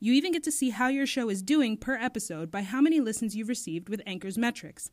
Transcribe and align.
You 0.00 0.12
even 0.12 0.32
get 0.32 0.44
to 0.44 0.52
see 0.52 0.70
how 0.70 0.88
your 0.88 1.06
show 1.06 1.28
is 1.28 1.42
doing 1.42 1.76
per 1.76 1.96
episode 1.96 2.50
by 2.52 2.62
how 2.62 2.80
many 2.80 3.00
listens 3.00 3.34
you've 3.34 3.48
received 3.48 3.88
with 3.88 4.00
Anchor's 4.06 4.38
metrics. 4.38 4.90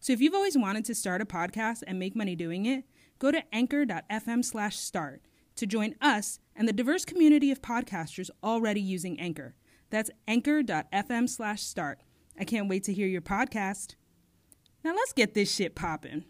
So 0.00 0.14
if 0.14 0.20
you've 0.20 0.34
always 0.34 0.56
wanted 0.56 0.84
to 0.86 0.94
start 0.94 1.20
a 1.20 1.26
podcast 1.26 1.82
and 1.86 1.98
make 1.98 2.16
money 2.16 2.34
doing 2.34 2.64
it, 2.64 2.84
go 3.18 3.30
to 3.30 3.42
anchor.fm/start 3.52 5.22
to 5.56 5.66
join 5.66 5.94
us 6.00 6.38
and 6.54 6.66
the 6.66 6.72
diverse 6.72 7.04
community 7.04 7.50
of 7.50 7.60
podcasters 7.60 8.30
already 8.42 8.80
using 8.80 9.20
Anchor. 9.20 9.54
That's 9.90 10.10
anchor.fm/start. 10.26 12.00
I 12.38 12.44
can't 12.44 12.68
wait 12.68 12.84
to 12.84 12.92
hear 12.94 13.06
your 13.06 13.22
podcast. 13.22 13.94
Now 14.82 14.94
let's 14.94 15.12
get 15.12 15.34
this 15.34 15.54
shit 15.54 15.74
popping. 15.74 16.24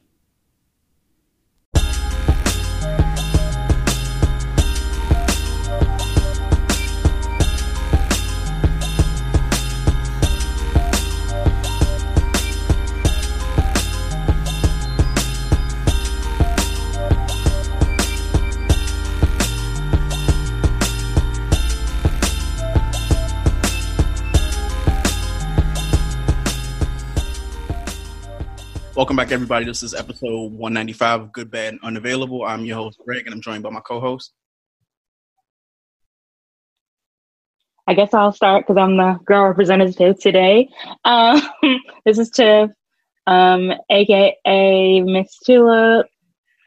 Welcome 28.96 29.16
back, 29.16 29.30
everybody. 29.30 29.66
This 29.66 29.82
is 29.82 29.92
episode 29.92 30.52
195 30.52 31.20
of 31.20 31.32
Good, 31.32 31.50
Bad, 31.50 31.74
and 31.74 31.80
Unavailable. 31.82 32.46
I'm 32.46 32.64
your 32.64 32.76
host, 32.76 32.98
Greg, 33.04 33.26
and 33.26 33.34
I'm 33.34 33.42
joined 33.42 33.62
by 33.62 33.68
my 33.68 33.80
co 33.80 34.00
host. 34.00 34.32
I 37.86 37.92
guess 37.92 38.14
I'll 38.14 38.32
start 38.32 38.66
because 38.66 38.80
I'm 38.80 38.96
the 38.96 39.18
girl 39.26 39.48
representative 39.48 40.18
today. 40.18 40.70
Um, 41.04 41.42
this 42.06 42.18
is 42.18 42.30
Tiff, 42.30 42.70
um, 43.26 43.70
aka 43.90 45.02
Miss 45.02 45.40
Tulip, 45.44 46.06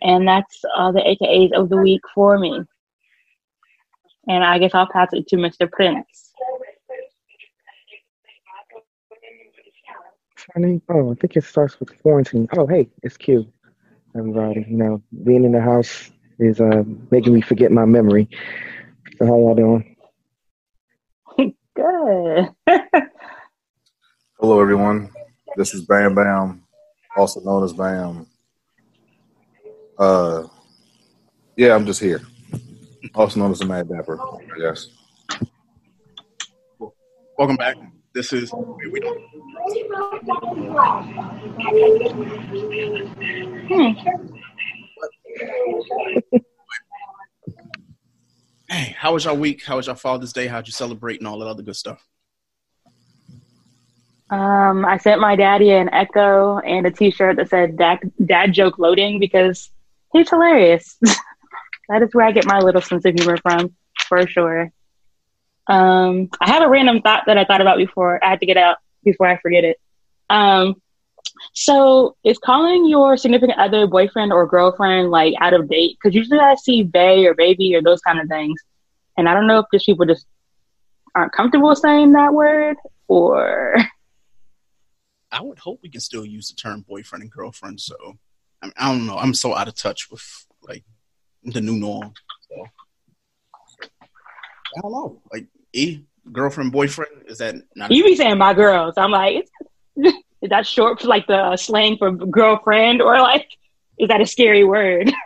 and 0.04 0.28
that's 0.28 0.62
all 0.78 0.94
the 0.94 1.00
AKAs 1.00 1.52
of 1.54 1.70
the 1.70 1.78
week 1.78 2.02
for 2.14 2.38
me. 2.38 2.62
And 4.28 4.44
I 4.44 4.60
guess 4.60 4.76
I'll 4.76 4.88
pass 4.88 5.10
it 5.14 5.26
to 5.30 5.36
Mr. 5.36 5.68
Prince. 5.70 6.29
Funny. 10.54 10.82
Oh, 10.90 11.12
I 11.12 11.16
think 11.16 11.36
it 11.36 11.44
starts 11.44 11.80
with 11.80 12.02
quarantine. 12.02 12.48
Oh, 12.58 12.66
hey, 12.66 12.90
it's 13.04 13.18
Q. 13.18 13.52
Everybody, 14.18 14.66
you 14.68 14.78
know, 14.78 15.02
being 15.24 15.44
in 15.44 15.52
the 15.52 15.62
house 15.62 16.12
is 16.40 16.60
uh, 16.60 16.84
making 17.12 17.34
me 17.34 17.42
forget 17.42 17.72
my 17.72 17.86
memory. 17.86 18.28
So 19.18 19.26
how 19.26 19.38
y'all 19.38 19.56
doing? 19.56 19.96
Good. 21.76 22.50
Hello, 24.40 24.60
everyone. 24.60 25.12
This 25.56 25.74
is 25.74 25.82
Bam 25.82 26.16
Bam, 26.16 26.64
also 27.16 27.42
known 27.42 27.64
as 27.64 27.74
Bam. 27.74 28.26
Uh, 29.98 30.48
yeah, 31.56 31.76
I'm 31.76 31.86
just 31.86 32.00
here. 32.00 32.22
Also 33.14 33.40
known 33.40 33.52
as 33.52 33.60
the 33.60 33.66
Mad 33.66 33.90
Dapper, 33.90 34.20
I 34.20 34.60
guess. 34.60 34.88
Welcome 37.38 37.58
back. 37.58 37.76
This 38.14 38.34
is 38.34 38.52
wait, 38.54 38.92
we 38.92 39.00
don't. 39.00 39.22
Hey, 48.70 48.96
how 48.98 49.14
was 49.14 49.26
your 49.26 49.34
week? 49.34 49.64
How 49.66 49.78
was 49.78 49.88
your 49.88 49.96
Father's 49.96 50.34
Day? 50.34 50.48
How'd 50.48 50.68
you 50.68 50.74
celebrate 50.74 51.20
and 51.20 51.28
all 51.28 51.40
that 51.40 51.48
other 51.48 51.64
good 51.64 51.76
stuff? 51.76 52.06
Um, 54.32 54.86
I 54.86 54.98
sent 54.98 55.22
my 55.22 55.36
daddy 55.36 55.72
an 55.72 55.90
Echo 55.92 56.60
and 56.60 56.86
a 56.86 56.92
T-shirt 56.92 57.38
that 57.38 57.50
said 57.50 57.78
"Dad, 57.78 58.00
dad 58.24 58.54
joke 58.54 58.78
loading" 58.78 59.20
because 59.20 59.70
he's 60.14 60.30
hilarious. 60.30 60.98
that 61.90 62.02
is 62.02 62.14
where 62.14 62.26
I 62.26 62.32
get 62.32 62.46
my 62.46 62.60
little 62.60 62.82
sense 62.82 63.06
of 63.06 63.16
humor 63.16 63.38
from, 63.38 63.76
for 64.08 64.26
sure. 64.28 64.72
Um, 65.70 66.30
I 66.42 66.50
have 66.50 66.64
a 66.64 66.70
random 66.70 67.02
thought 67.02 67.24
that 67.28 67.38
I 67.38 67.46
thought 67.46 67.62
about 67.62 67.78
before. 67.78 68.24
I 68.24 68.30
had 68.30 68.40
to 68.40 68.46
get 68.48 68.58
out 68.58 68.78
before 69.04 69.28
I 69.28 69.38
forget 69.38 69.64
it. 69.64 69.80
Um, 70.30 70.82
so 71.54 72.16
is 72.24 72.40
calling 72.40 72.88
your 72.88 73.16
significant 73.16 73.60
other 73.60 73.86
boyfriend 73.86 74.34
or 74.34 74.48
girlfriend 74.48 75.12
like 75.12 75.36
out 75.40 75.54
of 75.54 75.70
date? 75.70 75.98
Because 76.02 76.16
usually 76.16 76.40
I 76.40 76.56
see 76.56 76.84
"bae" 76.84 77.24
or 77.26 77.36
"baby" 77.36 77.76
or 77.76 77.82
those 77.82 78.02
kind 78.02 78.20
of 78.20 78.28
things, 78.28 78.60
and 79.16 79.30
I 79.30 79.34
don't 79.36 79.48
know 79.48 79.60
if 79.60 79.66
just 79.72 79.86
people 79.86 80.06
just 80.06 80.26
aren't 81.16 81.34
comfortable 81.34 81.76
saying 81.76 82.14
that 82.14 82.34
word 82.34 82.78
or. 83.08 83.76
I 85.32 85.42
would 85.44 85.60
hope 85.60 85.82
we 85.84 85.90
can 85.90 86.02
still 86.02 86.26
use 86.26 86.50
the 86.50 86.56
term 86.56 86.84
boyfriend 86.90 87.22
and 87.22 87.32
girlfriend. 87.32 87.80
So 87.80 87.96
I, 88.64 88.66
mean, 88.66 88.74
I 88.76 88.92
don't 88.92 89.06
know. 89.06 89.18
I'm 89.18 89.36
so 89.36 89.54
out 89.54 89.68
of 89.68 89.76
touch 89.76 90.10
with 90.10 90.24
like 90.64 90.84
the 91.44 91.62
new 91.62 91.78
norm. 91.78 92.14
So 92.50 92.66
I 94.02 94.82
don't 94.82 94.92
know. 94.92 95.22
Like 95.32 95.46
e 95.74 96.02
girlfriend 96.32 96.72
boyfriend 96.72 97.24
is 97.28 97.40
that 97.40 97.56
not? 97.76 97.92
You 97.92 98.04
be 98.04 98.16
saying 98.16 98.38
my 98.38 98.54
girls. 98.54 98.96
I'm 98.98 99.12
like, 99.12 99.48
is 99.96 100.50
that 100.50 100.68
short 100.68 101.02
for 101.02 101.08
like 101.08 101.28
the 101.28 101.58
slang 101.58 101.98
for 101.98 102.12
girlfriend 102.12 103.02
or 103.02 103.20
like 103.20 103.48
is 103.98 104.08
that 104.08 104.22
a 104.22 104.26
scary 104.26 104.64
word? 104.64 105.12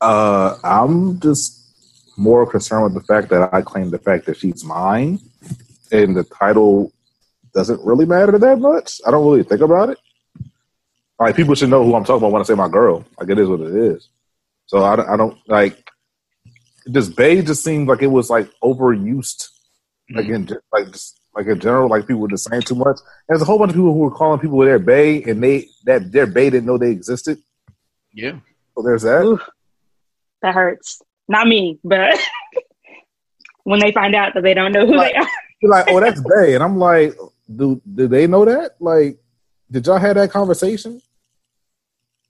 Uh, 0.00 0.58
I'm 0.62 1.18
just 1.20 1.64
more 2.18 2.46
concerned 2.46 2.84
with 2.84 2.94
the 2.94 3.00
fact 3.00 3.30
that 3.30 3.54
I 3.54 3.62
claim 3.62 3.88
the 3.90 3.98
fact 3.98 4.26
that 4.26 4.36
she's 4.36 4.62
mine, 4.62 5.18
and 5.90 6.14
the 6.14 6.24
title 6.24 6.92
doesn't 7.54 7.80
really 7.82 8.04
matter 8.04 8.38
that 8.38 8.58
much. 8.58 9.00
I 9.06 9.10
don't 9.10 9.24
really 9.24 9.44
think 9.44 9.62
about 9.62 9.90
it. 9.90 9.98
Like 11.18 11.36
people 11.36 11.54
should 11.54 11.70
know 11.70 11.84
who 11.84 11.94
I'm 11.94 12.04
talking 12.04 12.18
about 12.18 12.32
when 12.32 12.42
I 12.42 12.44
say 12.44 12.54
my 12.54 12.68
girl. 12.68 13.04
Like 13.18 13.30
it 13.30 13.38
is 13.38 13.48
what 13.48 13.60
it 13.60 13.74
is. 13.74 14.08
So 14.66 14.78
I, 14.78 15.14
I 15.14 15.16
don't 15.16 15.38
like. 15.48 15.83
Just 16.90 17.16
bay 17.16 17.40
just 17.42 17.64
seemed 17.64 17.88
like 17.88 18.02
it 18.02 18.08
was 18.08 18.30
like 18.30 18.50
overused, 18.62 19.48
mm-hmm. 20.10 20.16
like 20.16 20.26
in 20.26 20.48
like 20.72 20.92
just 20.92 21.20
like 21.34 21.46
in 21.46 21.58
general, 21.58 21.88
like 21.88 22.06
people 22.06 22.20
were 22.20 22.28
just 22.28 22.48
saying 22.48 22.62
too 22.62 22.74
much. 22.74 22.98
And 22.98 23.28
there's 23.28 23.42
a 23.42 23.44
whole 23.44 23.58
bunch 23.58 23.70
of 23.70 23.76
people 23.76 23.92
who 23.92 24.00
were 24.00 24.10
calling 24.10 24.40
people 24.40 24.58
with 24.58 24.68
their 24.68 24.78
bay, 24.78 25.22
and 25.22 25.42
they 25.42 25.68
that 25.84 26.12
their 26.12 26.26
bay 26.26 26.50
didn't 26.50 26.66
know 26.66 26.78
they 26.78 26.90
existed. 26.90 27.38
Yeah. 28.12 28.38
So 28.76 28.82
there's 28.82 29.02
that. 29.02 29.24
Oof, 29.24 29.40
that 30.42 30.54
hurts. 30.54 31.00
Not 31.26 31.48
me, 31.48 31.78
but 31.82 32.18
when 33.64 33.80
they 33.80 33.92
find 33.92 34.14
out 34.14 34.34
that 34.34 34.42
they 34.42 34.54
don't 34.54 34.72
know 34.72 34.86
who 34.86 34.98
they 34.98 35.14
are. 35.14 35.28
You're 35.62 35.70
like, 35.70 35.86
oh, 35.88 35.98
that's 35.98 36.20
Bay, 36.20 36.54
and 36.54 36.62
I'm 36.62 36.76
like, 36.78 37.16
do 37.54 37.80
do 37.94 38.06
they 38.06 38.26
know 38.26 38.44
that? 38.44 38.72
Like, 38.80 39.18
did 39.70 39.86
y'all 39.86 39.98
have 39.98 40.16
that 40.16 40.30
conversation? 40.30 41.00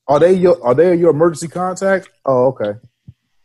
Are 0.06 0.20
they 0.20 0.34
your 0.34 0.64
Are 0.64 0.74
they 0.74 0.94
your 0.94 1.10
emergency 1.10 1.48
contact? 1.48 2.08
Oh, 2.24 2.46
okay. 2.48 2.78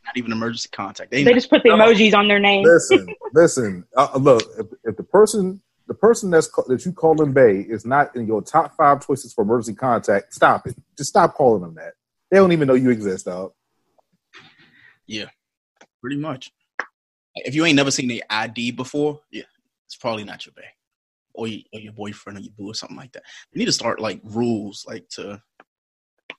Not 0.09 0.17
even 0.17 0.31
emergency 0.31 0.69
contact. 0.71 1.11
They, 1.11 1.23
They 1.23 1.33
just 1.33 1.51
put 1.51 1.61
the 1.61 1.69
emojis 1.69 2.15
on 2.15 2.27
their 2.27 2.39
name. 2.39 2.65
Listen, 2.65 3.07
listen. 3.33 3.85
Uh, 3.95 4.17
look, 4.19 4.41
if, 4.57 4.65
if 4.83 4.97
the 4.97 5.03
person 5.03 5.61
the 5.87 5.93
person 5.93 6.31
that's 6.31 6.47
ca- 6.47 6.63
that 6.67 6.83
you 6.83 6.91
call 6.93 7.21
him 7.21 7.31
Bay 7.31 7.59
is 7.59 7.85
not 7.85 8.15
in 8.15 8.25
your 8.25 8.41
top 8.41 8.75
five 8.75 9.05
choices 9.05 9.33
for 9.33 9.43
emergency 9.43 9.75
contact, 9.75 10.33
stop 10.33 10.65
it. 10.65 10.75
Just 10.97 11.09
stop 11.11 11.35
calling 11.35 11.61
them 11.61 11.75
that. 11.75 11.93
They 12.31 12.37
don't 12.37 12.51
even 12.51 12.67
know 12.67 12.73
you 12.73 12.89
exist, 12.89 13.25
dog. 13.25 13.51
yeah, 15.05 15.25
pretty 16.01 16.17
much. 16.17 16.51
If 17.35 17.53
you 17.53 17.65
ain't 17.65 17.75
never 17.75 17.91
seen 17.91 18.07
the 18.07 18.23
ID 18.29 18.71
before, 18.71 19.21
yeah, 19.31 19.43
it's 19.85 19.95
probably 19.95 20.23
not 20.23 20.43
your 20.45 20.53
Bay. 20.53 20.63
or, 21.33 21.47
your, 21.47 21.61
or 21.73 21.79
your 21.79 21.93
boyfriend 21.93 22.39
or 22.39 22.41
your 22.41 22.51
boo 22.57 22.71
or 22.71 22.73
something 22.75 22.97
like 22.97 23.11
that. 23.11 23.23
You 23.51 23.59
need 23.59 23.65
to 23.65 23.71
start 23.71 23.99
like 23.99 24.21
rules 24.23 24.85
like 24.87 25.07
to 25.09 25.39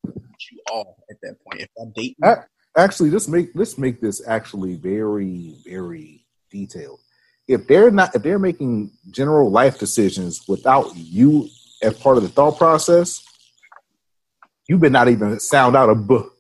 you 0.04 0.60
all 0.72 1.04
at 1.10 1.16
that 1.22 1.36
point. 1.44 1.60
If 1.60 1.68
I 1.80 1.84
date, 1.94 2.16
dating, 2.20 2.24
A- 2.24 2.44
Actually, 2.76 3.10
let's 3.10 3.28
make 3.28 3.50
let's 3.54 3.78
make 3.78 4.00
this 4.00 4.22
actually 4.26 4.76
very 4.76 5.56
very 5.64 6.24
detailed. 6.50 7.00
If 7.48 7.66
they're 7.66 7.90
not 7.90 8.14
if 8.14 8.22
they're 8.22 8.38
making 8.38 8.92
general 9.10 9.50
life 9.50 9.78
decisions 9.78 10.46
without 10.46 10.94
you 10.94 11.48
as 11.82 11.94
part 11.98 12.16
of 12.16 12.22
the 12.22 12.28
thought 12.28 12.58
process, 12.58 13.24
you 14.68 14.78
better 14.78 14.90
not 14.90 15.08
even 15.08 15.40
sound 15.40 15.76
out 15.76 15.90
a 15.90 15.94
book. 15.94 16.36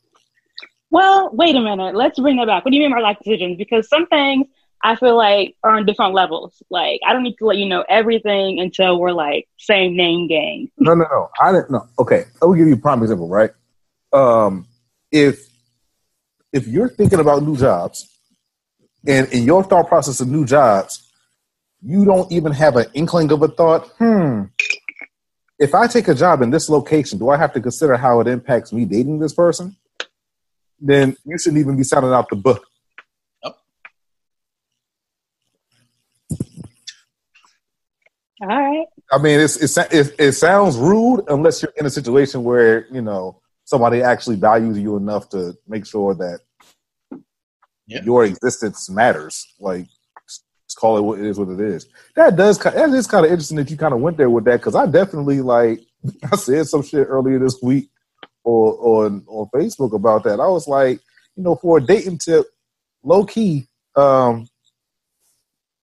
Well, 0.90 1.30
wait 1.32 1.56
a 1.56 1.60
minute. 1.60 1.94
Let's 1.94 2.18
bring 2.18 2.36
that 2.36 2.46
back. 2.46 2.64
What 2.64 2.70
do 2.70 2.76
you 2.76 2.82
mean 2.82 2.92
by 2.92 3.00
life 3.00 3.18
decisions? 3.18 3.56
Because 3.58 3.88
some 3.88 4.06
things 4.06 4.46
I 4.82 4.96
feel 4.96 5.16
like 5.16 5.56
are 5.62 5.76
on 5.76 5.84
different 5.84 6.14
levels. 6.14 6.62
Like 6.70 7.00
I 7.06 7.12
don't 7.12 7.24
need 7.24 7.36
to 7.38 7.46
let 7.46 7.56
you 7.56 7.66
know 7.66 7.84
everything 7.88 8.60
until 8.60 8.98
we're 9.00 9.12
like 9.12 9.48
same 9.58 9.96
name 9.96 10.28
gang. 10.28 10.70
No, 10.78 10.94
no, 10.94 11.06
no. 11.10 11.28
I 11.40 11.52
didn't 11.52 11.70
know. 11.70 11.88
Okay, 11.98 12.24
I 12.40 12.44
will 12.44 12.54
give 12.54 12.68
you 12.68 12.74
a 12.74 12.78
prime 12.78 13.02
example, 13.02 13.28
right? 13.28 13.50
Um, 14.12 14.66
if 15.12 15.49
if 16.52 16.66
you're 16.66 16.88
thinking 16.88 17.20
about 17.20 17.42
new 17.42 17.56
jobs, 17.56 18.08
and 19.06 19.28
in 19.32 19.44
your 19.44 19.62
thought 19.64 19.88
process 19.88 20.20
of 20.20 20.28
new 20.28 20.44
jobs, 20.44 21.10
you 21.82 22.04
don't 22.04 22.30
even 22.30 22.52
have 22.52 22.76
an 22.76 22.86
inkling 22.94 23.32
of 23.32 23.42
a 23.42 23.48
thought. 23.48 23.88
Hmm. 23.98 24.44
If 25.58 25.74
I 25.74 25.86
take 25.86 26.08
a 26.08 26.14
job 26.14 26.42
in 26.42 26.50
this 26.50 26.68
location, 26.68 27.18
do 27.18 27.28
I 27.28 27.36
have 27.36 27.52
to 27.52 27.60
consider 27.60 27.96
how 27.96 28.20
it 28.20 28.26
impacts 28.26 28.72
me 28.72 28.84
dating 28.84 29.18
this 29.18 29.34
person? 29.34 29.76
Then 30.80 31.16
you 31.24 31.38
shouldn't 31.38 31.60
even 31.60 31.76
be 31.76 31.84
sounding 31.84 32.12
out 32.12 32.28
the 32.30 32.36
book. 32.36 32.66
All 38.42 38.48
right. 38.48 38.86
I 39.12 39.18
mean, 39.18 39.40
it's, 39.40 39.56
it's 39.56 39.76
it, 39.76 40.14
it 40.18 40.32
sounds 40.32 40.78
rude 40.78 41.24
unless 41.28 41.62
you're 41.62 41.74
in 41.76 41.84
a 41.84 41.90
situation 41.90 42.42
where 42.42 42.86
you 42.90 43.02
know 43.02 43.40
somebody 43.70 44.02
actually 44.02 44.34
values 44.34 44.76
you 44.78 44.96
enough 44.96 45.28
to 45.28 45.56
make 45.68 45.86
sure 45.86 46.12
that 46.14 46.40
Yeah. 47.86 48.02
your 48.04 48.24
existence 48.24 48.90
matters. 48.90 49.46
Like, 49.60 49.86
just 50.26 50.76
call 50.76 50.98
it 50.98 51.02
what 51.02 51.20
it 51.20 51.26
is, 51.26 51.38
what 51.38 51.48
it 51.48 51.60
is. 51.60 51.86
That 52.16 52.34
does 52.36 52.58
that 52.58 52.90
is 52.90 53.06
kind 53.06 53.24
of 53.24 53.30
interesting 53.30 53.58
that 53.58 53.70
you 53.70 53.76
kind 53.76 53.94
of 53.94 54.00
went 54.00 54.16
there 54.16 54.28
with 54.30 54.44
that 54.46 54.58
because 54.60 54.74
I 54.74 54.86
definitely 54.86 55.40
like 55.40 55.80
I 56.32 56.36
said 56.36 56.66
some 56.66 56.82
shit 56.82 57.06
earlier 57.08 57.38
this 57.38 57.58
week 57.62 57.90
or 58.42 59.06
on 59.06 59.24
on 59.28 59.48
Facebook 59.54 59.92
about 59.94 60.24
that. 60.24 60.40
I 60.40 60.48
was 60.48 60.66
like, 60.66 60.98
you 61.36 61.44
know, 61.44 61.54
for 61.54 61.78
a 61.78 61.80
dating 61.80 62.18
tip, 62.18 62.46
low 63.04 63.24
key, 63.24 63.68
um, 63.96 64.48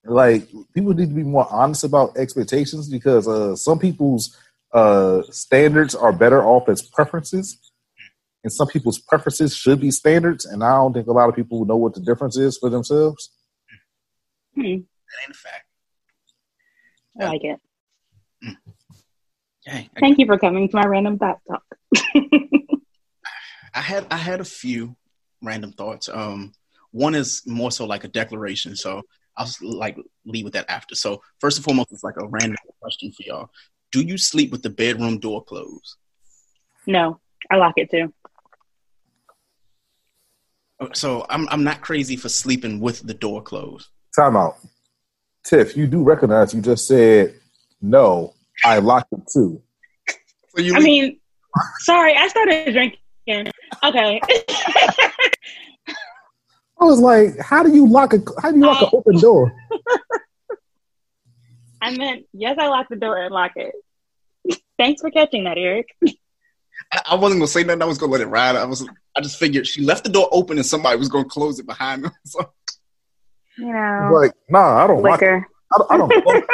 like 0.04 0.48
people 0.74 0.92
need 0.94 1.08
to 1.08 1.14
be 1.14 1.22
more 1.22 1.46
honest 1.50 1.84
about 1.84 2.16
expectations 2.16 2.88
because 2.88 3.26
uh 3.28 3.54
some 3.56 3.78
people's 3.78 4.36
uh 4.72 5.22
standards 5.30 5.94
are 5.94 6.12
better 6.12 6.42
off 6.44 6.68
as 6.68 6.82
preferences 6.82 7.58
and 8.48 8.52
some 8.54 8.66
people's 8.68 8.98
preferences 8.98 9.54
should 9.54 9.78
be 9.78 9.90
standards 9.90 10.46
and 10.46 10.64
i 10.64 10.72
don't 10.72 10.94
think 10.94 11.06
a 11.06 11.12
lot 11.12 11.28
of 11.28 11.36
people 11.36 11.66
know 11.66 11.76
what 11.76 11.92
the 11.92 12.00
difference 12.00 12.38
is 12.38 12.56
for 12.56 12.70
themselves 12.70 13.30
Hmm. 14.54 14.62
that 14.62 15.18
ain't 15.22 15.30
a 15.30 15.34
fact. 15.34 15.64
I 17.20 17.24
like 17.26 17.44
it. 17.44 17.60
Hey, 19.64 19.90
I, 19.96 20.00
Thank 20.00 20.18
you 20.18 20.26
for 20.26 20.38
coming 20.38 20.68
to 20.68 20.76
my 20.76 20.84
random 20.86 21.18
thought 21.18 21.38
talk. 21.48 21.62
I 23.74 23.80
had 23.80 24.06
I 24.10 24.16
had 24.16 24.40
a 24.40 24.44
few 24.44 24.96
random 25.42 25.72
thoughts. 25.72 26.08
Um, 26.08 26.52
one 26.90 27.14
is 27.14 27.42
more 27.46 27.70
so 27.70 27.84
like 27.84 28.02
a 28.04 28.08
declaration, 28.08 28.74
so 28.74 29.02
I'll 29.36 29.44
s- 29.46 29.60
like 29.62 29.96
leave 30.24 30.44
with 30.44 30.54
that 30.54 30.68
after. 30.70 30.94
So 30.96 31.20
first 31.40 31.58
and 31.58 31.64
foremost, 31.64 31.92
it's 31.92 32.02
like 32.02 32.16
a 32.20 32.26
random 32.26 32.56
question 32.80 33.12
for 33.12 33.22
y'all: 33.24 33.50
Do 33.92 34.00
you 34.00 34.16
sleep 34.18 34.50
with 34.50 34.62
the 34.62 34.70
bedroom 34.70 35.20
door 35.20 35.44
closed? 35.44 35.96
no, 36.86 37.20
I 37.50 37.56
lock 37.56 37.74
it 37.76 37.90
too. 37.90 38.12
So 40.94 41.26
I'm 41.28 41.48
I'm 41.48 41.64
not 41.64 41.80
crazy 41.80 42.16
for 42.16 42.28
sleeping 42.28 42.78
with 42.80 43.00
the 43.06 43.14
door 43.14 43.42
closed. 43.42 43.88
time 44.16 44.36
out 44.36 44.56
tiff 45.44 45.76
you 45.76 45.86
do 45.86 46.02
recognize 46.02 46.52
you 46.54 46.60
just 46.60 46.86
said 46.86 47.34
no 47.80 48.34
i 48.64 48.78
locked 48.78 49.12
it 49.12 49.20
too 49.32 49.60
So 50.56 50.62
you 50.62 50.74
I 50.74 50.80
mean, 50.80 51.18
sorry, 51.80 52.14
I 52.16 52.26
started 52.28 52.72
drinking. 52.72 53.52
Okay. 53.84 54.20
i 56.80 56.84
was 56.84 57.00
like 57.00 57.36
how 57.40 57.62
do 57.62 57.72
you 57.74 57.88
lock 57.88 58.12
a 58.14 58.18
how 58.40 58.50
do 58.52 58.58
you 58.58 58.66
lock 58.66 58.82
an 58.82 58.88
Oh. 58.92 58.98
open 58.98 59.18
door 59.20 59.52
I 61.80 61.96
meant, 61.96 62.26
yes, 62.32 62.56
I 62.58 62.66
lock 62.68 62.88
the 62.90 62.96
door 62.96 63.16
and 63.22 63.32
lock 63.32 63.52
it. 63.54 63.72
Thanks 64.78 65.00
for 65.00 65.10
catching 65.12 65.44
that, 65.44 65.56
Eric. 65.58 65.86
I, 66.92 67.02
I 67.10 67.14
wasn't 67.14 67.40
gonna 67.40 67.48
say 67.48 67.64
nothing. 67.64 67.82
I 67.82 67.86
was 67.86 67.98
gonna 67.98 68.12
let 68.12 68.20
it 68.20 68.26
ride. 68.26 68.56
I 68.56 68.64
was 68.64 68.88
I 69.16 69.20
just 69.20 69.38
figured 69.38 69.66
she 69.66 69.82
left 69.82 70.04
the 70.04 70.10
door 70.10 70.28
open 70.32 70.58
and 70.58 70.66
somebody 70.66 70.98
was 70.98 71.08
gonna 71.08 71.24
close 71.24 71.58
it 71.58 71.66
behind 71.66 72.04
them. 72.04 72.12
So 72.24 72.52
You 73.56 73.72
know, 73.72 74.10
like 74.12 74.32
nah 74.48 74.84
i 74.84 74.86
don't 74.86 75.02
lock 75.02 75.20
it. 75.22 75.26
I 75.26 75.78
don't, 75.78 75.92
I 75.92 75.96
don't 75.96 76.22
close 76.22 76.36
it. 76.36 76.44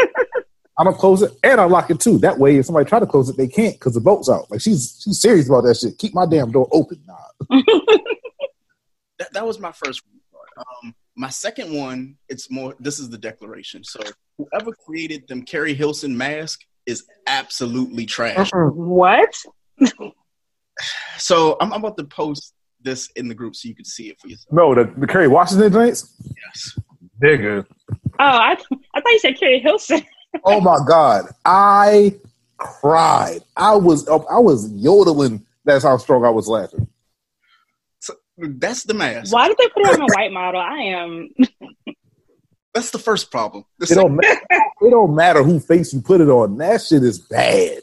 I 0.76 0.82
don't 0.82 0.98
close 0.98 1.22
it, 1.22 1.32
and 1.44 1.60
I 1.60 1.64
lock 1.64 1.90
it 1.90 2.00
too. 2.00 2.19
That 2.19 2.38
way, 2.38 2.56
if 2.56 2.66
somebody 2.66 2.88
try 2.88 2.98
to 2.98 3.06
close 3.06 3.28
it, 3.28 3.36
they 3.36 3.46
can't 3.46 3.75
because 3.75 3.94
the 3.94 4.00
boat's 4.00 4.28
out. 4.28 4.50
Like 4.50 4.60
she's 4.60 5.00
she's 5.02 5.20
serious 5.20 5.48
about 5.48 5.62
that 5.62 5.76
shit. 5.76 5.98
Keep 5.98 6.14
my 6.14 6.26
damn 6.26 6.50
door 6.50 6.69
open. 6.72 7.00
Nah. 7.06 7.14
that, 9.19 9.32
that 9.32 9.46
was 9.46 9.60
my 9.60 9.70
first 9.70 10.02
one. 10.04 10.20
Um, 10.56 10.94
my 11.16 11.28
second 11.28 11.72
one, 11.72 12.16
it's 12.28 12.50
more. 12.50 12.75
This 12.81 12.98
is 12.98 13.08
the 13.08 13.19
declaration. 13.19 13.84
So 13.84 14.00
whoever 14.36 14.72
created 14.72 15.28
them 15.28 15.42
Keri 15.42 15.75
Hilson 15.75 16.16
mask 16.16 16.62
is 16.86 17.04
absolutely 17.26 18.06
trash. 18.06 18.50
What? 18.52 19.34
So 21.18 21.56
I'm, 21.60 21.72
I'm 21.72 21.80
about 21.80 21.96
to 21.98 22.04
post 22.04 22.54
this 22.82 23.10
in 23.16 23.28
the 23.28 23.34
group 23.34 23.56
so 23.56 23.68
you 23.68 23.74
can 23.74 23.84
see 23.84 24.08
it 24.08 24.20
for 24.20 24.28
yourself. 24.28 24.52
No, 24.52 24.74
the 24.74 24.92
the 24.98 25.06
Kerry 25.06 25.28
Washington 25.28 25.72
joints, 25.72 26.14
Yes. 26.44 26.78
they 27.20 27.38
nigga. 27.38 27.66
Oh, 27.90 27.96
I, 28.18 28.52
I 28.94 29.00
thought 29.00 29.10
you 29.10 29.18
said 29.20 29.38
Keri 29.38 29.60
Hilson. 29.60 30.02
Oh 30.44 30.60
my 30.60 30.78
god, 30.84 31.26
I 31.44 32.16
cried. 32.56 33.42
I 33.56 33.76
was 33.76 34.08
I 34.08 34.38
was 34.40 34.68
yodeling. 34.72 35.46
That's 35.64 35.84
how 35.84 35.96
strong 35.96 36.24
I 36.24 36.30
was 36.30 36.48
laughing. 36.48 36.88
So 38.00 38.14
that's 38.36 38.82
the 38.82 38.94
mask. 38.94 39.32
Why 39.32 39.46
did 39.46 39.56
they 39.58 39.68
put 39.68 39.84
it 39.84 39.94
on 39.94 40.00
a 40.02 40.06
white 40.12 40.32
model? 40.32 40.60
I 40.60 40.78
am. 40.80 41.28
That's 42.74 42.90
the 42.90 42.98
first 42.98 43.30
problem. 43.30 43.64
The 43.78 43.84
It 43.84 43.88
second, 43.90 44.02
don't 44.02 44.16
matter. 44.16 44.40
It 44.80 44.90
don't 44.90 45.14
matter 45.14 45.42
who 45.44 45.60
face 45.60 45.94
you 45.94 46.00
put 46.02 46.20
it 46.20 46.28
on. 46.28 46.58
That 46.58 46.82
shit 46.82 47.04
is 47.04 47.20
bad. 47.20 47.78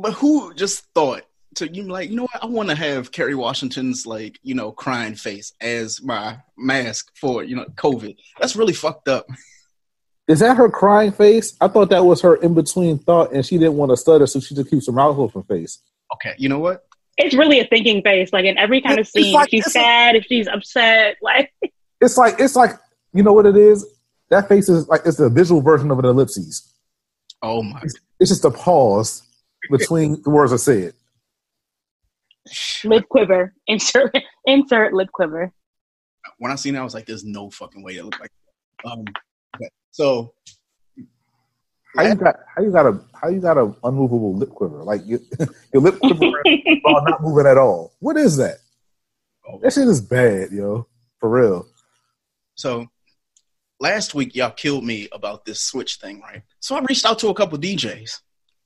But 0.00 0.12
who 0.14 0.54
just 0.54 0.84
thought 0.94 1.22
to 1.56 1.68
you 1.72 1.84
like, 1.84 2.10
you 2.10 2.16
know 2.16 2.22
what? 2.32 2.42
I 2.42 2.46
want 2.46 2.68
to 2.70 2.74
have 2.76 3.10
Kerry 3.12 3.34
Washington's 3.34 4.06
like, 4.06 4.38
you 4.42 4.54
know, 4.54 4.70
crying 4.72 5.14
face 5.14 5.52
as 5.60 6.02
my 6.02 6.38
mask 6.56 7.10
for, 7.16 7.42
you 7.42 7.56
know, 7.56 7.64
COVID. 7.74 8.16
That's 8.38 8.56
really 8.56 8.72
fucked 8.72 9.08
up. 9.08 9.26
Is 10.28 10.38
that 10.40 10.56
her 10.56 10.68
crying 10.68 11.10
face? 11.10 11.56
I 11.60 11.66
thought 11.68 11.90
that 11.90 12.04
was 12.04 12.20
her 12.22 12.36
in 12.36 12.54
between 12.54 12.98
thought, 12.98 13.32
and 13.32 13.44
she 13.44 13.58
didn't 13.58 13.74
want 13.74 13.90
to 13.90 13.96
stutter, 13.96 14.26
so 14.28 14.38
she 14.38 14.54
just 14.54 14.70
keeps 14.70 14.86
her 14.86 14.92
mouth 14.92 15.18
open 15.18 15.42
face. 15.42 15.78
Okay, 16.14 16.34
you 16.38 16.48
know 16.48 16.60
what? 16.60 16.86
It's 17.16 17.34
really 17.34 17.58
a 17.58 17.66
thinking 17.66 18.00
face. 18.02 18.32
Like 18.32 18.44
in 18.44 18.56
every 18.56 18.80
kind 18.80 19.00
of 19.00 19.08
scene, 19.08 19.34
like- 19.34 19.50
she's 19.50 19.66
it's 19.66 19.74
like- 19.74 19.84
sad, 19.84 20.16
if 20.16 20.24
she's 20.26 20.46
upset, 20.46 21.16
like 21.20 21.52
It's 22.00 22.16
like 22.16 22.36
it's 22.38 22.56
like 22.56 22.70
you 23.12 23.22
know 23.22 23.32
what 23.32 23.44
it 23.44 23.56
is. 23.56 23.84
That 24.30 24.48
face 24.48 24.68
is 24.68 24.86
like 24.88 25.02
it's 25.04 25.16
the 25.18 25.28
visual 25.28 25.60
version 25.60 25.90
of 25.90 25.98
an 25.98 26.04
ellipses. 26.04 26.66
Oh 27.42 27.62
my 27.62 27.82
It's 28.20 28.30
just 28.30 28.44
a 28.44 28.50
pause 28.50 29.22
between 29.70 30.22
the 30.22 30.30
words 30.30 30.52
are 30.52 30.58
said. 30.58 30.94
lip 32.84 33.04
quiver. 33.08 33.54
Insert 33.66 34.14
insert 34.46 34.92
lip 34.94 35.08
quiver. 35.12 35.52
when 36.38 36.50
I 36.52 36.54
seen 36.56 36.74
it, 36.74 36.78
I 36.78 36.84
was 36.84 36.94
like, 36.94 37.06
"There's 37.06 37.24
no 37.24 37.50
fucking 37.50 37.82
way 37.82 37.96
it 37.96 38.04
looked 38.04 38.20
like." 38.20 38.30
That. 38.84 38.90
Um, 38.90 39.04
okay. 39.56 39.68
so 39.90 40.32
How 41.96 42.04
you 42.04 42.14
got 42.14 42.36
how 42.54 42.62
you 42.62 42.70
got 42.70 42.86
a 42.86 43.00
how 43.20 43.28
you 43.28 43.40
got 43.40 43.58
a 43.58 43.74
unmovable 43.84 44.34
lip 44.36 44.50
quiver? 44.50 44.82
Like 44.82 45.02
you, 45.04 45.20
your 45.72 45.82
lip 45.82 45.98
quiver 46.00 46.20
while 46.82 47.04
not 47.04 47.22
moving 47.22 47.46
at 47.46 47.58
all. 47.58 47.92
What 48.00 48.16
is 48.16 48.36
that? 48.38 48.58
oh, 49.48 49.58
That 49.62 49.72
shit 49.72 49.88
is 49.88 50.00
bad, 50.00 50.50
yo. 50.52 50.86
For 51.18 51.28
real. 51.28 51.66
so 52.54 52.86
last 53.78 54.14
week 54.14 54.34
y'all 54.34 54.50
killed 54.50 54.84
me 54.84 55.08
about 55.12 55.44
this 55.44 55.60
switch 55.60 55.96
thing, 55.96 56.20
right? 56.22 56.42
So 56.60 56.76
I 56.76 56.80
reached 56.80 57.04
out 57.04 57.18
to 57.18 57.28
a 57.28 57.34
couple 57.34 57.58
DJs, 57.58 58.20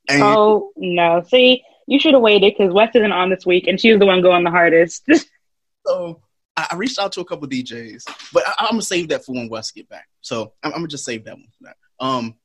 and 0.09 0.23
Oh 0.23 0.71
no! 0.75 1.23
See, 1.27 1.63
you 1.87 1.99
should 1.99 2.13
have 2.13 2.21
waited 2.21 2.53
because 2.57 2.73
West 2.73 2.95
isn't 2.95 3.11
on 3.11 3.29
this 3.29 3.45
week, 3.45 3.67
and 3.67 3.79
she 3.79 3.91
was 3.91 3.99
the 3.99 4.05
one 4.05 4.21
going 4.21 4.43
the 4.43 4.51
hardest. 4.51 5.07
so 5.85 6.21
I 6.57 6.67
I 6.71 6.75
reached 6.75 6.99
out 6.99 7.11
to 7.13 7.21
a 7.21 7.25
couple 7.25 7.47
DJs, 7.47 8.03
but 8.33 8.47
I, 8.47 8.53
I'm 8.59 8.71
gonna 8.71 8.81
save 8.81 9.09
that 9.09 9.25
for 9.25 9.33
when 9.33 9.49
West 9.49 9.75
get 9.75 9.89
back. 9.89 10.07
So 10.21 10.53
I'm, 10.63 10.71
I'm 10.71 10.79
gonna 10.79 10.87
just 10.87 11.05
save 11.05 11.25
that 11.25 11.35
one 11.35 11.47
for 11.57 11.65
that. 11.65 11.77
Um, 11.99 12.35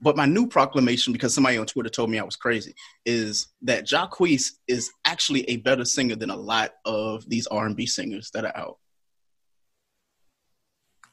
but 0.00 0.16
my 0.16 0.26
new 0.26 0.46
proclamation, 0.46 1.12
because 1.12 1.34
somebody 1.34 1.56
on 1.56 1.66
Twitter 1.66 1.88
told 1.88 2.10
me 2.10 2.18
I 2.18 2.24
was 2.24 2.36
crazy, 2.36 2.74
is 3.06 3.46
that 3.62 3.86
Jacquees 3.86 4.50
is 4.68 4.90
actually 5.06 5.48
a 5.48 5.56
better 5.56 5.84
singer 5.84 6.14
than 6.14 6.30
a 6.30 6.36
lot 6.36 6.72
of 6.84 7.28
these 7.28 7.46
R&B 7.46 7.86
singers 7.86 8.30
that 8.34 8.44
are 8.44 8.54
out. 8.54 8.78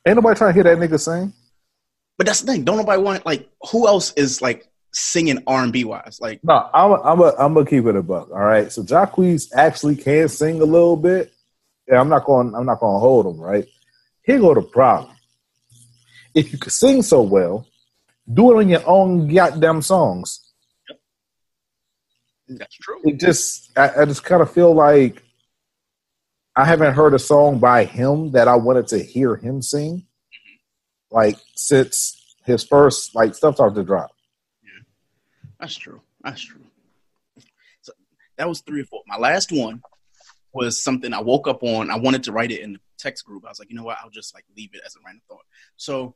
Ain't 0.06 0.16
nobody 0.16 0.38
trying 0.38 0.50
to 0.50 0.54
hear 0.54 0.64
that 0.64 0.78
nigga 0.78 1.00
sing. 1.00 1.32
But 2.18 2.28
that's 2.28 2.42
the 2.42 2.52
thing. 2.52 2.64
Don't 2.64 2.78
nobody 2.78 3.02
want 3.02 3.26
like 3.26 3.50
who 3.72 3.88
else 3.88 4.14
is 4.14 4.42
like 4.42 4.68
singing 4.94 5.44
R 5.48 5.64
and 5.64 5.74
B 5.74 5.84
wise? 5.84 6.20
Like 6.22 6.42
No, 6.44 6.70
I'm 6.74 6.92
a, 6.92 7.02
I'm 7.02 7.20
a, 7.20 7.36
I'm 7.40 7.54
gonna 7.54 7.66
keep 7.66 7.86
it 7.86 7.96
a 7.96 8.04
buck. 8.04 8.30
All 8.32 8.40
right. 8.40 8.72
So 8.72 8.84
Jacquees 8.84 9.52
actually 9.56 9.96
can 9.96 10.28
sing 10.30 10.62
a 10.62 10.66
little 10.66 10.98
bit. 10.98 11.32
Yeah, 11.88 12.00
I'm 12.00 12.10
not 12.10 12.26
going. 12.26 12.54
I'm 12.56 12.66
not 12.66 12.80
going 12.80 12.96
to 12.96 13.00
hold 13.00 13.26
him. 13.26 13.42
Right. 13.42 13.68
Here 14.24 14.40
go 14.40 14.54
the 14.54 14.62
problem. 14.62 15.16
If 16.34 16.52
you 16.54 16.58
can 16.58 16.72
sing 16.72 17.02
so 17.02 17.22
well, 17.22 17.68
do 18.32 18.52
it 18.52 18.58
on 18.58 18.70
your 18.70 18.88
own 18.88 19.28
goddamn 19.28 19.82
songs. 19.82 20.40
that's 22.48 22.76
true. 22.76 23.02
It 23.04 23.20
just, 23.20 23.78
I, 23.78 24.02
I 24.02 24.06
just 24.06 24.24
kind 24.24 24.42
of 24.42 24.52
feel 24.52 24.74
like 24.74 25.22
I 26.56 26.66
haven't 26.66 26.94
heard 26.94 27.14
a 27.14 27.20
song 27.20 27.60
by 27.60 27.86
him 27.86 28.32
that 28.32 28.48
I 28.48 28.56
wanted 28.56 28.88
to 28.90 29.00
hear 29.00 29.36
him 29.36 29.62
sing, 29.62 30.06
like 31.10 31.38
since 31.56 32.36
his 32.46 32.64
first 32.64 33.16
like 33.16 33.36
stuff 33.36 33.56
started 33.56 33.76
to 33.76 33.84
drop. 33.84 34.12
That's 35.62 35.78
true. 35.78 36.02
That's 36.24 36.42
true. 36.42 36.64
So 37.82 37.94
that 38.38 38.50
was 38.50 38.62
three 38.62 38.82
or 38.82 38.86
four. 38.86 39.04
My 39.08 39.18
last 39.18 39.52
one 39.52 39.82
was 40.52 40.84
something 40.84 41.14
I 41.14 41.22
woke 41.22 41.48
up 41.48 41.62
on. 41.62 41.92
I 41.92 41.98
wanted 41.98 42.24
to 42.24 42.32
write 42.32 42.52
it 42.52 42.62
in 42.62 42.74
the 42.74 42.80
text 42.98 43.24
group. 43.26 43.46
I 43.46 43.50
was 43.50 43.60
like, 43.60 43.70
you 43.70 43.76
know 43.76 43.84
what? 43.84 43.98
I'll 44.04 44.10
just 44.10 44.34
like 44.34 44.44
leave 44.58 44.72
it 44.74 44.82
as 44.84 44.96
a 44.96 45.00
random 45.06 45.22
thought. 45.30 45.46
So 45.78 46.16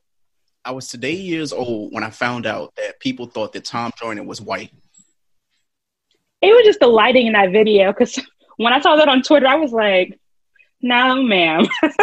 I 0.66 0.72
was 0.72 0.88
today 0.88 1.14
years 1.14 1.54
old 1.54 1.94
when 1.94 2.04
I 2.04 2.10
found 2.10 2.48
out 2.48 2.74
that 2.76 3.00
people 3.00 3.28
thought 3.28 3.54
that 3.54 3.66
Tom 3.66 3.92
Joyner 4.00 4.24
was 4.24 4.42
white. 4.42 4.72
It 6.42 6.48
was 6.48 6.66
just 6.66 6.80
the 6.80 6.88
lighting 6.88 7.28
in 7.28 7.34
that 7.34 7.52
video 7.52 7.92
because 7.92 8.20
when 8.58 8.74
I 8.74 8.82
saw 8.82 8.96
that 8.96 9.08
on 9.08 9.22
Twitter, 9.22 9.48
I 9.48 9.56
was 9.56 9.72
like, 9.72 10.20
"No, 10.82 11.22
ma'am." 11.24 11.66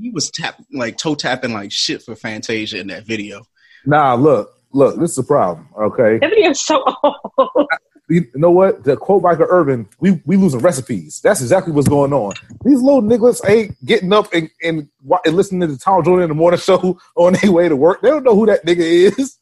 He 0.00 0.08
was 0.10 0.30
tap 0.30 0.58
like 0.72 0.96
toe 0.96 1.14
tapping 1.14 1.52
like 1.52 1.70
shit 1.70 2.02
for 2.02 2.16
Fantasia 2.16 2.78
in 2.78 2.86
that 2.86 3.04
video. 3.04 3.42
Nah, 3.84 4.14
look, 4.14 4.59
look, 4.72 4.98
this 4.98 5.12
is 5.12 5.18
a 5.18 5.22
problem. 5.22 5.68
Okay, 5.78 6.18
that 6.18 6.30
video 6.30 6.50
is 6.50 6.60
so 6.60 6.82
old. 7.02 7.68
you 8.08 8.26
know 8.34 8.50
what? 8.50 8.84
The 8.84 8.96
quote 8.96 9.22
Michael 9.22 9.46
Irvin, 9.48 9.88
we 10.00 10.20
we 10.24 10.36
losing 10.36 10.60
recipes. 10.60 11.20
That's 11.22 11.40
exactly 11.40 11.72
what's 11.72 11.88
going 11.88 12.12
on. 12.12 12.34
These 12.64 12.82
little 12.82 13.02
niggas 13.02 13.48
ain't 13.48 13.82
getting 13.84 14.12
up 14.12 14.32
and 14.32 14.50
and, 14.62 14.88
and 15.02 15.34
listening 15.34 15.60
to 15.60 15.66
the 15.68 15.78
Tom 15.78 16.04
Joyner 16.04 16.22
in 16.22 16.28
the 16.28 16.34
morning 16.34 16.60
show 16.60 16.98
on 17.16 17.34
their 17.34 17.52
way 17.52 17.68
to 17.68 17.76
work. 17.76 18.02
They 18.02 18.10
don't 18.10 18.24
know 18.24 18.34
who 18.34 18.46
that 18.46 18.64
nigga 18.66 18.80
is. 19.18 19.36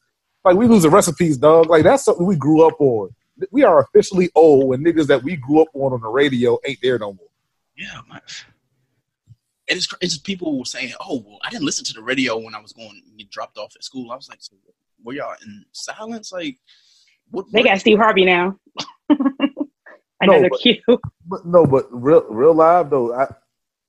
Like 0.45 0.55
we 0.55 0.67
losing 0.67 0.91
recipes, 0.91 1.37
dog. 1.37 1.69
Like 1.69 1.83
that's 1.83 2.05
something 2.05 2.25
we 2.25 2.35
grew 2.35 2.65
up 2.65 2.79
on. 2.79 3.09
We 3.51 3.63
are 3.63 3.81
officially 3.81 4.29
old 4.35 4.67
when 4.67 4.83
niggas 4.83 5.07
that 5.07 5.23
we 5.23 5.35
grew 5.35 5.61
up 5.61 5.69
on 5.73 5.93
on 5.93 6.01
the 6.01 6.07
radio 6.07 6.57
ain't 6.65 6.79
there 6.81 6.99
no 6.99 7.13
more. 7.13 7.27
Yeah, 7.77 8.01
my, 8.07 8.19
it 9.67 9.77
is. 9.77 9.87
It's 10.01 10.13
just 10.13 10.25
people 10.25 10.57
were 10.57 10.65
saying, 10.65 10.93
"Oh, 10.99 11.23
well, 11.25 11.39
I 11.43 11.49
didn't 11.49 11.65
listen 11.65 11.85
to 11.85 11.93
the 11.93 12.01
radio 12.01 12.37
when 12.37 12.55
I 12.55 12.59
was 12.59 12.73
going 12.73 12.89
to 12.89 13.17
get 13.17 13.29
dropped 13.29 13.57
off 13.57 13.75
at 13.75 13.83
school." 13.83 14.11
I 14.11 14.15
was 14.15 14.27
like, 14.27 14.39
so 14.41 14.55
"Were 15.03 15.13
y'all 15.13 15.35
in 15.43 15.65
silence? 15.71 16.31
Like, 16.31 16.57
what?" 17.31 17.45
they 17.51 17.59
what- 17.59 17.65
got 17.67 17.79
Steve 17.79 17.97
Harvey 17.97 18.25
now. 18.25 18.57
No, 20.21 20.33
Another 20.33 20.49
but- 20.49 20.59
cue. 20.59 20.81
But 21.25 21.45
no, 21.45 21.65
but 21.65 21.87
real 21.91 22.25
real 22.29 22.53
live 22.53 22.89
though, 22.89 23.13
I, 23.13 23.27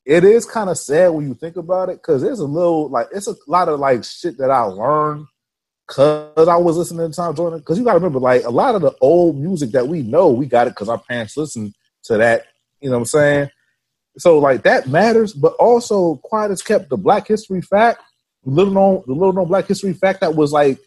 it 0.05 0.23
is 0.23 0.47
kind 0.47 0.71
of 0.71 0.79
sad 0.79 1.09
when 1.09 1.27
you 1.27 1.35
think 1.35 1.57
about 1.57 1.89
it 1.89 1.97
because 1.97 2.23
there's 2.23 2.39
a 2.39 2.47
little 2.47 2.89
like 2.89 3.09
it's 3.13 3.27
a 3.27 3.35
lot 3.49 3.69
of 3.69 3.81
like 3.81 4.05
shit 4.05 4.39
that 4.39 4.51
I 4.51 4.61
learned 4.61 5.27
because 5.89 6.47
I 6.47 6.55
was 6.57 6.77
listening 6.77 7.11
to 7.11 7.17
Tom 7.17 7.35
Joyner. 7.35 7.59
Because 7.59 7.79
you 7.79 7.85
got 7.85 7.95
to 7.95 7.99
remember, 7.99 8.21
like 8.21 8.45
a 8.45 8.51
lot 8.51 8.77
of 8.77 8.83
the 8.83 8.95
old 9.01 9.37
music 9.39 9.73
that 9.73 9.89
we 9.89 10.03
know, 10.03 10.29
we 10.29 10.47
got 10.47 10.69
it 10.69 10.71
because 10.71 10.89
our 10.89 10.99
parents 10.99 11.37
listened 11.37 11.75
to 12.05 12.19
that. 12.19 12.45
You 12.81 12.91
know 12.91 12.97
what 12.97 13.01
I'm 13.01 13.07
saying? 13.07 13.51
So 14.19 14.39
like 14.39 14.63
that 14.63 14.87
matters, 14.87 15.33
but 15.33 15.55
also 15.55 16.17
quiet 16.17 16.53
as 16.53 16.63
kept 16.63 16.91
the 16.91 16.97
Black 16.97 17.27
History 17.27 17.61
fact, 17.61 18.03
little 18.45 18.73
known 18.73 19.03
the 19.07 19.15
little 19.15 19.33
known 19.33 19.49
Black 19.49 19.67
History 19.67 19.95
fact 19.95 20.21
that 20.21 20.37
was 20.37 20.53
like 20.53 20.79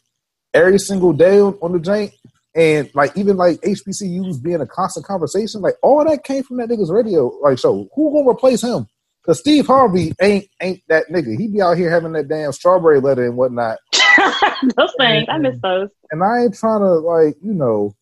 every 0.53 0.79
single 0.79 1.13
day 1.13 1.39
on, 1.39 1.57
on 1.61 1.71
the 1.71 1.79
joint, 1.79 2.13
and 2.55 2.89
like 2.93 3.15
even 3.17 3.37
like 3.37 3.59
HBCUs 3.61 4.41
being 4.41 4.61
a 4.61 4.67
constant 4.67 5.05
conversation, 5.05 5.61
like 5.61 5.75
all 5.81 6.03
that 6.05 6.23
came 6.23 6.43
from 6.43 6.57
that 6.57 6.69
nigga's 6.69 6.91
radio 6.91 7.27
like 7.41 7.59
show. 7.59 7.87
Who 7.95 8.13
gonna 8.13 8.29
replace 8.29 8.61
him? 8.61 8.87
Cause 9.25 9.39
Steve 9.39 9.65
Harvey 9.65 10.13
ain't 10.21 10.47
ain't 10.61 10.81
that 10.89 11.07
nigga. 11.09 11.39
He 11.39 11.47
be 11.47 11.61
out 11.61 11.77
here 11.77 11.89
having 11.89 12.11
that 12.11 12.27
damn 12.27 12.51
strawberry 12.51 12.99
letter 12.99 13.25
and 13.25 13.37
whatnot. 13.37 13.79
those 14.75 14.93
things, 14.99 15.27
I 15.29 15.37
miss 15.37 15.57
those. 15.61 15.89
And 16.11 16.23
I 16.23 16.43
ain't 16.43 16.55
trying 16.55 16.81
to 16.81 16.95
like 16.95 17.35
you 17.41 17.53
know, 17.53 17.95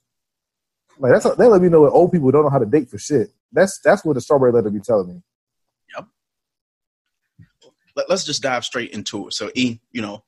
like 0.97 1.11
that's 1.11 1.35
they 1.35 1.45
let 1.45 1.61
me 1.61 1.69
know 1.69 1.85
that 1.85 1.91
old 1.91 2.11
people 2.11 2.31
don't 2.31 2.43
know 2.43 2.49
how 2.49 2.57
to 2.57 2.65
date 2.65 2.89
for 2.89 2.97
shit. 2.97 3.29
That's 3.51 3.79
that's 3.83 4.03
what 4.03 4.13
the 4.13 4.21
strawberry 4.21 4.51
letter 4.51 4.71
be 4.71 4.79
telling 4.79 5.09
me. 5.09 5.21
Yep. 5.95 6.07
Let, 7.95 8.09
us 8.09 8.23
just 8.23 8.41
dive 8.41 8.65
straight 8.65 8.91
into 8.91 9.27
it. 9.27 9.33
So, 9.33 9.51
E, 9.53 9.79
you 9.91 10.01
know, 10.01 10.23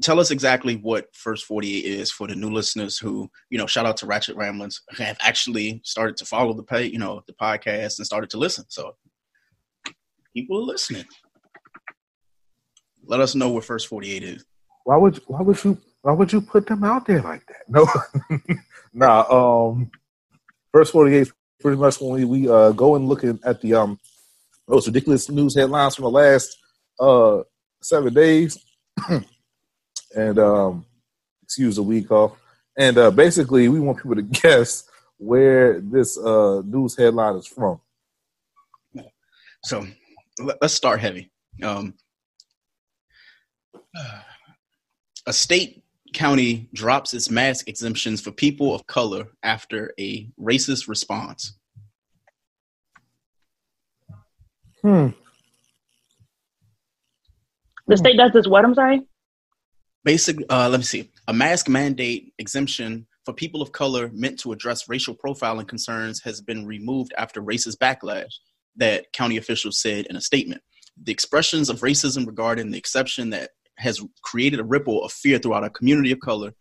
tell 0.00 0.18
us 0.20 0.30
exactly 0.30 0.76
what 0.76 1.14
First 1.14 1.44
48 1.44 1.84
is 1.84 2.10
for 2.10 2.26
the 2.26 2.34
new 2.34 2.50
listeners 2.50 2.98
who, 2.98 3.30
you 3.50 3.58
know, 3.58 3.66
shout 3.66 3.86
out 3.86 3.96
to 3.98 4.06
Ratchet 4.06 4.36
Ramblings, 4.36 4.80
have 4.96 5.18
actually 5.20 5.80
started 5.84 6.16
to 6.18 6.24
follow 6.24 6.54
the 6.54 6.62
pay, 6.62 6.86
you 6.86 6.98
know, 6.98 7.22
the 7.26 7.34
podcast 7.34 7.98
and 7.98 8.06
started 8.06 8.30
to 8.30 8.38
listen. 8.38 8.64
So, 8.68 8.96
people 10.34 10.58
are 10.58 10.64
listening. 10.64 11.04
Let 13.04 13.20
us 13.20 13.34
know 13.34 13.50
what 13.50 13.64
First 13.64 13.88
48 13.88 14.22
is. 14.22 14.44
Why 14.84 14.96
would 14.96 15.16
why 15.26 15.42
would 15.42 15.62
you 15.62 15.78
why 16.02 16.12
would 16.12 16.32
you 16.32 16.40
put 16.40 16.66
them 16.66 16.84
out 16.84 17.06
there 17.06 17.22
like 17.22 17.46
that? 17.46 17.62
No, 17.68 17.86
nah. 18.92 19.68
Um, 19.70 19.90
first 20.72 20.92
forty 20.92 21.14
eight 21.14 21.22
is 21.22 21.32
pretty 21.60 21.78
much 21.78 22.00
when 22.00 22.12
we, 22.12 22.24
we 22.24 22.48
uh 22.48 22.72
go 22.72 22.96
and 22.96 23.08
looking 23.08 23.38
at 23.44 23.60
the 23.60 23.74
um 23.74 23.98
most 24.68 24.86
ridiculous 24.86 25.28
news 25.30 25.54
headlines 25.54 25.94
from 25.94 26.04
the 26.04 26.10
last 26.10 26.56
uh 26.98 27.42
seven 27.80 28.12
days, 28.12 28.58
and 30.16 30.38
um 30.38 30.84
excuse 31.42 31.76
the 31.76 31.82
week 31.82 32.10
off, 32.10 32.36
and 32.78 32.98
uh 32.98 33.10
basically 33.10 33.68
we 33.68 33.80
want 33.80 33.98
people 33.98 34.16
to 34.16 34.22
guess 34.42 34.84
where 35.18 35.80
this 35.80 36.18
uh 36.18 36.62
news 36.64 36.96
headline 36.96 37.36
is 37.36 37.46
from. 37.46 37.80
So 39.64 39.86
let, 40.40 40.62
us 40.62 40.74
start 40.74 41.00
heavy. 41.00 41.30
Um, 41.62 41.94
a 45.26 45.32
state 45.32 45.84
county 46.12 46.68
drops 46.74 47.14
its 47.14 47.30
mask 47.30 47.68
exemptions 47.68 48.20
for 48.20 48.32
people 48.32 48.74
of 48.74 48.86
color 48.86 49.28
after 49.42 49.92
a 49.98 50.28
racist 50.40 50.88
response. 50.88 51.58
Hmm. 54.82 55.08
The 57.86 57.96
state 57.96 58.16
does 58.16 58.32
this. 58.32 58.46
What? 58.46 58.64
I'm 58.64 58.74
sorry. 58.74 59.02
Basic, 60.04 60.36
uh, 60.50 60.68
let 60.68 60.78
me 60.78 60.84
see. 60.84 61.10
A 61.28 61.32
mask 61.32 61.68
mandate 61.68 62.32
exemption 62.38 63.06
for 63.24 63.32
people 63.32 63.62
of 63.62 63.70
color 63.70 64.10
meant 64.12 64.38
to 64.40 64.52
address 64.52 64.88
racial 64.88 65.14
profiling 65.14 65.68
concerns 65.68 66.20
has 66.22 66.40
been 66.40 66.66
removed 66.66 67.12
after 67.16 67.40
racist 67.40 67.78
backlash, 67.78 68.32
that 68.76 69.12
county 69.12 69.36
officials 69.36 69.80
said 69.80 70.06
in 70.06 70.16
a 70.16 70.20
statement. 70.20 70.60
The 71.04 71.12
expressions 71.12 71.70
of 71.70 71.80
racism 71.80 72.26
regarding 72.26 72.70
the 72.70 72.78
exception 72.78 73.30
that 73.30 73.50
has 73.78 74.00
created 74.22 74.60
a 74.60 74.64
ripple 74.64 75.04
of 75.04 75.12
fear 75.12 75.38
throughout 75.38 75.62
our 75.62 75.70
community 75.70 76.12
of 76.12 76.20
color. 76.20 76.52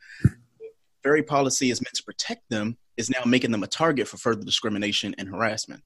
Very 1.04 1.24
policy 1.24 1.72
is 1.72 1.82
meant 1.82 1.96
to 1.96 2.04
protect 2.04 2.50
them 2.50 2.78
is 2.98 3.10
now 3.10 3.24
making 3.26 3.52
them 3.52 3.64
a 3.64 3.68
target 3.68 4.08
for 4.08 4.18
further 4.18 4.44
discrimination 4.44 5.16
and 5.18 5.28
harassment. 5.28 5.82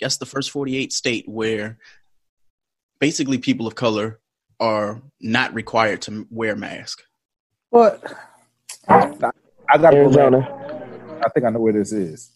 Guess 0.00 0.16
the 0.16 0.26
first 0.26 0.50
48 0.50 0.92
state 0.92 1.24
where 1.28 1.78
basically 2.98 3.38
people 3.38 3.66
of 3.66 3.74
color 3.74 4.19
are 4.60 5.02
not 5.20 5.54
required 5.54 6.02
to 6.02 6.26
wear 6.30 6.54
masks. 6.54 7.02
But 7.72 8.04
I 8.88 9.78
got 9.78 9.90
to 9.90 10.04
go 10.04 10.08
last. 10.08 10.50
I 11.24 11.28
think 11.30 11.46
I 11.46 11.50
know 11.50 11.60
where 11.60 11.72
this 11.72 11.92
is. 11.92 12.30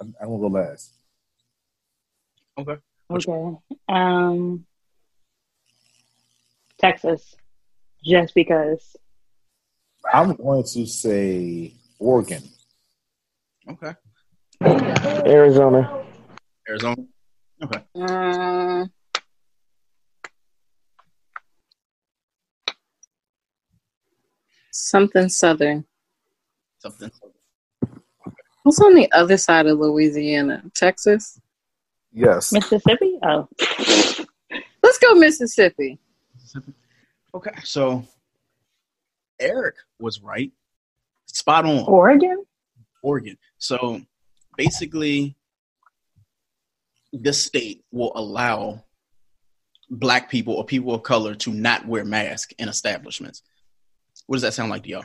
I'm, 0.00 0.14
I'm 0.20 0.28
gonna 0.28 0.40
go 0.40 0.46
last. 0.48 0.92
Okay. 2.58 2.76
Okay. 3.10 3.56
Um, 3.88 4.66
Texas, 6.78 7.34
just 8.04 8.34
because. 8.34 8.96
I'm 10.12 10.34
going 10.34 10.64
to 10.64 10.86
say 10.86 11.72
Oregon. 11.98 12.42
Okay. 13.70 13.94
Arizona. 14.62 16.04
Arizona. 16.68 16.96
Okay. 17.62 17.82
Mm, 17.96 18.90
something 24.72 25.28
southern. 25.28 25.84
Something. 26.78 27.10
What's 28.64 28.80
on 28.80 28.94
the 28.94 29.10
other 29.12 29.36
side 29.36 29.66
of 29.66 29.78
Louisiana? 29.78 30.62
Texas? 30.74 31.40
Yes. 32.12 32.52
Mississippi? 32.52 33.18
Oh. 33.22 33.48
Let's 34.82 34.98
go 34.98 35.14
Mississippi. 35.14 35.98
Okay. 37.34 37.52
So 37.64 38.04
Eric 39.38 39.76
was 39.98 40.20
right. 40.20 40.52
Spot 41.26 41.64
on. 41.64 41.84
Oregon? 41.86 42.44
Oregon. 43.02 43.36
So 43.58 44.00
basically, 44.56 45.36
this 47.12 47.44
state 47.44 47.84
will 47.90 48.12
allow 48.14 48.84
black 49.90 50.30
people 50.30 50.54
or 50.54 50.64
people 50.64 50.94
of 50.94 51.02
color 51.02 51.34
to 51.34 51.52
not 51.52 51.86
wear 51.86 52.04
masks 52.04 52.54
in 52.58 52.68
establishments. 52.68 53.42
What 54.32 54.36
does 54.36 54.42
that 54.44 54.54
sound 54.54 54.70
like 54.70 54.84
to 54.84 54.88
y'all? 54.88 55.04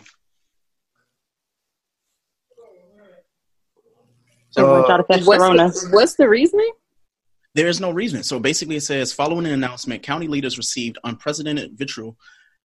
Everyone 4.57 4.84
Uh, 4.84 4.86
try 4.86 4.96
to 4.96 5.03
catch 5.03 5.25
What's 5.25 5.43
Corona. 5.43 5.67
the, 5.67 5.89
what's 5.91 6.15
the 6.15 6.29
reasoning? 6.29 6.72
There 7.53 7.67
is 7.67 7.81
no 7.81 7.91
reason. 7.91 8.24
So 8.24 8.39
basically, 8.39 8.77
it 8.77 8.84
says 8.84 9.12
following 9.12 9.46
an 9.46 9.51
announcement, 9.51 10.01
county 10.01 10.29
leaders 10.29 10.57
received 10.57 10.98
unprecedented 11.03 11.77
vitriol 11.77 12.15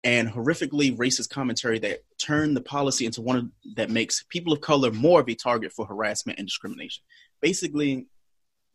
and 0.05 0.29
horrifically 0.29 0.97
racist 0.97 1.31
commentary 1.31 1.81
that 1.81 2.05
turned 2.19 2.57
the 2.57 2.61
policy 2.61 3.07
into 3.07 3.23
one 3.23 3.37
of, 3.37 3.51
that 3.75 3.91
makes 3.91 4.25
people 4.29 4.53
of 4.53 4.61
color 4.61 4.93
more 4.93 5.19
of 5.19 5.29
a 5.29 5.35
target 5.35 5.73
for 5.73 5.85
harassment 5.85 6.39
and 6.39 6.47
discrimination. 6.47 7.03
Basically, 7.41 8.07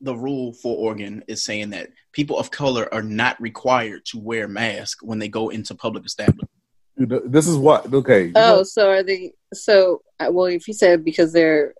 the 0.01 0.13
rule 0.13 0.51
for 0.51 0.75
Oregon 0.75 1.23
is 1.29 1.45
saying 1.45 1.69
that 1.69 1.91
people 2.11 2.37
of 2.37 2.51
color 2.51 2.93
are 2.93 3.01
not 3.01 3.39
required 3.39 4.03
to 4.07 4.19
wear 4.19 4.49
masks 4.49 5.01
when 5.01 5.19
they 5.19 5.29
go 5.29 5.47
into 5.47 5.73
public 5.73 6.05
establishments. 6.05 6.51
This 6.97 7.47
is 7.47 7.55
what 7.55 7.93
okay. 7.93 8.31
Oh, 8.35 8.63
so 8.63 8.89
are 8.89 9.03
they? 9.03 9.33
So, 9.53 10.01
uh, 10.19 10.29
well, 10.31 10.45
if 10.45 10.67
you 10.67 10.73
said 10.73 11.05
because 11.05 11.31
they're 11.31 11.73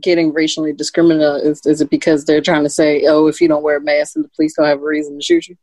getting 0.00 0.32
racially 0.32 0.72
discriminated, 0.72 1.46
is, 1.46 1.64
is 1.64 1.80
it 1.80 1.90
because 1.90 2.24
they're 2.24 2.40
trying 2.40 2.64
to 2.64 2.70
say, 2.70 3.04
oh, 3.06 3.28
if 3.28 3.40
you 3.40 3.48
don't 3.48 3.62
wear 3.62 3.76
a 3.76 3.80
mask, 3.80 4.14
then 4.14 4.24
the 4.24 4.28
police 4.30 4.54
don't 4.54 4.66
have 4.66 4.80
a 4.80 4.84
reason 4.84 5.18
to 5.18 5.24
shoot 5.24 5.48
you? 5.48 5.56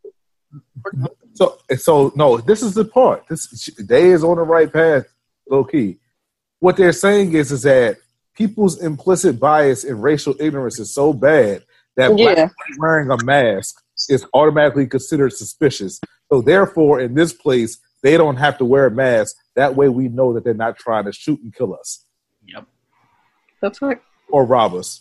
So, 1.34 1.58
so 1.76 2.12
no, 2.16 2.38
this 2.38 2.62
is 2.62 2.74
the 2.74 2.84
part. 2.84 3.28
This 3.28 3.70
they 3.78 4.10
is 4.10 4.24
on 4.24 4.36
the 4.36 4.42
right 4.42 4.72
path, 4.72 5.04
low 5.48 5.64
key. 5.64 5.98
What 6.60 6.76
they're 6.78 6.92
saying 6.92 7.34
is, 7.34 7.52
is 7.52 7.62
that 7.62 7.98
people's 8.34 8.82
implicit 8.82 9.38
bias 9.38 9.84
and 9.84 10.02
racial 10.02 10.34
ignorance 10.40 10.78
is 10.78 10.92
so 10.92 11.12
bad 11.12 11.64
that 11.96 12.18
Yeah. 12.18 12.48
wearing 12.78 13.10
a 13.10 13.22
mask 13.24 13.82
is 14.08 14.24
automatically 14.32 14.86
considered 14.86 15.32
suspicious. 15.34 16.00
So, 16.32 16.40
therefore, 16.40 17.00
in 17.00 17.14
this 17.14 17.32
place, 17.32 17.78
they 18.02 18.16
don't 18.16 18.36
have 18.36 18.58
to 18.58 18.64
wear 18.64 18.86
a 18.86 18.90
mask. 18.90 19.36
That 19.54 19.74
way, 19.74 19.88
we 19.88 20.08
know 20.08 20.32
that 20.34 20.44
they're 20.44 20.54
not 20.54 20.78
trying 20.78 21.04
to 21.06 21.12
shoot 21.12 21.40
and 21.42 21.54
kill 21.54 21.74
us 21.74 22.04
Yep. 22.46 22.66
The 23.62 23.70
fuck? 23.72 24.02
or 24.30 24.44
rob 24.44 24.74
us. 24.74 25.00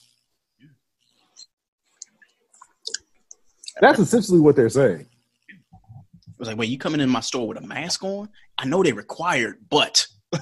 That's 3.81 3.99
essentially 3.99 4.39
what 4.39 4.55
they're 4.55 4.69
saying. 4.69 5.01
It 5.01 6.39
was 6.39 6.47
like, 6.47 6.57
wait, 6.57 6.69
you 6.69 6.77
coming 6.77 7.01
in 7.01 7.09
my 7.09 7.19
store 7.19 7.47
with 7.47 7.57
a 7.57 7.61
mask 7.61 8.03
on? 8.03 8.29
I 8.57 8.65
know 8.65 8.83
they 8.83 8.93
required, 8.93 9.57
but 9.69 10.07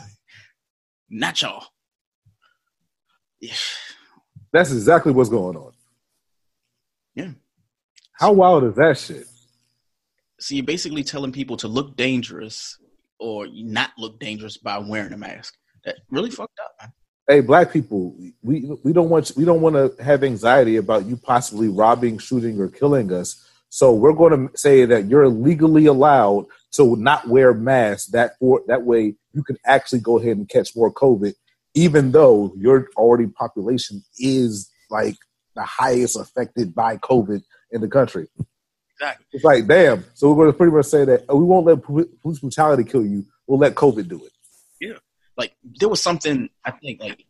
not 1.10 1.42
y'all. 1.42 1.66
Yeah. 3.40 3.54
That's 4.52 4.72
exactly 4.72 5.12
what's 5.12 5.30
going 5.30 5.58
on. 5.58 5.72
Yeah. 7.16 7.32
How 8.14 8.34
wild 8.34 8.64
is 8.66 8.76
that 8.76 8.98
shit? 8.98 9.26
So 10.44 10.56
you're 10.56 10.66
basically 10.66 11.06
telling 11.06 11.32
people 11.32 11.56
to 11.56 11.70
look 11.70 11.96
dangerous 11.96 12.78
or 13.18 13.48
not 13.50 13.92
look 13.98 14.20
dangerous 14.20 14.58
by 14.58 14.78
wearing 14.78 15.14
a 15.14 15.18
mask. 15.18 15.56
That 15.86 15.96
really 16.12 16.32
fucked 16.32 16.60
up, 16.62 16.72
man. 16.82 16.92
Hey, 17.30 17.40
black 17.40 17.72
people, 17.72 18.14
we 18.42 18.70
we 18.84 18.92
don't 18.92 19.08
want 19.08 19.32
we 19.38 19.46
don't 19.46 19.62
want 19.62 19.78
to 19.78 20.04
have 20.04 20.22
anxiety 20.22 20.76
about 20.76 21.06
you 21.06 21.16
possibly 21.16 21.70
robbing, 21.70 22.18
shooting, 22.18 22.60
or 22.60 22.68
killing 22.68 23.14
us. 23.14 23.42
So 23.70 23.94
we're 23.94 24.12
going 24.12 24.50
to 24.50 24.58
say 24.58 24.84
that 24.84 25.06
you're 25.06 25.30
legally 25.30 25.86
allowed 25.86 26.48
to 26.74 26.98
not 26.98 27.26
wear 27.30 27.54
masks. 27.54 28.08
That 28.08 28.38
for 28.38 28.64
that 28.68 28.84
way 28.84 29.16
you 29.32 29.44
can 29.44 29.58
actually 29.66 30.02
go 30.02 30.20
ahead 30.20 30.36
and 30.36 30.50
catch 30.50 30.76
more 30.76 30.94
COVID, 30.94 31.36
even 31.74 32.12
though 32.12 32.52
your 32.58 32.90
already 32.98 33.28
population 33.28 34.04
is 34.20 34.70
like 34.90 35.16
the 35.56 35.64
highest 35.64 36.18
affected 36.18 36.76
by 36.76 36.98
COVID 36.98 37.44
in 37.72 37.80
the 37.80 37.88
country. 37.88 38.28
Exactly. 39.04 39.26
It's 39.34 39.44
like, 39.44 39.68
damn. 39.68 40.06
So 40.14 40.30
we're 40.30 40.36
going 40.36 40.52
to 40.52 40.58
pretty 40.58 40.74
much 40.74 40.86
say 40.86 41.06
that 41.06 41.26
oh, 41.30 41.38
we 41.38 41.46
won't 41.46 41.66
let 41.66 41.84
police 41.84 42.40
brutality 42.40 42.84
kill 42.84 43.06
you. 43.06 43.26
We'll 43.48 43.60
let 43.60 43.76
COVID 43.76 44.08
do 44.08 44.24
it. 44.26 44.32
Yeah. 44.80 44.98
Like 45.38 45.56
there 45.80 45.90
was 45.90 46.02
something 46.02 46.50
I 46.64 46.72
think 46.72 47.02
like 47.02 47.26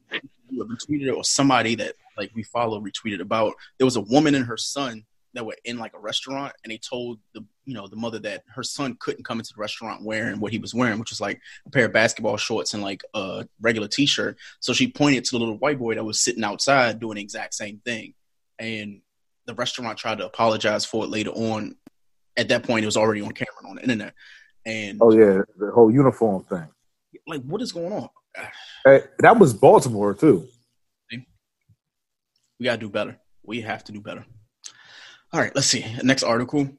you 0.49 0.65
retweeted 0.65 1.07
it 1.07 1.11
or 1.11 1.23
somebody 1.23 1.75
that 1.75 1.95
like 2.17 2.31
we 2.35 2.43
follow 2.43 2.79
retweeted 2.79 3.21
about. 3.21 3.55
There 3.77 3.85
was 3.85 3.95
a 3.95 4.01
woman 4.01 4.35
and 4.35 4.45
her 4.45 4.57
son 4.57 5.05
that 5.33 5.45
were 5.45 5.55
in 5.63 5.79
like 5.79 5.93
a 5.95 5.99
restaurant 5.99 6.53
and 6.63 6.71
they 6.71 6.77
told 6.77 7.19
the 7.33 7.43
you 7.65 7.73
know 7.73 7.87
the 7.87 7.95
mother 7.95 8.19
that 8.19 8.43
her 8.53 8.61
son 8.61 8.95
couldn't 8.99 9.23
come 9.23 9.39
into 9.39 9.53
the 9.55 9.59
restaurant 9.59 10.03
wearing 10.03 10.39
what 10.39 10.51
he 10.51 10.59
was 10.59 10.75
wearing, 10.75 10.99
which 10.99 11.11
was 11.11 11.21
like 11.21 11.41
a 11.65 11.69
pair 11.69 11.85
of 11.85 11.93
basketball 11.93 12.37
shorts 12.37 12.73
and 12.73 12.83
like 12.83 13.03
a 13.13 13.47
regular 13.61 13.87
t-shirt. 13.87 14.37
So 14.59 14.73
she 14.73 14.91
pointed 14.91 15.23
to 15.25 15.31
the 15.31 15.39
little 15.39 15.57
white 15.57 15.79
boy 15.79 15.95
that 15.95 16.03
was 16.03 16.19
sitting 16.19 16.43
outside 16.43 16.99
doing 16.99 17.15
the 17.15 17.21
exact 17.21 17.55
same 17.55 17.81
thing. 17.83 18.13
And 18.59 19.01
the 19.45 19.53
restaurant 19.55 19.97
tried 19.97 20.19
to 20.19 20.25
apologize 20.25 20.85
for 20.85 21.03
it 21.03 21.09
later 21.09 21.31
on. 21.31 21.75
At 22.37 22.47
that 22.49 22.63
point, 22.63 22.83
it 22.83 22.87
was 22.87 22.97
already 22.97 23.21
on 23.21 23.31
camera 23.31 23.69
on 23.69 23.75
the 23.75 23.81
internet. 23.83 24.13
And 24.65 24.99
Oh 25.01 25.11
yeah, 25.11 25.41
the 25.57 25.71
whole 25.71 25.91
uniform 25.91 26.43
thing. 26.45 26.67
like, 27.27 27.43
what 27.43 27.61
is 27.61 27.71
going 27.71 27.91
on? 27.93 28.09
Hey, 28.85 29.01
that 29.19 29.37
was 29.37 29.53
Baltimore 29.53 30.13
too. 30.13 30.47
We 31.11 32.65
gotta 32.65 32.77
do 32.77 32.89
better. 32.89 33.17
We 33.43 33.61
have 33.61 33.83
to 33.85 33.91
do 33.91 33.99
better. 33.99 34.25
All 35.33 35.39
right, 35.39 35.53
let's 35.55 35.67
see. 35.67 35.85
Next 36.03 36.23
article. 36.23 36.69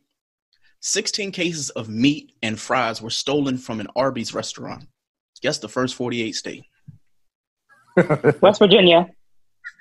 16 0.80 1.32
cases 1.32 1.70
of 1.70 1.88
meat 1.88 2.32
and 2.42 2.58
fries 2.58 3.00
were 3.02 3.10
stolen 3.10 3.58
from 3.58 3.80
an 3.80 3.88
Arby's 3.96 4.34
restaurant. 4.34 4.86
Guess 5.42 5.58
the 5.58 5.68
first 5.68 5.94
48 5.94 6.32
state. 6.34 6.64
West 8.40 8.58
Virginia. 8.60 9.08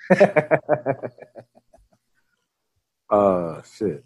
uh, 3.14 3.62
shit. 3.62 4.04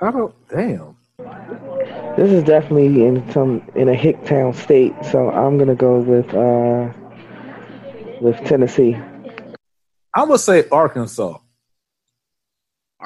I 0.00 0.10
don't. 0.10 0.34
Damn. 0.48 0.96
This 2.16 2.30
is 2.32 2.44
definitely 2.44 3.04
in 3.06 3.30
some 3.32 3.62
in 3.74 3.88
a 3.88 3.94
hick 3.94 4.24
town 4.24 4.52
state, 4.52 4.94
so 5.10 5.30
I'm 5.30 5.58
gonna 5.58 5.74
go 5.74 5.98
with 5.98 6.32
uh 6.34 6.92
with 8.20 8.36
Tennessee. 8.46 8.94
I'm 10.14 10.26
gonna 10.28 10.38
say 10.38 10.68
Arkansas. 10.70 11.38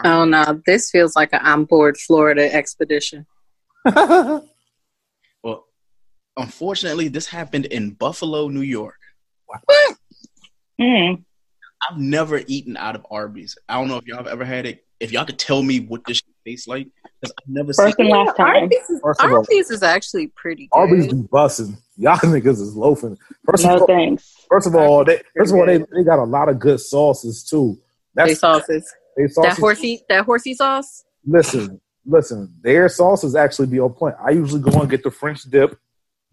Oh 0.05 0.25
no, 0.25 0.61
this 0.67 0.91
feels 0.91 1.15
like 1.15 1.33
an 1.33 1.41
I'm 1.43 1.65
bored 1.65 1.97
Florida 1.99 2.53
expedition. 2.53 3.27
Well, 5.43 5.65
unfortunately, 6.37 7.09
this 7.09 7.27
happened 7.27 7.67
in 7.67 7.91
Buffalo, 7.91 8.49
New 8.49 8.61
York. 8.61 8.99
What? 9.47 9.61
Mm. 10.81 11.25
I've 11.91 11.99
never 11.99 12.43
eaten 12.47 12.77
out 12.77 12.95
of 12.95 13.07
Arby's. 13.11 13.57
I 13.69 13.75
don't 13.75 13.89
know 13.89 13.97
if 13.97 14.07
y'all 14.07 14.19
have 14.19 14.27
ever 14.27 14.45
had 14.45 14.67
it. 14.67 14.85
If 15.01 15.11
y'all 15.11 15.25
could 15.25 15.39
tell 15.39 15.63
me 15.63 15.81
what 15.81 16.05
this 16.07 16.19
shit 16.19 16.27
tastes 16.47 16.69
like, 16.69 16.87
because 17.21 17.35
I've 17.41 17.49
never 17.49 17.73
First 17.73 17.97
seen 17.97 18.07
and 18.07 18.27
last 18.27 18.37
time. 18.37 18.63
Arby's 18.63 18.91
is, 18.91 19.01
First 19.03 19.21
all- 19.21 19.35
Arby's 19.37 19.71
is 19.71 19.83
actually 19.83 20.29
pretty 20.29 20.69
good. 20.73 20.79
Arby's 20.79 21.09
be 21.09 21.23
busting. 21.31 21.77
Y'all 21.97 22.17
niggas 22.19 22.61
is 22.61 22.77
loafing. 22.77 23.19
First 23.51 23.65
No 23.65 23.75
of 23.75 23.81
all, 23.83 23.87
thanks. 23.89 24.33
first 24.49 24.67
of 24.69 24.75
all, 24.77 25.05
they, 25.05 25.21
first 25.37 25.53
of 25.53 25.59
all, 25.59 25.67
they, 25.67 25.79
they 25.79 26.05
got 26.05 26.21
a 26.21 26.25
lot 26.25 26.49
of 26.49 26.59
good 26.61 26.81
sauces 26.81 27.43
too. 27.43 27.79
They 28.15 28.35
sauces. 28.35 28.93
they 29.17 29.27
sauces. 29.27 29.57
That 29.57 29.61
horsey 29.61 30.03
that 30.09 30.25
horsey 30.25 30.55
sauce? 30.55 31.05
Listen, 31.27 31.81
listen. 32.07 32.55
Their 32.63 32.89
sauces 32.89 33.35
actually 33.35 33.67
be 33.69 33.81
on 33.81 33.93
point. 33.95 34.15
I 34.25 34.31
usually 34.31 34.61
go 34.63 34.81
and 34.81 34.89
get 34.91 35.03
the 35.03 35.11
French 35.11 35.43
dip 35.43 35.77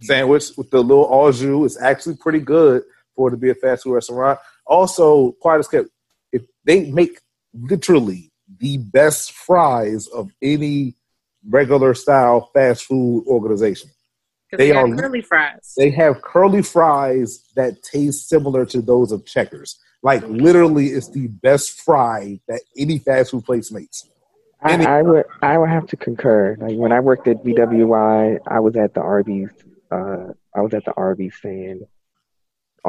sandwich 0.02 0.52
with 0.58 0.70
the 0.70 0.82
little 0.84 1.06
au 1.12 1.32
jus. 1.32 1.66
It's 1.76 1.82
actually 1.82 2.16
pretty 2.18 2.40
good 2.40 2.84
for 3.16 3.28
it 3.30 3.32
to 3.32 3.38
be 3.38 3.50
a 3.50 3.56
fast 3.56 3.84
food 3.84 3.94
restaurant. 3.96 4.40
Also, 4.70 5.32
quiet 5.42 5.60
as 5.60 5.68
kept. 5.68 5.90
If 6.32 6.44
they 6.64 6.92
make 6.92 7.20
literally 7.54 8.32
the 8.60 8.78
best 8.78 9.34
fries 9.34 10.08
of 10.08 10.32
any 10.42 10.96
regular 11.48 11.94
style 11.94 12.50
fast 12.54 12.86
food 12.86 13.26
organization. 13.28 13.90
They 14.52 14.58
they, 14.58 14.72
are- 14.72 14.96
curly 14.96 15.22
fries. 15.22 15.74
They 15.78 15.90
have 15.92 16.22
curly 16.22 16.62
fries 16.62 17.44
that 17.56 17.84
taste 17.84 18.30
similar 18.30 18.66
to 18.68 18.82
those 18.82 19.12
of 19.12 19.26
Checkers. 19.26 19.80
Like 20.02 20.24
literally, 20.28 20.88
it's 20.88 21.10
the 21.10 21.28
best 21.28 21.82
fry 21.82 22.40
that 22.48 22.62
any 22.78 23.00
fast 23.00 23.32
food 23.32 23.44
place 23.44 23.72
makes. 23.72 24.08
I, 24.62 25.00
I 25.00 25.02
would 25.02 25.26
I 25.42 25.58
would 25.58 25.70
have 25.70 25.88
to 25.88 25.98
concur. 25.98 26.56
Like 26.60 26.78
when 26.78 26.92
I 26.92 27.00
worked 27.00 27.28
at 27.28 27.44
BWI, 27.44 28.40
I 28.48 28.60
was 28.60 28.76
at 28.76 28.94
the 28.94 29.02
Arby's. 29.02 29.50
Uh, 29.92 30.34
I 30.56 30.62
was 30.62 30.74
at 30.74 30.86
the 30.86 30.94
Arby's 30.96 31.36
stand 31.36 31.82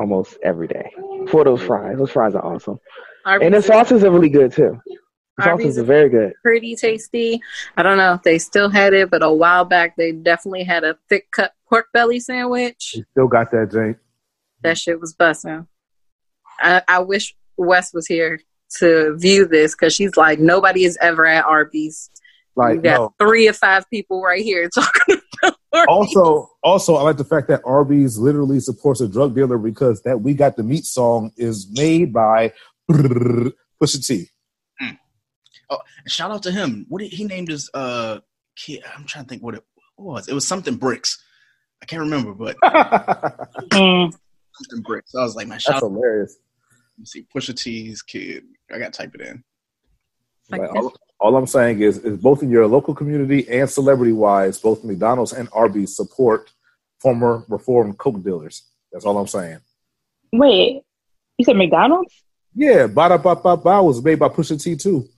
almost 0.00 0.38
every 0.42 0.66
day 0.66 0.90
for 1.28 1.44
those 1.44 1.62
fries. 1.62 1.98
Those 1.98 2.10
fries 2.10 2.34
are 2.34 2.44
awesome, 2.44 2.80
Arby's 3.24 3.46
and 3.46 3.54
the 3.54 3.58
is 3.58 3.66
sauces 3.66 4.04
are 4.04 4.10
really 4.10 4.30
good 4.30 4.52
too. 4.52 4.80
The 5.36 5.44
Arby's 5.44 5.66
sauces 5.66 5.78
are 5.78 5.84
very 5.84 6.08
good. 6.08 6.32
pretty 6.42 6.74
tasty. 6.74 7.40
I 7.76 7.82
don't 7.82 7.98
know 7.98 8.14
if 8.14 8.22
they 8.22 8.38
still 8.38 8.70
had 8.70 8.94
it, 8.94 9.10
but 9.10 9.22
a 9.22 9.32
while 9.32 9.64
back 9.64 9.96
they 9.96 10.12
definitely 10.12 10.64
had 10.64 10.84
a 10.84 10.96
thick 11.08 11.30
cut 11.30 11.52
pork 11.68 11.86
belly 11.92 12.20
sandwich. 12.20 12.94
They 12.94 13.04
still 13.12 13.28
got 13.28 13.50
that, 13.52 13.70
Jane. 13.70 13.96
That 14.62 14.78
shit 14.78 15.00
was 15.00 15.14
busting. 15.14 15.66
I, 16.58 16.82
I 16.88 16.98
wish 17.00 17.34
Wes 17.56 17.92
was 17.94 18.06
here 18.06 18.40
to 18.78 19.16
view 19.16 19.46
this 19.46 19.74
because 19.74 19.94
she's 19.94 20.16
like 20.16 20.38
nobody 20.38 20.84
is 20.84 20.98
ever 21.00 21.26
at 21.26 21.44
Arby's. 21.44 22.10
Like 22.56 22.76
you 22.76 22.82
got 22.82 22.98
no. 23.00 23.14
three 23.18 23.48
or 23.48 23.52
five 23.52 23.88
people 23.90 24.22
right 24.22 24.42
here 24.42 24.68
talking 24.74 25.19
about 25.72 25.88
Also, 25.88 26.50
also, 26.62 26.96
I 26.96 27.02
like 27.02 27.16
the 27.16 27.24
fact 27.24 27.48
that 27.48 27.60
Arby's 27.64 28.18
literally 28.18 28.60
supports 28.60 29.00
a 29.00 29.08
drug 29.08 29.34
dealer 29.34 29.58
because 29.58 30.02
that 30.02 30.20
"We 30.20 30.34
Got 30.34 30.56
the 30.56 30.62
Meat" 30.62 30.84
song 30.84 31.32
is 31.36 31.68
made 31.72 32.12
by 32.12 32.52
Pusha 32.90 34.06
T. 34.06 34.28
Oh, 35.72 35.78
shout 36.08 36.32
out 36.32 36.42
to 36.42 36.50
him. 36.50 36.84
What 36.88 37.00
did 37.00 37.12
he 37.12 37.24
named 37.24 37.48
his 37.48 37.70
uh 37.74 38.18
kid? 38.56 38.82
I'm 38.96 39.04
trying 39.06 39.24
to 39.24 39.28
think 39.28 39.42
what 39.42 39.54
it 39.54 39.64
was. 39.96 40.26
It 40.28 40.34
was 40.34 40.46
something 40.46 40.74
bricks. 40.76 41.22
I 41.82 41.86
can't 41.86 42.00
remember, 42.00 42.34
but 42.34 42.56
Mm. 43.70 44.12
something 44.54 44.82
bricks. 44.82 45.14
I 45.14 45.22
was 45.22 45.36
like, 45.36 45.46
man, 45.46 45.58
That's 45.64 45.70
out. 45.70 45.80
hilarious. 45.82 46.36
Let 46.96 46.98
me 46.98 47.06
see, 47.06 47.26
Pusha 47.34 47.56
T's 47.56 48.02
kid. 48.02 48.44
I 48.72 48.78
got 48.78 48.92
to 48.92 48.98
type 48.98 49.14
it 49.14 49.20
in. 49.20 49.44
Like, 50.50 50.60
Okay. 50.62 50.78
all, 50.78 50.92
all 51.20 51.36
I'm 51.36 51.46
saying 51.46 51.80
is, 51.80 51.98
is 51.98 52.18
both 52.18 52.42
in 52.42 52.50
your 52.50 52.66
local 52.66 52.94
community 52.94 53.48
and 53.48 53.68
celebrity 53.68 54.12
wise, 54.12 54.58
both 54.58 54.82
McDonald's 54.82 55.32
and 55.32 55.48
Arby's 55.52 55.94
support 55.94 56.50
former 56.98 57.44
reformed 57.48 57.98
Coke 57.98 58.22
dealers. 58.22 58.62
That's 58.92 59.04
all 59.04 59.18
I'm 59.18 59.26
saying. 59.26 59.58
Wait, 60.32 60.82
you 61.38 61.44
said 61.44 61.56
McDonald's? 61.56 62.22
Yeah, 62.54 62.86
Bada 62.86 63.22
Ba 63.22 63.36
Ba 63.36 63.56
Ba 63.56 63.82
was 63.82 64.02
made 64.02 64.18
by 64.18 64.28
Pusha 64.28 64.62
T 64.62 64.76
too. 64.76 65.08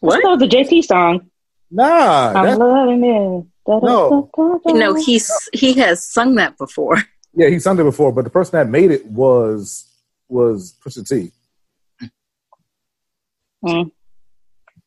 What? 0.00 0.22
That 0.22 0.28
was 0.28 0.42
a 0.42 0.46
JT 0.46 0.84
song. 0.84 1.30
Nah, 1.70 2.32
I'm 2.34 2.46
that, 2.46 2.58
loving 2.58 3.02
it. 3.04 3.46
Da, 3.66 3.80
da, 3.80 3.86
No. 3.86 4.30
da, 4.36 4.48
da, 4.48 4.72
da. 4.72 4.78
No, 4.78 4.94
he's 4.94 5.30
he 5.54 5.72
has 5.74 6.04
sung 6.04 6.34
that 6.34 6.58
before. 6.58 6.98
yeah, 7.34 7.48
he 7.48 7.58
sung 7.58 7.80
it 7.80 7.84
before, 7.84 8.12
but 8.12 8.24
the 8.24 8.30
person 8.30 8.58
that 8.58 8.68
made 8.68 8.90
it 8.90 9.06
was 9.06 9.88
was 10.28 10.76
Pusha 10.84 11.08
T. 11.08 11.32
Mm. 13.64 13.90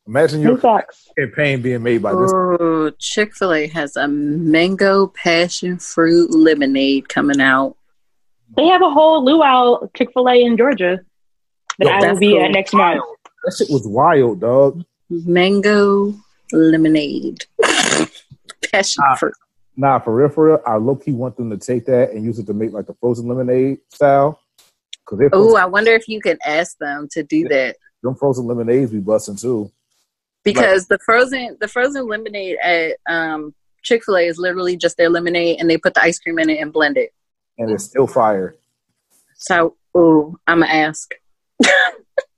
Imagine 0.08 0.42
New 0.44 0.50
your 0.50 0.58
facts. 0.58 1.10
campaign 1.18 1.62
being 1.62 1.82
made 1.82 2.02
by 2.02 2.12
this. 2.14 2.32
Oh, 2.34 2.92
Chick 3.00 3.36
Fil 3.36 3.54
A 3.54 3.68
has 3.68 3.96
a 3.96 4.08
mango 4.08 5.08
passion 5.08 5.80
fruit 5.80 6.30
lemonade 6.32 7.10
coming 7.10 7.42
out. 7.42 7.76
They 8.56 8.68
have 8.68 8.84
a 8.84 8.90
whole 8.90 9.26
luau 9.26 9.88
Chick 9.98 10.10
Fil 10.14 10.30
A 10.30 10.44
in 10.44 10.58
Georgia 10.58 11.00
that 11.80 11.88
Yo, 11.88 11.92
I 11.92 12.12
will 12.12 12.20
be 12.20 12.32
cool. 12.34 12.46
at 12.46 12.52
next 12.52 12.74
month. 12.74 13.02
That 13.46 13.56
shit 13.58 13.68
was 13.72 13.88
wild, 13.88 14.42
dog. 14.42 14.84
Mango 15.10 16.14
lemonade, 16.52 17.46
passion 18.72 19.04
Ah. 19.08 19.16
fruit. 19.16 19.34
Nah, 19.78 20.00
for 20.00 20.16
real, 20.16 20.30
for 20.30 20.46
real, 20.48 20.62
I 20.66 20.76
low 20.78 20.96
key 20.96 21.12
want 21.12 21.36
them 21.36 21.50
to 21.50 21.58
take 21.58 21.86
that 21.88 22.12
and 22.12 22.24
use 22.24 22.40
it 22.40 22.46
to 22.48 22.54
make 22.54 22.72
like 22.72 22.86
the 22.86 22.94
frozen 23.02 23.28
lemonade 23.28 23.80
style. 23.92 24.40
Cause 25.06 25.20
they 25.20 25.30
Oh, 25.34 25.56
I 25.56 25.66
wonder 25.66 25.92
if 25.92 26.08
you 26.08 26.22
can 26.22 26.38
ask 26.46 26.78
them 26.78 27.08
to 27.12 27.24
do 27.24 27.48
that 27.50 27.78
them 28.04 28.16
frozen 28.16 28.46
lemonades 28.46 28.92
be 28.92 29.00
busting 29.00 29.36
too. 29.36 29.72
Because 30.46 30.88
the 30.88 31.00
frozen 31.00 31.58
the 31.60 31.68
frozen 31.68 32.08
lemonade 32.08 32.58
at 32.64 32.94
um, 33.10 33.54
Chick 33.82 34.04
Fil 34.06 34.18
A 34.18 34.22
is 34.22 34.38
literally 34.38 34.78
just 34.78 34.96
their 34.96 35.10
lemonade, 35.10 35.60
and 35.60 35.70
they 35.70 35.78
put 35.78 35.94
the 35.94 36.02
ice 36.02 36.20
cream 36.20 36.40
in 36.40 36.50
it 36.50 36.62
and 36.62 36.72
blend 36.72 36.98
it. 36.98 37.14
And 37.58 37.70
it's 37.72 37.84
still 37.84 38.08
fire. 38.08 38.56
So, 39.36 39.76
oh, 39.94 40.38
I'm 40.48 40.62
gonna 40.62 40.72
ask. 40.72 41.14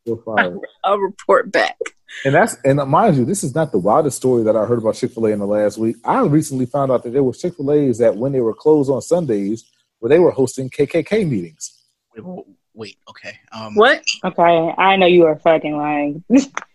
Still 0.01 0.17
fire. 0.17 0.57
I'll 0.83 0.97
report 0.97 1.51
back. 1.51 1.77
and 2.25 2.33
that's 2.33 2.57
and 2.63 2.79
mind 2.89 3.17
you, 3.17 3.25
this 3.25 3.43
is 3.43 3.53
not 3.53 3.71
the 3.71 3.77
wildest 3.77 4.17
story 4.17 4.43
that 4.43 4.55
I 4.55 4.65
heard 4.65 4.79
about 4.79 4.95
Chick-fil-A 4.95 5.31
in 5.31 5.39
the 5.39 5.45
last 5.45 5.77
week. 5.77 5.97
I 6.03 6.21
recently 6.21 6.65
found 6.65 6.91
out 6.91 7.03
that 7.03 7.11
there 7.11 7.23
was 7.23 7.39
Chick-fil-A's 7.39 7.99
that 7.99 8.15
when 8.15 8.31
they 8.31 8.41
were 8.41 8.53
closed 8.53 8.89
on 8.89 9.01
Sundays, 9.01 9.65
where 9.99 10.09
they 10.09 10.19
were 10.19 10.31
hosting 10.31 10.69
KKK 10.69 11.29
meetings. 11.29 11.83
Wait, 12.15 12.25
wait, 12.25 12.45
wait, 12.73 12.97
okay. 13.09 13.37
Um, 13.51 13.75
What 13.75 14.03
Okay, 14.23 14.73
I 14.77 14.95
know 14.95 15.07
you 15.07 15.25
are 15.25 15.37
fucking 15.37 15.77
lying. 15.77 16.23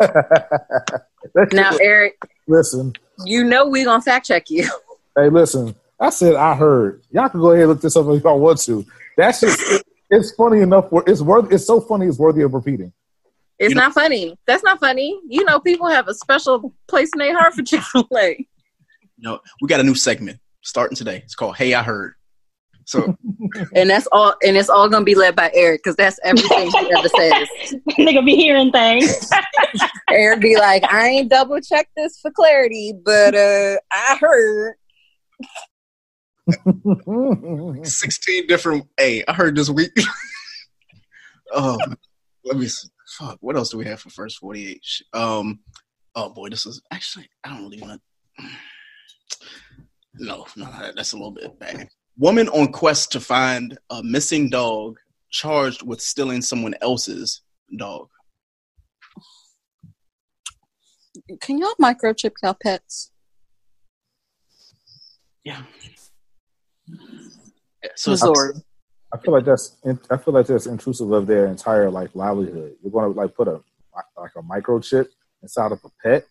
That 1.34 1.48
shit 1.50 1.52
now, 1.52 1.76
Eric? 1.80 2.16
listen, 2.46 2.92
You 3.24 3.44
know 3.44 3.66
we 3.68 3.84
gonna 3.84 4.00
fact 4.02 4.26
check 4.26 4.48
you. 4.50 4.68
hey, 5.16 5.28
listen. 5.28 5.74
I 6.00 6.10
said 6.10 6.36
I 6.36 6.54
heard. 6.54 7.02
Y'all 7.10 7.28
can 7.28 7.40
go 7.40 7.50
ahead 7.50 7.62
and 7.64 7.70
look 7.72 7.80
this 7.80 7.96
up 7.96 8.06
if 8.08 8.22
y'all 8.22 8.38
want 8.38 8.60
to. 8.62 8.86
That's 9.16 9.40
just 9.40 9.84
it's 10.10 10.32
funny 10.36 10.60
enough. 10.60 10.90
Where 10.92 11.02
it's 11.06 11.20
worth. 11.20 11.52
It's 11.52 11.66
so 11.66 11.80
funny. 11.80 12.06
It's 12.06 12.18
worthy 12.18 12.42
of 12.42 12.54
repeating. 12.54 12.92
It's 13.58 13.70
You 13.70 13.74
know- 13.74 13.82
not 13.82 13.94
funny. 13.94 14.38
That's 14.46 14.62
not 14.62 14.78
funny. 14.78 15.20
You 15.28 15.44
know, 15.44 15.58
people 15.58 15.88
have 15.88 16.06
a 16.08 16.14
special 16.14 16.72
place 16.86 17.10
in 17.12 17.18
their 17.18 17.36
heart 17.36 17.54
for 17.54 17.62
Chick 17.62 17.80
Fil 17.82 18.06
A. 18.16 18.36
you 18.38 18.46
know, 19.18 19.40
we 19.60 19.68
got 19.68 19.80
a 19.80 19.84
new 19.84 19.96
segment 19.96 20.38
starting 20.62 20.96
today. 20.96 21.16
It's 21.24 21.34
called 21.34 21.56
Hey 21.56 21.74
I 21.74 21.82
Heard. 21.82 22.14
So 22.88 23.14
and 23.74 23.90
that's 23.90 24.08
all. 24.12 24.34
And 24.42 24.56
it's 24.56 24.70
all 24.70 24.88
gonna 24.88 25.04
be 25.04 25.14
led 25.14 25.36
by 25.36 25.50
Eric 25.52 25.82
because 25.84 25.94
that's 25.94 26.18
everything 26.24 26.70
he 26.70 26.92
ever 26.96 27.08
says. 27.08 27.48
Nigga 27.98 28.24
be 28.24 28.34
hearing 28.34 28.72
things. 28.72 29.28
Eric 30.10 30.40
be 30.40 30.56
like, 30.56 30.90
I 30.90 31.08
ain't 31.08 31.30
double 31.30 31.60
checked 31.60 31.90
this 31.98 32.18
for 32.18 32.30
clarity, 32.30 32.94
but 33.04 33.34
uh, 33.34 33.76
I 33.92 34.18
heard. 34.18 34.76
16 37.84 38.46
different 38.46 38.86
hey, 38.96 39.22
I 39.28 39.34
heard 39.34 39.54
this 39.54 39.68
week. 39.68 39.92
oh 41.52 41.76
let 42.46 42.56
me 42.56 42.68
see. 42.68 42.88
Fuck, 43.18 43.36
what 43.40 43.56
else 43.56 43.68
do 43.68 43.76
we 43.76 43.84
have 43.84 44.00
for 44.00 44.08
first 44.08 44.38
48? 44.38 44.80
Um 45.12 45.60
oh 46.14 46.30
boy, 46.30 46.48
this 46.48 46.64
is 46.64 46.80
actually 46.90 47.28
I 47.44 47.50
don't 47.50 47.64
really 47.64 47.82
want 47.82 48.00
to 48.38 48.46
No, 50.14 50.46
no, 50.56 50.70
that's 50.96 51.12
a 51.12 51.16
little 51.16 51.32
bit 51.32 51.58
bad. 51.58 51.90
Woman 52.18 52.48
on 52.48 52.72
quest 52.72 53.12
to 53.12 53.20
find 53.20 53.78
a 53.90 54.02
missing 54.02 54.50
dog 54.50 54.98
charged 55.30 55.82
with 55.82 56.00
stealing 56.00 56.42
someone 56.42 56.74
else's 56.82 57.42
dog. 57.78 58.08
Can 61.40 61.58
y'all 61.58 61.74
microchip 61.80 62.32
y'all 62.42 62.56
pets? 62.60 63.12
Yeah. 65.44 65.62
So 67.94 68.12
it's, 68.12 68.22
Missouri. 68.24 68.54
I 69.14 69.18
feel 69.18 69.32
like 69.34 69.44
that's. 69.44 69.76
I 70.10 70.16
feel 70.16 70.34
like 70.34 70.46
that's 70.46 70.66
intrusive 70.66 71.10
of 71.12 71.26
their 71.26 71.46
entire 71.46 71.90
like 71.90 72.10
livelihood. 72.14 72.74
You're 72.82 72.90
going 72.92 73.12
to 73.12 73.18
like 73.18 73.34
put 73.34 73.48
a 73.48 73.60
like 74.16 74.32
a 74.36 74.42
microchip 74.42 75.06
inside 75.42 75.72
of 75.72 75.80
a 75.84 75.88
pet. 76.02 76.26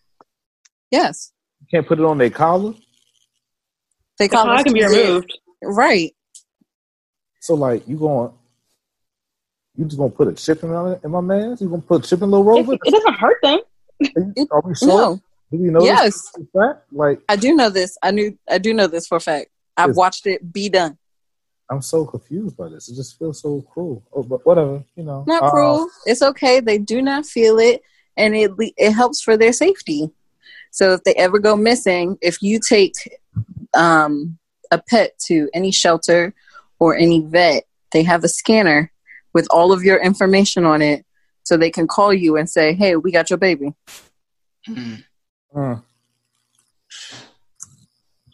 Yes, 0.90 1.32
You 1.60 1.66
can't 1.70 1.86
put 1.86 1.98
it 1.98 2.04
on 2.04 2.18
their 2.18 2.30
collar. 2.30 2.72
they 4.18 4.26
The 4.26 4.36
call 4.36 4.62
can 4.64 4.72
be 4.72 4.80
to- 4.80 4.86
removed. 4.88 5.38
Right. 5.62 6.14
So 7.40 7.54
like 7.54 7.86
you 7.88 7.96
going, 7.96 8.32
you 9.76 9.84
just 9.84 9.96
gonna 9.98 10.10
put 10.10 10.28
a 10.28 10.32
chip 10.32 10.62
in 10.62 10.70
my, 10.70 10.96
in 11.02 11.10
my 11.10 11.20
man's? 11.20 11.60
You 11.60 11.68
gonna 11.68 11.82
put 11.82 12.04
a 12.04 12.08
chip 12.08 12.22
in 12.22 12.30
little 12.30 12.44
Rover? 12.44 12.74
It, 12.74 12.80
it 12.84 12.92
doesn't 12.92 13.14
hurt 13.14 13.36
them. 13.42 13.60
Are 14.50 14.60
we 14.64 14.74
sure? 14.74 14.88
No. 14.88 15.20
Do 15.50 15.56
you 15.56 15.70
know 15.70 15.82
Yes. 15.82 16.02
this 16.04 16.30
for 16.52 16.66
a 16.66 16.74
fact? 16.74 16.92
Like 16.92 17.20
I 17.28 17.36
do 17.36 17.54
know 17.54 17.70
this. 17.70 17.96
I 18.02 18.10
knew. 18.10 18.36
I 18.50 18.58
do 18.58 18.74
know 18.74 18.86
this 18.86 19.06
for 19.06 19.16
a 19.16 19.20
fact. 19.20 19.50
I've 19.76 19.96
watched 19.96 20.26
it 20.26 20.52
be 20.52 20.68
done. 20.68 20.98
I'm 21.70 21.82
so 21.82 22.04
confused 22.04 22.56
by 22.56 22.68
this. 22.68 22.88
It 22.88 22.96
just 22.96 23.18
feels 23.18 23.40
so 23.40 23.60
cruel. 23.62 24.02
Oh, 24.12 24.22
but 24.22 24.44
whatever, 24.46 24.82
you 24.96 25.04
know. 25.04 25.24
Not 25.26 25.44
Uh, 25.44 25.50
cruel. 25.50 25.90
It's 26.06 26.22
okay. 26.22 26.60
They 26.60 26.78
do 26.78 27.00
not 27.02 27.24
feel 27.26 27.58
it, 27.58 27.82
and 28.16 28.34
it 28.34 28.50
it 28.76 28.92
helps 28.92 29.20
for 29.22 29.36
their 29.36 29.52
safety. 29.52 30.10
So 30.70 30.92
if 30.92 31.04
they 31.04 31.14
ever 31.14 31.38
go 31.38 31.56
missing, 31.56 32.18
if 32.20 32.42
you 32.42 32.58
take 32.60 32.92
um, 33.74 34.38
a 34.70 34.78
pet 34.78 35.18
to 35.26 35.48
any 35.54 35.70
shelter 35.70 36.34
or 36.78 36.96
any 36.96 37.20
vet, 37.20 37.64
they 37.92 38.02
have 38.02 38.24
a 38.24 38.28
scanner 38.28 38.92
with 39.34 39.46
all 39.50 39.72
of 39.72 39.82
your 39.82 39.98
information 39.98 40.64
on 40.64 40.82
it, 40.82 41.04
so 41.42 41.56
they 41.56 41.70
can 41.70 41.86
call 41.86 42.12
you 42.12 42.36
and 42.36 42.48
say, 42.48 42.74
"Hey, 42.74 42.96
we 42.96 43.10
got 43.12 43.30
your 43.30 43.38
baby." 43.38 43.74
Mm. 44.68 45.82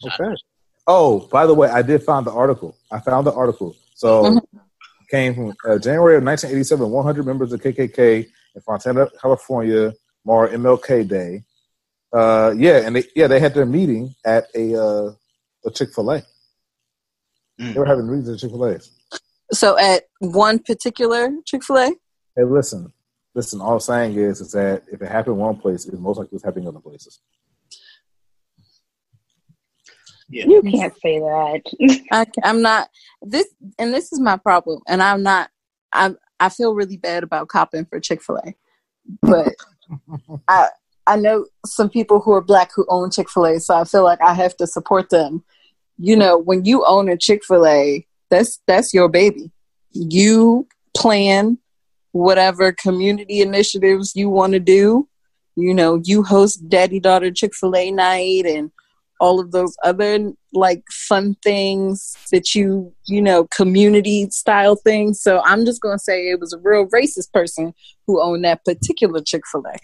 Okay. 0.06 0.36
Oh, 0.86 1.20
by 1.32 1.46
the 1.46 1.54
way, 1.54 1.68
I 1.68 1.82
did 1.82 2.02
find 2.02 2.26
the 2.26 2.32
article. 2.32 2.76
I 2.90 3.00
found 3.00 3.26
the 3.26 3.32
article. 3.32 3.74
So 3.94 4.22
Mhm. 4.24 4.42
came 5.10 5.34
from 5.34 5.54
uh, 5.66 5.78
January 5.78 6.16
of 6.16 6.22
1987. 6.24 6.90
100 6.90 7.24
members 7.24 7.52
of 7.52 7.60
KKK 7.62 8.26
in 8.54 8.60
Fontana, 8.60 9.08
California, 9.20 9.92
mark 10.24 10.50
MLK 10.52 11.04
Day. 11.04 11.44
Uh, 12.12 12.54
yeah, 12.56 12.78
and 12.84 12.96
they 12.96 13.04
yeah 13.16 13.26
they 13.26 13.40
had 13.40 13.54
their 13.54 13.66
meeting 13.66 14.14
at 14.24 14.46
a 14.54 14.74
uh, 14.80 15.12
a 15.64 15.70
Chick 15.70 15.94
Fil 15.94 16.10
A. 16.10 16.22
Mm. 17.60 17.74
They 17.74 17.78
were 17.78 17.86
having 17.86 18.06
meetings 18.06 18.28
at 18.28 18.38
Chick 18.38 18.50
Fil 18.50 18.64
A. 18.64 18.78
So 19.52 19.78
at 19.78 20.04
one 20.18 20.58
particular 20.58 21.30
Chick 21.44 21.62
Fil 21.64 21.78
A, 21.78 21.92
Hey, 22.36 22.42
listen, 22.42 22.92
listen. 23.34 23.60
All 23.60 23.74
I'm 23.74 23.80
saying 23.80 24.16
is, 24.18 24.40
is 24.40 24.50
that 24.52 24.82
if 24.90 25.00
it 25.00 25.08
happened 25.08 25.36
one 25.36 25.56
place, 25.56 25.86
it's 25.86 25.96
most 25.98 26.18
likely 26.18 26.34
it's 26.34 26.44
happening 26.44 26.66
other 26.66 26.80
places. 26.80 27.20
Yeah. 30.28 30.46
You 30.46 30.62
can't 30.62 30.94
say 31.00 31.20
that. 31.20 31.62
I, 32.10 32.26
I'm 32.42 32.60
not 32.60 32.88
this, 33.22 33.46
and 33.78 33.94
this 33.94 34.12
is 34.12 34.18
my 34.18 34.36
problem. 34.36 34.80
And 34.88 35.00
I'm 35.02 35.22
not. 35.22 35.50
I 35.92 36.14
I 36.40 36.48
feel 36.48 36.74
really 36.74 36.96
bad 36.96 37.22
about 37.22 37.48
copping 37.48 37.84
for 37.84 38.00
Chick 38.00 38.20
Fil 38.20 38.38
A, 38.38 38.54
but 39.22 39.54
I 40.48 40.70
I 41.06 41.16
know 41.16 41.46
some 41.64 41.88
people 41.88 42.20
who 42.20 42.32
are 42.32 42.40
black 42.40 42.70
who 42.74 42.84
own 42.88 43.12
Chick 43.12 43.30
Fil 43.30 43.46
A, 43.46 43.60
so 43.60 43.76
I 43.76 43.84
feel 43.84 44.02
like 44.02 44.20
I 44.20 44.34
have 44.34 44.56
to 44.56 44.66
support 44.66 45.10
them. 45.10 45.44
You 45.98 46.16
know, 46.16 46.38
when 46.38 46.64
you 46.64 46.84
own 46.86 47.08
a 47.08 47.16
Chick 47.16 47.44
Fil 47.44 47.66
A, 47.66 48.06
that's 48.30 48.60
that's 48.66 48.92
your 48.92 49.08
baby. 49.08 49.50
You 49.92 50.66
plan 50.96 51.58
whatever 52.12 52.72
community 52.72 53.40
initiatives 53.40 54.14
you 54.14 54.28
want 54.28 54.52
to 54.54 54.60
do. 54.60 55.08
You 55.56 55.74
know, 55.74 56.00
you 56.02 56.24
host 56.24 56.68
daddy 56.68 57.00
daughter 57.00 57.30
Chick 57.30 57.54
Fil 57.54 57.76
A 57.76 57.90
night 57.90 58.46
and 58.46 58.70
all 59.20 59.38
of 59.38 59.52
those 59.52 59.76
other 59.84 60.32
like 60.52 60.82
fun 60.90 61.36
things 61.42 62.16
that 62.32 62.54
you 62.54 62.92
you 63.06 63.22
know 63.22 63.46
community 63.56 64.28
style 64.30 64.76
things 64.76 65.20
so 65.20 65.40
i'm 65.44 65.64
just 65.64 65.80
going 65.80 65.96
to 65.96 66.02
say 66.02 66.28
it 66.28 66.40
was 66.40 66.52
a 66.52 66.58
real 66.58 66.86
racist 66.88 67.32
person 67.32 67.72
who 68.06 68.20
owned 68.20 68.44
that 68.44 68.64
particular 68.64 69.20
chick-fil-a 69.20 69.76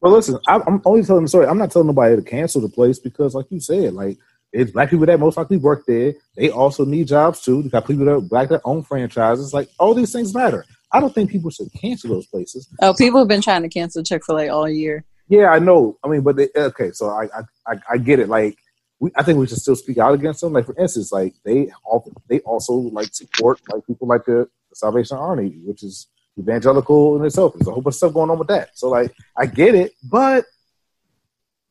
Well, 0.00 0.12
listen, 0.12 0.38
I'm 0.46 0.82
only 0.84 1.02
telling 1.02 1.22
the 1.22 1.28
story. 1.28 1.46
I'm 1.46 1.58
not 1.58 1.70
telling 1.70 1.88
nobody 1.88 2.16
to 2.16 2.22
cancel 2.22 2.60
the 2.60 2.68
place 2.68 2.98
because, 2.98 3.34
like 3.34 3.46
you 3.50 3.58
said, 3.58 3.94
like 3.94 4.18
It's 4.52 4.70
black 4.70 4.90
people 4.90 5.06
that 5.06 5.20
most 5.20 5.36
likely 5.36 5.56
work 5.56 5.84
there. 5.86 6.14
They 6.36 6.50
also 6.50 6.84
need 6.84 7.08
jobs 7.08 7.42
too. 7.42 7.60
You 7.60 7.70
got 7.70 7.86
people 7.86 8.04
that 8.06 8.28
black 8.28 8.48
that 8.48 8.62
own 8.64 8.82
franchises. 8.82 9.52
Like 9.52 9.68
all 9.78 9.94
these 9.94 10.12
things 10.12 10.34
matter. 10.34 10.64
I 10.92 11.00
don't 11.00 11.14
think 11.14 11.30
people 11.30 11.50
should 11.50 11.72
cancel 11.72 12.10
those 12.10 12.26
places. 12.26 12.68
Oh, 12.80 12.94
people 12.94 13.18
have 13.18 13.28
been 13.28 13.42
trying 13.42 13.62
to 13.62 13.68
cancel 13.68 14.02
Chick 14.02 14.24
Fil 14.24 14.38
A 14.38 14.48
all 14.48 14.68
year. 14.68 15.04
Yeah, 15.28 15.48
I 15.48 15.58
know. 15.58 15.98
I 16.04 16.08
mean, 16.08 16.22
but 16.22 16.36
they, 16.36 16.48
okay, 16.56 16.92
so 16.92 17.08
I, 17.08 17.28
I 17.66 17.76
I 17.90 17.98
get 17.98 18.20
it. 18.20 18.28
Like 18.28 18.56
we, 19.00 19.10
I 19.16 19.22
think 19.22 19.38
we 19.38 19.46
should 19.46 19.58
still 19.58 19.76
speak 19.76 19.98
out 19.98 20.14
against 20.14 20.40
them. 20.40 20.52
Like 20.52 20.66
for 20.66 20.78
instance, 20.78 21.12
like 21.12 21.34
they 21.44 21.70
all 21.84 22.10
they 22.28 22.40
also 22.40 22.72
like 22.74 23.12
support 23.12 23.60
like 23.70 23.86
people 23.86 24.08
like 24.08 24.24
the, 24.24 24.48
the 24.70 24.76
Salvation 24.76 25.16
Army, 25.16 25.58
which 25.64 25.82
is 25.82 26.08
evangelical 26.38 27.16
in 27.16 27.24
itself. 27.24 27.54
There's 27.54 27.66
a 27.68 27.72
whole 27.72 27.82
bunch 27.82 27.94
of 27.94 27.96
stuff 27.96 28.14
going 28.14 28.30
on 28.30 28.38
with 28.38 28.48
that. 28.48 28.70
So 28.78 28.88
like 28.88 29.12
I 29.36 29.46
get 29.46 29.74
it, 29.74 29.92
but 30.02 30.44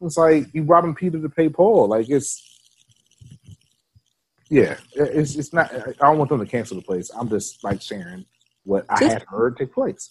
it's 0.02 0.18
like 0.18 0.54
you 0.54 0.64
robbing 0.64 0.96
Peter 0.96 1.22
to 1.22 1.30
pay 1.30 1.50
Paul. 1.50 1.88
Like 1.88 2.10
it's 2.10 2.55
yeah, 4.50 4.78
it's 4.94 5.36
it's 5.36 5.54
not. 5.54 5.74
I 5.74 5.94
don't 6.00 6.18
want 6.18 6.30
them 6.30 6.40
to 6.40 6.46
cancel 6.46 6.78
the 6.78 6.84
place. 6.84 7.10
I'm 7.18 7.30
just 7.30 7.64
like 7.64 7.82
sharing 7.82 8.26
what 8.64 8.86
I 8.90 9.04
had 9.04 9.24
heard 9.24 9.58
take 9.58 9.74
place. 9.74 10.10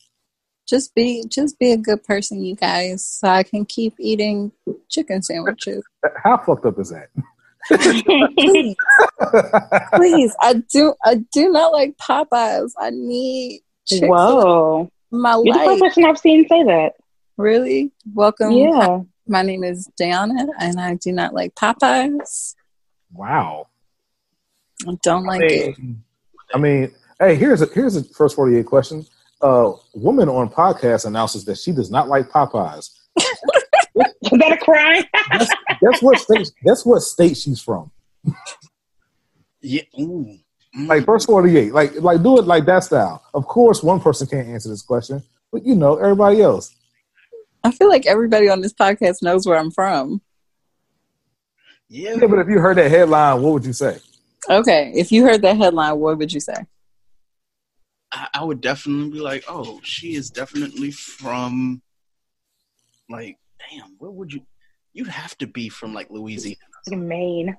Just 0.67 0.95
be 0.95 1.25
just 1.29 1.59
be 1.59 1.73
a 1.73 1.77
good 1.77 2.03
person, 2.05 2.43
you 2.43 2.57
guys, 2.57 3.07
so 3.07 3.29
I 3.29 3.43
can 3.43 3.65
keep 3.65 3.95
eating 3.99 4.51
chicken 4.89 5.23
sandwiches. 5.23 5.85
How 6.23 6.39
fucked 6.39 6.67
up 6.67 6.79
is 6.79 6.91
that? 6.91 7.11
please, 8.37 8.77
please. 9.95 10.37
I 10.41 10.55
do 10.71 10.95
I 11.05 11.17
do 11.33 11.51
not 11.51 11.73
like 11.73 11.97
Popeyes. 11.97 12.73
I 12.79 12.91
need 12.91 13.63
chicken 13.87 14.09
Whoa. 14.09 14.91
in 15.13 15.21
my 15.21 15.41
You're 15.45 15.55
the 15.55 15.61
life. 15.61 15.69
first 15.69 15.81
person 15.81 16.05
I've 16.05 16.19
seen 16.19 16.47
say 16.49 16.63
that. 16.65 16.93
Really? 17.37 17.93
Welcome. 18.13 18.53
Yeah. 18.53 19.01
My 19.27 19.43
name 19.43 19.65
is 19.65 19.89
Diana 19.97 20.47
and 20.59 20.79
I 20.81 20.95
do 20.97 21.13
not 21.13 21.35
like 21.35 21.55
Popeyes. 21.55 22.55
wow. 23.13 23.69
I 24.87 24.93
don't 25.03 25.25
like 25.25 25.43
I 25.43 25.47
it. 25.47 25.77
I 26.53 26.59
mean, 26.59 26.93
hey, 27.19 27.35
here's 27.37 27.63
a 27.63 27.67
here's 27.67 27.97
a 27.97 28.05
first 28.05 28.37
forty 28.37 28.57
eight 28.57 28.67
question. 28.67 29.07
Uh, 29.41 29.73
woman 29.95 30.29
on 30.29 30.49
podcast 30.49 31.05
announces 31.05 31.45
that 31.45 31.59
she 31.59 31.73
does 31.73 31.91
not 31.91 32.09
like 32.09 32.31
Popeyes. 32.31 32.91
Is 33.19 34.39
that 34.41 34.53
a 34.53 34.57
crime? 34.57 35.05
Guess, 35.33 35.51
guess 35.81 36.03
what 36.03 36.19
state? 36.19 36.51
Guess 36.65 36.87
what 36.87 37.01
state 37.01 37.37
she's 37.37 37.61
from? 37.61 37.91
Yeah. 39.61 39.83
Ooh. 40.01 40.39
Mm. 40.77 40.89
Like 40.89 41.07
verse 41.07 41.25
forty 41.25 41.57
eight. 41.57 41.73
Like 41.73 42.01
like 42.01 42.23
do 42.23 42.39
it 42.39 42.47
like 42.47 42.65
that 42.67 42.85
style. 42.85 43.23
Of 43.33 43.47
course, 43.47 43.83
one 43.83 44.01
person 44.01 44.27
can't 44.27 44.49
answer 44.49 44.69
this 44.69 44.83
question, 44.83 45.23
but 45.53 45.65
you 45.65 45.75
know 45.75 45.97
everybody 45.97 46.43
else. 46.43 46.75
I 47.63 47.71
feel 47.71 47.89
like 47.89 48.07
everybody 48.07 48.49
on 48.49 48.61
this 48.61 48.73
podcast 48.75 49.23
knows 49.23 49.47
where 49.47 49.59
I'm 49.59 49.71
from. 49.71 50.21
yeah. 51.89 52.15
Yeah, 52.15 52.27
but 52.27 52.41
if 52.41 52.49
you 52.49 52.59
heard 52.59 52.77
that 52.77 52.91
headline, 52.91 53.41
what 53.41 53.53
would 53.55 53.65
you 53.67 53.73
say? 53.73 53.99
Okay. 54.49 54.93
If 54.95 55.13
you 55.13 55.25
heard 55.25 55.43
that 55.43 55.57
headline, 55.57 55.99
what 55.99 56.19
would 56.19 56.33
you 56.33 56.41
say? 56.41 56.55
I, 58.13 58.29
I 58.35 58.45
would 58.45 58.61
definitely 58.61 59.11
be 59.11 59.21
like, 59.21 59.45
oh, 59.49 59.81
she 59.83 60.15
is 60.15 60.31
definitely 60.31 60.91
from, 60.91 61.83
like, 63.09 63.39
damn, 63.71 63.97
where 63.99 64.11
would 64.11 64.33
you? 64.33 64.43
You'd 64.93 65.09
have 65.09 65.37
to 65.39 65.47
be 65.47 65.69
from 65.69 65.93
like 65.93 66.09
Louisiana. 66.11 66.57
Maine. 66.89 67.57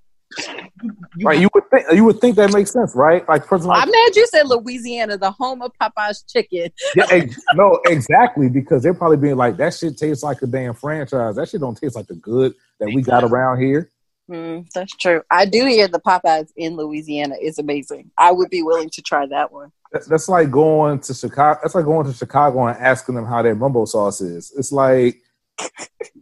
You 1.16 1.26
Right? 1.26 1.40
You 1.40 1.50
would 1.54 1.70
think 1.70 1.86
you 1.94 2.04
would 2.04 2.20
think 2.20 2.36
that 2.38 2.52
makes 2.52 2.72
sense, 2.72 2.96
right? 2.96 3.28
Like 3.28 3.46
person 3.46 3.68
like 3.68 3.82
I'm 3.82 3.92
mad 3.92 4.16
you 4.16 4.28
said 4.28 4.48
Louisiana, 4.48 5.18
the 5.18 5.32
home 5.32 5.62
of 5.62 5.72
Popeye's 5.82 6.24
chicken. 6.24 6.70
Yeah, 6.96 7.06
ex- 7.10 7.40
no, 7.54 7.80
exactly, 7.86 8.50
because 8.50 8.84
they're 8.84 8.94
probably 8.94 9.18
being 9.18 9.36
like, 9.36 9.58
that 9.58 9.74
shit 9.74 9.98
tastes 9.98 10.24
like 10.24 10.42
a 10.42 10.48
damn 10.48 10.74
franchise. 10.74 11.36
That 11.36 11.50
shit 11.50 11.62
don't 11.62 11.78
taste 11.78 11.96
like 11.96 12.08
the 12.08 12.16
good 12.16 12.54
that 12.80 12.88
we 12.88 13.02
got 13.02 13.24
around 13.24 13.62
here. 13.62 13.92
Mm, 14.30 14.68
that's 14.74 14.96
true. 14.98 15.22
I 15.30 15.46
do 15.46 15.66
hear 15.66 15.88
the 15.88 16.00
Popeyes 16.00 16.52
in 16.56 16.76
Louisiana 16.76 17.36
is 17.40 17.60
amazing. 17.60 18.10
I 18.18 18.32
would 18.32 18.50
be 18.50 18.64
willing 18.64 18.90
to 18.92 19.02
try 19.02 19.26
that 19.28 19.52
one. 19.52 19.72
That's, 19.92 20.08
that's 20.08 20.28
like 20.30 20.50
going 20.50 21.00
to 21.02 21.14
Chicago. 21.14 21.60
That's 21.62 21.76
like 21.76 21.86
going 21.86 22.08
to 22.08 22.14
Chicago 22.14 22.66
and 22.68 22.78
asking 22.78 23.16
them 23.16 23.26
how 23.26 23.42
their 23.44 23.56
mumbo 23.56 23.86
sauce 23.86 24.22
is. 24.22 24.52
It's 24.58 24.72
like, 24.72 25.22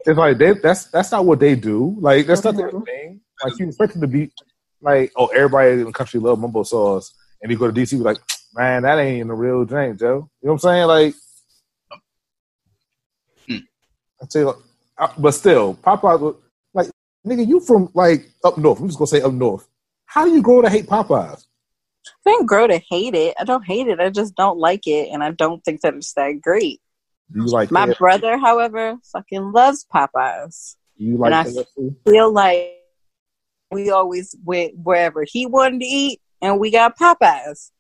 it's 0.06 0.18
like 0.18 0.38
they, 0.38 0.54
that's 0.54 0.86
that's 0.86 1.12
not 1.12 1.26
what 1.26 1.40
they 1.40 1.56
do. 1.56 1.96
Like 2.00 2.28
that's 2.28 2.44
not 2.44 2.56
their 2.58 2.70
Mhm. 2.72 2.86
thing. 2.86 3.22
Like 3.44 3.58
you 3.58 3.68
expect 3.68 3.94
them 3.94 4.02
to 4.02 4.08
be 4.08 4.32
like, 4.82 5.12
oh, 5.16 5.28
everybody 5.28 5.72
in 5.72 5.86
the 5.86 5.92
country 5.94 6.20
love 6.20 6.40
mumbo 6.40 6.64
sauce, 6.64 7.14
and 7.42 7.50
you 7.52 7.58
go 7.58 7.72
to 7.72 7.74
DC, 7.74 7.92
be 7.92 7.98
like, 8.04 8.18
man, 8.54 8.84
that 8.84 9.00
ain't 9.00 9.28
the 9.28 9.34
real 9.34 9.64
drink, 9.66 9.98
Joe. 10.00 10.30
You 10.42 10.48
know 10.48 10.54
what 10.54 10.54
I'm 10.54 10.60
saying? 10.60 10.88
Like, 10.88 11.16
Hmm. 13.48 13.58
I 14.22 14.26
tell 14.30 14.42
you, 14.42 14.64
but 15.18 15.32
still, 15.32 15.74
Popeyes, 15.76 16.20
was- 16.20 16.36
like, 16.36 16.43
nigga, 17.26 17.48
you 17.48 17.60
from 17.60 17.90
like 17.94 18.30
up 18.44 18.58
north? 18.58 18.80
I'm 18.80 18.88
just 18.88 18.98
gonna 19.00 19.08
say 19.08 19.22
up 19.22 19.34
north. 19.34 19.68
How 20.06 20.26
do 20.26 20.32
you 20.32 20.42
grow 20.42 20.62
to 20.62 20.70
hate 20.70 20.88
Popeyes? 20.88 21.46
I 22.26 22.32
didn't 22.32 22.46
grow 22.48 22.68
to 22.68 22.78
hate 22.90 23.16
it. 23.16 23.36
I 23.40 23.44
don't 23.46 23.66
hate 23.66 23.88
it. 23.88 24.00
I 24.00 24.10
just 24.10 24.36
don't 24.36 24.58
like 24.60 24.88
it, 24.88 25.10
and 25.12 25.24
I 25.24 25.32
don't 25.32 25.64
think 25.64 25.82
that 25.82 25.96
it's 25.96 26.14
that 26.14 26.42
great. 26.42 26.82
You 27.34 27.46
like 27.46 27.72
My 27.72 27.88
KFC? 27.88 27.98
brother, 27.98 28.38
however, 28.38 28.98
fucking 29.12 29.52
loves 29.54 29.86
Popeyes. 29.94 30.76
You 30.98 31.18
like 31.18 31.34
and 31.34 31.58
I- 31.58 32.10
Feel 32.10 32.32
like 32.32 32.74
we 33.72 33.90
always 33.90 34.36
went 34.44 34.78
wherever 34.78 35.26
he 35.28 35.46
wanted 35.46 35.80
to 35.82 35.86
eat, 35.86 36.22
and 36.42 36.60
we 36.60 36.72
got 36.72 36.98
Popeyes. 36.98 37.72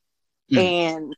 Mm. 0.51 0.57
And 0.57 1.15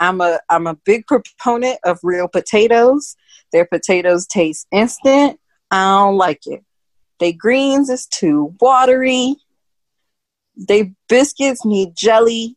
I'm 0.00 0.20
a 0.20 0.38
I'm 0.48 0.66
a 0.66 0.74
big 0.74 1.06
proponent 1.06 1.78
of 1.84 1.98
real 2.02 2.28
potatoes. 2.28 3.16
Their 3.52 3.64
potatoes 3.64 4.26
taste 4.26 4.66
instant. 4.70 5.40
I 5.70 5.84
don't 5.96 6.16
like 6.16 6.46
it. 6.46 6.62
They 7.18 7.32
greens 7.32 7.88
is 7.90 8.06
too 8.06 8.54
watery. 8.60 9.36
They 10.56 10.92
biscuits 11.08 11.64
need 11.64 11.94
jelly 11.96 12.56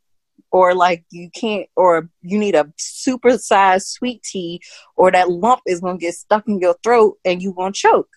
or 0.52 0.76
like 0.76 1.04
you 1.10 1.30
can't 1.34 1.68
or 1.76 2.10
you 2.22 2.38
need 2.38 2.56
a 2.56 2.72
super 2.78 3.38
sized 3.38 3.88
sweet 3.88 4.22
tea 4.24 4.62
or 4.96 5.12
that 5.12 5.30
lump 5.30 5.62
is 5.66 5.80
gonna 5.80 5.98
get 5.98 6.14
stuck 6.14 6.48
in 6.48 6.60
your 6.60 6.76
throat 6.84 7.18
and 7.26 7.42
you 7.42 7.54
gonna 7.54 7.72
choke. 7.72 8.10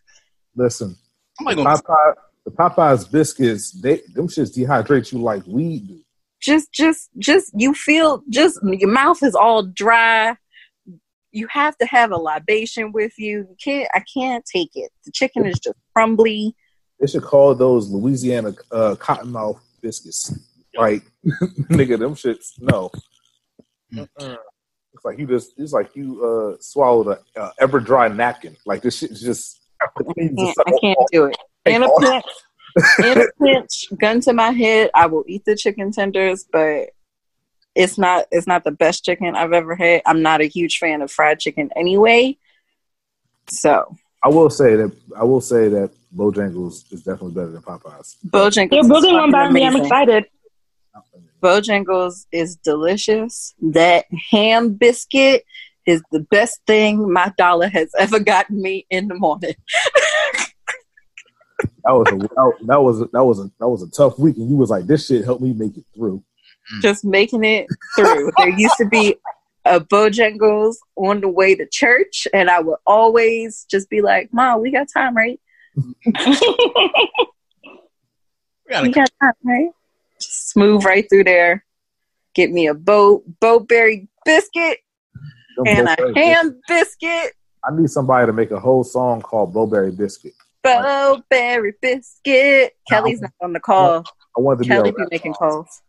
Listen, 0.57 0.97
I'm 1.39 1.47
like, 1.47 1.57
gonna, 1.57 1.77
Popeye, 1.77 2.15
the 2.45 2.51
Popeyes 2.51 3.11
biscuits, 3.11 3.73
they 3.73 4.03
them 4.15 4.29
shits 4.29 4.57
dehydrate 4.57 5.13
you 5.13 5.19
like 5.21 5.47
weed 5.47 5.89
do. 5.89 6.01
Just 6.41 6.73
just 6.73 7.09
just 7.19 7.53
you 7.57 7.73
feel 7.73 8.23
just 8.29 8.59
your 8.63 8.91
mouth 8.91 9.23
is 9.23 9.35
all 9.35 9.63
dry. 9.63 10.37
You 11.35 11.49
have 11.51 11.77
to 11.79 11.87
have 11.87 12.13
a 12.13 12.17
libation 12.17 12.93
with 12.93 13.19
you. 13.19 13.39
You 13.51 13.57
can't 13.63 13.89
I 13.93 14.03
can't 14.13 14.45
take 14.45 14.71
it. 14.75 14.91
The 15.05 15.11
chicken 15.11 15.45
is 15.47 15.59
just 15.59 15.77
crumbly. 15.93 16.55
They 17.01 17.09
should 17.09 17.25
call 17.25 17.57
those 17.57 17.91
Louisiana 17.91 18.55
uh, 18.71 18.95
cottonmouth 18.95 19.59
biscuits. 19.83 20.33
Like, 20.77 21.03
nigga, 21.27 21.99
them 21.99 22.15
shits. 22.15 22.53
No. 22.61 22.91
Mm-mm. 23.93 24.37
it's 24.93 25.05
like 25.05 25.19
you 25.19 25.27
just. 25.27 25.55
It's 25.59 25.73
like 25.73 25.97
you 25.97 26.25
uh, 26.25 26.57
swallowed 26.61 27.19
a 27.37 27.41
uh, 27.41 27.51
ever 27.59 27.81
dry 27.81 28.07
napkin. 28.07 28.57
Like 28.65 28.83
this 28.83 28.99
shit 28.99 29.11
is 29.11 29.21
just. 29.21 29.61
I 29.83 29.87
can't, 30.17 30.39
I 30.67 30.73
can't 30.81 30.99
do 31.13 31.25
it. 31.25 31.37
In 31.67 31.83
a 31.83 31.89
pinch, 32.01 32.25
in 33.01 33.21
a 33.21 33.27
pinch, 33.43 33.87
gun 34.01 34.21
to 34.21 34.33
my 34.33 34.51
head, 34.51 34.91
I 34.95 35.07
will 35.07 35.25
eat 35.27 35.45
the 35.45 35.57
chicken 35.57 35.91
tenders, 35.91 36.47
but 36.51 36.91
it's 37.75 37.99
not 37.99 38.27
it's 38.31 38.47
not 38.47 38.65
the 38.65 38.71
best 38.71 39.05
chicken 39.05 39.35
I've 39.35 39.53
ever 39.53 39.75
had. 39.75 40.03
I'm 40.07 40.23
not 40.23 40.41
a 40.41 40.47
huge 40.47 40.79
fan 40.79 41.03
of 41.03 41.11
fried 41.11 41.41
chicken 41.41 41.71
anyway. 41.77 42.37
So 43.49 43.97
I 44.23 44.29
will 44.29 44.51
say 44.51 44.77
that. 44.77 44.97
I 45.17 45.25
will 45.25 45.41
say 45.41 45.69
that 45.69 45.91
Bojangles 46.15 46.93
is 46.93 47.03
definitely 47.03 47.33
better 47.33 47.51
than 47.51 47.63
Popeyes. 47.63 48.17
Bojangles. 48.27 48.71
They're 48.71 48.81
is 48.81 48.89
building 48.89 49.15
one 49.15 49.31
by 49.31 49.51
me. 49.51 49.67
I'm 49.67 49.77
excited. 49.77 50.27
Bojangles 51.43 52.27
is 52.33 52.57
delicious. 52.57 53.55
That 53.61 54.07
ham 54.31 54.75
biscuit 54.75 55.45
is 55.87 56.03
the 56.11 56.21
best 56.21 56.61
thing 56.67 57.13
my 57.13 57.33
dollar 57.37 57.69
has 57.69 57.91
ever 57.99 58.19
gotten 58.19 58.63
me 58.63 58.87
in 58.89 59.09
the 59.09 59.15
morning. 59.15 59.55
That 61.85 61.93
was 61.93 62.09
a 62.09 62.17
that 62.67 62.81
was 62.81 63.01
a, 63.03 63.05
that 63.13 63.25
was 63.25 63.41
a 63.41 63.51
that 63.61 63.69
was 63.69 63.83
a 63.83 63.91
tough 63.91 64.19
week, 64.19 64.37
and 64.39 64.49
you 64.49 64.57
was 64.57 64.71
like, 64.71 64.87
"This 64.87 65.07
shit 65.07 65.25
helped 65.25 65.43
me 65.43 65.53
make 65.53 65.77
it 65.77 65.85
through." 65.95 66.23
Mm. 66.73 66.81
Just 66.83 67.05
making 67.05 67.45
it 67.45 67.67
through. 67.97 68.31
there 68.39 68.49
used 68.49 68.77
to 68.79 68.87
be 68.87 69.17
a 69.65 69.81
Bojangles 69.81 70.77
on 70.97 71.21
the 71.21 71.29
way 71.29 71.55
to 71.55 71.67
church, 71.67 72.29
and 72.33 72.51
I 72.51 72.61
would 72.61 72.79
always 72.87 73.67
just 73.71 73.89
be 73.91 74.01
like, 74.03 74.33
"Mom, 74.33 74.61
we 74.61 74.71
got 74.71 74.89
time, 74.93 75.17
right? 75.17 75.41
we 75.77 75.93
gotta 78.71 78.83
We 78.83 78.91
got 78.91 79.11
time, 79.21 79.33
right?" 79.43 79.71
Just 80.21 80.57
move 80.57 80.85
right 80.85 81.07
through 81.09 81.25
there. 81.25 81.65
Get 82.35 82.51
me 82.51 82.67
a 82.67 82.75
bow 82.75 83.23
Bo-Berry 83.41 84.09
biscuit 84.25 84.79
Them 85.57 85.67
and 85.67 85.89
a 85.89 86.19
ham 86.19 86.61
biscuit. 86.67 87.35
I 87.65 87.75
need 87.75 87.91
somebody 87.91 88.27
to 88.27 88.33
make 88.33 88.51
a 88.51 88.61
whole 88.61 88.85
song 88.85 89.23
called 89.23 89.55
Bo-Berry 89.55 89.91
Biscuit. 89.91 90.35
Bo-Berry 90.63 91.75
biscuit. 91.81 92.73
Kelly's 92.89 93.21
not 93.21 93.33
on 93.41 93.53
the 93.53 93.61
call. 93.61 94.05
I 94.37 94.41
wanted 94.41 94.65
to 94.65 94.69
Kelly 94.69 94.91
be 94.91 94.97
be 94.97 95.09
making 95.11 95.35
calls. 95.35 95.83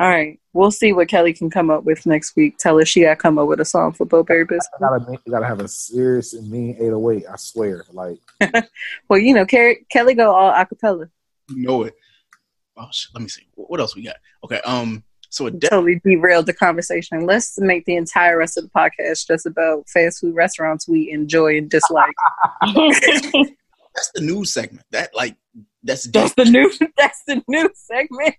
All 0.00 0.08
right, 0.08 0.38
we'll 0.52 0.70
see 0.70 0.92
what 0.92 1.08
Kelly 1.08 1.32
can 1.32 1.50
come 1.50 1.70
up 1.70 1.82
with 1.84 2.06
next 2.06 2.36
week. 2.36 2.56
Tell 2.58 2.78
her 2.78 2.84
she 2.84 3.00
got 3.02 3.10
to 3.10 3.16
come 3.16 3.36
up 3.36 3.48
with 3.48 3.58
a 3.60 3.64
song 3.64 3.92
for 3.92 4.04
Bo-Berry 4.06 4.44
Biscuit. 4.44 4.70
I 4.76 4.80
gotta, 4.80 5.10
make- 5.10 5.20
you 5.26 5.32
gotta 5.32 5.46
have 5.46 5.60
a 5.60 5.66
serious 5.66 6.34
and 6.34 6.48
mean 6.48 6.76
808. 6.78 7.24
I 7.28 7.36
swear. 7.36 7.84
Like, 7.92 8.18
Well, 9.08 9.18
you 9.18 9.34
know, 9.34 9.44
Car- 9.44 9.74
Kelly 9.90 10.14
go 10.14 10.32
all 10.32 10.52
acapella. 10.52 11.10
You 11.48 11.66
know 11.66 11.82
it. 11.82 11.94
Oh 12.76 12.86
shit. 12.92 13.10
Let 13.14 13.22
me 13.22 13.28
see. 13.28 13.42
What 13.56 13.80
else 13.80 13.96
we 13.96 14.02
got? 14.02 14.16
Okay. 14.44 14.60
Um. 14.60 15.02
So 15.30 15.46
a 15.46 15.50
de- 15.50 15.68
totally 15.68 16.00
derailed 16.04 16.46
the 16.46 16.54
conversation. 16.54 17.26
Let's 17.26 17.58
make 17.58 17.84
the 17.84 17.96
entire 17.96 18.38
rest 18.38 18.56
of 18.56 18.64
the 18.64 18.70
podcast 18.70 19.26
just 19.26 19.46
about 19.46 19.88
fast 19.88 20.20
food 20.20 20.34
restaurants 20.34 20.86
we 20.88 21.10
enjoy 21.10 21.58
and 21.58 21.68
dislike. 21.68 22.14
that's 22.62 24.10
the 24.14 24.20
news 24.20 24.52
segment. 24.52 24.86
That 24.92 25.10
like 25.14 25.36
that's 25.82 26.04
that's 26.04 26.34
the 26.34 26.44
new 26.44 26.72
that's 26.96 27.22
the 27.26 27.42
new 27.48 27.68
segment. 27.74 28.36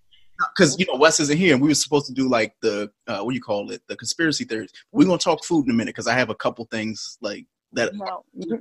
Because 0.55 0.79
you 0.79 0.85
know 0.85 0.95
Wes 0.95 1.19
isn't 1.19 1.37
here, 1.37 1.53
and 1.53 1.61
we 1.61 1.67
were 1.67 1.75
supposed 1.75 2.05
to 2.07 2.13
do 2.13 2.29
like 2.29 2.55
the 2.61 2.89
uh, 3.07 3.19
what 3.19 3.31
do 3.31 3.35
you 3.35 3.41
call 3.41 3.71
it, 3.71 3.81
the 3.87 3.95
conspiracy 3.95 4.45
theories. 4.45 4.71
We're 4.91 5.05
gonna 5.05 5.17
talk 5.17 5.43
food 5.43 5.65
in 5.65 5.71
a 5.71 5.73
minute 5.73 5.93
because 5.95 6.07
I 6.07 6.13
have 6.13 6.29
a 6.29 6.35
couple 6.35 6.65
things 6.65 7.17
like 7.21 7.45
that, 7.73 7.93
No. 7.93 8.23
that 8.33 8.59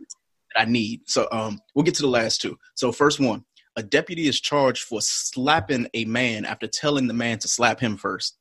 I 0.56 0.64
need. 0.64 1.02
So 1.06 1.28
um, 1.30 1.60
we'll 1.74 1.84
get 1.84 1.94
to 1.94 2.02
the 2.02 2.08
last 2.08 2.40
two. 2.40 2.58
So 2.74 2.90
first 2.90 3.20
one, 3.20 3.44
a 3.76 3.82
deputy 3.82 4.26
is 4.26 4.40
charged 4.40 4.82
for 4.84 5.00
slapping 5.00 5.88
a 5.94 6.04
man 6.04 6.44
after 6.44 6.66
telling 6.66 7.06
the 7.06 7.14
man 7.14 7.38
to 7.38 7.48
slap 7.48 7.78
him 7.78 7.96
first. 7.96 8.36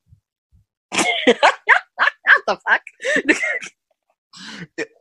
what 0.91 1.38
the 2.47 2.58
fuck? 2.67 2.82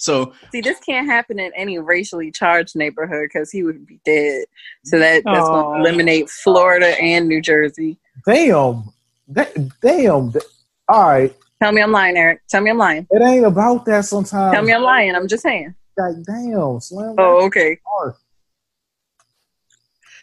So 0.00 0.32
See, 0.50 0.62
this 0.62 0.80
can't 0.80 1.06
happen 1.06 1.38
in 1.38 1.52
any 1.54 1.78
racially 1.78 2.30
charged 2.30 2.74
neighborhood 2.74 3.28
because 3.30 3.50
he 3.50 3.62
would 3.64 3.86
be 3.86 4.00
dead. 4.06 4.46
So 4.82 4.98
that 4.98 5.24
that's 5.24 5.46
Aw. 5.48 5.52
going 5.52 5.74
to 5.74 5.80
eliminate 5.80 6.30
Florida 6.30 6.98
and 7.00 7.28
New 7.28 7.42
Jersey. 7.42 7.98
Damn. 8.24 8.84
That, 9.28 9.54
damn. 9.82 10.30
That- 10.30 10.46
all 10.88 11.06
right. 11.06 11.36
Tell 11.62 11.70
me 11.72 11.82
I'm 11.82 11.92
lying, 11.92 12.16
Eric. 12.16 12.40
Tell 12.48 12.62
me 12.62 12.70
I'm 12.70 12.78
lying. 12.78 13.06
It 13.10 13.22
ain't 13.22 13.44
about 13.44 13.84
that 13.84 14.06
sometimes. 14.06 14.54
Tell 14.54 14.62
me 14.62 14.72
I'm 14.72 14.82
lying. 14.82 15.14
I'm 15.14 15.28
just 15.28 15.42
saying. 15.42 15.74
God 15.98 16.24
damn. 16.24 16.80
Slam 16.80 17.16
Oh, 17.18 17.44
okay. 17.44 17.78
hard. 17.86 18.14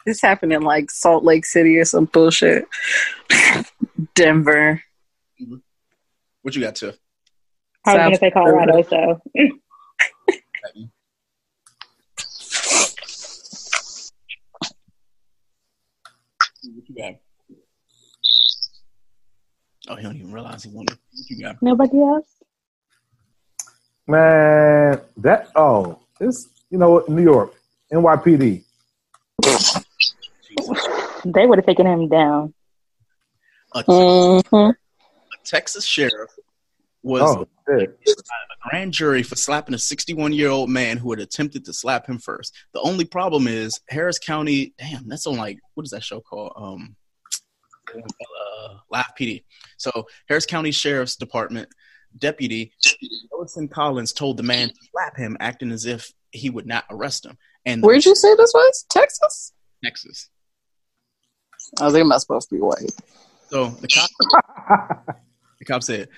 This 0.08 0.22
happened 0.24 0.54
in 0.54 0.64
like 0.64 0.90
Salt 0.90 1.24
Lake 1.24 1.46
City 1.46 1.78
or 1.78 1.86
some 1.86 2.06
bullshit. 2.06 2.68
Denver. 4.16 4.82
what 6.42 6.56
you 6.56 6.62
got, 6.62 6.76
Tiff? 6.76 6.98
I 7.86 7.94
was 7.94 8.04
gonna 8.04 8.18
say 8.18 8.32
Colorado, 8.32 8.82
so 8.82 9.22
Oh, 19.90 19.96
he 19.96 20.04
don't 20.04 20.16
even 20.16 20.32
realize 20.34 20.64
he 20.64 20.70
wanted. 20.72 20.98
What 21.12 21.30
you 21.30 21.42
got? 21.42 21.62
nobody 21.62 21.98
else. 22.00 22.26
Man, 24.08 25.02
that 25.18 25.50
oh, 25.56 26.00
it's 26.20 26.48
you 26.70 26.78
know 26.78 26.92
what, 26.92 27.10
New 27.10 27.24
York, 27.24 27.54
NYPD. 27.92 28.64
They 31.26 31.46
would 31.46 31.58
have 31.60 31.66
taken 31.66 31.86
him 31.86 32.08
down. 32.08 32.54
A, 33.74 33.84
Mhm. 33.84 34.70
a 34.72 34.76
Texas 35.46 35.86
sheriff 35.86 36.32
was 37.04 37.22
Oh, 37.24 37.48
a 37.70 37.88
grand 38.70 38.94
jury 38.94 39.24
for 39.24 39.36
slapping 39.36 39.76
a 39.76 39.78
61 39.78 40.32
year 40.34 40.50
old 40.50 40.70
man 40.70 40.98
who 40.98 41.12
had 41.12 41.20
attempted 41.20 41.66
to 41.66 41.74
slap 41.74 42.08
him 42.08 42.18
first. 42.18 42.54
The 42.74 42.80
only 42.82 43.06
problem 43.06 43.48
is 43.48 43.80
Harris 43.90 44.20
County. 44.20 44.74
Damn, 44.78 45.08
that's 45.08 45.28
on 45.28 45.36
like 45.38 45.60
what 45.76 45.86
is 45.86 45.92
that 45.92 46.04
show 46.04 46.22
called? 46.22 46.54
Um, 46.56 46.96
uh, 47.96 48.76
Laugh 48.90 49.12
PD. 49.20 49.44
So 49.78 50.08
Harris 50.28 50.46
County 50.46 50.72
Sheriff's 50.72 51.16
Department 51.16 51.70
deputy 52.18 52.72
Ellison 53.34 53.68
Collins 53.68 54.14
told 54.14 54.38
the 54.38 54.44
man 54.44 54.70
to 54.70 54.76
slap 54.92 55.18
him, 55.18 55.38
acting 55.40 55.72
as 55.72 55.86
if 55.86 56.12
he 56.32 56.50
would 56.50 56.66
not 56.66 56.86
arrest 56.90 57.26
him. 57.26 57.38
And 57.66 57.84
Where'd 57.84 58.06
you 58.06 58.16
say 58.16 58.34
this 58.36 58.54
was? 58.54 58.86
Texas? 58.90 59.54
Texas. 59.84 60.30
I 61.80 61.86
was 61.86 61.94
like, 61.94 62.02
am 62.02 62.12
I 62.12 62.18
supposed 62.18 62.50
to 62.50 62.56
be 62.56 62.62
white? 62.62 62.92
So 63.50 63.68
the 63.68 63.88
cop, 63.88 64.10
the 65.60 65.66
cop 65.66 65.84
said, 65.84 66.10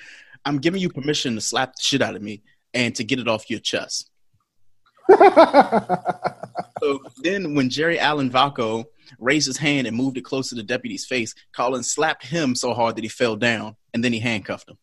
"I'm 0.46 0.58
giving 0.60 0.82
you 0.82 0.90
permission 0.90 1.36
to 1.36 1.42
slap 1.42 1.76
the 1.76 1.82
shit 1.82 2.02
out 2.02 2.16
of 2.16 2.22
me 2.22 2.42
and 2.74 2.96
to 2.96 3.04
get 3.04 3.20
it 3.20 3.28
off 3.28 3.50
your 3.50 3.60
chest." 3.60 4.10
So 6.82 7.00
then, 7.24 7.56
when 7.56 7.70
Jerry 7.70 8.00
Allen 8.00 8.32
Valco 8.32 8.86
raised 9.18 9.48
his 9.48 9.58
hand 9.58 9.88
and 9.88 9.96
moved 9.96 10.18
it 10.18 10.26
close 10.26 10.50
to 10.50 10.56
the 10.56 10.64
deputy's 10.64 11.06
face, 11.06 11.34
Collins 11.54 11.92
slapped 11.92 12.26
him 12.26 12.56
so 12.56 12.74
hard 12.74 12.96
that 12.96 13.04
he 13.04 13.10
fell 13.10 13.36
down, 13.36 13.76
and 13.94 14.04
then 14.04 14.14
he 14.14 14.20
handcuffed 14.20 14.70
him. 14.70 14.78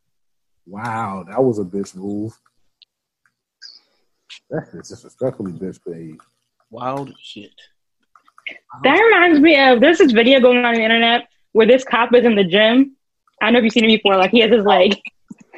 wow, 0.67 1.25
that 1.29 1.43
was 1.43 1.59
a 1.59 1.65
bitch 1.65 1.95
move. 1.95 2.33
That's 4.51 4.73
just 4.73 4.91
disrespectfully 4.91 5.53
bitch 5.53 5.79
paid. 5.87 6.17
Wild 6.71 7.13
shit. 7.23 7.53
That 8.83 8.99
reminds 8.99 9.41
me 9.41 9.59
of 9.59 9.81
there's 9.81 9.99
this 9.99 10.13
video 10.13 10.41
going 10.41 10.65
on, 10.65 10.75
the 10.75 10.83
internet 10.83 11.29
where 11.53 11.67
this 11.67 11.85
cop 11.85 12.15
is 12.15 12.25
in 12.25 12.37
the 12.37 12.45
gym. 12.45 12.97
I 13.41 13.47
don't 13.47 13.55
know 13.55 13.59
if 13.59 13.65
you've 13.65 13.73
seen 13.73 13.85
it 13.85 13.97
before. 13.97 14.17
Like 14.17 14.31
he 14.31 14.41
has 14.41 14.51
his 14.51 14.65
like 14.65 15.01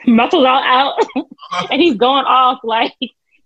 muscles 0.07 0.45
all 0.45 0.63
out, 0.63 0.95
and 1.71 1.81
he's 1.81 1.97
going 1.97 2.25
off 2.25 2.61
like, 2.65 2.95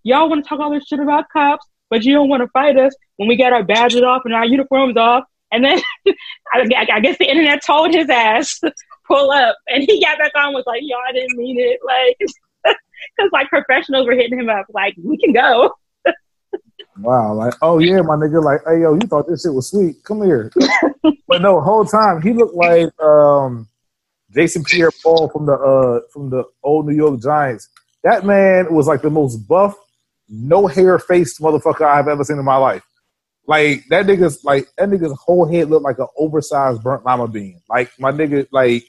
"Y'all 0.02 0.28
want 0.28 0.44
to 0.44 0.48
talk 0.48 0.60
all 0.60 0.70
this 0.70 0.86
shit 0.86 1.00
about 1.00 1.24
cops, 1.32 1.66
but 1.92 2.04
you 2.04 2.14
don't 2.14 2.30
want 2.30 2.42
to 2.42 2.48
fight 2.48 2.78
us 2.78 2.96
when 3.16 3.28
we 3.28 3.36
got 3.36 3.52
our 3.52 3.62
badges 3.62 4.00
off 4.00 4.22
and 4.24 4.32
our 4.32 4.46
uniforms 4.46 4.96
off." 4.96 5.24
And 5.52 5.62
then 5.62 5.78
I, 6.54 6.86
I 6.94 7.00
guess 7.00 7.18
the 7.18 7.28
internet 7.28 7.62
told 7.64 7.92
his 7.92 8.08
ass 8.08 8.58
to 8.60 8.72
pull 9.06 9.30
up, 9.30 9.56
and 9.68 9.84
he 9.86 10.02
got 10.02 10.18
back 10.18 10.32
on 10.34 10.54
was 10.54 10.64
like, 10.66 10.80
"Yo, 10.82 10.96
I 10.96 11.12
didn't 11.12 11.36
mean 11.36 11.60
it." 11.60 11.78
Like, 12.64 12.74
because 13.16 13.30
like 13.32 13.48
professionals 13.48 14.06
were 14.06 14.14
hitting 14.14 14.38
him 14.38 14.48
up, 14.48 14.64
like, 14.70 14.94
"We 15.04 15.18
can 15.18 15.32
go." 15.32 15.72
Wow, 16.98 17.32
like, 17.34 17.54
oh 17.62 17.78
yeah, 17.78 18.02
my 18.02 18.16
nigga, 18.16 18.42
like, 18.44 18.60
hey 18.66 18.82
yo, 18.82 18.92
you 18.92 19.00
thought 19.00 19.26
this 19.26 19.42
shit 19.42 19.54
was 19.54 19.70
sweet. 19.70 20.04
Come 20.04 20.22
here. 20.22 20.52
but 21.26 21.40
no, 21.40 21.58
whole 21.60 21.86
time 21.86 22.20
he 22.20 22.34
looked 22.34 22.54
like 22.54 22.90
um 23.00 23.66
Jason 24.30 24.62
Pierre 24.62 24.90
Paul 25.02 25.30
from 25.30 25.46
the 25.46 25.54
uh 25.54 26.00
from 26.12 26.28
the 26.28 26.44
old 26.62 26.86
New 26.86 26.94
York 26.94 27.20
Giants. 27.20 27.68
That 28.04 28.26
man 28.26 28.72
was 28.74 28.86
like 28.86 29.00
the 29.00 29.08
most 29.08 29.36
buff, 29.48 29.74
no 30.28 30.66
hair 30.66 30.98
faced 30.98 31.40
motherfucker 31.40 31.86
I've 31.86 32.08
ever 32.08 32.24
seen 32.24 32.38
in 32.38 32.44
my 32.44 32.56
life. 32.56 32.82
Like 33.46 33.84
that 33.90 34.06
nigga's 34.06 34.44
like 34.44 34.68
that 34.78 34.88
nigga's 34.88 35.16
whole 35.20 35.50
head 35.50 35.68
looked 35.68 35.84
like 35.84 35.98
an 35.98 36.06
oversized 36.16 36.82
burnt 36.82 37.04
lima 37.04 37.26
bean. 37.26 37.60
Like 37.68 37.90
my 37.98 38.12
nigga, 38.12 38.46
like 38.52 38.84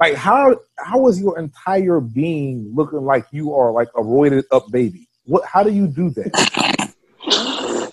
like 0.00 0.14
how 0.14 0.56
how 0.78 1.06
is 1.08 1.20
your 1.20 1.38
entire 1.38 2.00
being 2.00 2.72
looking 2.74 3.02
like 3.04 3.26
you 3.30 3.54
are 3.54 3.70
like 3.70 3.88
a 3.96 4.00
roided 4.00 4.44
up 4.50 4.70
baby? 4.70 5.08
What 5.24 5.44
how 5.46 5.62
do 5.62 5.72
you 5.72 5.86
do 5.86 6.10
that? 6.10 6.82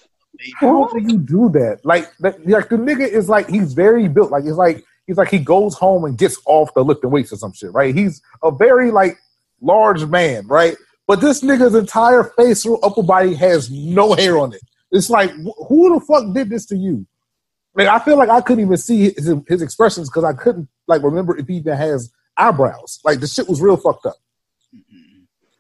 How 0.55 0.87
do 0.87 0.99
you 0.99 1.19
do 1.19 1.49
that? 1.49 1.81
Like, 1.83 2.11
that, 2.17 2.47
like 2.47 2.69
the 2.69 2.75
nigga 2.75 3.07
is 3.07 3.29
like 3.29 3.47
he's 3.47 3.73
very 3.73 4.07
built. 4.07 4.31
Like 4.31 4.43
it's 4.43 4.57
like 4.57 4.83
he's 5.05 5.17
like 5.17 5.29
he 5.29 5.37
goes 5.37 5.75
home 5.75 6.03
and 6.03 6.17
gets 6.17 6.39
off 6.45 6.73
the 6.73 6.83
lifting 6.83 7.11
weights 7.11 7.31
or 7.31 7.35
some 7.35 7.53
shit, 7.53 7.71
right? 7.73 7.93
He's 7.93 8.21
a 8.41 8.49
very 8.49 8.89
like 8.89 9.19
large 9.61 10.05
man, 10.05 10.47
right? 10.47 10.75
But 11.11 11.19
this 11.19 11.41
nigga's 11.41 11.75
entire 11.75 12.23
face 12.23 12.65
upper 12.83 13.03
body 13.03 13.33
has 13.33 13.69
no 13.69 14.13
hair 14.13 14.37
on 14.37 14.53
it. 14.53 14.61
It's 14.93 15.09
like 15.09 15.29
wh- 15.31 15.67
who 15.67 15.93
the 15.93 16.05
fuck 16.05 16.33
did 16.33 16.49
this 16.49 16.65
to 16.67 16.77
you? 16.77 17.05
Like 17.75 17.89
I 17.89 17.99
feel 17.99 18.15
like 18.15 18.29
I 18.29 18.39
couldn't 18.39 18.63
even 18.63 18.77
see 18.77 19.11
his, 19.11 19.35
his 19.45 19.61
expressions 19.61 20.09
because 20.09 20.23
I 20.23 20.31
couldn't 20.31 20.69
like 20.87 21.03
remember 21.03 21.37
if 21.37 21.49
he 21.49 21.57
even 21.57 21.75
has 21.75 22.13
eyebrows. 22.37 23.01
Like 23.03 23.19
the 23.19 23.27
shit 23.27 23.49
was 23.49 23.59
real 23.59 23.75
fucked 23.75 24.05
up. 24.05 24.15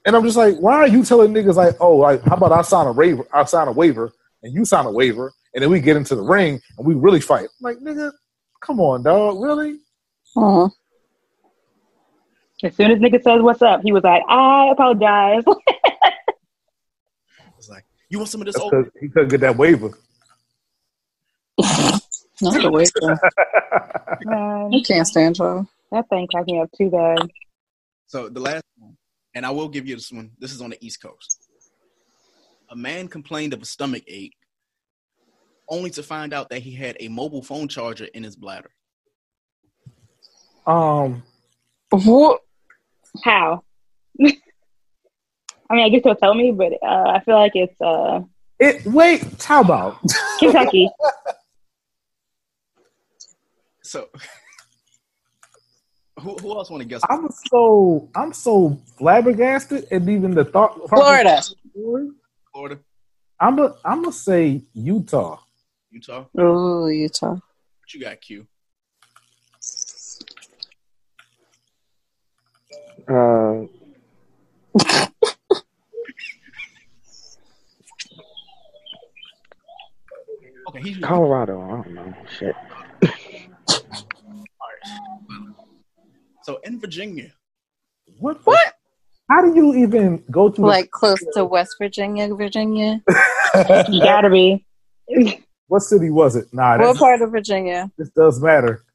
And 0.05 0.15
I'm 0.15 0.23
just 0.23 0.37
like, 0.37 0.55
why 0.55 0.75
are 0.75 0.87
you 0.87 1.03
telling 1.03 1.33
niggas 1.33 1.55
like, 1.55 1.75
oh, 1.81 1.97
like, 1.97 2.21
how 2.23 2.37
about 2.37 2.53
I 2.53 2.61
sign 2.61 2.87
a 2.87 2.93
waiver? 2.93 3.27
I 3.33 3.43
sign 3.43 3.67
a 3.67 3.73
waiver, 3.73 4.09
and 4.43 4.53
you 4.53 4.63
sign 4.63 4.85
a 4.85 4.91
waiver, 4.91 5.33
and 5.53 5.61
then 5.61 5.69
we 5.69 5.81
get 5.81 5.97
into 5.97 6.15
the 6.15 6.23
ring 6.23 6.61
and 6.77 6.87
we 6.87 6.93
really 6.93 7.19
fight. 7.19 7.49
I'm 7.49 7.49
like, 7.59 7.79
nigga, 7.79 8.13
come 8.61 8.79
on, 8.79 9.03
dog, 9.03 9.41
really? 9.41 9.79
Uh-huh. 10.33 10.69
As 12.63 12.75
soon 12.75 12.91
as 12.91 12.99
nigga 12.99 13.21
says 13.23 13.41
what's 13.41 13.61
up, 13.61 13.81
he 13.83 13.91
was 13.91 14.03
like, 14.03 14.23
I 14.27 14.69
apologize. 14.71 15.43
It's 17.57 17.69
like, 17.69 17.85
you 18.09 18.17
want 18.17 18.29
some 18.29 18.41
of 18.41 18.47
this 18.47 18.55
That's 18.55 18.73
old? 18.73 18.87
he 18.99 19.07
couldn't 19.07 19.29
get 19.29 19.41
that 19.41 19.55
waiver. 19.55 19.89
Not 21.59 22.59
the 22.59 22.71
waiver. 22.71 23.19
Man, 24.25 24.71
I 24.73 24.81
can't 24.83 25.05
stand 25.07 25.37
y'all. 25.37 25.67
that 25.91 26.09
thing 26.09 26.25
cracked 26.25 26.47
me 26.47 26.59
up 26.59 26.71
too 26.75 26.89
bad. 26.89 27.19
So 28.07 28.29
the 28.29 28.39
last 28.39 28.63
one, 28.79 28.97
and 29.35 29.45
I 29.45 29.51
will 29.51 29.69
give 29.69 29.87
you 29.87 29.93
this 29.95 30.11
one. 30.11 30.31
This 30.39 30.51
is 30.53 30.59
on 30.59 30.71
the 30.71 30.77
East 30.83 31.03
Coast. 31.03 31.37
A 32.71 32.75
man 32.75 33.07
complained 33.07 33.53
of 33.53 33.61
a 33.61 33.65
stomach 33.65 34.03
ache, 34.07 34.35
only 35.69 35.91
to 35.91 36.01
find 36.01 36.33
out 36.33 36.49
that 36.49 36.63
he 36.63 36.73
had 36.73 36.97
a 36.99 37.09
mobile 37.09 37.43
phone 37.43 37.67
charger 37.67 38.05
in 38.15 38.23
his 38.23 38.35
bladder. 38.35 38.71
Um, 40.65 41.21
What? 41.91 42.41
How? 43.23 43.63
I 44.21 45.75
mean, 45.75 45.85
I 45.85 45.89
guess 45.89 46.01
he'll 46.03 46.15
tell 46.15 46.33
me, 46.33 46.51
but 46.51 46.73
uh, 46.83 47.11
I 47.15 47.21
feel 47.21 47.35
like 47.35 47.53
it's 47.55 47.79
uh, 47.81 48.21
it 48.59 48.85
wait, 48.85 49.43
how 49.43 49.61
about? 49.61 49.97
Kentucky. 50.39 50.89
So, 53.83 54.07
who, 56.17 56.35
who 56.35 56.55
else 56.55 56.69
want 56.69 56.81
to 56.81 56.87
guess? 56.87 57.01
I'm 57.09 57.27
so 57.49 58.09
I'm 58.15 58.31
so 58.31 58.79
flabbergasted, 58.97 59.87
and 59.91 60.07
even 60.09 60.31
the 60.31 60.45
thought. 60.45 60.87
Florida. 60.87 61.41
Florida. 62.53 62.79
I'm 63.37 63.59
a, 63.59 63.75
I'm 63.83 64.03
gonna 64.03 64.13
say 64.13 64.63
Utah. 64.73 65.39
Utah. 65.89 66.23
Oh, 66.37 66.87
Utah. 66.87 67.31
What 67.31 67.93
you 67.93 67.99
got, 67.99 68.21
Q? 68.21 68.47
Colorado. 81.15 81.59
I 81.61 81.67
don't 81.83 81.93
know. 81.93 82.13
Shit. 82.39 82.55
so 86.43 86.57
in 86.63 86.79
Virginia. 86.79 87.33
What? 88.17 88.39
What? 88.45 88.73
How 89.29 89.41
do 89.41 89.53
you 89.53 89.75
even 89.75 90.23
go 90.31 90.49
to 90.49 90.61
Like 90.61 90.89
close 90.91 91.19
to 91.33 91.43
West 91.43 91.75
Virginia, 91.79 92.33
Virginia. 92.33 93.01
You 93.89 93.99
gotta 94.01 94.29
be. 94.29 94.65
what 95.67 95.81
city 95.81 96.09
was 96.09 96.37
it? 96.37 96.45
Nah, 96.53 96.77
What 96.77 96.95
part 96.95 97.21
of 97.21 97.31
Virginia? 97.31 97.91
this 97.97 98.09
does 98.11 98.41
matter. 98.41 98.85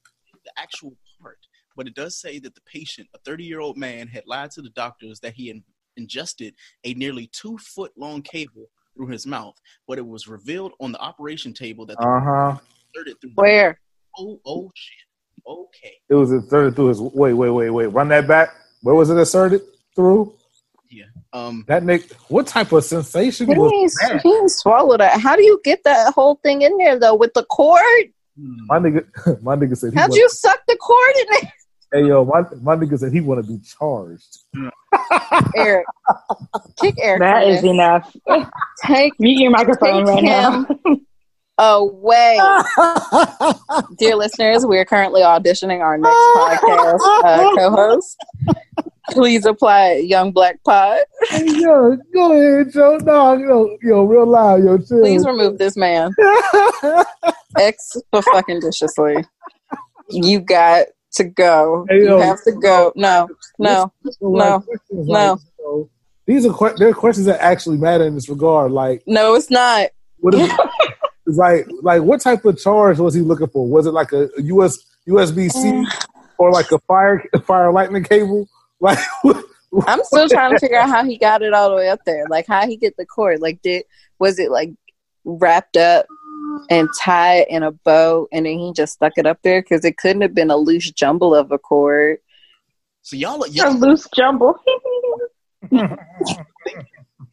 the 0.47 0.53
actual 0.57 0.97
part, 1.21 1.37
but 1.77 1.87
it 1.87 1.95
does 1.95 2.19
say 2.19 2.39
that 2.39 2.55
the 2.55 2.63
patient, 2.63 3.07
a 3.15 3.19
30 3.27 3.45
year 3.45 3.61
old 3.61 3.77
man, 3.77 4.09
had 4.09 4.23
lied 4.27 4.51
to 4.53 4.63
the 4.63 4.71
doctors 4.71 5.21
that 5.21 5.35
he 5.35 5.51
in- 5.51 5.63
ingested 5.99 6.55
a 6.85 6.95
nearly 6.95 7.27
two 7.35 7.59
foot 7.59 7.93
long 7.99 8.23
cable 8.23 8.71
through 8.97 9.09
his 9.09 9.27
mouth, 9.27 9.55
but 9.87 9.99
it 9.99 10.07
was 10.07 10.27
revealed 10.27 10.73
on 10.81 10.93
the 10.93 10.99
operation 11.01 11.53
table 11.53 11.87
that 11.87 11.99
the 11.99 12.07
Uh 12.07 12.21
huh. 12.21 12.59
inserted 12.95 13.21
through. 13.21 13.31
Where? 13.35 13.79
Oh, 14.19 14.41
oh 14.47 14.71
shit. 14.75 14.97
Okay. 15.47 15.93
It 16.09 16.15
was 16.15 16.33
inserted 16.33 16.75
through 16.75 16.89
his. 16.89 17.01
Wait, 17.01 17.35
wait, 17.35 17.51
wait, 17.51 17.71
wait. 17.71 17.87
Run 17.89 18.09
that 18.09 18.27
back. 18.27 18.51
Where 18.83 18.95
was 18.95 19.11
it 19.11 19.17
inserted 19.17 19.61
through? 19.95 20.35
Yeah. 20.91 21.05
Um, 21.33 21.65
That 21.69 21.85
Nick. 21.85 22.13
What 22.29 22.47
type 22.47 22.73
of 22.73 22.85
sensation 22.85 23.47
He 23.49 23.55
was 23.59 23.71
didn't, 23.71 24.13
that? 24.15 24.23
he 24.23 24.31
didn't 24.33 24.51
swallow 24.51 24.97
that. 24.97 25.21
How 25.21 25.37
do 25.37 25.43
you 25.45 25.61
get 25.65 25.85
that 25.85 26.15
whole 26.15 26.37
thing 26.43 26.63
in 26.63 26.77
there 26.79 26.99
though 26.99 27.15
with 27.15 27.35
the 27.35 27.45
cord? 27.45 27.83
My 28.37 28.79
nigga, 28.79 29.05
my 29.43 29.57
nigga 29.57 29.77
said. 29.77 29.95
How'd 29.95 30.11
wanna- 30.11 30.21
you 30.21 30.29
suck 30.31 30.61
the 30.67 30.77
cord 30.77 31.17
in 31.21 31.27
there? 31.43 31.53
Hey 31.93 32.07
yo, 32.07 32.25
my 32.25 32.43
my 32.63 32.77
nigga 32.77 32.99
said 32.99 33.13
he 33.13 33.21
want 33.21 33.45
to 33.45 33.49
be 33.53 33.61
charged. 33.63 34.39
Eric, 35.57 35.87
kick 36.81 36.97
Eric. 37.01 37.21
That 37.21 37.43
from 37.45 37.53
this. 37.53 37.65
enough. 37.65 38.17
Take 38.85 39.13
Mute 39.21 39.41
your 39.41 39.51
microphone 39.53 40.05
Take 40.05 40.15
right 40.17 40.25
now. 40.25 40.67
away. 41.59 42.39
Dear 43.99 44.17
listeners, 44.17 44.67
we're 44.67 44.85
currently 44.85 45.21
auditioning 45.23 45.81
our 45.81 45.97
next 45.97 46.17
podcast 46.17 46.99
uh, 47.25 47.57
co-host. 47.57 48.17
Please 49.11 49.47
apply 49.47 50.03
Young 50.05 50.33
Black 50.33 50.63
Pod. 50.65 50.99
Hey, 51.29 51.47
yo, 51.47 51.97
go 52.13 52.33
ahead, 52.33 52.73
Joe. 52.73 52.99
No, 53.05 53.35
yo, 53.35 53.77
yo, 53.81 54.03
real 54.05 54.27
loud, 54.27 54.65
yo, 54.65 54.77
chill. 54.79 55.01
Please 55.01 55.25
remove 55.25 55.59
this 55.59 55.77
man. 55.77 56.11
X 57.59 57.97
for 58.11 58.23
fucking 58.23 58.61
viciously. 58.61 59.25
You 60.11 60.41
got 60.41 60.87
to 61.17 61.25
go. 61.25 61.87
Hey, 61.89 61.97
You 61.99 62.05
yo. 62.07 62.21
have 62.21 62.43
to 62.45 62.53
go. 62.53 62.93
No, 62.97 63.29
no. 63.59 63.93
No. 64.21 64.65
No. 64.91 65.39
know, 65.61 65.91
these 66.27 66.47
are 66.47 66.53
que- 66.53 66.75
they're 66.77 66.95
questions 66.95 67.27
that 67.27 67.41
actually 67.43 67.77
matter 67.79 68.05
in 68.05 68.15
this 68.15 68.29
regard. 68.29 68.73
Like, 68.73 69.03
No, 69.07 69.35
it's 69.35 69.51
not. 69.51 69.89
what 70.19 70.35
is 70.35 70.51
it's 71.27 71.37
like? 71.37 71.67
Like, 71.83 72.03
what 72.03 72.21
type 72.21 72.45
of 72.45 72.59
charge 72.59 72.99
was 72.99 73.15
he 73.15 73.21
looking 73.21 73.49
for? 73.49 73.67
Was 73.69 73.87
it 73.87 73.93
like 73.93 74.13
a 74.13 74.29
US 74.39 74.79
USB 75.09 75.51
C 75.51 75.59
Mm. 75.73 75.85
or 76.39 76.51
like 76.53 76.71
a 76.73 76.79
fire 76.81 77.23
fire 77.45 77.73
lightning 77.73 78.05
cable? 78.05 78.49
Like, 78.79 78.99
I'm 79.87 80.05
still 80.05 80.29
trying 80.29 80.53
to 80.53 80.59
figure 80.59 80.79
out 80.79 80.89
how 80.91 81.03
he 81.05 81.17
got 81.19 81.41
it 81.43 81.53
all 81.55 81.71
the 81.71 81.77
way 81.77 81.89
up 81.89 82.01
there. 82.07 82.25
Like 82.29 82.47
how 82.47 82.67
he 82.67 82.77
get 82.77 82.97
the 82.99 83.07
cord. 83.07 83.41
Like 83.41 83.61
did 83.63 83.85
was 84.19 84.39
it 84.39 84.51
like 84.51 84.71
wrapped 85.25 85.77
up 85.77 86.07
and 86.71 86.89
tied 86.99 87.47
in 87.49 87.63
a 87.63 87.73
bow 87.73 88.29
and 88.33 88.47
then 88.47 88.59
he 88.59 88.73
just 88.73 88.95
stuck 88.95 89.13
it 89.17 89.27
up 89.27 89.39
there? 89.43 89.63
Because 89.63 89.85
it 89.85 89.97
couldn't 89.99 90.23
have 90.23 90.35
been 90.35 90.51
a 90.51 90.57
loose 90.57 90.91
jumble 90.91 91.35
of 91.35 91.53
a 91.53 91.59
cord. 91.59 92.19
so 93.03 93.17
y'all, 93.17 93.43
A 93.45 93.49
y'all 93.49 93.79
loose 93.79 94.07
jumble. 94.15 94.57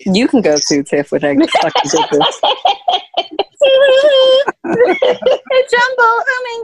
You 0.05 0.27
can 0.27 0.41
go 0.41 0.57
to 0.57 0.83
Tiff 0.83 1.11
with 1.11 1.21
that 1.21 1.35
fucking 1.35 1.81
business. 1.83 2.41
jumble, 5.69 5.99
oh 5.99 6.43
my 6.43 6.57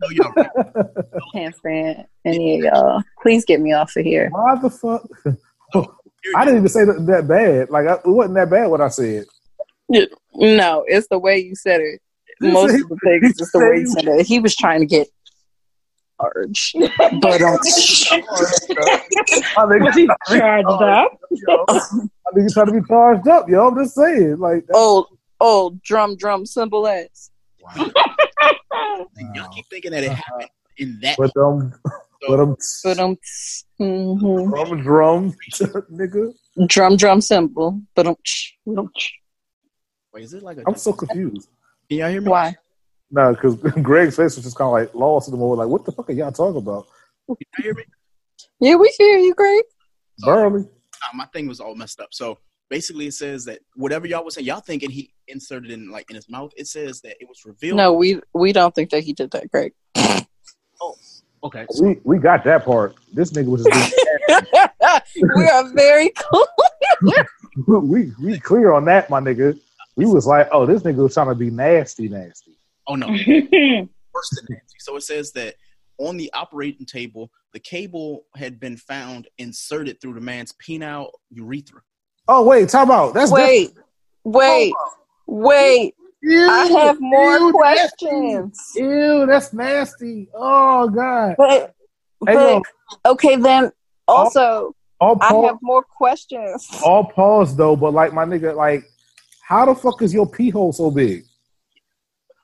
know 0.00 0.08
y'all 0.10 0.32
right. 0.36 0.50
god. 0.74 1.20
Can't 1.32 1.56
stand 1.56 2.06
any 2.24 2.58
of 2.58 2.64
y'all. 2.64 3.02
Please 3.22 3.44
get 3.44 3.60
me 3.60 3.72
off 3.72 3.96
of 3.96 4.04
here. 4.04 4.28
why 4.30 4.56
the 4.60 4.70
fuck? 4.70 5.08
I 6.36 6.44
didn't 6.44 6.58
even 6.58 6.68
say 6.68 6.84
that, 6.84 7.06
that 7.06 7.26
bad. 7.26 7.70
Like, 7.70 7.86
I, 7.86 7.94
it 7.94 8.06
wasn't 8.06 8.34
that 8.34 8.50
bad 8.50 8.70
what 8.70 8.80
I 8.80 8.88
said. 8.88 9.24
No, 9.88 10.84
it's 10.86 11.08
the 11.08 11.18
way 11.18 11.38
you 11.38 11.54
said 11.54 11.80
it. 11.80 12.00
Most 12.40 12.74
of 12.82 12.88
the 12.88 12.96
things 13.04 13.40
is 13.40 13.50
the 13.52 13.60
way 13.60 13.80
you 13.80 13.86
said 13.86 14.04
it. 14.08 14.26
He 14.26 14.40
was 14.40 14.56
trying 14.56 14.80
to 14.80 14.86
get 14.86 15.08
large. 16.20 16.74
But 17.20 17.42
um, 17.42 17.58
My 19.56 19.64
nigga, 19.66 19.94
he 19.94 20.08
charged 20.38 20.68
up? 20.68 21.18
yo. 21.30 21.64
My 21.68 22.30
nigga 22.34 22.52
trying 22.52 22.66
to 22.66 22.72
be 22.72 22.80
charged 22.88 23.28
up, 23.28 23.48
yo. 23.48 23.68
I'm 23.68 23.76
just 23.76 23.94
saying, 23.94 24.38
like, 24.38 24.64
old 24.74 25.06
old 25.40 25.82
drum 25.82 26.16
drum 26.16 26.46
cymbal 26.46 26.86
ass. 26.86 27.30
Y'all 27.76 29.48
keep 29.54 29.66
thinking 29.70 29.92
that 29.92 30.04
it 30.04 30.12
happened 30.12 30.48
in 30.78 30.98
that. 31.02 31.16
but 31.18 31.36
um, 31.36 31.72
but 32.28 32.40
um, 32.40 32.56
But 32.84 32.98
um 32.98 33.16
mhm. 33.80 34.50
drum, 34.50 34.82
drum, 34.82 35.32
nigga. 35.92 36.32
drum 36.66 36.96
drum 36.96 37.20
cymbal. 37.20 37.80
But 37.94 38.06
um 38.06 38.16
Wait, 40.12 40.24
is 40.24 40.34
it 40.34 40.42
like 40.42 40.58
a? 40.58 40.62
I'm 40.66 40.76
so 40.76 40.92
confused. 40.92 41.48
Can 41.88 41.98
y'all 41.98 42.10
hear 42.10 42.20
me? 42.20 42.28
why? 42.28 42.56
No, 43.10 43.32
because 43.34 43.56
Greg's 43.82 44.16
face 44.16 44.36
was 44.36 44.44
just 44.44 44.56
kind 44.56 44.66
of 44.66 44.72
like 44.72 44.94
lost 44.94 45.28
in 45.28 45.32
the 45.32 45.38
moment. 45.38 45.58
Like, 45.58 45.68
what 45.68 45.84
the 45.84 45.92
fuck 45.92 46.08
are 46.10 46.12
y'all 46.12 46.32
talking 46.32 46.58
about? 46.58 46.86
Can 47.26 47.36
y'all 47.40 47.62
hear 47.62 47.74
me? 47.74 47.84
Yeah, 48.60 48.76
we 48.76 48.94
hear 48.98 49.18
you, 49.18 49.34
Greg. 49.34 49.64
Barely. 50.24 50.62
Nah, 50.62 51.16
my 51.16 51.26
thing 51.26 51.48
was 51.48 51.60
all 51.60 51.74
messed 51.74 52.00
up. 52.00 52.08
So 52.12 52.38
basically, 52.68 53.06
it 53.06 53.14
says 53.14 53.44
that 53.46 53.60
whatever 53.74 54.06
y'all 54.06 54.24
was 54.24 54.34
saying, 54.34 54.46
y'all 54.46 54.60
thinking 54.60 54.90
he 54.90 55.12
inserted 55.28 55.70
in 55.70 55.90
like 55.90 56.08
in 56.10 56.16
his 56.16 56.28
mouth. 56.28 56.52
It 56.56 56.66
says 56.66 57.00
that 57.02 57.16
it 57.20 57.28
was 57.28 57.44
revealed. 57.44 57.76
No, 57.76 57.92
we 57.92 58.20
we 58.34 58.52
don't 58.52 58.74
think 58.74 58.90
that 58.90 59.02
he 59.02 59.12
did 59.12 59.30
that, 59.32 59.50
Greg. 59.50 59.72
Oh, 60.84 60.96
okay. 61.44 61.64
We 61.80 62.00
we 62.02 62.18
got 62.18 62.42
that 62.42 62.64
part. 62.64 62.96
This 63.12 63.30
nigga 63.30 63.46
was 63.46 63.64
just 63.64 63.94
we 65.36 65.48
are 65.48 65.72
very 65.74 66.10
cool. 66.10 66.48
we 67.82 68.10
we 68.20 68.40
clear 68.40 68.72
on 68.72 68.84
that, 68.86 69.08
my 69.08 69.20
nigga. 69.20 69.56
We 69.96 70.06
was 70.06 70.26
like, 70.26 70.48
oh, 70.52 70.66
this 70.66 70.82
nigga 70.82 70.96
was 70.96 71.14
trying 71.14 71.28
to 71.28 71.34
be 71.34 71.50
nasty, 71.50 72.08
nasty. 72.08 72.58
Oh 72.86 72.94
no, 72.94 73.06
worse 73.08 73.18
than 73.26 74.46
Nancy. 74.48 74.76
So 74.78 74.96
it 74.96 75.02
says 75.02 75.32
that 75.32 75.54
on 75.98 76.16
the 76.16 76.30
operating 76.32 76.86
table, 76.86 77.30
the 77.52 77.60
cable 77.60 78.24
had 78.34 78.58
been 78.58 78.76
found 78.76 79.28
inserted 79.38 80.00
through 80.00 80.14
the 80.14 80.20
man's 80.20 80.52
penile 80.52 81.10
urethra. 81.30 81.82
Oh 82.28 82.44
wait, 82.44 82.68
talk 82.68 82.84
about 82.84 83.14
that's 83.14 83.30
Wait, 83.30 83.72
wait, 84.24 84.72
wait. 85.26 85.94
Ew, 86.24 86.48
I 86.48 86.66
have 86.66 87.00
more 87.00 87.38
ew, 87.38 87.52
questions. 87.52 88.56
Nasty. 88.74 88.80
Ew, 88.80 89.26
that's 89.26 89.52
nasty. 89.52 90.28
Oh 90.34 90.88
god. 90.88 91.34
But, 91.36 91.74
Hey, 92.26 92.60
but 93.04 93.10
okay, 93.12 93.36
then 93.36 93.72
also 94.06 94.74
all 95.00 95.18
I 95.20 95.30
pause, 95.30 95.46
have 95.46 95.58
more 95.62 95.82
questions. 95.82 96.68
all 96.84 97.04
pause 97.04 97.56
though, 97.56 97.74
but 97.74 97.92
like 97.92 98.12
my 98.12 98.24
nigga, 98.24 98.54
like, 98.54 98.84
how 99.42 99.66
the 99.66 99.74
fuck 99.74 100.00
is 100.02 100.14
your 100.14 100.26
pee 100.28 100.50
hole 100.50 100.72
so 100.72 100.90
big? 100.90 101.24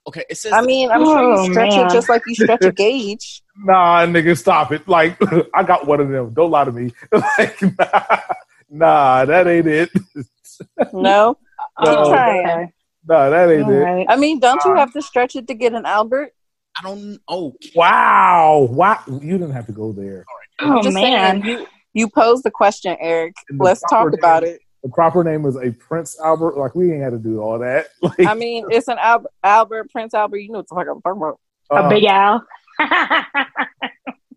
Okay, 0.07 0.25
it 0.29 0.37
says. 0.37 0.53
I 0.53 0.63
mean, 0.63 0.91
I'm 0.91 1.05
sure 1.05 1.21
Oh, 1.23 1.45
you 1.45 1.51
stretch 1.53 1.77
man. 1.77 1.87
it 1.87 1.93
just 1.93 2.09
like 2.09 2.23
you 2.27 2.35
stretch 2.35 2.65
a 2.65 2.73
gauge. 2.73 3.43
Nah, 3.61 4.07
nigga, 4.07 4.39
stop 4.39 4.71
it. 4.71 4.87
Like, 4.87 5.19
I 5.55 5.65
got 5.65 5.85
one 5.85 5.99
of 5.99 6.09
them. 6.11 6.33
Don't 6.33 6.53
lie 6.53 6.65
to 6.65 6.71
me. 6.71 6.93
like, 7.13 7.61
nah, 7.61 8.21
nah, 8.71 9.25
that 9.25 9.49
ain't 9.49 9.67
it. 9.67 9.91
No, 10.93 11.37
keep 11.81 11.85
No. 11.85 12.09
trying. 12.09 12.73
Nah, 13.05 13.31
that 13.31 13.51
ain't 13.51 13.65
All 13.65 13.71
it. 13.73 13.83
right. 13.83 14.07
I 14.09 14.15
mean, 14.15 14.39
don't 14.39 14.65
you 14.65 14.77
have 14.77 14.93
to 14.93 15.03
stretch 15.03 15.35
it 15.35 15.49
to 15.49 15.55
get 15.55 15.73
an 15.73 15.87
Albert? 15.87 16.35
I 16.79 16.83
don't. 16.83 17.19
Oh, 17.27 17.57
Wow. 17.75 18.69
Wow. 18.71 19.03
You 19.09 19.39
didn't 19.39 19.51
have 19.51 19.67
to 19.67 19.73
go 19.73 19.91
there. 19.91 20.25
Oh 20.61 20.81
Just 20.83 20.95
man. 20.95 21.43
saying, 21.43 21.45
you 21.45 21.67
you 21.95 22.09
posed 22.09 22.45
the 22.45 22.53
question, 22.53 22.97
Eric. 23.01 23.35
The 23.49 23.65
Let's 23.65 23.81
talk 23.81 24.13
about 24.13 24.45
it. 24.45 24.61
The 24.89 24.95
proper 24.95 25.23
name 25.23 25.45
is 25.45 25.57
a 25.57 25.71
Prince 25.71 26.19
Albert. 26.19 26.57
Like, 26.57 26.75
we 26.75 26.91
ain't 26.91 27.03
had 27.03 27.11
to 27.11 27.19
do 27.19 27.41
all 27.43 27.59
that. 27.59 27.89
Like, 28.01 28.21
I 28.21 28.33
mean, 28.33 28.65
it's 28.71 28.89
an 28.89 28.97
Albert, 28.99 29.31
Albert 29.45 29.91
Prince 29.91 30.15
Albert. 30.15 30.39
You 30.39 30.51
know 30.51 30.61
what 30.61 30.69
the 30.69 30.75
fuck 30.75 30.87
I'm 30.89 31.03
talking 31.03 31.23
about. 31.23 31.41
A 31.71 31.75
uh, 31.75 31.89
big 31.91 32.07
owl. 32.07 32.43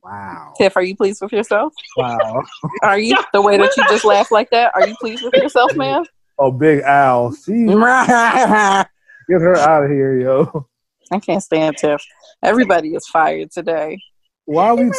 Wow. 0.04 0.54
Tiff, 0.58 0.76
are 0.76 0.84
you 0.84 0.96
pleased 0.96 1.22
with 1.22 1.32
yourself? 1.32 1.74
Wow. 1.96 2.44
Are 2.82 2.98
you 2.98 3.16
the 3.34 3.42
way 3.42 3.56
that 3.58 3.72
you 3.78 3.84
just 3.88 4.04
laughed 4.04 4.32
like 4.32 4.50
that? 4.50 4.72
Are 4.74 4.86
you 4.86 4.96
pleased 5.00 5.24
with 5.24 5.36
yourself, 5.36 5.76
man? 5.76 6.04
Oh, 6.40 6.52
Big 6.52 6.82
Al. 6.82 7.34
She, 7.36 7.66
get 7.66 7.78
her 7.78 9.56
out 9.58 9.84
of 9.84 9.92
here, 9.92 10.20
yo. 10.20 10.68
I 11.12 11.20
can't 11.20 11.44
stand 11.44 11.78
Tiff. 11.78 12.04
Everybody 12.44 12.96
is 12.96 13.08
fired 13.08 13.52
today. 13.52 14.00
Why 14.46 14.70
are 14.70 14.76
we? 14.76 14.92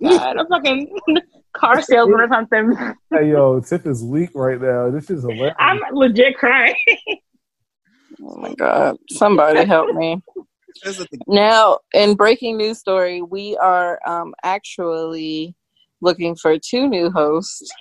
God, 0.00 0.36
a 0.38 0.46
fucking 0.48 0.96
car 1.52 1.82
salesman 1.82 2.20
or 2.20 2.28
something. 2.28 2.72
Hey, 3.12 3.30
yo, 3.30 3.60
Tip 3.60 3.86
is 3.86 4.04
weak 4.04 4.30
right 4.34 4.60
now. 4.60 4.90
This 4.90 5.10
is 5.10 5.22
hilarious. 5.22 5.56
I'm 5.58 5.80
legit 5.92 6.36
crying. 6.36 6.74
Oh 8.22 8.36
my 8.36 8.54
god! 8.54 8.96
Somebody 9.10 9.64
help 9.64 9.94
me. 9.94 10.22
Says 10.76 10.98
that 10.98 11.10
the- 11.10 11.18
Now, 11.26 11.78
in 11.94 12.14
breaking 12.14 12.58
news 12.58 12.78
story, 12.78 13.22
we 13.22 13.56
are 13.56 13.98
um, 14.06 14.34
actually 14.44 15.54
looking 16.00 16.36
for 16.36 16.58
two 16.58 16.86
new 16.88 17.10
hosts. 17.10 17.70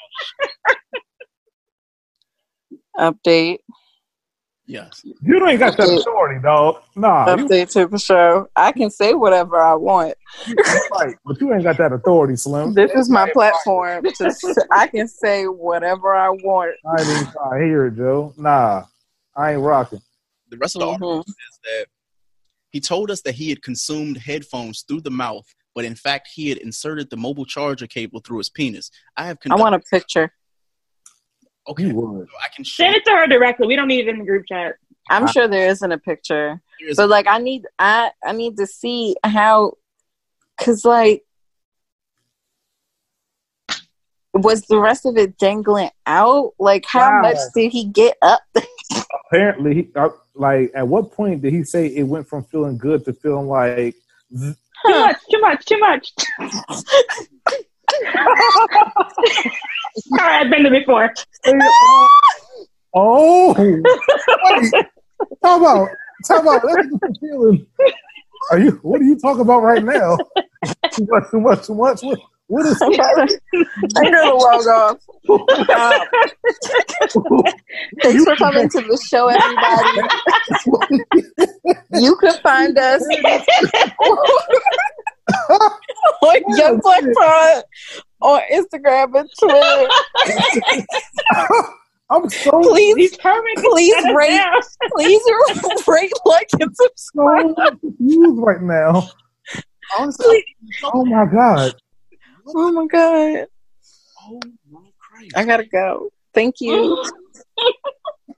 Update, 3.00 3.60
yes. 4.70 5.02
You 5.22 5.46
ain't 5.48 5.60
got 5.60 5.76
that 5.78 5.90
authority, 5.90 6.40
dog. 6.42 6.82
Nah, 6.96 7.36
you 7.36 7.48
update 7.48 7.72
to 7.74 7.88
the 7.88 7.98
show. 8.00 8.48
I 8.56 8.72
can 8.72 8.90
say 8.90 9.14
whatever 9.14 9.60
I 9.60 9.74
want. 9.74 10.16
right, 10.92 11.16
but 11.26 11.42
you 11.42 11.54
ain't 11.54 11.64
got 11.64 11.78
that 11.80 11.92
authority, 11.92 12.36
Slim. 12.36 12.74
This 12.74 12.92
is 12.94 13.10
my 13.10 13.30
platform. 13.32 14.06
To, 14.18 14.26
s- 14.28 14.58
I 14.72 14.88
can 14.88 15.08
say 15.08 15.46
whatever 15.48 16.14
I 16.14 16.30
want. 16.30 16.76
I 16.86 17.02
ain't 17.02 17.10
even 17.10 17.28
trying 17.32 17.60
to 17.60 17.66
hear 17.66 17.88
it, 17.88 17.96
Joe. 17.98 18.34
Nah, 18.38 18.84
I 19.36 19.54
ain't 19.54 19.62
rocking. 19.62 20.02
The 20.50 20.58
rest 20.58 20.76
of 20.76 20.82
the 20.82 20.88
article 20.88 21.20
Mhm. 21.20 21.26
says 21.26 21.60
that 21.64 21.86
he 22.72 22.80
told 22.80 23.12
us 23.12 23.22
that 23.24 23.36
he 23.36 23.50
had 23.50 23.62
consumed 23.62 24.18
headphones 24.18 24.84
through 24.88 25.02
the 25.02 25.12
mouth, 25.12 25.46
but 25.76 25.86
in 25.86 25.96
fact 25.96 26.30
he 26.34 26.50
had 26.50 26.60
inserted 26.60 27.10
the 27.10 27.18
mobile 27.18 27.46
charger 27.46 27.88
cable 27.88 28.20
through 28.20 28.38
his 28.38 28.50
penis. 28.50 28.92
I 29.18 29.26
have 29.26 29.38
I 29.50 29.56
want 29.56 29.76
a 29.76 29.80
picture. 29.80 30.32
Okay, 31.70 31.84
You 31.84 31.92
so 31.92 31.96
would. 31.96 32.28
I 32.44 32.48
can 32.56 32.64
show. 32.64 32.84
Send 32.84 32.96
it 32.96 33.06
to 33.06 33.12
her 33.12 33.28
directly. 33.28 33.68
We 33.68 33.76
don't 33.76 33.88
need 33.88 34.08
it 34.08 34.10
in 34.10 34.20
the 34.20 34.26
group 34.26 34.46
chat. 34.48 34.76
I'm 35.10 35.26
sure 35.28 35.48
there 35.48 35.68
isn't 35.70 35.92
a 35.92 35.98
picture, 35.98 36.62
Here's- 36.80 36.96
but 36.98 37.10
like 37.10 37.28
I 37.28 37.38
need, 37.40 37.66
I 37.80 38.12
I 38.24 38.32
need 38.34 38.58
to 38.58 38.68
see 38.68 39.16
how, 39.24 39.74
cause 40.60 40.86
like, 40.86 41.24
was 44.34 44.62
the 44.68 44.80
rest 44.80 45.06
of 45.08 45.18
it 45.18 45.38
dangling 45.38 45.90
out? 46.06 46.54
Like, 46.60 46.86
how 46.88 47.10
Wow. 47.10 47.22
much 47.22 47.38
did 47.56 47.72
he 47.72 47.86
get 47.86 48.18
up? 48.22 48.42
Apparently, 49.32 49.74
he, 49.74 49.90
uh, 49.96 50.10
like, 50.36 50.72
at 50.76 50.88
what 50.88 51.12
point 51.12 51.42
did 51.42 51.54
he 51.54 51.64
say 51.64 51.88
it 51.88 52.04
went 52.04 52.28
from 52.28 52.44
feeling 52.46 52.78
good 52.78 53.04
to 53.06 53.14
feeling 53.14 53.48
like? 53.48 53.96
Too 54.32 54.54
much, 54.88 55.18
too 55.32 55.40
much, 55.42 55.66
too 55.66 55.80
much. 55.80 56.14
Right, 60.12 60.42
I've 60.42 60.50
been 60.50 60.64
there 60.64 60.72
before. 60.72 61.14
oh, 62.94 63.54
wait, 63.58 63.84
talk 65.44 65.60
about, 65.60 65.90
talk 66.28 66.42
about. 66.44 66.62
Feeling. 67.20 67.66
Are 68.52 68.60
you? 68.60 68.72
What 68.82 69.02
are 69.02 69.06
you 69.06 69.18
talking 69.20 69.42
about 69.42 69.62
right 69.64 69.84
now? 69.84 70.18
too 70.92 71.06
much, 71.10 71.24
too 71.32 71.40
much, 71.40 71.66
too 71.68 71.76
much. 71.76 72.02
What, 72.02 72.20
what 72.48 72.66
is? 72.66 72.82
I 72.82 72.88
I 72.88 72.92
gotta 74.10 74.36
log 74.36 74.68
off. 74.68 74.98
Um, 75.30 75.42
thanks 78.02 78.24
for 78.24 78.36
coming 78.36 78.68
to 78.70 78.82
the 78.82 78.98
show, 79.10 79.28
everybody. 79.28 80.02
You 81.94 82.16
can 82.18 82.34
find 82.42 82.78
us 82.78 83.02
on 86.22 86.42
Young 86.58 86.80
Black 86.80 87.04
Pride 87.14 87.64
on 88.22 88.42
Instagram 88.52 89.20
and 89.20 89.30
Twitter. 89.40 89.88
I'm 92.12 92.28
so 92.30 92.60
Please, 92.64 92.96
These 92.96 93.18
permits. 93.18 93.62
please 93.62 93.94
shut 94.02 94.16
rate, 94.16 94.42
please 94.96 95.22
rate, 95.88 96.12
like, 96.26 96.48
and 96.60 96.76
subscribe. 96.76 97.54
so 97.56 97.70
confused 97.78 98.40
right 98.42 98.62
now. 98.64 99.08
honestly, 100.00 100.44
Oh 100.86 101.06
my 101.06 101.26
god. 101.26 101.76
Oh 102.48 102.72
my 102.72 102.88
god, 102.88 103.46
oh 104.24 104.40
my 104.72 104.80
Christ. 104.98 105.34
I 105.38 105.46
gotta 105.46 105.66
go. 105.66 106.10
Thank 106.34 106.56
you, 106.62 107.06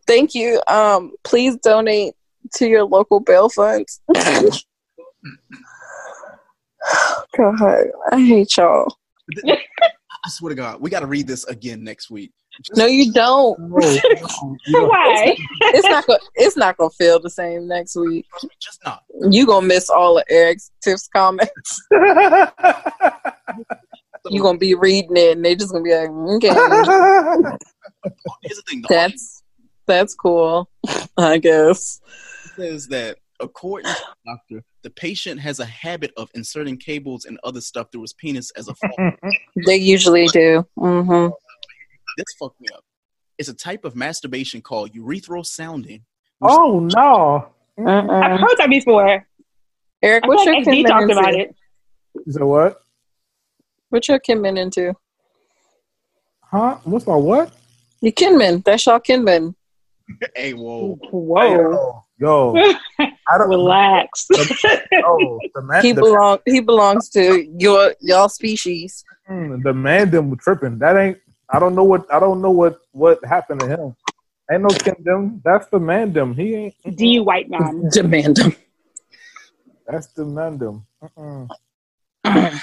thank 0.06 0.36
you. 0.36 0.62
Um, 0.68 1.14
please 1.24 1.56
donate 1.58 2.14
to 2.56 2.68
your 2.68 2.84
local 2.84 3.22
bail 3.22 3.48
funds. 3.48 4.02
God, 7.38 7.86
I 8.12 8.20
hate 8.22 8.56
y'all. 8.58 8.98
I 9.48 10.30
swear 10.30 10.50
to 10.50 10.56
God, 10.56 10.82
we 10.82 10.90
got 10.90 11.00
to 11.02 11.08
read 11.08 11.28
this 11.28 11.46
again 11.46 11.84
next 11.84 12.10
week. 12.12 12.32
Just- 12.64 12.78
No, 12.78 12.86
you 12.86 13.12
don't. 13.12 13.58
No, 13.60 13.78
no, 13.80 13.90
you 14.68 14.88
Why? 14.88 15.36
It's 15.62 15.88
not 15.90 16.06
gonna. 16.06 16.20
It's 16.36 16.58
not 16.58 16.78
gonna 16.78 16.90
feel 16.92 17.20
the 17.20 17.30
same 17.30 17.68
next 17.68 17.96
week. 17.96 18.26
just 18.60 18.80
not. 18.86 19.04
You 19.30 19.46
gonna 19.46 19.66
miss 19.66 19.90
all 19.90 20.18
of 20.18 20.24
Eric's 20.30 20.70
tips 20.84 21.08
comments. 21.08 21.82
You 24.30 24.42
gonna 24.42 24.58
be 24.60 24.76
reading 24.76 25.18
it, 25.18 25.36
and 25.36 25.44
they 25.44 25.56
just 25.56 25.72
gonna 25.72 25.84
be 25.84 25.96
like, 25.96 26.10
okay, 26.10 26.50
thing. 28.70 28.84
That's 28.88 29.42
that's 29.88 30.14
cool, 30.14 30.70
I 31.18 31.38
guess. 31.40 32.00
article 32.04 32.56
says 32.56 32.88
that 32.90 33.18
according 33.40 33.92
to 33.92 33.98
the 34.00 34.32
doctor, 34.32 34.64
the 34.84 34.90
patient 34.90 35.40
has 35.42 35.60
a 35.60 35.66
habit 35.66 36.12
of 36.18 36.30
inserting 36.34 36.78
cables 36.78 37.26
and 37.26 37.40
other 37.44 37.62
stuff 37.62 37.88
through 37.92 38.02
his 38.02 38.14
penis 38.14 38.52
as 38.52 38.68
a 38.68 38.76
form. 38.76 39.18
They 39.66 39.76
usually 39.76 40.28
do. 40.28 40.66
hmm 40.78 41.28
this 42.18 42.26
fucked 42.40 42.60
me 42.60 42.68
up. 42.74 42.84
It's 43.38 43.48
a 43.50 43.54
type 43.54 43.86
of 43.86 43.96
masturbation 43.96 44.62
called 44.62 44.94
urethral 44.94 45.46
sounding. 45.46 46.04
oh 46.42 46.80
no. 46.80 47.54
I've 47.78 48.40
heard 48.40 48.58
that 48.58 48.70
before. 48.70 49.26
Eric, 50.02 50.24
I 50.24 50.28
what's 50.28 50.46
your 50.46 50.56
like 50.56 50.66
Kim 50.66 50.84
talked 50.84 51.04
into? 51.04 51.14
about 51.14 51.34
it. 51.36 51.56
You 52.26 52.46
what? 52.46 52.82
What's 53.90 54.08
your 54.08 54.20
Kinman 54.20 54.58
into? 54.58 54.94
Huh? 56.44 56.78
What's 56.84 57.08
my 57.08 57.16
what? 57.16 57.54
You 58.02 58.12
Kinman. 58.12 58.64
That's 58.64 58.86
y'all 58.86 59.00
Kinman. 59.00 59.56
hey, 60.36 60.54
whoa. 60.54 60.98
Whoa. 61.12 61.54
Yo, 61.54 62.04
yo. 62.22 62.56
I 63.00 63.38
don't. 63.38 63.50
Relax. 63.50 64.28
Oh, 64.32 65.40
the 65.56 65.62
man, 65.64 65.84
He 65.84 65.92
the, 65.92 66.02
belong. 66.02 66.38
He 66.46 66.60
belongs 66.62 67.10
to 67.10 67.44
your 67.58 67.96
y'all 68.00 68.30
species. 68.30 69.04
mm, 69.30 69.62
the 69.64 69.74
man 69.74 70.12
them 70.12 70.36
tripping. 70.38 70.80
That 70.80 70.96
ain't. 70.98 71.18
I 71.50 71.60
don't 71.60 71.76
know 71.76 71.84
what. 71.84 72.06
I 72.14 72.20
don't 72.20 72.42
know 72.42 72.52
what 72.52 72.80
what 72.92 73.24
happened 73.26 73.62
to 73.62 73.68
him. 73.68 73.96
Ain't 74.52 74.64
no 74.64 74.70
Kim 74.70 74.96
them. 75.00 75.42
That's 75.44 75.68
the 75.68 75.80
man 75.80 76.14
them. 76.14 76.36
He 76.36 76.56
ain't. 76.56 76.76
D 76.96 77.20
white 77.20 77.50
man. 77.50 77.90
Demand 77.92 78.38
them. 78.38 78.56
That's 79.88 80.08
the 80.08 80.26
man 80.26 80.58
them. 80.58 80.86
Mm-mm. 81.04 81.50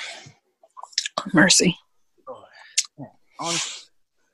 Mercy. 1.33 1.77
Honestly, 3.41 3.89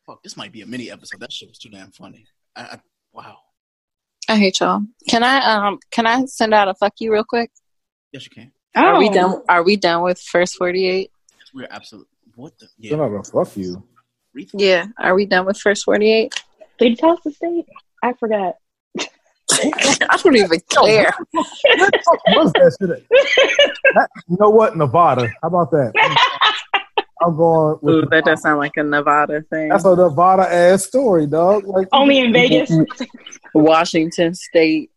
fuck, 0.07 0.23
this 0.23 0.37
might 0.37 0.51
be 0.51 0.63
a 0.63 0.67
mini 0.67 0.91
episode. 0.91 1.21
That 1.21 1.33
shit 1.33 1.49
was 1.49 1.59
too 1.59 1.69
damn 1.69 1.91
funny. 1.91 2.25
I, 2.57 2.63
I, 2.63 2.81
wow. 3.13 3.37
I 4.29 4.37
hate 4.37 4.61
y'all. 4.61 4.81
Can 5.09 5.23
I 5.23 5.39
um 5.45 5.79
can 5.91 6.07
I 6.07 6.25
send 6.27 6.55
out 6.55 6.69
a 6.69 6.75
fuck 6.75 6.95
you 6.99 7.13
real 7.13 7.25
quick? 7.25 7.51
Yes, 8.13 8.25
you 8.25 8.31
can. 8.31 8.53
Oh. 8.77 8.81
Are 8.83 8.99
we 8.99 9.09
Oh. 9.11 9.13
done 9.13 9.43
are 9.49 9.63
we 9.63 9.77
done 9.77 10.03
with 10.03 10.21
first 10.21 10.57
forty 10.57 10.87
eight? 10.87 11.11
We're 11.53 11.69
absolutely. 11.71 12.09
What 12.37 12.59
the? 12.59 12.69
You're 12.79 12.93
Yeah. 12.99 13.05
not 13.05 13.09
gonna 13.11 13.45
fuck 13.47 13.57
you. 13.57 13.83
Yeah. 14.53 14.87
Are 14.99 15.15
we 15.15 15.27
done 15.27 15.47
with 15.47 15.59
first 15.59 15.85
forty 15.85 16.13
eight? 16.13 16.35
Did 16.79 16.91
you 16.91 16.97
tell 16.97 17.11
us 17.11 17.21
the 17.25 17.31
state? 17.33 17.67
I 18.03 18.13
forgot. 18.15 18.55
I 19.53 20.19
don't 20.23 20.37
even 20.37 20.61
care. 20.69 21.15
What's 21.33 21.63
that 22.55 22.77
shit? 22.81 23.07
That- 23.95 24.09
you 24.29 24.37
know 24.41 24.51
what? 24.51 24.77
Nevada. 24.77 25.29
How 25.41 25.49
about 25.49 25.71
that? 25.71 25.93
I'm 27.23 27.37
going 27.37 27.79
with 27.81 27.95
Ooh, 27.95 28.01
that 28.03 28.07
Nevada. 28.11 28.31
does 28.33 28.43
sound 28.43 28.59
like 28.59 28.73
a 28.77 28.83
Nevada 28.83 29.43
thing. 29.43 29.69
That's 29.69 29.85
a 29.85 29.95
Nevada 29.97 30.43
ass 30.53 30.85
story, 30.85 31.27
dog. 31.27 31.65
Like 31.67 31.89
Only 31.93 32.19
in 32.21 32.33
Vegas. 32.33 32.71
Washington 33.55 34.35
State. 34.35 34.91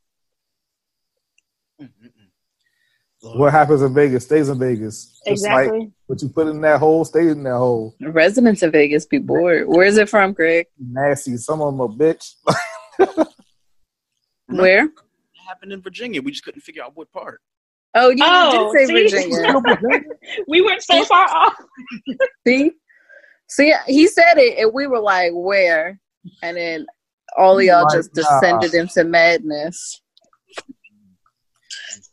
Lord. 3.24 3.40
what 3.40 3.52
happens 3.52 3.82
in 3.82 3.94
Vegas 3.94 4.26
stays 4.26 4.48
in 4.50 4.60
Vegas. 4.60 5.20
Just 5.28 5.44
like 5.46 5.66
Exactly. 5.68 5.92
what 6.06 6.22
you 6.22 6.30
put 6.30 6.48
in 6.48 6.62
that 6.62 6.80
hole 6.80 7.04
stays 7.04 7.32
in 7.32 7.44
that 7.44 7.58
hole. 7.58 7.96
Residents 8.00 8.62
of 8.64 8.72
Vegas 8.72 9.06
be 9.06 9.18
bored. 9.18 9.68
Where 9.68 9.86
is 9.86 9.98
it 9.98 10.08
from, 10.10 10.34
Greg? 10.34 10.68
Nasty. 10.80 11.36
Some 11.38 11.62
of 11.62 11.74
them 11.76 11.80
a 11.82 11.90
bitch. 11.90 12.34
Where? 14.48 14.86
It 14.86 14.92
happened 15.48 15.74
in 15.74 15.82
Virginia. 15.82 16.22
We 16.22 16.32
just 16.32 16.44
couldn't 16.44 16.62
figure 16.62 16.84
out 16.84 16.96
what 16.96 17.12
part. 17.12 17.42
Oh, 18.00 18.10
you 18.10 18.18
Oh, 18.22 18.72
did 18.74 18.80
say 18.82 18.86
see? 18.86 19.04
Virginia. 19.04 19.56
we 20.48 20.62
went 20.62 20.84
so 20.84 21.04
far 21.06 21.26
off. 21.28 21.56
See? 22.46 22.72
See, 23.50 23.74
he 23.88 24.08
said 24.08 24.38
it, 24.38 24.60
and 24.60 24.72
we 24.74 24.86
were 24.88 25.00
like, 25.00 25.32
where? 25.34 26.00
And 26.44 26.58
then 26.58 26.86
all 27.38 27.58
of 27.58 27.64
y'all 27.64 27.84
Like, 27.86 27.94
just 27.98 28.14
descended 28.14 28.74
into 28.76 29.04
madness. 29.04 30.02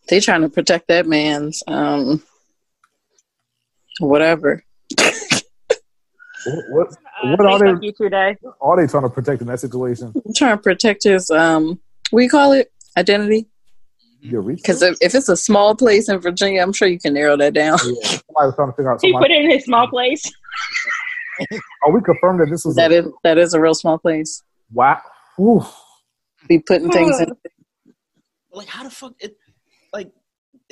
They 0.08 0.20
trying 0.20 0.42
to 0.42 0.48
protect 0.48 0.88
that 0.88 1.06
man's 1.06 1.62
um 1.66 2.22
whatever. 4.00 4.62
What, 6.46 6.64
what, 6.68 6.88
Uh, 7.22 7.36
are 7.48 7.58
they- 7.58 7.72
fuck 7.72 7.82
you 7.82 7.92
today. 7.92 8.36
are 8.60 8.76
they 8.76 8.86
trying 8.86 9.04
to 9.04 9.08
protect 9.08 9.40
in 9.40 9.48
that 9.48 9.60
situation? 9.60 10.12
trying 10.36 10.56
to 10.56 10.62
protect 10.62 11.04
his 11.04 11.30
um 11.30 11.80
what 12.10 12.20
do 12.20 12.24
you 12.24 12.30
call 12.30 12.52
it? 12.52 12.70
Identity? 12.96 13.48
Your 14.24 14.40
reach? 14.40 14.62
Because 14.62 14.80
if, 14.82 14.96
if 15.02 15.14
it's 15.14 15.28
a 15.28 15.36
small 15.36 15.74
place 15.74 16.08
in 16.08 16.18
Virginia, 16.18 16.62
I'm 16.62 16.72
sure 16.72 16.88
you 16.88 16.98
can 16.98 17.12
narrow 17.12 17.36
that 17.36 17.52
down. 17.52 17.78
Yeah. 17.84 18.08
Somebody 18.08 18.24
was 18.46 18.54
trying 18.56 18.68
to 18.68 18.72
figure 18.76 18.92
out. 18.92 19.00
He 19.02 19.12
put 19.12 19.30
it 19.30 19.44
in 19.44 19.50
his 19.50 19.64
small 19.64 19.86
place. 19.86 20.22
oh, 21.86 21.90
we 21.90 22.00
confirmed 22.00 22.40
that 22.40 22.48
this 22.50 22.64
was 22.64 22.74
That 22.76 22.90
a, 22.90 23.00
is 23.00 23.06
that 23.22 23.36
is 23.38 23.52
a 23.52 23.60
real 23.60 23.74
small 23.74 23.98
place. 23.98 24.42
wow. 24.72 24.98
Oof. 25.38 25.70
Be 26.48 26.58
putting 26.58 26.90
things 26.90 27.20
in 27.20 27.32
like 28.52 28.68
how 28.68 28.84
the 28.84 28.90
fuck 28.90 29.14
it 29.18 29.36
like 29.92 30.10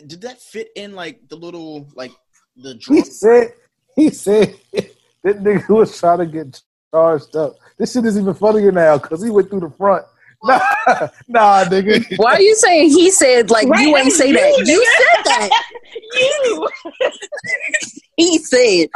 did 0.07 0.21
that 0.23 0.41
fit 0.41 0.69
in 0.77 0.95
like 0.95 1.21
the 1.29 1.37
little 1.37 1.89
like 1.95 2.13
the 2.57 2.79
He 2.89 3.03
said, 3.03 3.55
he 3.97 4.11
said 4.11 4.55
that 4.73 5.43
nigga 5.43 5.69
was 5.69 5.99
trying 5.99 6.19
to 6.19 6.27
get 6.27 6.61
charged 6.95 7.35
up. 7.37 7.57
This 7.79 7.93
shit 7.93 8.05
is 8.07 8.17
even 8.19 8.35
funnier 8.35 8.71
now 8.73 8.99
because 8.99 9.23
he 9.23 9.31
went 9.31 9.51
through 9.51 9.61
the 9.61 9.71
front. 9.71 10.05
Nah, 10.49 11.09
nah, 11.29 11.65
nigga. 11.65 12.17
Why 12.19 12.33
are 12.35 12.41
you 12.41 12.55
saying 12.57 12.89
he 12.91 13.11
said 13.13 13.51
like 13.51 13.69
Right, 13.69 13.81
you 13.83 13.95
that 13.95 14.03
ain't 14.05 14.13
say 14.13 14.29
you, 14.29 14.35
that? 14.35 14.67
You 14.67 14.85
said 14.85 15.25
that. 15.25 15.51
you. 16.15 16.69
He 18.17 18.39
said. 18.39 18.59
He 18.59 18.89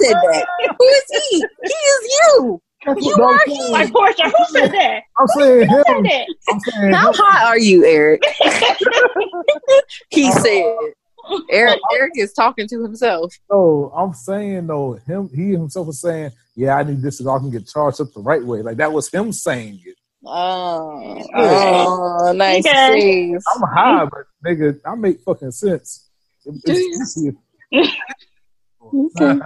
said 0.00 0.14
that. 0.14 0.46
Who 0.78 0.86
is 0.86 1.04
he? 1.30 1.36
He 1.62 1.68
is 1.72 2.18
you. 2.22 2.62
You 2.96 3.14
No, 3.18 3.24
are 3.24 3.32
I'm 3.34 3.40
he. 3.46 3.60
saying- 3.60 3.72
Like 3.72 3.92
Portia, 3.92 4.22
who 4.24 4.44
said 4.50 4.72
that? 4.72 5.02
I'm 5.18 5.28
saying 5.28 5.68
Who 5.68 5.76
him. 5.76 5.84
said 5.86 6.04
that? 6.04 6.26
I'm 6.50 6.60
saying 6.60 6.92
How 6.94 7.08
him. 7.08 7.14
high 7.18 7.44
are 7.46 7.58
you, 7.58 7.84
Eric? 7.84 8.22
He 10.10 10.30
said. 10.32 10.76
Eric 11.50 11.78
Eric 11.94 12.12
is 12.16 12.32
talking 12.32 12.68
to 12.68 12.82
himself. 12.82 13.34
Oh, 13.50 13.90
I'm 13.96 14.12
saying 14.12 14.66
though, 14.66 14.94
him 15.06 15.30
he 15.34 15.50
himself 15.52 15.86
was 15.86 16.00
saying, 16.00 16.32
Yeah, 16.54 16.76
I 16.76 16.82
need 16.84 17.00
this 17.02 17.18
so 17.18 17.30
I 17.30 17.38
can 17.38 17.50
get 17.50 17.66
charged 17.66 18.00
up 18.00 18.12
the 18.12 18.20
right 18.20 18.44
way. 18.44 18.62
Like 18.62 18.76
that 18.78 18.92
was 18.92 19.10
him 19.10 19.32
saying 19.32 19.80
it. 19.84 19.96
Oh, 20.26 21.26
oh 21.34 22.32
nice 22.34 22.64
Okay. 22.66 23.00
save. 23.32 23.40
I'm 23.54 23.62
high, 23.68 24.04
but 24.06 24.24
nigga, 24.44 24.80
I 24.86 24.94
make 24.94 25.20
fucking 25.20 25.50
sense. 25.52 26.08
It- 26.44 26.60
it's. 26.64 27.18
Okay. 28.94 29.38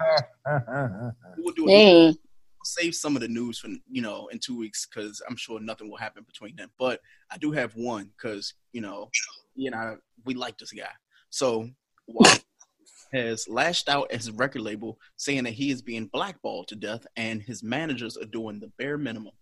We'll 1.39 1.55
do 1.55 1.69
it. 1.69 1.71
Dang. 1.71 2.17
save 2.65 2.95
some 2.95 3.15
of 3.17 3.23
the 3.23 3.29
news 3.29 3.59
for 3.61 3.69
you 3.91 4.03
know 4.03 4.27
in 4.33 4.39
two 4.39 4.59
weeks 4.59 4.87
because 4.87 5.23
I'm 5.29 5.37
sure 5.37 5.61
nothing 5.61 5.89
will 5.91 5.97
happen 5.99 6.25
between 6.25 6.57
them. 6.57 6.71
But 6.79 7.01
I 7.31 7.39
do 7.39 7.53
have 7.53 7.75
one 7.77 8.11
because 8.17 8.55
you 8.73 8.81
know, 8.81 9.11
you 9.55 9.71
know, 9.71 9.99
we 10.25 10.35
like 10.35 10.59
this 10.59 10.73
guy. 10.73 10.91
So 11.31 11.69
Wale 12.09 12.39
has 13.13 13.47
lashed 13.49 13.89
out 13.89 14.11
at 14.11 14.17
his 14.19 14.31
record 14.33 14.63
label, 14.63 14.99
saying 15.17 15.45
that 15.45 15.53
he 15.53 15.71
is 15.71 15.83
being 15.83 16.07
blackballed 16.07 16.69
to 16.69 16.77
death, 16.77 17.07
and 17.17 17.41
his 17.43 17.63
managers 17.63 18.17
are 18.17 18.25
doing 18.27 18.59
the 18.59 18.73
bare 18.79 18.99
minimum. 18.99 19.33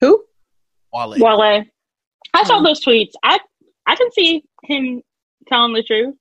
Who? 0.00 0.24
Wale, 0.96 1.38
Wale. 1.38 1.64
I 2.34 2.44
saw 2.44 2.60
those 2.60 2.84
tweets. 2.84 3.12
I 3.22 3.38
I 3.86 3.96
can 3.96 4.10
see 4.12 4.44
him 4.64 5.02
telling 5.48 5.74
the 5.74 5.82
truth. 5.82 6.14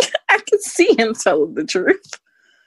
I 0.28 0.38
can 0.48 0.60
see 0.60 0.94
him 0.98 1.14
telling 1.14 1.54
the 1.54 1.64
truth. 1.64 2.02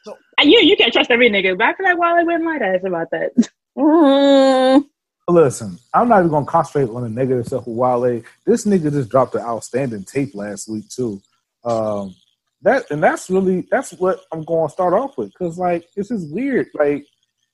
Uh, 0.07 0.13
You 0.43 0.59
you 0.59 0.75
can't 0.75 0.93
trust 0.93 1.11
every 1.11 1.29
nigga, 1.29 1.57
but 1.57 1.67
I 1.67 1.73
feel 1.75 1.85
like 1.85 1.97
Wale 1.97 2.25
wouldn't 2.25 2.45
lie 2.45 2.59
to 2.59 2.75
us 2.75 2.83
about 2.85 3.07
that. 3.11 3.49
Mm, 3.77 4.85
Listen, 5.27 5.77
I'm 5.93 6.07
not 6.07 6.19
even 6.19 6.29
gonna 6.31 6.45
concentrate 6.45 6.93
on 6.93 7.03
the 7.03 7.09
negative 7.09 7.47
stuff 7.47 7.67
with 7.67 7.75
Wale. 7.75 8.21
This 8.45 8.65
nigga 8.65 8.91
just 8.91 9.09
dropped 9.09 9.35
an 9.35 9.41
outstanding 9.41 10.03
tape 10.03 10.35
last 10.35 10.69
week 10.69 10.87
too. 10.89 11.21
Um, 11.63 12.15
that 12.61 12.89
and 12.91 13.01
that's 13.01 13.29
really 13.29 13.67
that's 13.71 13.93
what 13.93 14.19
I'm 14.31 14.43
going 14.43 14.67
to 14.67 14.73
start 14.73 14.93
off 14.93 15.17
with 15.17 15.29
because 15.29 15.57
like 15.57 15.87
this 15.95 16.11
is 16.11 16.31
weird. 16.31 16.67
Like 16.73 17.05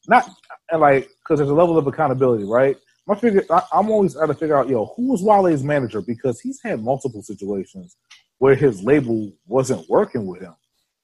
not 0.07 0.29
and 0.69 0.81
like 0.81 1.09
because 1.19 1.39
there's 1.39 1.49
a 1.49 1.55
level 1.55 1.77
of 1.77 1.87
accountability, 1.87 2.43
right? 2.43 2.77
My 3.07 3.15
figure, 3.15 3.43
I, 3.49 3.61
I'm 3.73 3.89
always 3.89 4.13
trying 4.13 4.27
to 4.27 4.33
figure 4.33 4.57
out, 4.57 4.69
yo, 4.69 4.93
who 4.95 5.11
was 5.11 5.21
Wale's 5.23 5.63
manager 5.63 6.01
because 6.01 6.39
he's 6.39 6.61
had 6.63 6.83
multiple 6.83 7.21
situations 7.23 7.97
where 8.37 8.55
his 8.55 8.83
label 8.83 9.31
wasn't 9.47 9.87
working 9.89 10.27
with 10.27 10.41
him, 10.41 10.55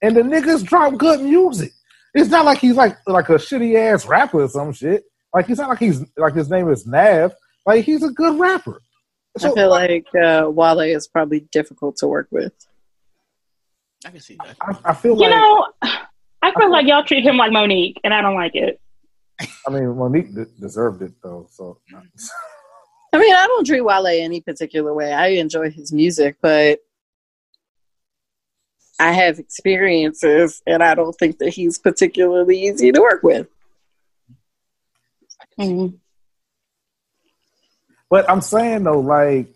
and 0.01 0.15
the 0.15 0.21
niggas 0.21 0.63
drop 0.63 0.97
good 0.97 1.21
music. 1.21 1.71
It's 2.13 2.29
not 2.29 2.45
like 2.45 2.59
he's 2.59 2.75
like 2.75 2.97
like 3.05 3.29
a 3.29 3.33
shitty 3.33 3.75
ass 3.75 4.05
rapper 4.07 4.41
or 4.41 4.49
some 4.49 4.73
shit. 4.73 5.03
Like 5.33 5.47
he's 5.47 5.57
not 5.57 5.69
like 5.69 5.79
he's 5.79 6.03
like 6.17 6.33
his 6.33 6.49
name 6.49 6.69
is 6.69 6.87
Nav. 6.87 7.33
Like 7.65 7.83
he's 7.85 8.03
a 8.03 8.09
good 8.09 8.39
rapper. 8.39 8.81
I 9.37 9.53
feel 9.53 9.69
like 9.69 10.07
uh, 10.15 10.49
Wale 10.49 10.79
is 10.79 11.07
probably 11.07 11.47
difficult 11.51 11.97
to 11.97 12.07
work 12.07 12.27
with. 12.31 12.53
I 14.05 14.09
can 14.09 14.19
see 14.19 14.37
that. 14.43 14.55
I, 14.61 14.91
I 14.91 14.93
feel 14.93 15.15
You 15.15 15.29
like 15.29 15.31
know, 15.31 15.67
I 16.41 16.53
feel 16.57 16.71
like 16.71 16.87
y'all 16.87 17.03
treat 17.03 17.23
him 17.23 17.37
like 17.37 17.51
Monique, 17.51 17.99
and 18.03 18.13
I 18.13 18.21
don't 18.21 18.35
like 18.35 18.55
it. 18.55 18.79
I 19.39 19.69
mean 19.69 19.95
Monique 19.95 20.33
de- 20.33 20.45
deserved 20.59 21.01
it 21.01 21.13
though. 21.21 21.47
So 21.51 21.79
I 23.13 23.19
mean, 23.19 23.33
I 23.33 23.47
don't 23.47 23.65
treat 23.65 23.81
Wale 23.81 24.07
any 24.07 24.41
particular 24.41 24.93
way. 24.93 25.13
I 25.13 25.27
enjoy 25.27 25.71
his 25.71 25.93
music, 25.93 26.37
but 26.41 26.79
I 28.99 29.11
have 29.11 29.39
experiences, 29.39 30.61
and 30.65 30.83
I 30.83 30.95
don't 30.95 31.13
think 31.13 31.37
that 31.37 31.49
he's 31.49 31.77
particularly 31.77 32.63
easy 32.67 32.91
to 32.91 32.99
work 32.99 33.21
with. 33.23 33.47
Mhm. 35.59 35.99
But 38.09 38.29
I'm 38.29 38.41
saying 38.41 38.83
though, 38.83 38.99
like, 38.99 39.47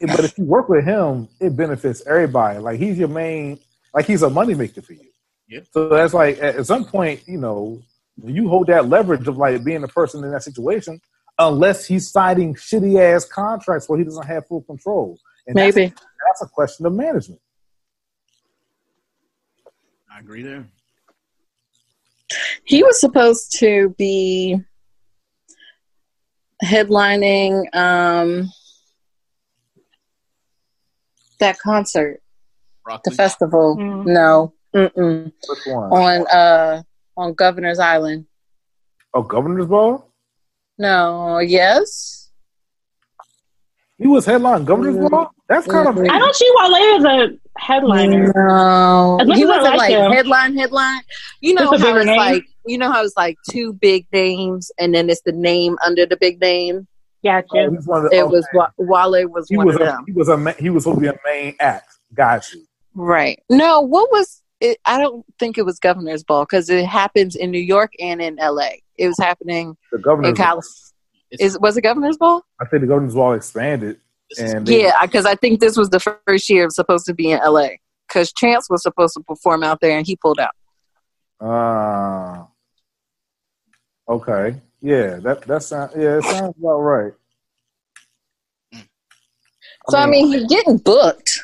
but 0.00 0.24
if 0.24 0.36
you 0.38 0.44
work 0.44 0.68
with 0.68 0.84
him, 0.84 1.28
it 1.40 1.56
benefits 1.56 2.02
everybody. 2.06 2.58
Like 2.58 2.78
he's 2.80 2.98
your 2.98 3.08
main, 3.08 3.58
like 3.94 4.06
he's 4.06 4.22
a 4.22 4.28
moneymaker 4.28 4.84
for 4.84 4.94
you. 4.94 5.08
Yeah. 5.48 5.60
So 5.72 5.88
that's 5.88 6.14
like 6.14 6.38
at 6.38 6.56
at 6.56 6.66
some 6.66 6.84
point, 6.84 7.26
you 7.26 7.38
know, 7.38 7.60
when 7.64 7.82
you 8.24 8.48
hold 8.48 8.66
that 8.68 8.88
leverage 8.88 9.26
of 9.26 9.36
like 9.36 9.64
being 9.64 9.80
the 9.80 9.88
person 9.88 10.22
in 10.24 10.30
that 10.30 10.42
situation, 10.42 11.00
unless 11.38 11.86
he's 11.86 12.10
signing 12.10 12.54
shitty 12.54 13.00
ass 13.00 13.24
contracts 13.24 13.88
where 13.88 13.98
he 13.98 14.04
doesn't 14.04 14.26
have 14.26 14.46
full 14.46 14.62
control. 14.62 15.18
And 15.46 15.56
that's- 15.56 15.74
Maybe. 15.74 15.88
that's 16.26 16.42
a 16.42 16.46
question 16.46 16.86
of 16.86 16.92
management. 16.92 17.40
I 20.14 20.20
agree 20.20 20.42
there. 20.42 20.66
He 22.64 22.82
was 22.82 23.00
supposed 23.00 23.58
to 23.58 23.94
be 23.98 24.60
headlining 26.64 27.74
um, 27.74 28.50
that 31.40 31.58
concert, 31.58 32.22
the 33.04 33.10
festival. 33.10 33.76
Mm. 33.78 34.06
No, 34.06 34.54
Mm-mm. 34.74 35.32
Which 35.48 35.58
one? 35.66 35.92
on 35.92 36.26
uh 36.28 36.82
on 37.16 37.34
Governor's 37.34 37.78
Island. 37.78 38.26
Oh, 39.14 39.22
Governor's 39.22 39.66
Ball. 39.66 40.08
No, 40.78 41.38
yes. 41.38 42.30
He 43.98 44.06
was 44.08 44.26
headline 44.26 44.64
Governor's 44.64 44.96
Mhm. 44.96 45.10
Ball. 45.10 45.30
That's 45.48 45.66
kind 45.66 45.86
of 45.86 45.94
Mhm. 45.94 46.10
I 46.10 46.18
don't 46.18 46.34
see 46.34 46.50
Wale 46.56 46.74
as 46.96 47.04
a 47.04 47.38
headliner. 47.58 48.32
No, 48.34 49.18
As 49.20 49.28
much 49.28 49.36
he 49.36 49.42
as 49.44 49.48
wasn't 49.48 49.64
like 49.76 49.78
like 49.78 49.90
him. 49.90 50.12
headline 50.12 50.56
headline. 50.56 51.02
You 51.40 51.54
know 51.54 51.70
Just 51.70 51.84
how 51.84 51.96
it's 51.96 52.06
name? 52.06 52.16
like 52.16 52.44
you 52.66 52.78
know 52.78 52.90
how 52.90 53.04
it's 53.04 53.16
like 53.16 53.36
two 53.50 53.74
big 53.74 54.06
names 54.12 54.72
and 54.78 54.94
then 54.94 55.10
it's 55.10 55.20
the 55.22 55.32
name 55.32 55.76
under 55.84 56.06
the 56.06 56.16
big 56.16 56.40
name. 56.40 56.86
Gotcha. 57.24 57.46
Oh, 57.54 57.70
he's 57.70 57.84
the, 57.84 58.08
It 58.12 58.22
okay. 58.22 58.22
was 58.24 58.46
Wa- 58.54 58.70
Wale 58.78 59.28
was 59.28 59.48
he 59.48 59.56
one 59.56 59.66
was 59.66 59.76
of 59.76 59.82
a, 59.82 59.84
them. 59.84 60.04
he 60.06 60.12
was 60.12 60.28
a 60.28 60.52
he 60.58 60.70
was 60.70 60.82
supposed 60.84 60.98
to 60.98 61.00
be 61.02 61.08
a 61.08 61.18
main 61.24 61.54
act. 61.60 61.88
Got 62.14 62.52
you. 62.52 62.62
Right. 62.94 63.40
No, 63.48 63.80
what 63.82 64.10
was 64.10 64.41
it? 64.62 64.78
I 64.84 64.98
don't 64.98 65.24
think 65.38 65.58
it 65.58 65.66
was 65.66 65.78
Governor's 65.78 66.24
Ball 66.24 66.44
because 66.44 66.70
it 66.70 66.86
happens 66.86 67.36
in 67.36 67.50
New 67.50 67.58
York 67.60 67.92
and 68.00 68.22
in 68.22 68.38
L.A. 68.38 68.82
It 68.96 69.08
was 69.08 69.16
happening 69.20 69.76
The 69.90 69.96
in 69.98 70.02
Governor's 70.02 70.38
Ball. 70.38 70.44
California. 70.46 70.78
Is 71.40 71.58
was 71.58 71.76
it 71.76 71.82
Governor's 71.82 72.16
Ball? 72.18 72.42
I 72.60 72.66
think 72.66 72.82
the 72.82 72.86
Governor's 72.86 73.14
Ball 73.14 73.32
expanded, 73.34 73.98
and 74.38 74.66
they- 74.66 74.82
Yeah, 74.82 74.92
because 75.02 75.24
I 75.26 75.34
think 75.34 75.60
this 75.60 75.76
was 75.76 75.88
the 75.90 76.00
first 76.00 76.48
year 76.50 76.62
it 76.62 76.66
was 76.66 76.74
supposed 76.76 77.06
to 77.06 77.14
be 77.14 77.30
in 77.32 77.40
L.A. 77.40 77.80
Because 78.08 78.32
Chance 78.32 78.68
was 78.68 78.82
supposed 78.82 79.14
to 79.14 79.20
perform 79.20 79.62
out 79.64 79.80
there 79.80 79.96
and 79.96 80.06
he 80.06 80.16
pulled 80.16 80.38
out. 80.38 80.54
Ah. 81.40 82.46
okay. 84.08 84.60
Yeah, 84.82 85.16
that 85.20 85.42
that 85.42 85.62
sounds 85.62 85.92
yeah, 85.96 86.18
it 86.18 86.24
sounds 86.24 86.54
about 86.58 86.78
right. 86.80 87.12
So 89.88 89.98
I 89.98 90.06
mean, 90.06 90.26
he's 90.28 90.46
getting 90.46 90.76
booked. 90.78 91.40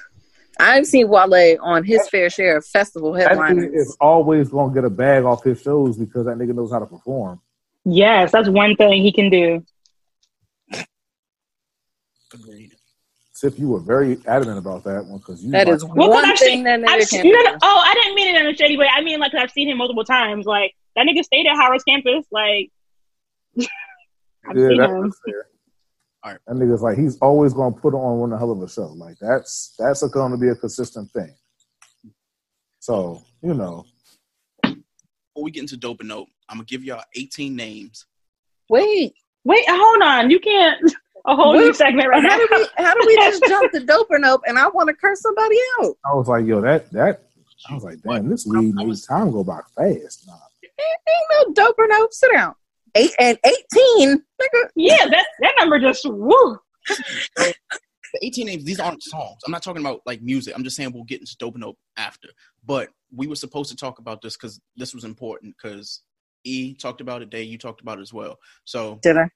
I've 0.59 0.87
seen 0.87 1.09
Wale 1.09 1.57
on 1.63 1.85
his 1.85 2.09
fair 2.09 2.29
share 2.31 2.57
of 2.57 2.67
festival 2.67 3.13
that 3.13 3.31
nigga 3.31 3.49
headliners. 3.49 3.73
is 3.75 3.97
always 4.01 4.49
gonna 4.49 4.75
get 4.75 4.85
a 4.85 4.91
bag 4.91 5.25
off 5.25 5.45
his 5.45 5.61
shows 5.63 5.97
because 5.97 6.27
that 6.27 6.37
nigga 6.37 6.55
knows 6.55 6.73
how 6.73 6.79
to 6.81 6.87
perform. 6.87 7.41
Yes, 7.85 8.33
that's 8.33 8.49
one 8.49 8.75
thing 8.77 9.03
he 9.03 9.13
can 9.13 9.31
do. 9.31 9.65
Agreed. 12.35 12.73
Sip, 13.33 13.57
you 13.59 13.69
were 13.69 13.79
very 13.81 14.19
adamant 14.27 14.59
about 14.59 14.83
that 14.85 15.05
one 15.07 15.19
because 15.19 15.43
you. 15.45 15.53
That 15.53 15.67
like- 15.69 15.77
is 15.77 15.85
Well, 15.85 16.09
'cause 16.09 16.23
one 16.23 16.37
thing 16.37 16.37
seen- 16.37 16.65
that 16.65 16.81
I've 16.89 17.01
nigga 17.03 17.11
can 17.11 17.27
no, 17.33 17.41
no, 17.43 17.53
do. 17.53 17.59
oh, 17.63 17.83
I 17.87 17.95
didn't 17.95 18.15
mean 18.17 18.35
it 18.35 18.41
in 18.41 18.47
a 18.49 18.57
shady 18.57 18.77
way. 18.77 18.89
I 18.95 19.01
mean, 19.01 19.21
like, 19.21 19.33
I've 19.35 19.51
seen 19.53 19.69
him 19.69 19.79
multiple 19.79 20.05
times. 20.05 20.45
Like, 20.45 20.75
that 20.97 21.07
nigga 21.07 21.23
stayed 21.23 21.47
at 21.47 21.55
Howard's 21.57 21.85
campus. 21.85 22.27
Like, 22.33 22.71
I've 23.59 24.57
yeah, 24.57 24.69
seen 24.69 24.79
that's 24.79 24.93
him. 24.93 25.13
fair. 25.25 25.47
All 26.29 26.35
right. 26.35 26.41
That 26.47 26.57
nigga's 26.57 26.83
like 26.83 26.99
he's 26.99 27.17
always 27.19 27.55
gonna 27.55 27.75
put 27.75 27.95
on 27.95 28.19
one 28.19 28.31
hell 28.33 28.51
of 28.51 28.61
a 28.63 28.69
show. 28.69 28.89
Like 28.89 29.17
that's 29.19 29.75
that's 29.79 30.07
going 30.09 30.33
to 30.33 30.37
be 30.39 30.49
a 30.49 30.55
consistent 30.55 31.11
thing. 31.13 31.35
So 32.81 33.23
you 33.43 33.55
know, 33.55 33.87
Before 34.63 34.75
we 35.43 35.51
get 35.51 35.61
into 35.63 35.77
dope 35.77 36.01
and 36.01 36.09
note, 36.11 36.29
I'm 36.49 36.59
gonna 36.59 36.67
give 36.67 36.85
y'all 36.85 37.03
18 37.17 37.55
names. 37.57 38.05
Wait, 38.69 39.15
Wait, 39.45 39.65
hold 39.69 40.03
on. 40.03 40.31
You 40.31 40.39
can't. 40.41 40.93
A 41.27 41.35
whole 41.35 41.55
new 41.55 41.73
segment 41.73 42.09
right 42.09 42.23
how 42.23 42.29
now. 42.29 42.37
do 42.37 42.49
we 42.51 42.67
how 42.85 42.95
do 42.95 43.05
we 43.07 43.17
just 43.25 43.43
jump 43.47 43.73
the 43.73 43.81
dope 43.81 44.09
and 44.11 44.23
nope 44.23 44.43
and 44.47 44.59
I 44.59 44.69
want 44.69 44.89
to 44.89 44.95
curse 44.95 45.21
somebody 45.23 45.57
out? 45.81 45.97
I 46.05 46.15
was 46.15 46.29
like, 46.29 46.45
yo, 46.45 46.61
that 46.61 46.91
that 46.93 47.23
I 47.71 47.75
was 47.75 47.85
like, 47.85 48.03
damn, 48.03 48.29
this 48.29 48.45
weed 48.47 48.75
I 48.77 48.83
made 48.83 48.89
was- 48.89 49.07
time 49.07 49.31
go 49.31 49.45
by 49.45 49.61
fast. 49.77 50.27
Nah. 50.27 50.35
Ain't 50.63 51.49
no 51.49 51.53
dope 51.55 51.77
or 51.79 51.87
nope. 51.89 52.13
Sit 52.13 52.33
down. 52.33 52.55
Eight 52.95 53.13
and 53.19 53.39
eighteen, 53.45 54.23
nigga. 54.41 54.69
Yeah, 54.77 55.07
that 55.07 55.27
that 55.41 55.55
number 55.59 55.79
just 55.79 56.05
woo. 56.09 56.59
the 56.89 57.55
18 58.23 58.47
names, 58.47 58.65
these 58.65 58.81
aren't 58.81 59.03
songs. 59.03 59.39
I'm 59.45 59.53
not 59.53 59.63
talking 59.63 59.83
about 59.83 60.01
like 60.07 60.23
music. 60.23 60.55
I'm 60.57 60.65
just 60.65 60.77
saying 60.77 60.93
we'll 60.93 61.05
get 61.05 61.21
into 61.21 61.37
Dope 61.39 61.55
and 61.55 61.63
Dope 61.63 61.79
after. 61.97 62.29
But 62.65 62.89
we 63.15 63.27
were 63.27 63.37
supposed 63.37 63.71
to 63.71 63.77
talk 63.77 63.99
about 63.99 64.23
this 64.23 64.37
because 64.37 64.61
this 64.77 64.95
was 64.95 65.05
important 65.05 65.55
because 65.57 66.03
E 66.45 66.75
talked 66.75 67.01
about 67.01 67.23
it, 67.23 67.31
Day, 67.31 67.43
you 67.43 67.59
talked 67.59 67.81
about 67.81 67.99
it 67.99 68.03
as 68.03 68.13
well. 68.13 68.37
So 68.65 68.99
Did 69.03 69.19
I? 69.19 69.29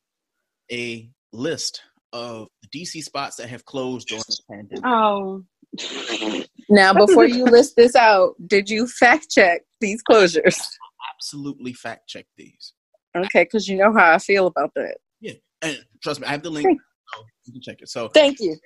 a 0.71 1.11
list 1.33 1.83
of 2.13 2.49
the 2.63 2.81
DC 2.81 3.03
spots 3.03 3.37
that 3.37 3.49
have 3.49 3.65
closed 3.65 4.09
during 4.09 4.23
the 4.27 4.39
pandemic. 4.51 4.85
Oh, 4.85 5.45
Now, 6.69 6.93
before 6.93 7.25
you 7.25 7.45
list 7.45 7.77
this 7.77 7.97
out, 7.97 8.35
did 8.47 8.69
you 8.69 8.87
fact 8.87 9.31
check 9.31 9.63
these 9.81 10.03
closures? 10.03 10.61
Absolutely 11.15 11.73
fact 11.73 12.09
check 12.09 12.27
these. 12.37 12.75
Okay, 13.17 13.45
because 13.45 13.69
you 13.69 13.77
know 13.77 13.93
how 13.93 14.13
I 14.15 14.19
feel 14.19 14.47
about 14.47 14.73
that. 14.75 14.97
Yeah, 15.21 15.35
and 15.63 15.79
trust 16.03 16.21
me, 16.21 16.27
I 16.27 16.31
have 16.31 16.43
the 16.43 16.51
link. 16.51 16.67
So 17.15 17.25
you 17.47 17.53
can 17.53 17.61
check 17.63 17.83
it. 17.83 17.89
So, 17.89 18.09
Thank 18.09 18.39
you. 18.41 18.57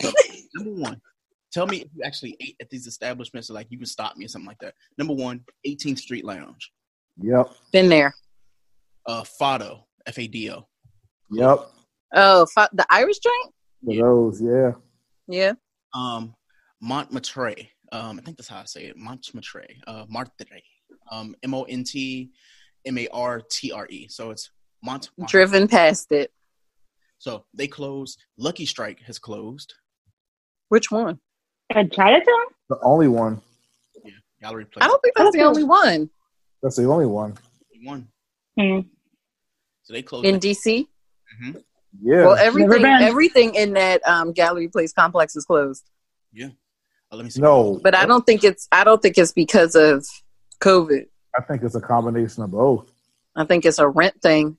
so 0.00 0.12
number 0.54 0.80
one, 0.80 1.00
tell 1.52 1.66
me 1.66 1.78
if 1.82 1.88
you 1.94 2.02
actually 2.04 2.36
ate 2.40 2.56
at 2.60 2.70
these 2.70 2.86
establishments 2.86 3.50
or 3.50 3.54
like 3.54 3.66
you 3.70 3.76
can 3.78 3.86
stop 3.86 4.16
me 4.16 4.24
or 4.24 4.28
something 4.28 4.46
like 4.48 4.58
that. 4.60 4.74
Number 4.96 5.12
one, 5.14 5.44
18th 5.66 5.98
Street 5.98 6.24
Lounge. 6.24 6.72
Yep. 7.20 7.50
Been 7.72 7.88
there. 7.88 8.14
Uh 9.06 9.22
Fado, 9.40 9.82
F 10.06 10.18
A 10.18 10.26
D 10.26 10.50
O. 10.50 10.66
Yep. 11.32 11.58
Oh, 12.14 12.46
fi- 12.46 12.68
the 12.72 12.86
Irish 12.90 13.18
joint? 13.18 13.54
For 13.84 13.92
Yeah. 13.92 14.02
those, 14.02 14.40
yeah. 14.42 14.72
Yeah. 15.28 15.52
Um 15.94 16.34
Montmartre. 16.80 17.54
Um, 17.92 18.18
I 18.18 18.22
think 18.22 18.36
that's 18.36 18.48
how 18.48 18.60
I 18.60 18.64
say 18.64 18.84
it. 18.86 18.96
Montmartre. 18.96 19.66
Uh 19.86 20.04
Martre. 20.08 20.62
Um 21.10 21.34
M 21.42 21.54
O 21.54 21.62
N 21.64 21.84
T 21.84 22.30
M 22.86 22.98
A 22.98 23.08
R 23.08 23.42
T 23.50 23.72
R 23.72 23.86
E. 23.90 24.08
So 24.08 24.30
it's 24.30 24.50
Mont 24.82 25.10
Driven 25.26 25.68
past 25.68 26.12
it. 26.12 26.32
So 27.18 27.44
they 27.54 27.66
closed. 27.66 28.22
Lucky 28.38 28.66
Strike 28.66 29.00
has 29.00 29.18
closed. 29.18 29.74
Which 30.68 30.90
one? 30.90 31.18
at 31.74 31.92
Chinatown? 31.92 32.44
The 32.68 32.78
only 32.82 33.08
one. 33.08 33.40
Gallery 34.40 34.66
Place. 34.66 34.84
I 34.84 34.88
don't 34.88 35.00
think 35.02 35.16
that's 35.16 35.34
the 35.34 35.42
only 35.42 35.64
one 35.64 36.10
That's 36.62 36.76
the 36.76 36.84
only 36.84 37.06
one. 37.06 37.34
one. 37.82 38.08
Hmm. 38.58 38.80
So 39.84 39.92
they 39.92 40.02
closed. 40.02 40.26
in 40.26 40.36
it. 40.36 40.42
DC. 40.42 40.86
Yeah. 42.02 42.26
Well, 42.26 42.36
everything 42.36 42.82
been. 42.82 43.02
everything 43.02 43.54
in 43.54 43.72
that 43.74 44.06
um, 44.06 44.32
gallery 44.32 44.68
place 44.68 44.92
complex 44.92 45.36
is 45.36 45.44
closed. 45.44 45.88
Uh, 46.38 47.16
let 47.16 47.24
me 47.24 47.30
see. 47.30 47.40
no. 47.40 47.80
But 47.82 47.94
I 47.94 48.04
don't 48.04 48.26
think 48.26 48.44
it's 48.44 48.68
I 48.72 48.84
don't 48.84 49.00
think 49.00 49.16
it's 49.16 49.32
because 49.32 49.74
of 49.74 50.06
COVID. 50.60 51.06
I 51.36 51.42
think 51.42 51.62
it's 51.62 51.74
a 51.74 51.80
combination 51.80 52.42
of 52.42 52.50
both. 52.50 52.90
I 53.34 53.44
think 53.44 53.64
it's 53.64 53.78
a 53.78 53.88
rent 53.88 54.20
thing. 54.22 54.56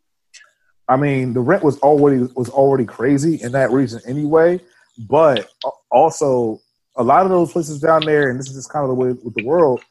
I 0.87 0.95
mean, 0.95 1.33
the 1.33 1.41
rent 1.41 1.63
was 1.63 1.79
already 1.79 2.27
was 2.35 2.49
already 2.49 2.85
crazy 2.85 3.41
in 3.41 3.51
that 3.53 3.71
region 3.71 3.99
anyway. 4.05 4.61
But 4.97 5.49
also, 5.91 6.61
a 6.95 7.03
lot 7.03 7.25
of 7.25 7.29
those 7.29 7.51
places 7.51 7.79
down 7.79 8.05
there, 8.05 8.29
and 8.29 8.39
this 8.39 8.47
is 8.47 8.55
just 8.55 8.71
kind 8.71 8.83
of 8.83 8.89
the 8.89 8.95
way 8.95 9.09
with 9.09 9.35
the 9.35 9.45
world. 9.45 9.81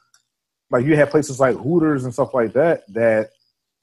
Like 0.70 0.84
you 0.84 0.96
have 0.96 1.10
places 1.10 1.38
like 1.38 1.56
Hooters 1.56 2.04
and 2.04 2.12
stuff 2.12 2.34
like 2.34 2.52
that. 2.54 2.82
That 2.92 3.30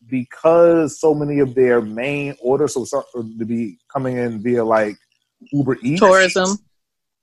because 0.09 0.99
so 0.99 1.13
many 1.13 1.39
of 1.39 1.55
their 1.55 1.81
main 1.81 2.35
orders 2.41 2.73
so 2.73 2.85
to 3.13 3.45
be 3.45 3.79
coming 3.91 4.17
in 4.17 4.41
via 4.41 4.63
like 4.63 4.97
Uber 5.51 5.77
Eats, 5.81 6.01
Tourism. 6.01 6.57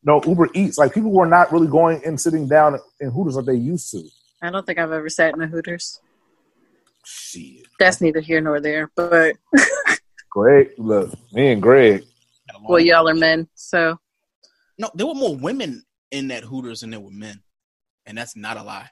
No, 0.03 0.22
Uber 0.24 0.49
Eats. 0.55 0.78
Like 0.78 0.95
people 0.95 1.11
were 1.11 1.26
not 1.26 1.53
really 1.53 1.66
going 1.66 2.03
and 2.07 2.18
sitting 2.18 2.49
down 2.49 2.78
in 3.01 3.11
Hooters 3.11 3.37
like 3.37 3.47
they 3.47 3.55
used 3.55 3.91
to. 3.91 4.03
I 4.43 4.51
don't 4.51 4.64
think 4.64 4.78
I've 4.78 4.93
ever 4.93 5.09
sat 5.09 5.34
in 5.34 5.43
a 5.43 5.47
Hooters. 5.47 6.01
Shit. 7.05 7.66
That's 7.78 8.01
neither 8.01 8.20
here 8.20 8.41
nor 8.41 8.61
there. 8.61 8.91
But 8.95 9.36
Greg, 10.30 10.70
look, 10.78 11.12
me 11.32 11.53
and 11.53 11.62
Greg. 11.62 12.03
Had 12.49 12.57
a 12.57 12.59
long- 12.59 12.66
well, 12.68 12.80
y'all 12.80 13.09
are 13.09 13.14
men, 13.14 13.49
so 13.55 13.99
No, 14.78 14.91
there 14.95 15.07
were 15.07 15.14
more 15.14 15.36
women 15.36 15.84
in 16.11 16.28
that 16.28 16.45
Hooters 16.45 16.80
than 16.80 16.91
there 16.91 17.01
were 17.01 17.11
men, 17.11 17.41
and 18.07 18.16
that's 18.18 18.36
not 18.36 18.57
a 18.57 18.62
lie. 18.62 18.88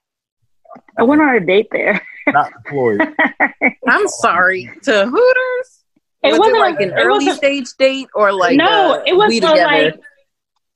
I 0.99 1.03
went 1.03 1.23
on 1.23 1.35
a 1.35 1.41
date 1.41 1.69
there. 1.71 2.01
not 2.29 2.53
employed. 2.53 3.01
I'm 3.89 4.07
sorry 4.09 4.71
to 4.83 5.07
Hooters. 5.07 5.85
It 6.23 6.31
was 6.33 6.39
wasn't 6.41 6.57
it 6.57 6.61
like 6.61 6.81
a- 6.81 6.83
an 6.85 6.91
it 6.91 6.95
early 7.03 7.27
wasn't- 7.27 7.37
stage 7.37 7.69
date 7.79 8.09
or 8.15 8.33
like 8.33 8.57
no, 8.57 8.95
uh, 9.01 9.03
it 9.07 9.15
was 9.17 9.29
we 9.29 9.39
a, 9.41 9.43
like 9.43 9.95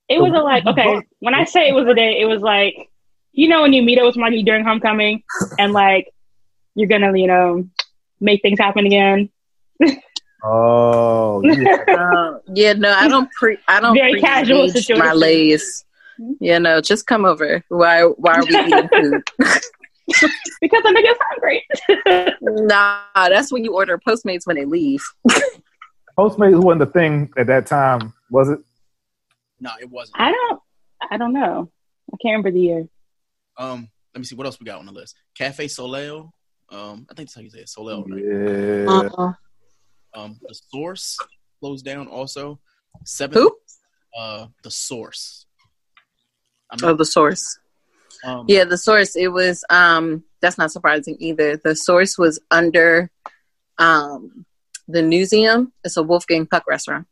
it 0.09 0.21
was 0.21 0.33
a 0.33 0.39
like 0.43 0.65
okay. 0.67 1.03
When 1.21 1.35
I 1.35 1.45
say 1.45 1.69
it 1.69 1.73
was 1.75 1.87
a 1.89 1.95
date, 1.95 2.21
it 2.23 2.27
was 2.27 2.41
like 2.41 2.89
you 3.33 3.49
know 3.49 3.63
when 3.63 3.73
you 3.73 3.83
meet 3.83 3.99
up 3.99 4.07
with 4.07 4.15
somebody 4.15 4.43
during 4.43 4.65
homecoming 4.65 5.23
and 5.59 5.73
like 5.73 6.13
you're 6.75 6.89
gonna 6.89 7.17
you 7.17 7.27
know 7.27 7.69
make 8.21 8.43
things 8.43 8.59
happen 8.59 8.87
again. 8.87 9.31
Oh, 10.45 11.41
yeah. 11.45 11.85
Uh, 11.89 12.39
yeah, 12.55 12.73
no, 12.73 12.91
I 12.93 13.09
don't 13.09 13.31
pre. 13.33 13.59
I 13.69 13.81
don't 13.81 13.95
Very 13.95 14.21
casual 14.21 14.69
situation. 14.69 15.05
my 15.05 15.13
lays. 15.13 15.85
You 16.41 16.61
know, 16.61 16.81
just 16.81 17.07
come 17.07 17.25
over. 17.25 17.65
Why? 17.69 18.03
Why 18.03 18.35
are 18.35 18.45
we 18.45 18.57
eating 18.57 18.89
food? 18.89 19.23
because 20.61 20.83
the 20.83 20.91
nigga's 20.91 21.19
hungry. 21.31 22.37
nah, 22.67 23.03
that's 23.15 23.53
when 23.53 23.65
you 23.65 23.75
order 23.75 23.99
Postmates 23.99 24.47
when 24.47 24.57
they 24.57 24.65
leave. 24.65 25.03
Postmates 26.19 26.61
wasn't 26.63 26.81
the 26.81 26.87
thing 26.87 27.33
at 27.37 27.47
that 27.47 27.67
time, 27.67 28.13
was 28.29 28.51
it? 28.51 28.59
No, 29.61 29.71
it 29.81 29.89
wasn't. 29.89 30.21
I 30.21 30.33
don't. 30.33 30.61
I 31.11 31.17
don't 31.17 31.33
know. 31.33 31.71
I 32.13 32.17
can't 32.21 32.33
remember 32.33 32.51
the 32.51 32.61
year. 32.61 32.89
Um, 33.57 33.89
let 34.15 34.19
me 34.21 34.25
see 34.25 34.35
what 34.35 34.47
else 34.47 34.59
we 34.61 34.67
got 34.67 34.79
on 34.79 34.87
the 34.87 34.93
list. 34.93 35.15
Cafe 35.37 35.69
Soleil. 35.69 36.33
Um, 36.71 37.07
I 37.11 37.15
think 37.15 37.29
that's 37.29 37.35
how 37.35 37.41
you 37.43 37.51
say 37.51 37.61
it. 37.61 37.69
Soleil, 37.69 38.05
right? 38.05 38.23
Yeah. 38.25 38.87
Uh-uh. 38.91 39.33
Um, 40.15 40.39
the 40.43 40.55
Source 40.71 41.17
closed 41.61 41.85
down 41.85 42.07
also. 42.09 42.59
Seven. 43.05 43.35
Who? 43.39 43.57
Uh, 44.17 44.47
the 44.63 44.71
Source. 44.71 45.47
I'm 46.71 46.79
Oh, 46.89 46.95
the 46.95 47.05
source. 47.05 47.59
um, 48.25 48.47
Yeah, 48.49 48.65
the 48.65 48.79
source. 48.79 49.15
It 49.15 49.29
was. 49.29 49.63
Um, 49.69 50.25
that's 50.41 50.57
not 50.57 50.73
surprising 50.73 51.17
either. 51.21 51.59
The 51.59 51.77
source 51.77 52.17
was 52.17 52.41
under, 52.51 53.11
um, 53.79 54.47
the 54.89 55.03
museum. 55.03 55.73
It's 55.85 55.97
a 55.99 56.03
Wolfgang 56.03 56.47
Puck 56.47 56.65
restaurant. 56.67 57.07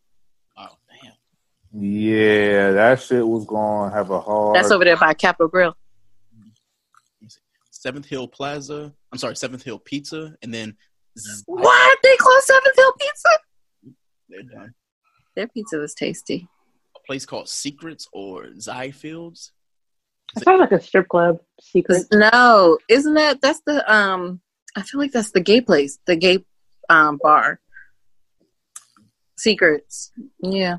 Oh 0.57 0.69
damn. 1.03 1.13
Yeah, 1.83 2.71
that 2.73 3.03
shit 3.03 3.27
was 3.27 3.45
going 3.45 3.91
to 3.91 3.97
have 3.97 4.09
a 4.11 4.21
hard. 4.21 4.57
That's 4.57 4.71
over 4.71 4.85
there 4.85 4.97
by 4.97 5.13
Capital 5.15 5.49
Grille. 5.49 5.77
Seventh 7.81 8.05
Hill 8.05 8.29
Plaza. 8.29 8.93
I'm 9.11 9.19
sorry, 9.19 9.35
Seventh 9.37 9.63
Hill 9.63 9.79
Pizza, 9.79 10.35
and 10.43 10.53
then 10.53 10.77
What? 11.47 11.99
They 12.03 12.15
closed 12.19 12.45
Seventh 12.45 12.77
Hill 12.77 12.93
Pizza? 13.01 13.29
they're 14.29 14.43
done. 14.43 14.75
Their 15.35 15.49
pizza 15.49 15.79
was 15.79 15.95
tasty. 15.95 16.47
A 16.95 16.99
place 17.07 17.25
called 17.25 17.49
Secrets 17.49 18.07
or 18.13 18.49
Ziegfelds. 18.59 19.53
It 20.37 20.45
sounds 20.45 20.61
like 20.61 20.73
a 20.73 20.81
strip 20.81 21.09
club 21.09 21.39
Secrets. 21.63 22.07
No, 22.13 22.77
isn't 22.91 23.15
that 23.15 23.41
that's 23.41 23.63
the 23.65 23.91
um? 23.91 24.43
I 24.77 24.83
feel 24.83 25.01
like 25.01 25.13
that's 25.13 25.31
the 25.31 25.41
gay 25.41 25.63
place, 25.63 25.99
the 26.05 26.17
gay 26.17 26.45
um 26.91 27.19
bar. 27.23 27.61
Secrets, 29.39 30.13
yeah, 30.43 30.79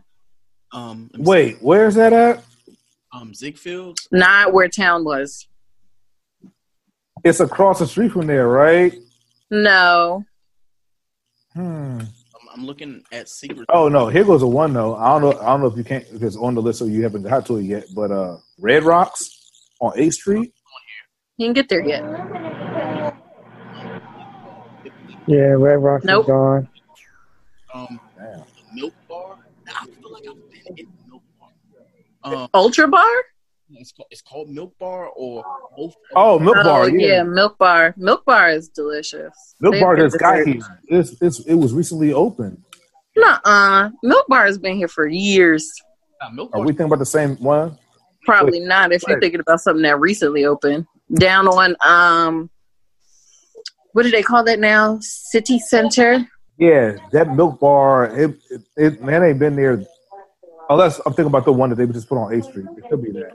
Um, 0.72 1.10
let 1.14 1.18
see. 1.26 1.30
Wait, 1.32 1.58
where's 1.62 1.96
that 1.96 2.14
at? 2.14 2.44
Um, 3.12 3.32
Ziegfelds. 3.34 4.08
not 4.12 4.54
where 4.54 4.70
town 4.70 5.04
was. 5.04 5.48
It's 7.24 7.40
across 7.40 7.80
the 7.80 7.88
street 7.88 8.12
from 8.12 8.28
there, 8.28 8.48
right? 8.48 8.94
No, 9.50 10.24
Hmm. 11.54 12.00
I'm, 12.00 12.08
I'm 12.54 12.66
looking 12.66 13.04
at 13.12 13.28
secret. 13.28 13.66
Oh 13.70 13.90
no, 13.90 14.08
here 14.08 14.24
goes 14.24 14.42
a 14.42 14.48
one 14.48 14.72
though. 14.74 14.96
I 14.96 15.10
don't 15.20 15.22
know. 15.36 15.42
I 15.42 15.48
don't 15.48 15.60
know 15.62 15.68
if 15.68 15.76
you 15.78 15.84
can't 15.84 16.06
if 16.14 16.24
it's 16.24 16.38
on 16.38 16.56
the 16.56 16.62
list 16.62 16.82
or 16.82 16.88
you 16.88 17.04
haven't 17.04 17.24
got 17.24 17.46
to 17.48 17.58
it 17.58 17.64
yet. 17.64 17.86
But 17.94 18.12
uh, 18.12 18.38
Red 18.60 18.84
Rocks 18.84 19.50
on 19.82 19.92
Eighth 19.98 20.14
Street. 20.16 20.54
you 21.38 21.48
can't 21.48 21.56
get 21.56 21.68
there 21.68 21.86
yet. 21.86 22.04
Yeah, 25.28 25.54
Red 25.58 25.76
Rocks 25.84 26.06
Nope. 26.06 26.24
is 26.24 26.28
gone. 26.28 26.70
Um, 27.74 28.00
Damn. 28.18 28.44
Milk 28.74 28.94
Bar. 29.10 29.38
I 29.68 29.86
feel 29.86 30.12
like 30.14 30.24
I've 30.30 30.52
been 30.66 30.78
in 30.78 30.88
Milk 31.10 31.24
Bar. 31.40 32.34
Um, 32.44 32.48
Ultra 32.54 32.88
Bar. 32.88 33.12
It's 33.76 33.92
called, 33.92 34.08
it's 34.12 34.22
called 34.22 34.50
Milk 34.50 34.78
Bar 34.80 35.10
or 35.16 35.44
both. 35.76 35.96
Oh, 36.16 36.40
Milk 36.40 36.58
oh 36.60 36.64
Bar. 36.64 36.90
yeah. 36.90 37.08
Yeah, 37.08 37.24
Milk 37.24 37.58
Bar. 37.58 37.94
Milk 37.98 38.26
Bar 38.26 38.50
is 38.50 38.70
delicious. 38.70 39.56
Milk 39.60 39.74
They 39.74 39.82
Bar 39.82 39.96
have 39.96 40.06
just 40.08 40.20
got 40.20 40.46
here. 40.46 40.62
It's, 40.88 41.22
it's 41.22 41.40
it 41.42 41.56
was 41.56 41.74
recently 41.74 42.14
opened. 42.14 42.64
Nuh-uh. 43.16 43.90
Milk 44.04 44.28
Bar 44.28 44.46
has 44.46 44.58
been 44.58 44.78
here 44.78 44.88
for 44.88 45.08
years. 45.08 45.72
Nah, 46.22 46.30
Milk 46.32 46.52
Are 46.54 46.62
we 46.62 46.68
thinking 46.68 46.88
about 46.88 47.00
the 47.00 47.06
same 47.06 47.36
one? 47.38 47.78
Probably 48.26 48.60
not 48.60 48.92
if 48.92 49.04
you're 49.08 49.20
thinking 49.20 49.40
about 49.40 49.62
something 49.62 49.84
that 49.84 50.00
recently 50.00 50.46
opened. 50.46 50.86
Down 51.16 51.48
on 51.48 51.76
um 51.82 52.50
what 53.94 54.04
do 54.04 54.12
they 54.12 54.24
call 54.24 54.44
that 54.46 54.60
now? 54.60 55.00
City 55.02 55.60
Center? 55.60 56.26
Yeah, 56.58 56.96
that 57.12 57.36
Milk 57.36 57.60
Bar. 57.60 58.18
It, 58.18 58.38
it, 58.50 58.62
it 58.78 59.04
man 59.04 59.24
ain't 59.24 59.40
been 59.40 59.56
there. 59.56 59.84
Unless 60.70 61.00
I'm 61.00 61.14
thinking 61.14 61.26
about 61.26 61.44
the 61.44 61.52
one 61.52 61.70
that 61.70 61.76
they 61.76 61.86
just 61.88 62.08
put 62.08 62.18
on 62.18 62.34
A 62.34 62.42
Street. 62.42 62.68
It 62.78 62.90
could 62.90 63.04
be 63.04 63.12
that. 63.12 63.34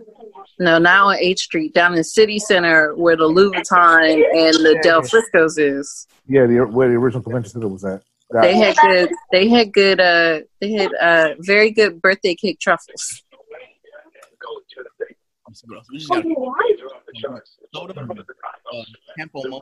No, 0.58 0.78
now 0.78 1.08
on 1.08 1.16
H 1.18 1.40
Street, 1.40 1.74
down 1.74 1.94
in 1.94 2.02
City 2.02 2.38
Center 2.38 2.94
where 2.96 3.16
the 3.16 3.26
Louis 3.26 3.50
Vuitton 3.50 4.14
and 4.14 4.54
the 4.54 4.78
Del 4.82 5.02
Frisco's 5.02 5.58
is. 5.58 6.06
Yeah, 6.26 6.46
the, 6.46 6.60
where 6.60 6.88
the 6.88 6.94
original 6.94 7.22
convention 7.22 7.52
center 7.52 7.68
was 7.68 7.84
at. 7.84 8.02
They 8.42 8.56
had 8.56 8.76
good. 8.76 9.10
They 9.30 9.48
had 9.48 9.72
good. 9.72 10.00
Uh, 10.00 10.40
they 10.60 10.72
had 10.72 10.92
uh, 10.94 11.34
very 11.40 11.70
good 11.70 12.00
birthday 12.02 12.34
cake 12.34 12.58
truffles. 12.58 13.22
Let's 15.46 15.60
see 15.60 15.66
what 15.68 15.76
else. 15.76 15.86
We 15.90 15.98
just 15.98 16.10
got 16.10 17.42
soda, 17.72 18.00
uh, 18.00 18.04
Moto. 19.34 19.60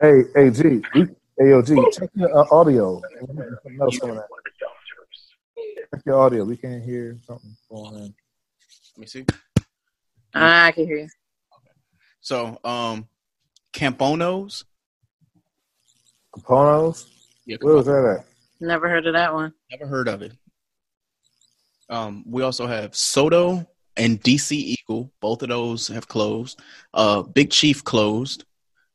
Hey, 0.00 0.22
hey, 0.34 0.50
G, 0.50 0.82
we, 0.94 1.06
hey, 1.38 1.50
yo, 1.50 1.62
G, 1.62 1.76
check 1.92 2.10
your 2.14 2.36
uh, 2.36 2.44
audio. 2.50 3.00
Know 3.68 3.90
some 3.90 4.10
of 4.10 4.16
that. 4.16 4.26
Check 5.94 6.02
your 6.04 6.18
audio. 6.18 6.44
We 6.44 6.56
can't 6.56 6.82
hear 6.82 7.16
something 7.24 7.56
going 7.70 7.94
on. 7.94 8.14
Let 8.96 9.00
me 9.00 9.06
see. 9.08 9.26
I 10.34 10.72
can 10.72 10.86
hear 10.86 10.96
you. 10.96 11.08
So, 12.22 12.58
um, 12.64 13.06
Camponos. 13.74 14.64
Caponos? 16.34 17.06
Yeah, 17.44 17.58
Where 17.60 17.74
was 17.74 17.86
that 17.86 18.20
at? 18.20 18.26
Never 18.58 18.88
heard 18.88 19.06
of 19.06 19.12
that 19.12 19.34
one. 19.34 19.52
Never 19.70 19.86
heard 19.86 20.08
of 20.08 20.22
it. 20.22 20.32
Um, 21.90 22.24
we 22.26 22.42
also 22.42 22.66
have 22.66 22.96
Soto 22.96 23.66
and 23.98 24.20
DC 24.22 24.52
Eagle. 24.52 25.12
Both 25.20 25.42
of 25.42 25.50
those 25.50 25.88
have 25.88 26.08
closed. 26.08 26.58
Uh, 26.94 27.20
Big 27.22 27.50
Chief 27.50 27.84
closed. 27.84 28.44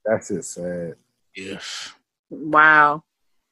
That's 0.04 0.32
it, 0.32 0.44
sad. 0.44 0.96
Yeah. 1.36 1.60
Wow. 2.32 3.04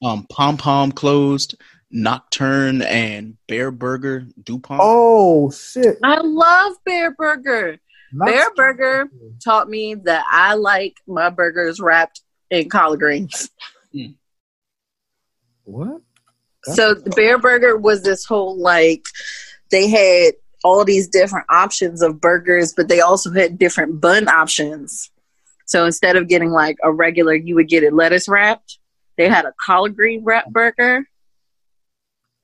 Um, 0.02 0.26
Pom 0.28 0.56
Pom 0.56 0.90
closed. 0.90 1.54
Nocturne 1.90 2.82
and 2.82 3.36
Bareburger 3.48 4.30
Dupont. 4.42 4.80
Oh, 4.82 5.50
shit. 5.50 5.98
I 6.02 6.20
love 6.20 6.74
Bareburger. 6.88 7.78
Not- 8.12 8.28
Bareburger 8.28 9.08
taught 9.42 9.68
me 9.68 9.94
that 9.94 10.24
I 10.30 10.54
like 10.54 10.96
my 11.06 11.30
burgers 11.30 11.80
wrapped 11.80 12.22
in 12.50 12.68
collard 12.68 13.00
greens. 13.00 13.50
Hmm. 13.92 14.06
What? 15.64 16.00
So 16.64 16.94
the 16.94 17.10
Bareburger 17.10 17.80
was 17.80 18.02
this 18.02 18.24
whole 18.24 18.58
like 18.58 19.04
they 19.70 19.88
had 19.88 20.34
all 20.62 20.84
these 20.84 21.08
different 21.08 21.46
options 21.48 22.02
of 22.02 22.20
burgers, 22.20 22.74
but 22.76 22.88
they 22.88 23.00
also 23.00 23.32
had 23.32 23.58
different 23.58 24.00
bun 24.00 24.28
options. 24.28 25.10
So 25.66 25.86
instead 25.86 26.16
of 26.16 26.28
getting 26.28 26.50
like 26.50 26.76
a 26.82 26.92
regular, 26.92 27.34
you 27.34 27.54
would 27.54 27.68
get 27.68 27.84
it 27.84 27.94
lettuce 27.94 28.28
wrapped. 28.28 28.78
They 29.16 29.28
had 29.28 29.44
a 29.44 29.54
collard 29.64 29.96
green 29.96 30.24
wrap 30.24 30.46
burger. 30.50 31.06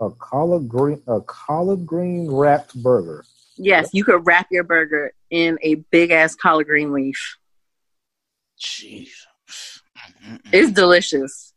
A 0.01 0.11
collard 0.11 0.69
green, 0.69 1.03
a 1.07 1.21
collard 1.23 1.87
green 1.87 2.31
wrapped 2.31 2.75
burger. 2.83 3.25
Yes, 3.57 3.89
you 3.93 4.05
could 4.05 4.27
wrap 4.27 4.49
your 4.51 4.65
burger 4.65 5.13
in 5.31 5.59
a 5.63 5.77
big 5.77 6.11
ass 6.11 6.35
collard 6.35 6.67
green 6.67 6.93
leaf. 6.93 7.39
Jeez. 8.61 9.09
It's 10.53 10.73
delicious. 10.73 11.55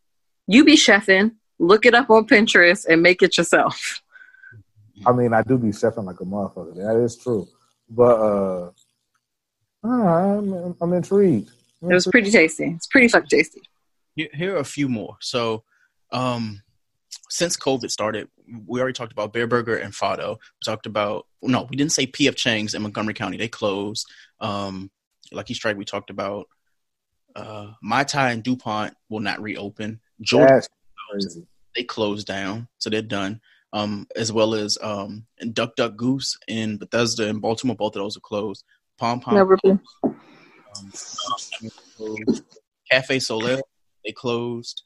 You 0.48 0.64
be 0.64 0.76
chefing, 0.76 1.36
look 1.60 1.86
it 1.86 1.94
up 1.94 2.10
on 2.10 2.26
Pinterest 2.26 2.86
and 2.88 3.02
make 3.02 3.22
it 3.22 3.38
yourself. 3.38 4.02
I 5.06 5.12
mean, 5.12 5.34
I 5.34 5.44
do 5.44 5.58
be 5.58 5.70
chefing 5.70 6.06
like 6.06 6.20
a 6.22 6.26
motherfucker. 6.26 6.76
That 6.76 7.02
is 7.04 7.18
true. 7.18 7.48
But 7.90 8.20
uh, 8.20 8.72
I'm, 9.84 10.76
I'm 10.80 10.94
intrigued. 10.94 11.52
It 11.82 11.94
was 11.94 12.08
pretty 12.08 12.32
tasty. 12.32 12.66
It's 12.66 12.88
pretty 12.88 13.08
fucking 13.08 13.30
tasty. 13.30 13.62
Here, 14.16 14.30
here 14.34 14.56
are 14.56 14.60
a 14.60 14.66
few 14.66 14.90
more. 14.90 15.18
So, 15.22 15.64
um, 16.12 16.62
since 17.30 17.56
COVID 17.58 17.90
started, 17.92 18.28
we 18.68 18.80
already 18.80 18.94
talked 18.94 19.12
about 19.12 19.34
Bareburger 19.34 19.84
and 19.84 19.94
Fado. 19.94 20.32
We 20.38 20.66
talked 20.66 20.86
about 20.86 21.28
no, 21.42 21.68
we 21.70 21.78
didn't 21.78 21.92
say 21.92 22.08
PF 22.08 22.36
Chang's 22.36 22.74
in 22.74 22.82
Montgomery 22.82 23.14
County. 23.14 23.38
They 23.38 23.48
closed. 23.48 24.08
Um, 24.42 24.92
Lucky 25.32 25.54
Strike. 25.54 25.78
We 25.78 25.86
talked 25.86 26.10
about. 26.10 26.48
Uh, 27.36 27.72
Mai 27.82 28.04
Thai 28.04 28.32
and 28.32 28.44
Dupont 28.44 28.94
will 29.08 29.20
not 29.20 29.40
reopen. 29.42 30.00
Georgia 30.20 30.54
That's 30.56 30.70
crazy. 31.12 31.46
they 31.76 31.84
closed 31.84 32.26
down, 32.28 32.68
so 32.80 32.90
they're 32.90 33.02
done. 33.04 33.40
Um, 33.72 34.08
as 34.16 34.32
well 34.34 34.56
as 34.56 34.80
um, 34.82 35.28
and 35.40 35.54
Duck 35.54 35.76
Duck 35.76 35.96
Goose 35.96 36.38
in 36.48 36.78
Bethesda 36.78 37.30
and 37.30 37.40
Baltimore, 37.40 37.76
both 37.76 37.96
of 37.96 38.02
those 38.02 38.18
are 38.18 38.22
closed. 38.22 38.64
Pom 38.98 39.20
Pom 39.20 39.36
Never 39.36 39.58
been. 39.64 39.80
um. 40.04 40.92
Cafe 42.92 43.20
Soleil, 43.20 43.62
they 44.04 44.12
closed. 44.12 44.84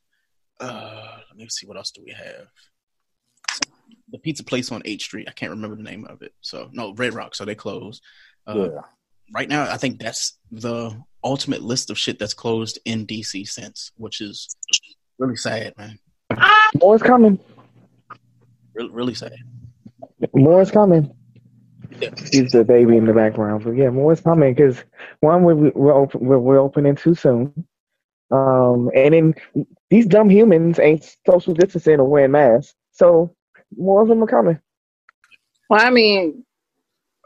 Uh, 0.60 1.18
let 1.30 1.38
me 1.38 1.48
see 1.50 1.66
what 1.68 1.78
else 1.78 1.92
do 1.92 2.02
we 2.06 2.12
have. 2.12 2.48
The 4.12 4.20
pizza 4.20 4.44
place 4.44 4.72
on 4.72 4.82
H 4.86 5.04
Street. 5.04 5.28
I 5.28 5.32
can't 5.32 5.52
remember 5.52 5.76
the 5.76 5.84
name 5.84 6.06
of 6.06 6.22
it. 6.22 6.34
So 6.42 6.70
no, 6.72 6.94
Red 6.94 7.14
Rock. 7.14 7.36
So 7.36 7.46
they 7.46 7.56
closed. 7.56 8.04
Uh, 8.48 8.70
Yeah. 8.74 8.82
Right 9.34 9.50
now, 9.50 9.64
I 9.72 9.78
think 9.78 10.00
that's 10.00 10.38
the 10.52 10.96
ultimate 11.24 11.64
list 11.64 11.90
of 11.90 11.98
shit 11.98 12.20
that's 12.20 12.34
closed 12.34 12.78
in 12.86 13.08
DC 13.08 13.48
since, 13.48 13.92
which 13.96 14.22
is 14.22 14.54
really 15.18 15.38
sad, 15.38 15.74
man. 15.78 15.98
More 16.80 16.96
is 16.96 17.02
coming. 17.02 17.40
Really, 18.76 18.92
really 18.92 19.14
sad. 19.16 19.34
More 20.34 20.62
is 20.62 20.70
coming. 20.72 21.12
Yeah. 22.00 22.10
He's 22.32 22.52
the 22.52 22.64
baby 22.64 22.98
in 22.98 23.06
the 23.06 23.14
background, 23.14 23.64
but 23.64 23.72
yeah, 23.72 23.90
more 23.90 24.12
is 24.12 24.22
coming 24.22 24.54
because 24.54 24.84
one 25.22 25.44
we're 25.44 25.72
we're, 25.72 25.94
open, 25.94 26.20
we're 26.22 26.40
we're 26.40 26.60
opening 26.60 26.96
too 26.96 27.16
soon, 27.16 27.66
um, 28.32 28.90
and 28.96 29.14
then 29.14 29.36
these 29.90 30.06
dumb 30.06 30.30
humans 30.30 30.80
ain't 30.80 31.18
social 31.28 31.54
distancing 31.54 32.00
or 32.00 32.10
wearing 32.10 32.32
masks, 32.32 32.76
so 32.92 33.36
more 33.76 34.02
of 34.02 34.08
them 34.08 34.24
are 34.24 34.28
coming. 34.28 34.60
Well, 35.70 35.86
I 35.86 35.90
mean, 35.90 36.46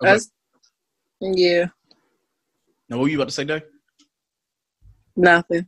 Okay. 0.02 0.12
that's 0.12 0.32
yeah, 1.20 1.68
Now, 2.89 2.98
what 2.98 3.04
were 3.04 3.10
you 3.10 3.18
about 3.18 3.30
to 3.30 3.34
say, 3.34 3.45
Doug? 3.45 3.64
nothing. 5.16 5.68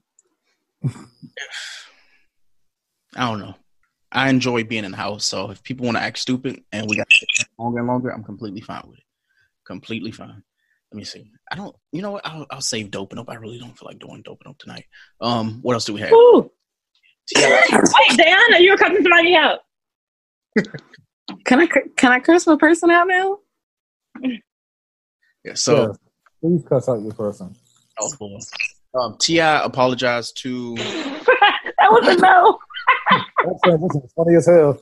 I 3.15 3.29
don't 3.29 3.39
know. 3.39 3.55
I 4.11 4.29
enjoy 4.29 4.63
being 4.63 4.85
in 4.85 4.91
the 4.91 4.97
house, 4.97 5.25
so 5.25 5.51
if 5.51 5.61
people 5.63 5.85
want 5.85 5.97
to 5.97 6.03
act 6.03 6.17
stupid 6.19 6.63
and 6.71 6.87
we 6.89 6.97
got 6.97 7.07
longer 7.57 7.79
and 7.79 7.87
longer, 7.87 8.09
I'm 8.09 8.23
completely 8.23 8.61
fine 8.61 8.83
with 8.87 8.99
it. 8.99 9.03
Completely 9.65 10.11
fine. 10.11 10.43
Let 10.91 10.97
me 10.97 11.03
see. 11.03 11.29
I 11.51 11.55
don't. 11.55 11.75
You 11.91 12.01
know 12.01 12.11
what? 12.11 12.25
I'll, 12.25 12.45
I'll 12.49 12.61
save 12.61 12.89
doping 12.91 13.19
up. 13.19 13.29
I 13.29 13.35
really 13.35 13.59
don't 13.59 13.77
feel 13.77 13.87
like 13.87 13.99
doing 13.99 14.21
doping 14.23 14.49
up 14.49 14.57
tonight. 14.57 14.85
Um, 15.21 15.59
what 15.61 15.73
else 15.73 15.85
do 15.85 15.93
we 15.93 16.01
have? 16.01 16.11
Ooh. 16.11 16.51
Yeah. 17.37 17.61
Wait, 17.71 18.17
Diana, 18.17 18.57
you 18.57 18.71
were 18.71 18.77
cutting 18.77 19.03
somebody 19.03 19.35
out. 19.35 19.59
Can 21.45 21.59
I 21.59 21.67
can 21.67 22.11
I 22.11 22.19
curse 22.19 22.47
my 22.47 22.55
person 22.55 22.89
out 22.89 23.07
now? 23.07 23.37
Yeah, 25.43 25.53
so, 25.53 25.75
Yeah. 25.75 25.87
Please 26.41 26.63
cuss 26.67 26.89
out 26.89 27.03
your 27.03 27.13
person. 27.13 27.55
oh, 27.99 28.11
boy. 28.17 28.39
um, 28.99 29.15
Ti 29.19 29.37
apologized 29.37 30.41
to. 30.41 30.75
that 30.77 31.91
was 31.91 32.07
a 32.07 32.19
no. 32.19 32.57
That 33.45 33.59
transition 33.63 34.01
is 34.03 34.13
funny 34.13 34.35
as 34.35 34.47
hell. 34.47 34.81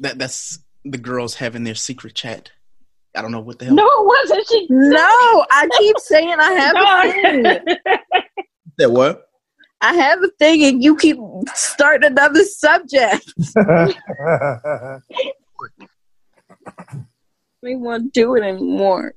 That 0.00 0.18
that's 0.18 0.58
the 0.84 0.98
girls 0.98 1.34
having 1.34 1.64
their 1.64 1.74
secret 1.74 2.14
chat. 2.14 2.52
I 3.14 3.22
don't 3.22 3.32
know 3.32 3.40
what 3.40 3.58
the 3.58 3.66
hell. 3.66 3.74
No, 3.74 3.84
it 3.86 4.06
wasn't. 4.06 4.48
She 4.48 4.66
No, 4.70 5.46
I 5.50 5.68
keep 5.78 5.98
saying 5.98 6.36
I 6.38 6.52
have 6.52 6.76
a 6.76 7.12
thing. 7.12 7.44
That 8.78 8.90
what? 8.90 9.26
I 9.82 9.92
have 9.92 10.22
a 10.22 10.28
thing, 10.38 10.64
and 10.64 10.82
you 10.82 10.96
keep 10.96 11.18
starting 11.54 12.10
another 12.10 12.42
subject. 12.42 13.34
we 17.62 17.76
won't 17.76 18.14
do 18.14 18.34
it 18.36 18.44
anymore. 18.44 19.14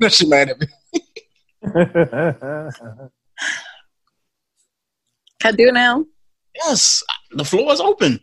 No, 0.00 0.08
she 0.08 0.26
mad 0.26 0.48
at 0.48 0.58
me. 0.58 0.66
Can 5.38 5.52
I 5.52 5.52
do 5.52 5.68
it 5.68 5.74
now? 5.74 6.04
Yes, 6.56 7.04
the 7.30 7.44
floor 7.44 7.72
is 7.72 7.80
open. 7.80 8.18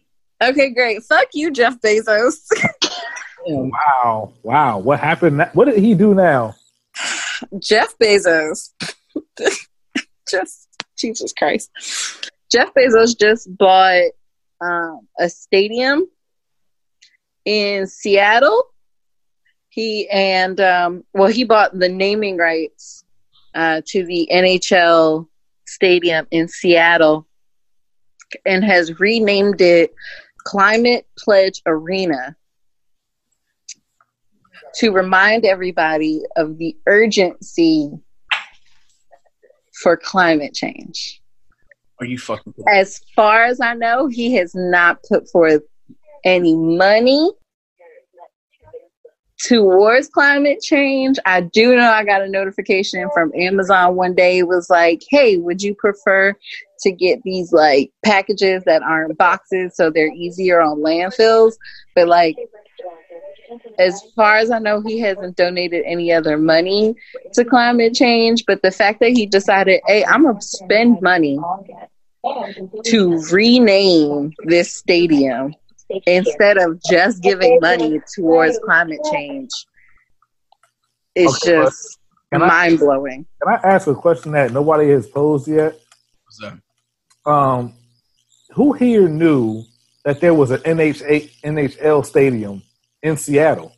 Okay, 0.45 0.69
great. 0.69 1.03
Fuck 1.03 1.29
you, 1.33 1.51
Jeff 1.51 1.79
Bezos. 1.81 2.35
wow. 3.47 4.31
Wow. 4.43 4.77
What 4.79 4.99
happened? 4.99 5.37
na- 5.37 5.49
What 5.53 5.65
did 5.65 5.77
he 5.79 5.95
do 5.95 6.13
now? 6.13 6.55
Jeff 7.59 7.97
Bezos. 7.97 8.69
just 10.29 10.67
Jesus 10.97 11.33
Christ. 11.33 12.31
Jeff 12.51 12.69
Bezos 12.73 13.17
just 13.19 13.47
bought 13.57 14.11
um, 14.61 15.07
a 15.19 15.29
stadium 15.29 16.05
in 17.45 17.87
Seattle. 17.87 18.65
He 19.69 20.07
and 20.09 20.59
um, 20.61 21.03
well, 21.13 21.27
he 21.29 21.43
bought 21.43 21.77
the 21.77 21.89
naming 21.89 22.37
rights 22.37 23.03
uh, 23.53 23.81
to 23.87 24.05
the 24.05 24.29
NHL 24.31 25.27
stadium 25.65 26.27
in 26.31 26.47
Seattle 26.47 27.27
and 28.45 28.63
has 28.63 28.99
renamed 28.99 29.59
it 29.59 29.93
Climate 30.45 31.07
Pledge 31.17 31.61
Arena 31.65 32.35
to 34.75 34.91
remind 34.91 35.45
everybody 35.45 36.21
of 36.37 36.57
the 36.57 36.75
urgency 36.87 37.91
for 39.81 39.97
climate 39.97 40.53
change. 40.53 41.21
Are 41.99 42.05
you 42.05 42.17
fucking? 42.17 42.53
As 42.67 43.01
far 43.15 43.45
as 43.45 43.61
I 43.61 43.73
know, 43.73 44.07
he 44.07 44.35
has 44.35 44.53
not 44.53 44.99
put 45.07 45.29
forth 45.29 45.63
any 46.23 46.55
money 46.55 47.31
towards 49.41 50.09
climate 50.09 50.61
change. 50.61 51.17
I 51.25 51.41
do 51.41 51.75
know 51.75 51.89
I 51.89 52.03
got 52.03 52.21
a 52.21 52.29
notification 52.29 53.09
from 53.13 53.31
Amazon 53.35 53.95
one 53.95 54.15
day 54.15 54.39
it 54.39 54.47
was 54.47 54.69
like, 54.69 55.03
"Hey, 55.09 55.37
would 55.37 55.61
you 55.61 55.75
prefer 55.75 56.35
to 56.79 56.91
get 56.91 57.21
these 57.23 57.51
like 57.51 57.91
packages 58.03 58.63
that 58.65 58.81
aren't 58.81 59.17
boxes 59.17 59.75
so 59.75 59.89
they're 59.89 60.13
easier 60.13 60.61
on 60.61 60.79
landfills?" 60.79 61.53
But 61.95 62.07
like 62.07 62.35
as 63.79 64.01
far 64.15 64.37
as 64.37 64.51
I 64.51 64.59
know, 64.59 64.81
he 64.81 64.99
hasn't 64.99 65.35
donated 65.35 65.83
any 65.85 66.11
other 66.11 66.37
money 66.37 66.95
to 67.33 67.45
climate 67.45 67.93
change. 67.93 68.43
But 68.45 68.61
the 68.61 68.71
fact 68.71 68.99
that 69.01 69.09
he 69.09 69.25
decided, 69.25 69.81
hey, 69.87 70.03
I'm 70.05 70.23
gonna 70.23 70.41
spend 70.41 71.01
money 71.01 71.39
to 72.85 73.23
rename 73.31 74.33
this 74.45 74.75
stadium 74.75 75.53
instead 76.05 76.57
of 76.57 76.79
just 76.89 77.21
giving 77.21 77.59
money 77.61 77.99
towards 78.15 78.59
climate 78.63 79.01
change, 79.11 79.49
it's 81.13 81.47
Okay, 81.47 81.63
just 81.63 81.99
mind 82.31 82.79
blowing. 82.79 83.25
Can 83.41 83.53
I 83.53 83.67
ask 83.67 83.87
a 83.87 83.95
question 83.95 84.31
that 84.33 84.51
nobody 84.51 84.89
has 84.89 85.07
posed 85.07 85.47
yet? 85.47 85.79
What's 86.25 86.37
that? 86.39 86.59
Um, 87.25 87.73
who 88.51 88.73
here 88.73 89.07
knew 89.07 89.63
that 90.03 90.21
there 90.21 90.33
was 90.33 90.51
an 90.51 90.59
NHA, 90.59 91.31
NHL 91.43 92.05
stadium 92.05 92.61
in 93.01 93.17
Seattle? 93.17 93.73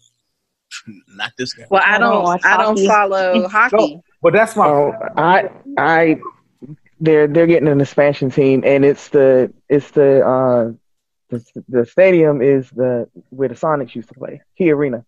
Not 1.15 1.31
this 1.37 1.53
guy. 1.53 1.65
Well, 1.69 1.81
I 1.85 1.95
I 1.95 1.97
don't 1.97 2.11
don't, 2.11 2.23
watch 2.23 2.41
I 2.43 2.57
don't 2.57 2.85
follow 2.85 3.47
hockey. 3.49 4.01
But 4.21 4.33
that's 4.33 4.55
my 4.55 4.67
Oh, 4.67 4.93
I, 5.15 5.49
I, 5.77 6.17
they're 6.99 7.27
they're 7.27 7.47
getting 7.47 7.67
an 7.67 7.79
expansion 7.79 8.31
team, 8.31 8.63
and 8.65 8.83
it's 8.83 9.09
the 9.09 9.53
it's 9.69 9.91
the 9.91 10.25
uh 10.27 10.71
the, 11.29 11.63
the 11.69 11.85
stadium 11.85 12.41
is 12.41 12.69
the 12.71 13.07
where 13.29 13.49
the 13.49 13.55
Sonics 13.55 13.93
used 13.95 14.09
to 14.09 14.15
play, 14.15 14.41
Key 14.57 14.71
Arena. 14.71 15.05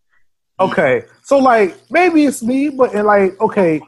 okay. 0.59 1.03
So 1.23 1.39
like 1.39 1.75
maybe 1.89 2.25
it's 2.25 2.43
me, 2.43 2.69
but 2.69 2.93
and 2.93 3.07
like 3.07 3.39
okay, 3.41 3.81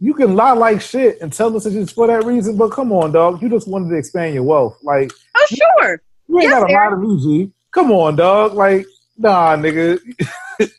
you 0.00 0.14
can 0.14 0.34
lie 0.36 0.52
like 0.52 0.80
shit 0.80 1.20
and 1.20 1.32
tell 1.32 1.54
us 1.56 1.66
it's 1.66 1.74
just 1.74 1.94
for 1.94 2.06
that 2.06 2.24
reason. 2.24 2.56
But 2.56 2.70
come 2.70 2.92
on, 2.92 3.12
dog, 3.12 3.42
you 3.42 3.48
just 3.48 3.66
wanted 3.68 3.90
to 3.90 3.96
expand 3.96 4.34
your 4.34 4.44
wealth. 4.44 4.78
Like 4.82 5.12
Oh, 5.36 5.46
sure. 5.48 6.00
you 6.28 6.38
ain't 6.40 6.50
Yes, 6.50 6.60
got 6.60 6.70
a 6.70 6.72
lot 6.72 6.92
of 6.92 7.00
music. 7.00 7.50
Come 7.72 7.90
on, 7.92 8.16
dog. 8.16 8.54
Like 8.54 8.86
nah, 9.16 9.56
nigga. 9.56 9.98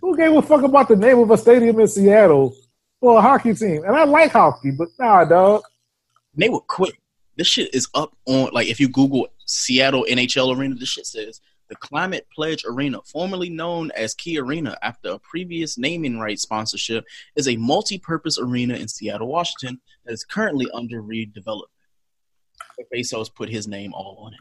Who 0.00 0.16
gave 0.16 0.32
a 0.34 0.42
fuck 0.42 0.62
about 0.62 0.88
the 0.88 0.96
name 0.96 1.18
of 1.18 1.30
a 1.30 1.36
stadium 1.36 1.78
in 1.80 1.88
Seattle 1.88 2.54
for 3.00 3.18
a 3.18 3.20
hockey 3.20 3.52
team? 3.54 3.84
And 3.84 3.94
I 3.96 4.04
like 4.04 4.32
hockey, 4.32 4.70
but 4.70 4.88
nah, 4.98 5.24
dog. 5.24 5.62
they 6.34 6.48
were 6.48 6.60
quick. 6.60 6.98
This 7.36 7.46
shit 7.48 7.74
is 7.74 7.88
up 7.94 8.16
on 8.26 8.50
like 8.52 8.68
if 8.68 8.80
you 8.80 8.88
Google 8.88 9.28
Seattle 9.44 10.06
NHL 10.08 10.56
Arena, 10.56 10.74
this 10.74 10.88
shit 10.88 11.06
says 11.06 11.40
the 11.68 11.76
Climate 11.76 12.26
Pledge 12.34 12.64
Arena, 12.66 13.00
formerly 13.04 13.50
known 13.50 13.90
as 13.96 14.14
Key 14.14 14.38
Arena 14.38 14.76
after 14.82 15.10
a 15.10 15.18
previous 15.18 15.78
naming 15.78 16.18
rights 16.18 16.42
sponsorship, 16.42 17.04
is 17.36 17.48
a 17.48 17.56
multi-purpose 17.56 18.38
arena 18.38 18.74
in 18.74 18.88
Seattle, 18.88 19.28
Washington 19.28 19.80
that 20.04 20.12
is 20.12 20.24
currently 20.24 20.66
under 20.72 21.02
redevelopment. 21.02 21.62
Bezos 22.94 23.34
put 23.34 23.48
his 23.48 23.68
name 23.68 23.92
all 23.92 24.18
on 24.24 24.32
it. 24.32 24.40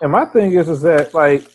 And 0.00 0.12
my 0.12 0.24
thing 0.24 0.52
is, 0.52 0.68
is 0.68 0.82
that 0.82 1.14
like 1.14 1.50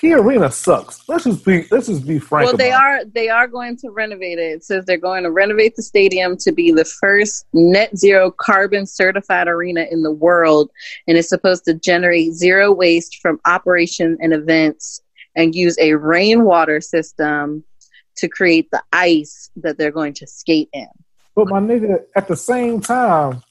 Key 0.00 0.14
Arena 0.14 0.50
sucks. 0.50 1.06
Let's 1.10 1.24
just 1.24 1.44
be 1.44 1.66
let's 1.70 1.86
just 1.86 2.06
be 2.06 2.18
frank. 2.18 2.46
Well, 2.46 2.56
they 2.56 2.70
are 2.72 3.04
they 3.04 3.28
are 3.28 3.46
going 3.46 3.76
to 3.78 3.90
renovate 3.90 4.38
it. 4.38 4.52
It 4.52 4.64
says 4.64 4.86
they're 4.86 4.96
going 4.96 5.24
to 5.24 5.30
renovate 5.30 5.76
the 5.76 5.82
stadium 5.82 6.38
to 6.38 6.52
be 6.52 6.72
the 6.72 6.86
first 6.86 7.44
net 7.52 7.94
zero 7.98 8.30
carbon 8.30 8.86
certified 8.86 9.46
arena 9.46 9.84
in 9.90 10.02
the 10.02 10.10
world, 10.10 10.70
and 11.06 11.18
it's 11.18 11.28
supposed 11.28 11.66
to 11.66 11.74
generate 11.74 12.32
zero 12.32 12.72
waste 12.72 13.18
from 13.20 13.40
operation 13.44 14.16
and 14.22 14.32
events, 14.32 15.02
and 15.36 15.54
use 15.54 15.76
a 15.78 15.92
rainwater 15.92 16.80
system 16.80 17.62
to 18.16 18.26
create 18.26 18.70
the 18.70 18.82
ice 18.94 19.50
that 19.56 19.76
they're 19.76 19.90
going 19.90 20.14
to 20.14 20.26
skate 20.26 20.70
in. 20.72 20.88
But 21.34 21.48
my 21.48 21.60
nigga, 21.60 22.04
at 22.16 22.26
the 22.26 22.36
same 22.36 22.80
time, 22.80 23.42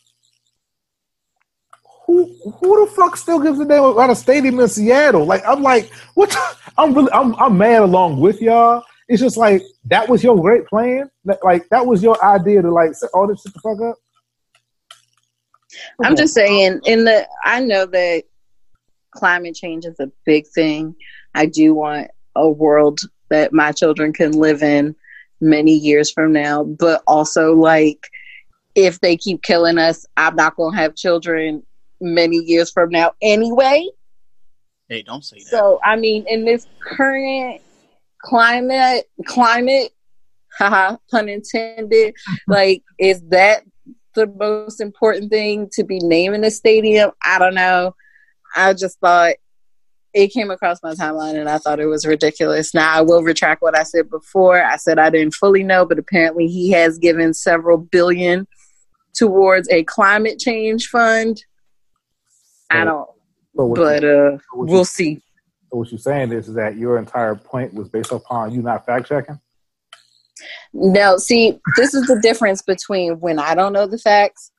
who 2.10 2.26
who 2.60 2.86
the 2.86 2.91
fuck 2.91 3.16
still 3.16 3.39
gives 3.39 3.60
a 3.60 3.66
damn 3.66 3.84
about 3.84 4.10
a 4.10 4.16
stadium 4.16 4.60
in 4.60 4.68
Seattle? 4.68 5.26
Like 5.26 5.43
I'm 5.47 5.62
like, 5.62 5.91
what? 6.16 6.36
I'm 6.76 6.91
really 6.95 7.12
I'm 7.12 7.36
I'm 7.36 7.55
mad 7.55 7.84
along 7.84 8.20
with 8.20 8.41
y'all. 8.41 8.84
It's 9.07 9.22
just 9.22 9.38
like 9.38 9.62
that 9.86 10.10
was 10.10 10.24
your 10.24 10.41
great 10.41 10.66
plan. 10.66 11.12
Like 11.43 11.70
that 11.70 11.86
was 11.86 12.01
your 12.01 12.24
idea 12.26 12.64
to 12.64 12.72
like 12.72 12.95
set 12.95 13.12
all 13.14 13.28
this 13.28 13.43
shit 13.43 13.53
the 13.53 13.60
fuck 13.60 13.80
up. 13.82 13.97
I'm 16.03 16.16
just 16.16 16.34
saying, 16.34 16.82
in 16.86 17.03
the 17.03 17.28
I 17.43 17.60
know 17.60 17.86
that 17.86 18.24
climate 19.12 19.53
change 19.53 19.86
is 19.86 19.99
a 19.99 20.12
big 20.26 20.47
thing. 20.47 20.95
I 21.36 21.45
do 21.45 21.76
want 21.76 22.10
a 22.36 22.49
world 22.49 23.01
that 23.30 23.53
my 23.53 23.72
children 23.72 24.14
can 24.14 24.32
live 24.32 24.64
in 24.64 24.95
many 25.41 25.74
years 25.74 26.10
from 26.10 26.34
now, 26.34 26.64
but 26.64 27.03
also 27.05 27.53
like 27.53 28.10
if 28.74 28.99
they 28.99 29.16
keep 29.16 29.43
killing 29.43 29.78
us, 29.78 30.07
I'm 30.18 30.36
not 30.36 30.55
to 30.57 30.70
have 30.72 30.95
children 30.95 31.64
many 32.01 32.37
years 32.37 32.71
from 32.71 32.89
now 32.89 33.13
anyway. 33.21 33.87
Hey, 34.87 35.03
don't 35.03 35.23
say 35.23 35.37
that. 35.37 35.45
So, 35.45 35.79
I 35.83 35.95
mean, 35.95 36.25
in 36.27 36.45
this 36.45 36.65
current 36.81 37.61
climate, 38.21 39.09
climate, 39.25 39.91
haha, 40.57 40.97
pun 41.11 41.29
intended, 41.29 42.15
like, 42.47 42.83
is 42.97 43.21
that 43.29 43.63
the 44.15 44.27
most 44.27 44.81
important 44.81 45.29
thing 45.29 45.69
to 45.73 45.83
be 45.83 45.99
naming 45.99 46.43
a 46.43 46.51
stadium? 46.51 47.11
I 47.23 47.39
don't 47.39 47.55
know. 47.55 47.95
I 48.55 48.73
just 48.73 48.99
thought 48.99 49.35
it 50.13 50.29
came 50.29 50.49
across 50.49 50.81
my 50.81 50.93
timeline 50.95 51.39
and 51.39 51.47
I 51.47 51.59
thought 51.59 51.79
it 51.79 51.85
was 51.85 52.05
ridiculous. 52.05 52.73
Now, 52.73 52.91
I 52.91 53.01
will 53.01 53.21
retract 53.21 53.61
what 53.61 53.77
I 53.77 53.83
said 53.83 54.09
before. 54.09 54.63
I 54.63 54.77
said 54.77 54.97
I 54.97 55.09
didn't 55.09 55.35
fully 55.35 55.63
know, 55.63 55.85
but 55.85 55.99
apparently 55.99 56.47
he 56.47 56.71
has 56.71 56.97
given 56.97 57.33
several 57.33 57.77
billion 57.77 58.47
towards 59.13 59.69
a 59.69 59.83
climate 59.83 60.39
change 60.39 60.87
fund. 60.87 61.43
I 62.70 62.84
don't, 62.84 63.09
So 63.55 63.74
but 63.74 64.01
you, 64.03 64.09
uh, 64.09 64.38
so 64.38 64.39
we'll 64.53 64.80
you, 64.80 64.86
see. 64.86 65.15
so 65.72 65.78
what 65.78 65.91
you're 65.91 65.99
saying 65.99 66.32
is, 66.32 66.47
is 66.47 66.55
that 66.55 66.78
your 66.78 66.97
entire 66.97 67.36
point 67.36 67.74
was 67.74 67.89
based 67.89 68.11
upon 68.11 68.53
you 68.53 68.61
not 68.61 68.86
fact 68.86 69.07
checking. 69.07 69.39
No, 70.74 71.17
see, 71.17 71.59
this 71.76 71.93
is 71.93 72.05
the 72.07 72.20
difference 72.22 72.61
between 72.61 73.20
when 73.20 73.39
I 73.39 73.55
don't 73.55 73.74
know 73.74 73.88
the 73.88 73.97
facts 73.97 74.51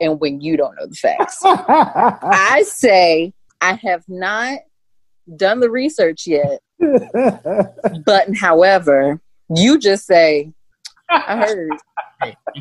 and 0.00 0.20
when 0.20 0.40
you 0.40 0.56
don't 0.56 0.74
know 0.76 0.86
the 0.86 0.94
facts. 0.94 1.40
I 1.44 2.62
say 2.66 3.32
I 3.60 3.74
have 3.82 4.04
not 4.08 4.60
done 5.36 5.60
the 5.60 5.70
research 5.70 6.26
yet, 6.26 6.60
but 8.06 8.28
however, 8.40 9.20
you 9.54 9.78
just 9.78 10.06
say, 10.06 10.52
I 11.10 11.36
heard. 11.38 11.70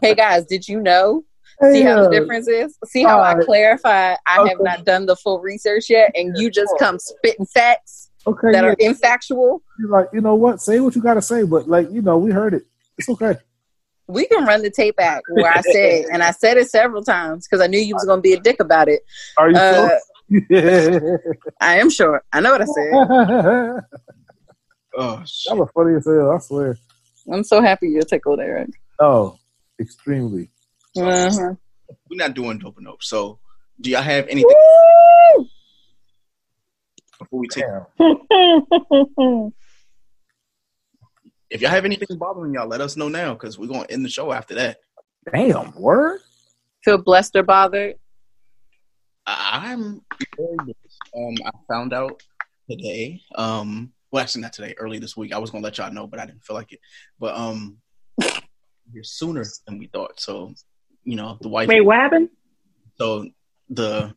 Hey 0.02 0.16
guys, 0.16 0.46
did 0.46 0.68
you 0.68 0.82
know? 0.82 1.24
See 1.64 1.82
how 1.82 2.04
the 2.04 2.10
difference 2.10 2.48
is? 2.48 2.78
See 2.86 3.04
how 3.04 3.20
I 3.22 3.36
clarify 3.44 4.16
I 4.28 4.48
have 4.48 4.60
not 4.62 4.86
done 4.86 5.06
the 5.08 5.16
full 5.16 5.40
research 5.42 5.90
yet, 5.90 6.12
and 6.16 6.38
you 6.38 6.52
just 6.52 6.74
come 6.80 7.00
spitting 7.00 7.46
facts 7.48 8.10
Okay, 8.28 8.52
that 8.52 8.64
yeah. 8.64 8.70
are 8.72 8.76
infactual? 8.76 9.62
You're 9.80 9.90
like, 9.90 10.10
you 10.14 10.22
know 10.22 10.36
what? 10.36 10.62
Say 10.62 10.80
what 10.82 10.96
you 10.96 11.02
gotta 11.02 11.22
say, 11.22 11.44
but 11.44 11.68
like, 11.68 11.90
you 11.92 12.02
know, 12.02 12.18
we 12.18 12.32
heard 12.32 12.54
it. 12.54 12.64
It's 12.98 13.10
okay. 13.10 13.38
we 14.08 14.28
can 14.28 14.46
run 14.46 14.62
the 14.62 14.70
tape 14.70 14.96
back 14.98 15.24
where 15.30 15.52
I 15.52 15.62
said, 15.62 16.06
and 16.12 16.22
I 16.22 16.32
said 16.32 16.58
it 16.58 16.70
several 16.70 17.04
times 17.04 17.48
because 17.48 17.64
I 17.64 17.68
knew 17.68 17.80
you 17.80 17.96
was 17.96 18.06
gonna 18.06 18.22
be 18.22 18.34
a 18.34 18.40
dick 18.40 18.60
about 18.60 18.88
it. 18.90 19.02
Are 19.38 19.50
you 19.50 19.56
Uh, 19.58 19.88
sure? 19.88 20.00
I 21.62 21.80
am 21.80 21.90
sure. 21.90 22.22
I 22.34 22.40
know 22.42 22.52
what 22.52 22.62
I 22.62 22.66
said. 22.66 23.82
Oh, 25.00 25.22
shit. 25.28 25.56
was 25.56 25.70
funny 25.76 25.96
as 25.96 26.06
hell. 26.06 26.32
I 26.32 26.40
swear. 26.40 26.76
I'm 27.32 27.44
so 27.44 27.62
happy 27.62 27.88
you're 27.90 28.02
tickled, 28.02 28.40
Eric. 28.40 28.70
Oh, 29.00 29.38
extremely. 29.80 30.50
Uh-huh. 30.96 31.54
We're 32.10 32.18
not 32.18 32.34
doing 32.34 32.60
dope 32.60 32.78
nope. 32.80 33.04
So, 33.04 33.40
do 33.80 33.90
y'all 33.90 34.02
have 34.02 34.28
anything 34.28 34.56
before 37.20 37.40
we 37.40 37.48
take? 37.48 37.66
If 41.50 41.62
y'all 41.62 41.72
have 41.72 41.86
anything 41.86 42.18
bothering 42.18 42.54
y'all, 42.54 42.68
let 42.68 42.82
us 42.82 42.98
know 42.98 43.08
now 43.08 43.34
because 43.34 43.58
we're 43.58 43.68
gonna 43.68 43.86
end 43.90 44.04
the 44.04 44.10
show 44.10 44.34
after 44.34 44.56
that. 44.56 44.80
Damn. 45.34 45.74
Word. 45.76 46.20
Feel 46.84 46.98
blessed 46.98 47.38
or 47.38 47.44
bothered? 47.44 47.96
I- 49.26 49.72
I'm. 49.72 50.02
Um, 51.16 51.36
I 51.46 51.52
found 51.70 51.94
out 51.94 52.22
today. 52.70 53.22
Um, 53.36 53.94
well, 54.12 54.24
actually, 54.24 54.42
not 54.42 54.54
today. 54.54 54.76
Early 54.78 55.00
this 55.00 55.16
week, 55.16 55.34
I 55.34 55.38
was 55.38 55.52
gonna 55.52 55.64
let 55.64 55.78
y'all 55.78 55.92
know, 55.92 56.08
but 56.08 56.20
I 56.20 56.26
didn't 56.26 56.44
feel 56.44 56.56
like 56.56 56.74
it. 56.74 56.80
But 57.20 57.36
um, 57.36 57.78
here 58.22 59.04
sooner 59.04 59.46
than 59.66 59.80
we 59.80 59.88
thought. 59.88 60.20
So, 60.20 60.54
you 61.08 61.16
know, 61.16 61.38
the 61.42 61.48
wife. 61.50 61.68
Wait, 61.70 61.82
what 61.82 61.96
happened? 61.96 62.30
So 63.00 63.26
the 63.70 64.14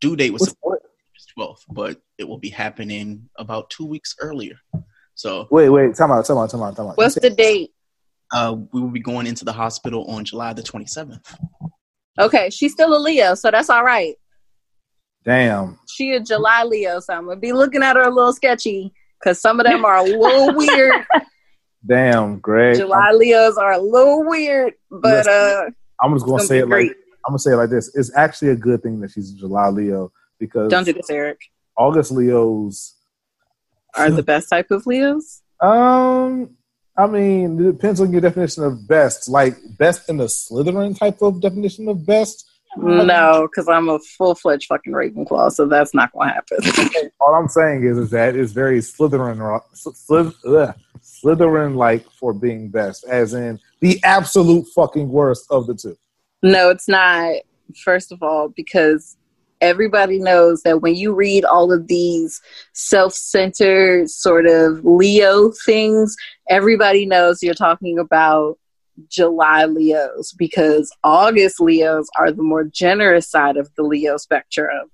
due 0.00 0.16
date 0.16 0.32
was 0.32 0.42
What's- 0.42 0.56
what? 0.60 0.80
12th, 1.38 1.60
but 1.70 2.00
it 2.18 2.26
will 2.28 2.38
be 2.38 2.48
happening 2.50 3.28
about 3.38 3.70
two 3.70 3.86
weeks 3.86 4.16
earlier. 4.20 4.56
So 5.14 5.46
Wait, 5.50 5.68
wait. 5.68 5.94
Time 5.94 6.10
out. 6.10 6.24
Time 6.26 6.38
out. 6.38 6.50
Time 6.50 6.62
out. 6.62 6.74
Time 6.76 6.88
out. 6.88 6.96
What's 6.96 7.14
the 7.14 7.30
date? 7.30 7.70
uh, 8.32 8.56
we 8.72 8.80
will 8.80 8.90
be 8.90 9.00
going 9.00 9.26
into 9.28 9.44
the 9.44 9.52
hospital 9.52 10.04
on 10.10 10.24
July 10.24 10.52
the 10.52 10.62
27th. 10.62 11.24
Okay, 12.18 12.50
she's 12.50 12.72
still 12.72 12.96
a 12.96 12.98
Leo, 12.98 13.34
so 13.34 13.50
that's 13.50 13.70
all 13.70 13.84
right. 13.84 14.14
Damn. 15.24 15.78
She 15.88 16.12
a 16.14 16.20
July 16.20 16.64
Leo, 16.64 16.98
so 17.00 17.14
I'm 17.14 17.26
gonna 17.26 17.38
be 17.38 17.52
looking 17.52 17.82
at 17.82 17.96
her 17.96 18.02
a 18.02 18.10
little 18.10 18.32
sketchy 18.32 18.92
because 19.20 19.40
some 19.40 19.60
of 19.60 19.66
them 19.66 19.84
are 19.84 19.96
a 19.98 20.02
little 20.02 20.54
weird. 20.56 21.04
Damn, 21.86 22.38
Greg. 22.40 22.76
July 22.76 23.12
Leos 23.12 23.56
are 23.56 23.72
a 23.72 23.78
little 23.80 24.24
weird, 24.26 24.74
but 24.90 25.26
uh, 25.28 25.70
I'm 26.02 26.14
just 26.14 26.26
gonna 26.26 26.42
say 26.42 26.58
it 26.58 26.62
gonna 26.62 26.76
like 26.76 26.96
I'm 27.26 27.32
gonna 27.32 27.38
say 27.38 27.52
it 27.52 27.56
like 27.56 27.70
this. 27.70 27.94
It's 27.94 28.14
actually 28.16 28.50
a 28.50 28.56
good 28.56 28.82
thing 28.82 29.00
that 29.00 29.10
she's 29.10 29.32
a 29.32 29.36
July 29.36 29.68
Leo 29.68 30.12
because 30.38 30.70
don't 30.70 30.84
do 30.84 30.92
this, 30.92 31.10
Eric. 31.10 31.40
August 31.76 32.12
Leos. 32.12 32.96
Are 33.96 34.10
the 34.10 34.22
best 34.22 34.48
type 34.48 34.70
of 34.70 34.86
Leos? 34.86 35.42
Um, 35.60 36.56
I 36.96 37.06
mean, 37.06 37.58
it 37.60 37.72
depends 37.72 38.00
on 38.00 38.12
your 38.12 38.20
definition 38.20 38.62
of 38.64 38.86
best. 38.86 39.28
Like 39.28 39.56
best 39.78 40.08
in 40.08 40.18
the 40.18 40.26
Slytherin 40.26 40.98
type 40.98 41.22
of 41.22 41.40
definition 41.40 41.88
of 41.88 42.06
best. 42.06 42.46
No, 42.76 43.48
because 43.50 43.68
I'm 43.68 43.88
a 43.88 43.98
full 43.98 44.36
fledged 44.36 44.66
fucking 44.66 44.92
Ravenclaw, 44.92 45.50
so 45.50 45.66
that's 45.66 45.92
not 45.92 46.12
gonna 46.12 46.32
happen. 46.32 46.58
All 47.20 47.34
I'm 47.34 47.48
saying 47.48 47.82
is, 47.84 47.98
is 47.98 48.10
that 48.10 48.36
it's 48.36 48.52
very 48.52 48.78
Slytherin, 48.78 49.60
Slyth, 49.74 50.34
ugh, 50.46 50.74
Slytherin 51.22 51.76
like 51.76 52.10
for 52.12 52.32
being 52.32 52.68
best, 52.68 53.04
as 53.06 53.34
in 53.34 53.58
the 53.80 54.00
absolute 54.04 54.66
fucking 54.74 55.08
worst 55.08 55.46
of 55.50 55.66
the 55.66 55.74
two. 55.74 55.96
No, 56.42 56.70
it's 56.70 56.88
not. 56.88 57.34
First 57.84 58.12
of 58.12 58.22
all, 58.22 58.48
because 58.48 59.16
everybody 59.60 60.18
knows 60.18 60.62
that 60.62 60.80
when 60.80 60.94
you 60.94 61.14
read 61.14 61.44
all 61.44 61.72
of 61.72 61.86
these 61.86 62.40
self 62.72 63.12
centered 63.12 64.10
sort 64.10 64.46
of 64.46 64.84
Leo 64.84 65.52
things, 65.64 66.16
everybody 66.48 67.06
knows 67.06 67.42
you're 67.42 67.54
talking 67.54 67.98
about 67.98 68.58
July 69.08 69.64
Leos 69.64 70.32
because 70.32 70.94
August 71.04 71.60
Leos 71.60 72.08
are 72.18 72.32
the 72.32 72.42
more 72.42 72.64
generous 72.64 73.28
side 73.28 73.56
of 73.56 73.70
the 73.76 73.82
Leo 73.82 74.16
spectrum. 74.16 74.90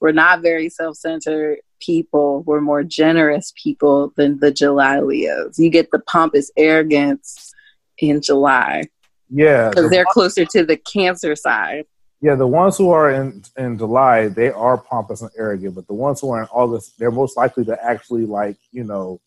We're 0.00 0.12
not 0.12 0.42
very 0.42 0.68
self 0.68 0.96
centered 0.96 1.58
people, 1.80 2.42
we're 2.42 2.60
more 2.60 2.82
generous 2.82 3.52
people 3.60 4.12
than 4.16 4.38
the 4.40 4.50
July 4.50 5.00
Leos. 5.00 5.58
You 5.58 5.70
get 5.70 5.90
the 5.90 6.00
pompous 6.00 6.50
arrogance 6.56 7.52
in 7.98 8.20
July 8.20 8.84
Yeah, 9.30 9.68
because 9.68 9.84
the- 9.84 9.90
they're 9.90 10.04
closer 10.10 10.44
to 10.44 10.64
the 10.64 10.76
Cancer 10.76 11.36
side. 11.36 11.84
yeah. 12.20 12.34
The 12.34 12.46
ones 12.46 12.76
who 12.76 12.90
are 12.90 13.10
in 13.10 13.42
in 13.56 13.78
July, 13.78 14.28
they 14.28 14.50
are 14.50 14.76
pompous 14.78 15.22
and 15.22 15.30
arrogant, 15.36 15.74
but 15.74 15.86
the 15.86 15.94
ones 15.94 16.20
who 16.20 16.30
are 16.30 16.42
in 16.42 16.48
August, 16.52 16.98
they're 16.98 17.10
most 17.10 17.36
likely 17.36 17.64
to 17.66 17.84
actually 17.84 18.24
like 18.26 18.56
you 18.72 18.84
know, 18.84 19.20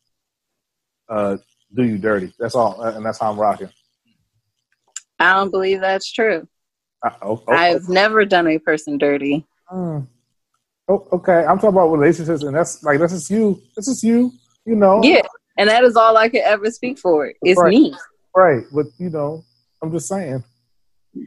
uh, 1.10 1.38
do 1.74 1.84
you 1.84 1.98
dirty. 1.98 2.34
That's 2.40 2.56
all, 2.56 2.82
and 2.82 3.06
that's 3.06 3.20
how 3.20 3.32
I'm 3.32 3.40
rocking. 3.40 3.70
I 5.20 5.34
don't 5.34 5.52
believe 5.52 5.80
that's 5.82 6.12
true. 6.12 6.48
I, 7.04 7.16
oh, 7.22 7.44
oh, 7.48 7.54
I've 7.54 7.88
never 7.90 8.26
done 8.26 8.48
a 8.48 8.58
person 8.58 8.98
dirty. 8.98 9.46
Mm. 9.72 10.08
Oh, 10.92 11.08
okay. 11.14 11.46
I'm 11.46 11.58
talking 11.58 11.70
about 11.70 11.88
relationships, 11.92 12.44
and 12.44 12.56
that's 12.56 12.84
like 12.84 13.00
that's 13.00 13.14
just 13.14 13.30
you. 13.30 13.62
That's 13.76 13.88
just 13.88 14.04
you. 14.04 14.32
You 14.66 14.76
know. 14.76 15.02
Yeah, 15.04 15.22
and 15.58 15.70
that 15.70 15.84
is 15.84 15.96
all 15.96 16.18
I 16.18 16.28
could 16.30 16.42
ever 16.42 16.70
speak 16.70 17.00
for. 17.00 17.32
It's 17.44 17.60
Right. 17.60 17.70
me, 17.72 17.96
Right. 18.36 18.64
But 18.74 18.88
you 18.98 19.10
know, 19.10 19.44
I'm 19.82 19.92
just 19.92 20.08
saying. 20.08 20.44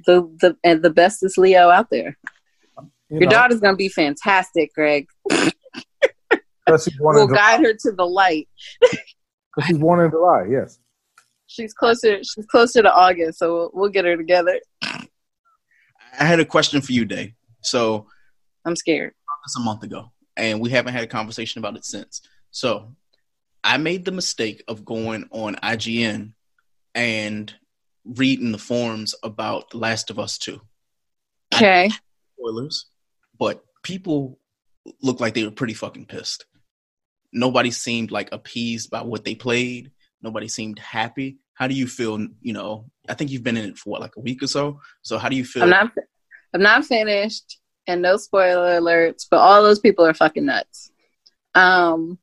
the 0.07 0.23
the 0.41 0.57
and 0.65 0.83
the 0.83 0.91
bestest 0.91 1.39
Leo 1.39 1.71
out 1.71 1.89
there. 1.91 2.17
You 3.11 3.21
Your 3.21 3.31
know, 3.31 3.31
daughter's 3.31 3.61
gonna 3.61 3.77
be 3.77 3.89
fantastic, 3.89 4.75
Greg. 4.75 5.07
she's 5.33 5.53
born 6.99 7.15
We'll 7.17 7.29
in 7.29 7.35
guide 7.35 7.61
her 7.61 7.73
to 7.73 7.93
the 7.93 8.07
light. 8.07 8.49
'Cause 9.55 9.67
she's 9.67 9.79
born 9.79 10.05
in 10.05 10.11
July. 10.11 10.47
Yes. 10.51 10.79
She's 11.47 11.73
closer. 11.73 12.19
She's 12.25 12.47
closer 12.47 12.83
to 12.83 12.93
August, 12.93 13.39
so 13.39 13.53
we'll, 13.55 13.71
we'll 13.73 13.91
get 13.91 14.05
her 14.05 14.17
together. 14.17 14.59
I 14.83 15.05
had 16.25 16.41
a 16.41 16.45
question 16.45 16.81
for 16.81 16.91
you, 16.93 17.05
Day. 17.05 17.35
So 17.63 18.07
I'm 18.65 18.75
scared. 18.77 19.13
This 19.45 19.57
a 19.57 19.61
month 19.61 19.83
ago, 19.83 20.13
and 20.37 20.61
we 20.61 20.71
haven't 20.71 20.95
had 20.95 21.05
a 21.05 21.09
conversation 21.09 21.59
about 21.59 21.77
it 21.77 21.85
since. 21.85 22.23
So 22.51 22.95
I 23.63 23.77
made 23.77 24.05
the 24.05 24.13
mistake 24.13 24.63
of 24.69 24.85
going 24.85 25.29
on 25.31 25.57
IGN 25.57 26.33
and 26.95 27.55
reading 28.05 28.53
the 28.53 28.59
forums 28.59 29.15
about 29.23 29.71
The 29.71 29.79
Last 29.79 30.11
of 30.11 30.19
Us 30.19 30.39
2. 30.39 30.61
Okay. 31.55 31.91
Spoilers, 32.39 32.87
but 33.39 33.65
people 33.83 34.39
looked 35.03 35.21
like 35.21 35.35
they 35.35 35.45
were 35.45 35.51
pretty 35.51 35.75
fucking 35.75 36.07
pissed. 36.07 36.47
Nobody 37.33 37.71
seemed 37.71 38.11
like 38.11 38.31
appeased 38.33 38.91
by 38.91 39.03
what 39.03 39.25
they 39.25 39.35
played. 39.35 39.91
Nobody 40.23 40.49
seemed 40.49 40.79
happy. 40.79 41.39
How 41.55 41.69
do 41.69 41.75
you 41.75 41.87
feel? 41.87 42.19
You 42.41 42.53
know, 42.53 42.91
I 43.09 43.15
think 43.15 43.31
you've 43.31 43.43
been 43.43 43.57
in 43.57 43.71
it 43.71 43.79
for 43.79 43.91
what, 43.91 44.01
like 44.01 44.17
a 44.17 44.21
week 44.21 44.43
or 44.43 44.47
so. 44.47 44.81
So 45.03 45.19
how 45.19 45.29
do 45.29 45.37
you 45.37 45.45
feel? 45.45 45.63
I'm 45.63 45.71
not. 45.71 45.91
I'm 46.53 46.63
not 46.63 46.85
finished, 46.85 47.59
and 47.87 48.03
no 48.03 48.17
spoiler 48.17 48.81
alerts. 48.81 49.27
But 49.31 49.39
all 49.39 49.63
those 49.63 49.81
people 49.81 50.07
are 50.07 50.15
fucking 50.15 50.47
nuts. 50.47 50.91
Um, 51.55 52.19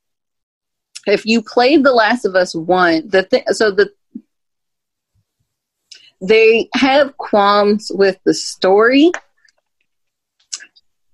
if 1.08 1.26
you 1.26 1.42
played 1.42 1.84
The 1.84 1.92
Last 1.92 2.26
of 2.26 2.36
Us 2.36 2.54
one, 2.54 3.08
the 3.08 3.24
thing. 3.24 3.44
So 3.52 3.72
the 3.72 3.92
they 6.22 6.70
have 6.76 7.18
qualms 7.18 7.92
with 7.94 8.20
the 8.26 8.34
story 8.34 9.12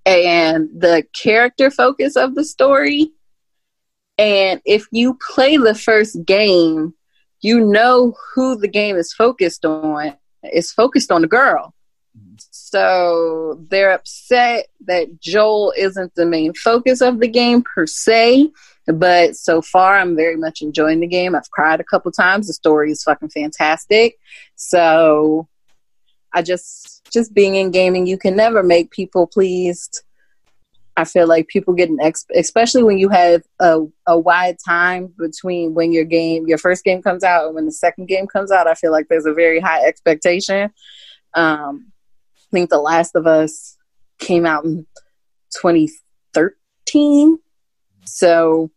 and 0.04 0.68
the 0.78 1.04
character 1.14 1.70
focus 1.70 2.16
of 2.16 2.34
the 2.34 2.44
story. 2.44 3.12
And 4.18 4.60
if 4.66 4.86
you 4.90 5.18
play 5.34 5.56
the 5.56 5.74
first 5.74 6.24
game, 6.26 6.94
you 7.40 7.60
know 7.60 8.14
who 8.34 8.56
the 8.56 8.68
game 8.68 8.96
is 8.96 9.12
focused 9.12 9.64
on. 9.64 10.14
It's 10.42 10.72
focused 10.72 11.10
on 11.10 11.22
the 11.22 11.28
girl. 11.28 11.74
So 12.38 13.64
they're 13.68 13.92
upset 13.92 14.66
that 14.86 15.20
Joel 15.20 15.72
isn't 15.76 16.14
the 16.14 16.26
main 16.26 16.54
focus 16.54 17.00
of 17.00 17.20
the 17.20 17.28
game 17.28 17.62
per 17.62 17.86
se. 17.86 18.50
But 18.86 19.36
so 19.36 19.60
far, 19.60 19.98
I'm 19.98 20.16
very 20.16 20.36
much 20.36 20.62
enjoying 20.62 21.00
the 21.00 21.06
game. 21.06 21.34
I've 21.34 21.50
cried 21.50 21.80
a 21.80 21.84
couple 21.84 22.10
times. 22.10 22.46
The 22.46 22.54
story 22.54 22.90
is 22.90 23.02
fucking 23.02 23.28
fantastic. 23.30 24.18
So 24.56 25.46
I 26.32 26.42
just, 26.42 27.10
just 27.12 27.34
being 27.34 27.56
in 27.56 27.70
gaming, 27.70 28.06
you 28.06 28.16
can 28.16 28.34
never 28.34 28.62
make 28.62 28.90
people 28.90 29.26
pleased. 29.26 30.02
I 30.96 31.04
feel 31.04 31.28
like 31.28 31.46
people 31.48 31.74
get 31.74 31.90
an 31.90 32.00
ex, 32.00 32.26
especially 32.34 32.82
when 32.82 32.98
you 32.98 33.08
have 33.10 33.42
a, 33.60 33.82
a 34.06 34.18
wide 34.18 34.56
time 34.66 35.14
between 35.16 35.74
when 35.74 35.92
your 35.92 36.04
game, 36.04 36.48
your 36.48 36.58
first 36.58 36.82
game 36.82 37.02
comes 37.02 37.22
out 37.22 37.46
and 37.46 37.54
when 37.54 37.66
the 37.66 37.72
second 37.72 38.06
game 38.06 38.26
comes 38.26 38.50
out. 38.50 38.66
I 38.66 38.74
feel 38.74 38.90
like 38.90 39.06
there's 39.08 39.26
a 39.26 39.34
very 39.34 39.60
high 39.60 39.84
expectation. 39.86 40.70
Um, 41.34 41.92
I 42.48 42.50
think 42.52 42.70
The 42.70 42.78
Last 42.80 43.14
of 43.14 43.26
Us 43.26 43.76
came 44.18 44.46
out 44.46 44.64
in 44.64 44.86
2013. 45.60 47.38
So 48.04 48.70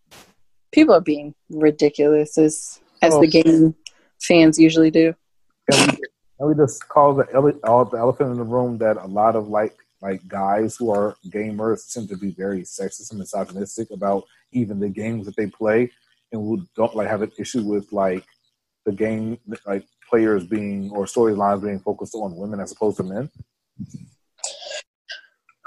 people 0.73 0.93
are 0.93 0.99
being 1.01 1.33
ridiculous 1.49 2.37
as 2.37 2.79
as 3.01 3.13
Oh. 3.13 3.21
the 3.21 3.27
game 3.27 3.75
fans 4.21 4.59
usually 4.59 4.91
do. 4.91 5.15
Can 5.71 5.87
we, 5.87 5.93
can 6.37 6.47
we 6.49 6.53
just 6.55 6.87
call 6.89 7.15
the, 7.15 7.25
ele- 7.33 7.59
all 7.63 7.85
the 7.85 7.97
elephant 7.97 8.29
in 8.31 8.37
the 8.37 8.43
room 8.43 8.77
that 8.79 8.97
a 8.97 9.07
lot 9.07 9.35
of 9.37 9.47
like 9.47 9.75
like 10.01 10.27
guys 10.27 10.75
who 10.75 10.91
are 10.91 11.15
gamers 11.29 11.91
tend 11.93 12.09
to 12.09 12.17
be 12.17 12.31
very 12.31 12.63
sexist 12.63 13.11
and 13.11 13.19
misogynistic 13.19 13.89
about 13.91 14.25
even 14.51 14.79
the 14.79 14.89
games 14.89 15.25
that 15.27 15.35
they 15.37 15.47
play, 15.47 15.89
and 16.31 16.41
who 16.41 16.65
don't 16.75 16.95
like 16.95 17.07
have 17.07 17.21
an 17.21 17.31
issue 17.39 17.63
with 17.63 17.91
like 17.93 18.25
the 18.85 18.91
game 18.91 19.37
like 19.65 19.85
players 20.09 20.45
being 20.45 20.89
or 20.91 21.05
storylines 21.05 21.63
being 21.63 21.79
focused 21.79 22.15
on 22.15 22.35
women 22.35 22.59
as 22.59 22.71
opposed 22.73 22.97
to 22.97 23.03
men. 23.03 23.29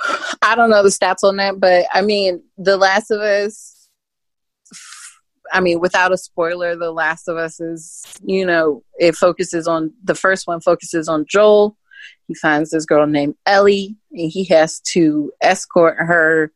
I 0.42 0.54
don't 0.54 0.70
know 0.70 0.82
the 0.82 0.88
stats 0.88 1.22
on 1.22 1.36
that, 1.36 1.58
but 1.60 1.86
I 1.92 2.02
mean, 2.02 2.42
The 2.58 2.76
Last 2.76 3.10
of 3.10 3.20
Us. 3.20 3.88
I 5.52 5.60
mean, 5.60 5.78
without 5.78 6.12
a 6.12 6.16
spoiler, 6.16 6.74
The 6.76 6.90
Last 6.90 7.28
of 7.28 7.36
Us 7.36 7.60
is, 7.60 8.04
you 8.24 8.44
know, 8.46 8.82
it 8.98 9.14
focuses 9.14 9.68
on 9.68 9.92
the 10.02 10.14
first 10.14 10.46
one 10.46 10.60
focuses 10.60 11.08
on 11.08 11.26
Joel. 11.28 11.76
He 12.26 12.34
finds 12.34 12.70
this 12.70 12.86
girl 12.86 13.06
named 13.06 13.34
Ellie, 13.46 13.96
and 14.12 14.30
he 14.30 14.44
has 14.44 14.80
to 14.92 15.32
escort 15.42 15.96
her 15.98 16.52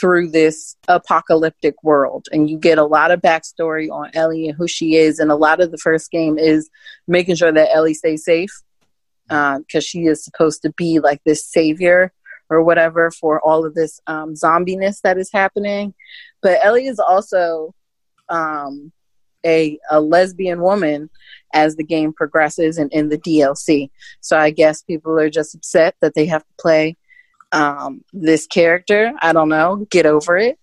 through 0.00 0.30
this 0.30 0.76
apocalyptic 0.88 1.82
world. 1.84 2.26
And 2.32 2.50
you 2.50 2.58
get 2.58 2.78
a 2.78 2.84
lot 2.84 3.10
of 3.10 3.20
backstory 3.20 3.88
on 3.90 4.10
Ellie 4.14 4.48
and 4.48 4.56
who 4.56 4.66
she 4.66 4.96
is. 4.96 5.18
And 5.18 5.30
a 5.30 5.36
lot 5.36 5.60
of 5.60 5.70
the 5.70 5.78
first 5.78 6.10
game 6.10 6.36
is 6.36 6.68
making 7.06 7.36
sure 7.36 7.52
that 7.52 7.70
Ellie 7.72 7.94
stays 7.94 8.24
safe 8.24 8.50
because 9.28 9.84
she 9.84 10.06
is 10.06 10.24
supposed 10.24 10.62
to 10.62 10.72
be 10.76 11.00
like 11.00 11.20
this 11.24 11.46
savior 11.46 12.12
or 12.50 12.62
whatever 12.62 13.10
for 13.10 13.40
all 13.40 13.64
of 13.64 13.74
this 13.74 14.00
um, 14.06 14.34
zombiness 14.34 15.00
that 15.02 15.18
is 15.18 15.30
happening. 15.32 15.94
But 16.42 16.58
Ellie 16.62 16.86
is 16.86 16.98
also 16.98 17.74
um, 18.28 18.92
a, 19.44 19.78
a 19.90 20.00
lesbian 20.00 20.60
woman 20.60 21.10
as 21.52 21.76
the 21.76 21.84
game 21.84 22.12
progresses 22.12 22.78
and 22.78 22.92
in 22.92 23.08
the 23.08 23.18
DLC. 23.18 23.90
So 24.20 24.36
I 24.38 24.50
guess 24.50 24.82
people 24.82 25.18
are 25.18 25.30
just 25.30 25.54
upset 25.54 25.94
that 26.00 26.14
they 26.14 26.26
have 26.26 26.42
to 26.42 26.52
play 26.60 26.96
um, 27.52 28.02
this 28.12 28.46
character. 28.46 29.12
I 29.20 29.32
don't 29.32 29.48
know. 29.48 29.86
Get 29.90 30.06
over 30.06 30.36
it. 30.36 30.58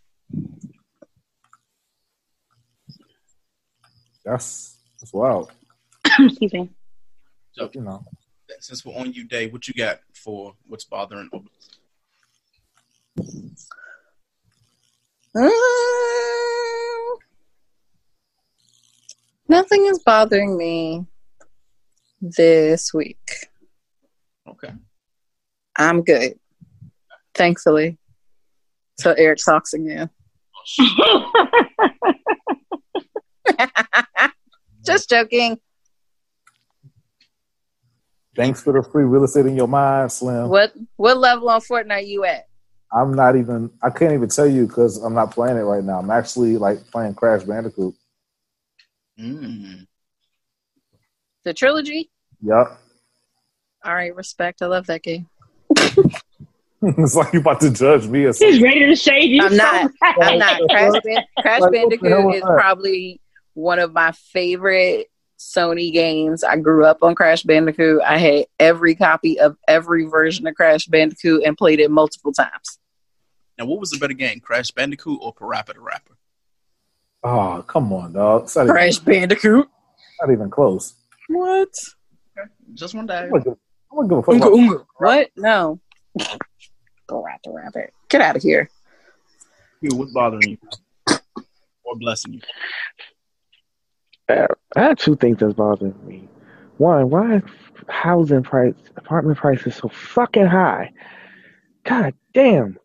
That's 4.26 4.78
that's 5.00 5.14
wild. 5.14 5.52
Excuse 6.20 6.54
me. 6.54 6.70
So 7.54 7.70
You 7.74 7.82
know, 7.82 8.06
since 8.60 8.86
we're 8.86 8.96
on 8.96 9.14
you, 9.14 9.24
Day, 9.26 9.48
what 9.48 9.68
you 9.68 9.74
got 9.74 10.00
for 10.14 10.54
what's 10.68 10.84
bothering? 10.86 11.30
Mm, 15.36 15.52
Nothing 19.48 19.86
is 19.86 20.00
bothering 20.00 20.58
me 20.58 21.06
this 22.22 22.94
week. 22.94 23.48
Okay. 24.48 24.72
I'm 25.78 26.04
good. 26.04 26.40
Thankfully. 27.34 27.98
So 29.00 29.14
Eric 29.18 29.40
talks 29.44 29.74
again. 29.74 30.10
Just 34.86 35.10
joking. 35.10 35.60
Thanks 38.36 38.64
for 38.64 38.74
the 38.74 38.88
free 38.88 39.04
real 39.04 39.24
estate 39.24 39.46
in 39.46 39.56
your 39.56 39.68
mind, 39.68 40.12
Slim. 40.12 40.48
What 40.48 40.74
what 40.96 41.18
level 41.18 41.50
on 41.50 41.60
Fortnite 41.62 41.92
are 41.92 42.00
you 42.02 42.24
at? 42.24 42.48
I'm 42.94 43.14
not 43.14 43.36
even. 43.36 43.70
I 43.82 43.90
can't 43.90 44.14
even 44.14 44.30
tell 44.30 44.48
you 44.48 44.68
because 44.68 44.98
I'm 44.98 45.14
not 45.14 45.32
playing 45.32 45.58
it 45.58 45.62
right 45.62 45.84
now. 45.84 46.00
I'm 46.00 46.10
actually 46.10 46.58
like 46.58 46.86
playing 46.92 47.16
Crash 47.16 47.44
Bandicoot. 47.44 47.94
Mm. 49.20 49.86
The 51.44 51.54
trilogy? 51.54 52.10
Yup. 52.42 52.80
All 53.84 53.94
right, 53.94 54.16
respect. 54.16 54.62
I 54.62 54.68
love 54.68 54.88
that 54.88 55.04
game. 55.04 55.28
it's 56.82 57.16
like 57.16 57.34
you 57.34 57.40
about 57.40 57.60
to 57.62 57.72
judge 57.72 58.08
me 58.08 58.26
or 58.26 58.34
He's 58.34 58.62
ready 58.62 58.86
to 58.86 58.96
shade 58.96 59.30
you. 59.30 59.44
I'm 59.44 59.56
not. 59.56 59.92
I'm 60.02 60.40
not. 60.40 60.62
Crash, 60.70 60.94
Ban- 61.04 61.26
Crash 61.40 61.62
Like, 61.62 61.72
what 61.72 61.72
the 61.72 61.78
hell 61.78 61.90
Bandicoot 61.90 62.36
is 62.36 62.42
that? 62.42 62.58
probably 62.58 63.22
one 63.54 63.80
of 63.80 63.92
my 63.92 64.12
favorite 64.12 65.11
Sony 65.42 65.92
games. 65.92 66.44
I 66.44 66.58
grew 66.58 66.86
up 66.86 67.00
on 67.02 67.16
Crash 67.16 67.44
Bandicoot. 67.44 68.02
I 68.06 68.18
had 68.18 68.46
every 68.60 68.96
copy 68.96 69.40
of 69.40 69.58
every 69.68 70.06
version 70.06 70.46
of 70.48 70.56
Crash 70.56 70.86
Bandicoot 70.86 71.44
and 71.46 71.58
played 71.58 71.80
it 71.80 71.90
multiple 71.90 72.32
times. 72.32 72.80
Now, 73.58 73.66
what 73.66 73.80
was 73.80 73.90
the 73.90 73.98
better 74.00 74.14
game, 74.14 74.40
Crash 74.40 74.72
Bandicoot 74.72 75.20
or 75.22 75.34
Parappa 75.34 75.74
the 75.74 75.80
Rapper? 75.82 76.16
Oh, 77.24 77.64
come 77.68 77.92
on, 77.94 78.14
dog. 78.14 78.44
It's 78.44 78.56
not, 78.56 78.64
even, 78.64 78.74
Crash 78.76 78.98
Bandicoot. 79.00 79.68
not 80.22 80.32
even 80.32 80.50
close. 80.50 80.94
What? 81.28 81.70
Just 82.74 82.94
one 82.96 83.06
day. 83.08 83.24
I'm 83.24 83.30
gonna 83.32 83.44
give, 83.44 83.58
I'm 83.92 83.98
gonna 83.98 84.10
give 84.10 84.18
a 84.18 84.24
fuck. 84.24 84.36
about- 84.36 84.88
What? 84.98 85.30
No. 85.36 85.80
Go 87.08 87.26
out 87.28 87.40
the 87.44 87.52
rabbit. 87.52 87.94
Get 88.10 88.22
out 88.22 88.36
of 88.36 88.42
here. 88.44 88.70
You, 89.82 89.96
what's 89.98 90.12
bothering 90.14 90.50
you? 90.52 90.58
Or 91.84 91.96
blessing 91.98 92.34
you? 92.36 92.42
Uh, 94.32 94.48
I 94.76 94.82
have 94.82 94.98
two 94.98 95.16
things 95.16 95.38
that's 95.40 95.54
bothering 95.54 95.96
me. 96.06 96.28
One, 96.78 97.10
why 97.10 97.38
is 97.38 97.44
housing 97.88 98.44
price, 98.44 98.74
apartment 98.96 99.38
prices 99.38 99.76
so 99.76 99.90
fucking 99.90 100.46
high? 100.46 100.94
God 101.84 102.14
damn. 102.34 102.78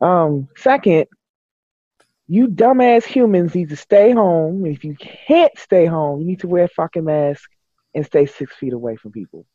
Um, 0.00 0.48
second, 0.56 1.06
you 2.26 2.48
dumbass 2.48 3.04
humans 3.04 3.54
need 3.54 3.70
to 3.70 3.76
stay 3.76 4.12
home. 4.12 4.64
If 4.66 4.84
you 4.84 4.96
can't 4.96 5.56
stay 5.58 5.86
home, 5.86 6.20
you 6.20 6.26
need 6.26 6.40
to 6.40 6.48
wear 6.48 6.64
a 6.64 6.68
fucking 6.68 7.04
mask 7.04 7.50
and 7.94 8.06
stay 8.06 8.26
six 8.26 8.54
feet 8.54 8.72
away 8.72 8.96
from 8.96 9.12
people. 9.12 9.46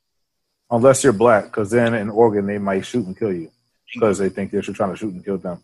Unless 0.69 1.03
you're 1.03 1.13
black, 1.13 1.45
because 1.45 1.71
then 1.71 1.95
in 1.95 2.09
Oregon 2.09 2.45
they 2.45 2.59
might 2.59 2.85
shoot 2.85 3.05
and 3.05 3.17
kill 3.17 3.33
you 3.33 3.49
because 3.93 4.19
they 4.19 4.29
think 4.29 4.51
that 4.51 4.67
you're 4.67 4.75
trying 4.75 4.91
to 4.91 4.95
shoot 4.95 5.13
and 5.13 5.25
kill 5.25 5.37
them. 5.37 5.63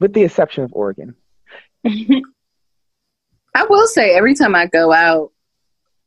With 0.00 0.12
the 0.12 0.24
exception 0.24 0.64
of 0.64 0.72
Oregon. 0.72 1.14
I 3.54 3.64
will 3.68 3.86
say, 3.86 4.14
every 4.16 4.34
time 4.34 4.54
I 4.54 4.66
go 4.66 4.92
out, 4.92 5.32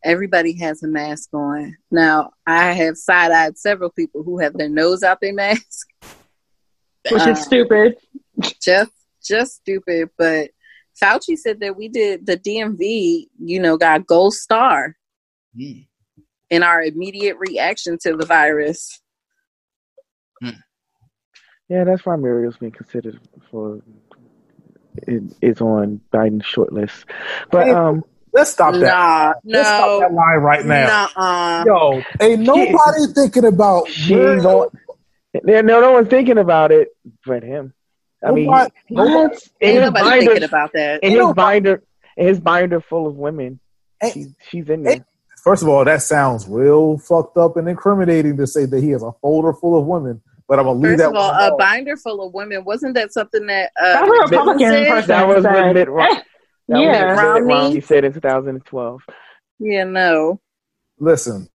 everybody 0.03 0.57
has 0.59 0.83
a 0.83 0.87
mask 0.87 1.29
on. 1.33 1.75
Now, 1.91 2.31
I 2.47 2.73
have 2.73 2.97
side 2.97 3.31
eyed 3.31 3.57
several 3.57 3.89
people 3.91 4.23
who 4.23 4.39
have 4.39 4.53
their 4.53 4.69
nose 4.69 5.03
out 5.03 5.19
their 5.21 5.33
mask. 5.43 5.87
Which 7.11 7.21
Uh, 7.23 7.31
is 7.31 7.41
stupid. 7.43 7.97
just 8.61 8.91
just 9.23 9.55
stupid. 9.55 10.09
But 10.17 10.51
Fauci 11.01 11.35
said 11.37 11.59
that 11.61 11.75
we 11.77 11.87
did 11.89 12.25
the 12.25 12.37
DMV, 12.37 13.27
you 13.39 13.59
know, 13.59 13.77
got 13.77 14.05
gold 14.07 14.33
star 14.33 14.95
Mm. 15.59 15.85
in 16.49 16.63
our 16.63 16.81
immediate 16.81 17.35
reaction 17.37 17.97
to 18.03 18.15
the 18.15 18.25
virus. 18.25 19.01
Yeah, 21.69 21.83
that's 21.85 22.05
why 22.05 22.15
Muriel's 22.17 22.57
being 22.57 22.71
considered 22.73 23.19
for 23.49 23.77
it 23.77 23.83
is 25.07 25.61
on 25.61 26.01
Biden's 26.13 26.45
short 26.45 26.71
list. 26.73 27.05
But 27.51 27.67
Hey, 27.67 27.71
um 27.73 28.03
Let's 28.33 28.51
stop 28.51 28.73
that. 28.75 28.79
Nah, 28.81 29.33
Let's 29.43 29.67
stop 29.67 29.99
that 30.01 30.11
no, 30.11 30.15
line 30.17 30.37
right 30.37 30.65
now. 30.65 31.09
Nuh-uh. 31.17 31.63
Yo, 31.67 32.01
ain't 32.21 32.39
nobody 32.41 33.13
thinking 33.13 33.43
about 33.45 33.89
she's 33.89 34.45
on 34.45 34.67
yeah, 35.45 35.61
no 35.61 35.79
no 35.81 35.91
one's 35.93 36.07
thinking 36.09 36.37
about 36.37 36.71
it 36.71 36.89
but 37.25 37.43
him. 37.43 37.73
I 38.25 38.31
mean 38.31 38.45
Nobody- 38.45 38.71
he- 38.87 38.95
nobody- 38.95 39.35
in 39.59 39.69
Ain't 39.69 39.81
nobody 39.81 40.05
binder, 40.09 40.25
thinking 40.27 40.43
about 40.43 40.71
that. 40.73 40.99
in 41.03 41.09
Ain't 41.09 41.11
his 41.11 41.19
nobody- 41.19 41.35
binder 41.59 41.83
in 42.17 42.27
his 42.27 42.39
binder 42.39 42.81
full 42.81 43.07
of 43.07 43.15
women. 43.15 43.59
Hey, 43.99 44.11
She's 44.11 44.33
she's 44.49 44.69
in 44.69 44.83
there. 44.83 45.05
First 45.43 45.63
of 45.63 45.69
all, 45.69 45.83
that 45.85 46.01
sounds 46.03 46.47
real 46.47 46.99
fucked 46.99 47.35
up 47.37 47.57
and 47.57 47.67
incriminating 47.67 48.37
to 48.37 48.45
say 48.45 48.65
that 48.65 48.79
he 48.83 48.91
has 48.91 49.01
a 49.03 49.11
folder 49.21 49.53
full 49.53 49.77
of 49.79 49.85
women. 49.87 50.21
But 50.51 50.59
I'm 50.59 50.65
gonna 50.65 50.79
leave 50.79 50.91
First 50.91 50.97
that 50.99 51.09
of 51.11 51.15
all, 51.15 51.31
one 51.31 51.41
a 51.41 51.47
alone. 51.47 51.57
binder 51.59 51.95
full 51.95 52.27
of 52.27 52.33
women 52.33 52.65
wasn't 52.65 52.95
that 52.95 53.13
something 53.13 53.45
that 53.45 53.71
uh, 53.81 53.93
That 53.93 54.01
was 54.03 54.19
a 54.19 54.21
Republican 54.35 54.57
businesses- 54.69 54.87
person. 54.89 55.07
That 55.07 55.27
was 55.29 55.43
what 55.45 55.53
said. 55.53 55.73
Mitt 55.75 55.89
Rom- 55.89 56.15
That 56.17 56.23
was 56.67 56.81
Yeah. 56.81 57.05
what 57.05 57.15
Mitt 57.15 57.23
Romney. 57.23 57.53
Romney 57.53 57.79
said 57.81 58.03
in 58.03 58.11
2012. 58.13 59.01
Yeah, 59.59 59.83
no, 59.85 60.41
Listen, 60.99 61.47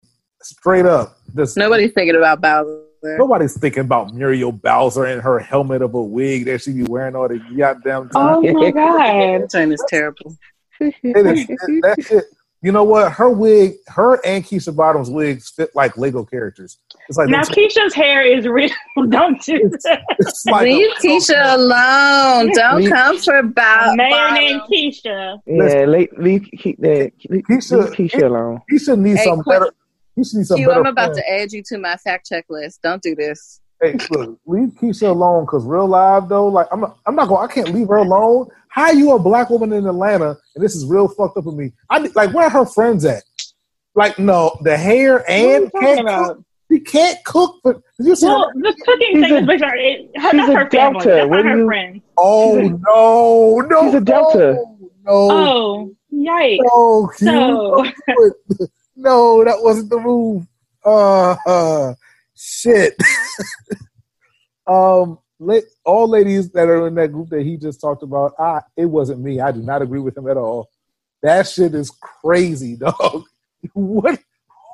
straight 0.41 0.85
up, 0.85 1.17
this 1.33 1.57
nobody's 1.57 1.91
thinking 1.91 2.15
about 2.15 2.39
Bowser. 2.39 2.83
nobody's 3.17 3.57
thinking 3.57 3.81
about 3.81 4.13
Muriel 4.13 4.53
Bowser 4.53 5.03
and 5.03 5.21
her 5.21 5.39
helmet 5.39 5.81
of 5.81 5.93
a 5.93 6.01
wig 6.01 6.45
that 6.45 6.61
she 6.61 6.71
be 6.71 6.83
wearing 6.83 7.17
all 7.17 7.27
the 7.27 7.39
goddamn 7.57 8.07
time. 8.07 8.37
Oh 8.37 8.41
my 8.53 8.71
god. 8.71 9.41
That 9.41 9.49
turn 9.51 9.73
is 9.73 9.83
terrible. 9.89 10.37
It 10.79 10.95
is- 11.03 11.47
that, 11.47 11.79
that 11.97 12.05
shit. 12.05 12.23
You 12.61 12.71
know 12.71 12.85
what? 12.85 13.11
Her 13.11 13.29
wig, 13.29 13.73
her 13.89 14.25
and 14.25 14.41
Keisha 14.43 14.73
Bottoms' 14.73 15.09
wigs 15.09 15.49
fit 15.49 15.75
like 15.75 15.97
Lego 15.97 16.23
characters. 16.23 16.79
It's 17.07 17.17
like 17.17 17.29
Now 17.29 17.41
Keisha's 17.43 17.93
hair 17.93 18.21
is 18.25 18.47
real. 18.47 18.69
Don't 19.09 19.39
do 19.43 19.69
that. 19.83 20.01
it's 20.19 20.45
like 20.47 20.63
Leave 20.63 20.89
a- 20.89 21.01
Keisha 21.07 21.53
alone. 21.55 22.51
Don't 22.53 22.81
Leave- 22.81 22.89
come 22.91 23.19
for 23.19 23.37
A 23.37 23.43
Bow. 23.43 23.93
mayor 23.95 24.31
named 24.31 24.61
Keisha. 24.71 25.39
Yeah, 25.45 25.85
leave, 25.85 26.09
leave, 26.17 26.49
keep 26.57 26.79
that, 26.81 27.11
leave, 27.29 27.43
Keisha- 27.43 27.89
leave 27.97 28.11
Keisha 28.11 28.23
alone. 28.23 28.59
He 28.69 28.79
should 28.79 28.99
need 28.99 29.17
Hey, 29.17 29.25
some 29.25 29.43
quit- 29.43 29.59
better. 29.59 29.71
He 30.15 30.23
should 30.23 30.37
need 30.37 30.47
some 30.47 30.57
Q, 30.57 30.67
better. 30.67 30.79
I'm 30.79 30.85
about 30.87 31.13
friends. 31.13 31.17
to 31.19 31.31
add 31.31 31.51
you 31.51 31.61
to 31.67 31.77
my 31.77 31.95
fact 31.97 32.27
check 32.27 32.45
list. 32.49 32.81
Don't 32.81 33.01
do 33.03 33.13
this. 33.15 33.59
Hey, 33.81 33.97
look, 34.11 34.39
leave 34.45 34.69
Keisha 34.69 35.09
alone 35.09 35.43
because 35.45 35.65
real 35.65 35.87
live 35.87 36.29
though, 36.29 36.47
like 36.47 36.67
I'm, 36.71 36.79
not, 36.79 36.97
I'm 37.05 37.15
not 37.15 37.27
going. 37.27 37.47
I 37.47 37.53
can't 37.53 37.69
leave 37.73 37.89
her 37.89 37.97
alone. 37.97 38.47
How 38.69 38.91
you 38.91 39.11
a 39.11 39.19
black 39.19 39.49
woman 39.49 39.71
in 39.73 39.85
Atlanta 39.85 40.35
and 40.55 40.63
this 40.63 40.75
is 40.75 40.85
real 40.85 41.07
fucked 41.09 41.37
up 41.37 41.43
with 41.45 41.55
me? 41.55 41.71
I 41.89 41.99
need- 41.99 42.15
like 42.15 42.33
where 42.33 42.45
are 42.47 42.49
her 42.49 42.65
friends 42.65 43.03
at? 43.05 43.23
Like 43.93 44.17
no, 44.17 44.57
the 44.63 44.75
hair 44.77 45.15
What 45.19 45.29
are 45.29 45.37
you 45.37 45.55
and 45.55 45.71
talking 45.71 45.87
can't 45.87 45.99
about? 46.01 46.27
cook. 46.37 46.45
She 46.75 46.81
can't 46.81 47.17
cook. 47.23 47.59
But 47.63 47.81
did 47.97 48.07
you 48.07 48.15
see? 48.17 48.25
Well, 48.25 48.51
the 48.53 48.75
cooking 48.85 49.21
thing 49.21 49.31
a- 49.31 49.37
is 49.37 49.47
based 49.47 49.63
on 49.63 49.71
it. 49.75 50.11
Her, 50.17 50.31
she's 50.31 50.39
that's 50.41 50.49
a 50.49 50.55
her 50.55 50.69
family. 50.69 51.05
Delta. 51.05 51.09
That's 51.09 51.29
not 51.31 51.45
her 51.45 51.57
you- 51.57 51.65
friends. 51.65 52.01
oh 52.17 52.59
no, 52.85 53.59
no, 53.69 53.85
She's 53.85 53.93
a 53.93 54.01
Delta. 54.01 54.53
No, 54.53 54.89
no, 55.05 55.29
Oh, 55.31 55.91
yikes. 56.13 56.57
no, 56.61 57.11
So, 57.15 58.65
no, 58.97 59.43
that 59.45 59.61
wasn't 59.61 59.89
the 59.89 59.99
move. 59.99 60.45
Uh, 60.83 61.35
uh 61.47 61.93
shit. 62.35 62.95
um, 64.67 65.19
let, 65.39 65.63
all 65.85 66.07
ladies 66.09 66.51
that 66.51 66.67
are 66.67 66.87
in 66.87 66.95
that 66.95 67.11
group 67.11 67.29
that 67.29 67.41
he 67.43 67.57
just 67.57 67.79
talked 67.81 68.03
about, 68.03 68.33
I 68.39 68.61
it 68.77 68.85
wasn't 68.85 69.21
me. 69.21 69.39
I 69.39 69.51
do 69.51 69.61
not 69.61 69.81
agree 69.81 69.99
with 69.99 70.17
him 70.17 70.27
at 70.27 70.37
all. 70.37 70.69
That 71.21 71.47
shit 71.47 71.73
is 71.75 71.89
crazy, 71.89 72.75
dog. 72.77 73.23
what? 73.73 74.19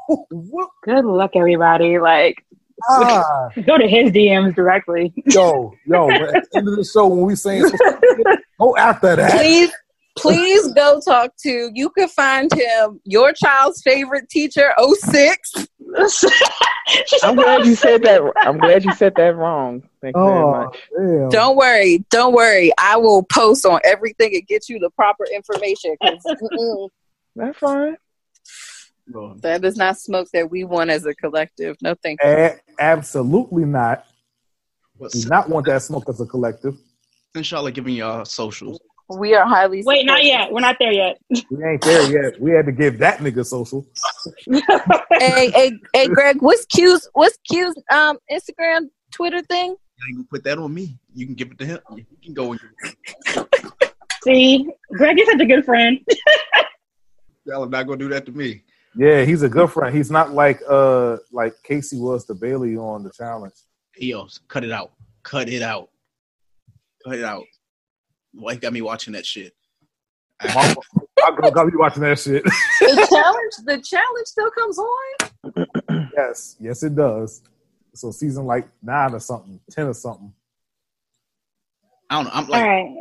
What? 0.08 0.70
good 0.84 1.06
luck, 1.06 1.32
everybody. 1.36 2.00
Like, 2.00 2.44
Ah, 2.90 3.50
go 3.68 3.78
to 3.78 3.88
his 3.88 4.12
DMs 4.12 4.56
directly. 4.56 5.14
yo, 5.28 5.74
yo. 5.86 6.10
At 6.10 6.18
the 6.52 6.58
end 6.58 6.68
of 6.70 6.78
the 6.78 6.84
show, 6.84 7.08
when 7.08 7.22
we 7.22 7.36
saying 7.36 7.64
go 8.60 8.76
after 8.76 9.16
that. 9.16 9.32
Please, 9.38 9.72
please 10.18 10.74
go 10.74 11.00
talk 11.00 11.32
to. 11.44 11.70
You 11.74 11.90
can 11.92 12.08
find 12.08 12.52
him. 12.52 13.00
Your 13.06 13.34
child's 13.34 13.82
favorite 13.84 14.30
teacher, 14.30 14.74
06. 14.78 15.68
I'm 17.24 17.36
glad 17.36 17.66
you 17.66 17.76
said 17.76 18.02
that. 18.04 18.22
I'm 18.38 18.58
glad 18.58 18.84
you 18.84 18.92
said 18.94 19.14
that 19.16 19.36
wrong. 19.36 19.84
Thank 20.02 20.16
you 20.16 20.24
very 20.26 20.42
Oh, 20.44 20.52
much. 20.52 20.78
damn. 20.98 21.30
Don't 21.30 21.56
worry, 21.56 22.04
don't 22.10 22.34
worry. 22.34 22.72
I 22.80 22.98
will 22.98 23.24
post 23.24 23.66
on 23.66 23.80
everything 23.84 24.34
and 24.34 24.46
get 24.48 24.68
you 24.70 24.80
the 24.80 24.90
proper 24.92 25.26
information. 25.34 25.96
That's 27.36 27.58
fine. 27.60 27.96
Well, 29.10 29.36
that 29.42 29.64
is 29.66 29.78
not 29.78 29.98
smoke 30.00 30.28
that 30.34 30.50
we 30.52 30.64
want 30.64 30.90
as 30.90 31.06
a 31.06 31.14
collective. 31.16 31.76
No, 31.82 31.96
thank 32.04 32.20
you. 32.24 32.30
A- 32.30 32.60
absolutely 32.80 33.66
not. 33.66 34.06
but 35.00 35.12
Do 35.12 35.28
not 35.28 35.50
want 35.50 35.66
that 35.68 35.82
smoke 35.82 36.06
as 36.10 36.20
a 36.22 36.26
collective. 36.26 36.78
since 37.36 37.52
y'all 37.52 37.68
are 37.68 37.72
giving 37.72 37.96
y'all 37.96 38.24
socials, 38.26 38.80
We 39.10 39.34
are 39.36 39.46
highly. 39.48 39.84
Wait, 39.86 40.06
not 40.06 40.24
yet. 40.24 40.52
We're 40.52 40.62
not 40.62 40.78
there 40.80 40.92
yet. 40.94 41.18
We 41.50 41.64
ain't 41.66 41.82
there 41.82 42.24
yet. 42.24 42.40
We 42.40 42.52
had 42.52 42.66
to 42.68 42.72
give 42.72 42.98
that 43.00 43.18
nigga 43.20 43.46
social. 43.46 43.86
Hey, 45.20 45.52
hey, 45.52 45.72
hey, 45.94 46.08
Greg. 46.08 46.38
What's 46.42 46.66
Q's? 46.66 47.08
What's 47.14 47.38
Q's 47.50 47.76
um 47.92 48.18
Instagram, 48.32 48.88
Twitter 49.12 49.42
thing? 49.44 49.70
you 49.98 50.06
ain't 50.08 50.18
gonna 50.18 50.28
put 50.32 50.44
that 50.46 50.58
on 50.58 50.74
me. 50.74 50.98
You 51.14 51.26
can 51.28 51.36
give 51.36 51.52
it 51.52 51.60
to 51.60 51.66
him. 51.66 51.80
You 51.96 52.06
can 52.24 52.34
go. 52.34 52.54
and- 52.54 52.60
See, 54.24 54.68
Greg 54.94 55.20
is 55.20 55.28
such 55.28 55.42
a 55.42 55.46
good 55.46 55.64
friend. 55.66 56.00
Y'all 57.46 57.64
are 57.66 57.70
not 57.70 57.84
gonna 57.88 57.98
do 57.98 58.10
that 58.10 58.26
to 58.28 58.32
me. 58.32 58.64
Yeah, 58.96 59.24
he's 59.24 59.42
a 59.42 59.50
good 59.50 59.72
friend. 59.72 59.96
He's 59.96 60.12
not 60.12 60.34
like 60.34 60.62
uh 60.70 61.18
like 61.32 61.54
Casey 61.64 61.98
was 61.98 62.26
to 62.26 62.34
Bailey 62.34 62.76
on 62.76 63.04
the 63.04 63.12
challenge. 63.12 63.54
Yo, 63.98 64.28
cut 64.48 64.64
it 64.64 64.72
out. 64.72 64.92
Cut 65.24 65.50
it 65.50 65.62
out. 65.62 65.90
Cut 67.04 67.16
it 67.16 67.24
out. 67.24 67.46
Why 68.34 68.56
got 68.56 68.74
me 68.74 68.82
watching 68.82 69.14
that 69.14 69.26
shit? 69.26 69.54
My, 70.56 70.74
my 71.20 71.36
girl 71.36 71.52
got 71.52 71.68
me 71.68 71.74
watching 71.76 72.02
that 72.02 72.18
shit. 72.18 72.44
The 72.44 73.08
challenge, 73.10 73.54
the 73.64 73.80
challenge 73.84 74.26
still 74.26 74.50
comes 74.50 74.80
on. 74.80 76.10
yes, 76.18 76.56
yes, 76.60 76.82
it 76.82 76.96
does. 76.96 77.44
So 77.94 78.10
season 78.10 78.46
like 78.46 78.68
nine 78.82 79.14
or 79.14 79.20
something, 79.20 79.60
ten 79.70 79.86
or 79.86 79.94
something. 79.94 80.34
I 82.10 82.16
don't 82.16 82.26
know. 82.26 82.32
I'm 82.34 82.48
like, 82.48 82.64
right. 82.64 82.96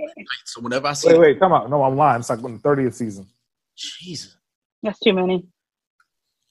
so 0.45 0.61
whenever 0.61 0.89
I 0.89 0.93
see, 0.93 1.09
Wait, 1.09 1.19
wait, 1.19 1.41
come 1.41 1.53
on. 1.53 1.71
No, 1.71 1.83
I'm 1.83 1.97
lying. 1.97 2.21
It's 2.21 2.29
like 2.29 2.45
on 2.45 2.53
the 2.53 2.59
thirtieth 2.59 2.95
season. 2.95 3.27
Jesus, 3.75 4.37
That's 4.83 4.99
too 4.99 5.15
many. 5.15 5.47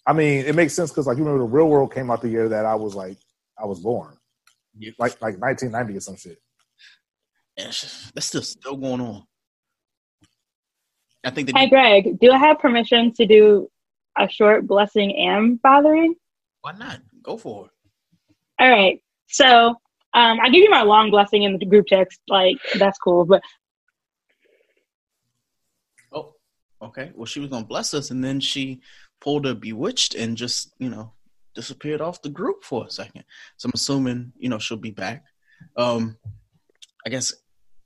I 0.10 0.14
mean, 0.14 0.44
it 0.44 0.56
makes 0.56 0.74
sense 0.74 0.90
because 0.90 1.06
like 1.06 1.18
you 1.18 1.24
remember 1.24 1.46
the 1.46 1.52
Real 1.52 1.70
World 1.70 1.94
came 1.94 2.10
out 2.10 2.24
the 2.24 2.30
year 2.30 2.50
that 2.50 2.66
I 2.66 2.74
was 2.74 2.96
like 2.96 3.18
I 3.60 3.68
was 3.68 3.80
born, 3.80 4.18
you, 4.76 4.92
like 4.98 5.22
like 5.22 5.38
1990 5.40 5.98
or 5.98 6.00
some 6.00 6.16
shit. 6.16 6.40
that's 7.56 8.26
still 8.26 8.42
still 8.42 8.76
going 8.76 9.02
on. 9.02 9.24
I 11.24 11.30
think 11.30 11.46
they 11.46 11.60
Hey, 11.60 11.70
Greg, 11.70 12.20
do 12.20 12.32
I 12.32 12.40
have 12.40 12.58
permission 12.58 13.14
to 13.14 13.28
do 13.28 13.70
a 14.18 14.28
short 14.28 14.66
blessing 14.66 15.16
and 15.16 15.62
bothering? 15.62 16.16
why 16.62 16.72
not 16.72 17.02
go 17.22 17.38
for 17.38 17.68
it. 17.68 17.72
All 18.58 18.70
right. 18.72 19.04
So 19.28 19.46
um, 20.16 20.40
I 20.42 20.50
give 20.50 20.64
you 20.64 20.72
my 20.72 20.82
long 20.82 21.12
blessing 21.12 21.44
in 21.44 21.56
the 21.60 21.66
group 21.68 21.86
text. 21.86 22.20
Like, 22.28 22.58
that's 22.80 22.98
cool. 22.98 23.26
But 23.26 23.44
Oh, 26.12 26.34
okay. 26.82 27.12
Well, 27.14 27.28
she 27.28 27.40
was 27.40 27.52
gonna 27.52 27.64
bless 27.64 27.94
us, 27.94 28.10
and 28.10 28.24
then 28.24 28.40
she 28.40 28.82
pulled 29.22 29.46
a 29.46 29.56
bewitched 29.56 30.16
and 30.16 30.38
just 30.38 30.74
you 30.80 30.90
know 30.90 31.12
disappeared 31.56 32.02
off 32.02 32.22
the 32.22 32.30
group 32.30 32.64
for 32.64 32.86
a 32.86 32.92
second. 32.92 33.24
So 33.58 33.68
I'm 33.68 33.74
assuming 33.76 34.34
you 34.38 34.50
know 34.50 34.60
she'll 34.60 34.78
be 34.78 34.92
back. 34.92 35.26
Um, 35.78 36.18
I 37.06 37.10
guess 37.10 37.34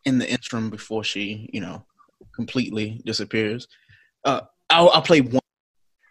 in 0.06 0.18
the 0.18 0.30
interim 0.30 0.70
before 0.70 1.04
she 1.04 1.50
you 1.54 1.62
know 1.62 1.86
completely 2.36 3.02
disappears. 3.06 3.68
Uh, 4.26 4.42
I'll, 4.70 4.90
I'll 4.90 5.02
play 5.02 5.22
one. 5.22 5.40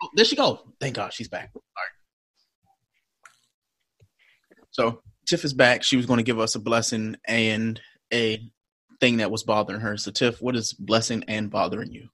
Oh, 0.03 0.09
there 0.15 0.25
she 0.25 0.37
go. 0.37 0.61
Thank 0.81 0.97
God 0.97 1.13
she's 1.13 1.29
back. 1.29 1.51
All 1.55 1.63
right. 1.77 1.89
So 4.71 5.03
Tiff 5.27 5.45
is 5.45 5.53
back. 5.53 5.83
She 5.83 5.97
was 5.97 6.07
going 6.07 6.19
to 6.19 6.25
give 6.25 6.39
us 6.39 6.55
a 6.55 6.61
blessing 6.61 7.17
and 7.27 7.81
a 8.13 8.41
thing 9.01 9.19
that 9.19 9.31
was 9.31 9.43
bothering 9.43 9.81
her. 9.81 9.97
So 9.97 10.11
Tiff, 10.11 10.41
what 10.41 10.57
is 10.57 10.73
blessing 10.73 11.25
and 11.29 11.51
bothering 11.51 11.93
you? 11.93 12.09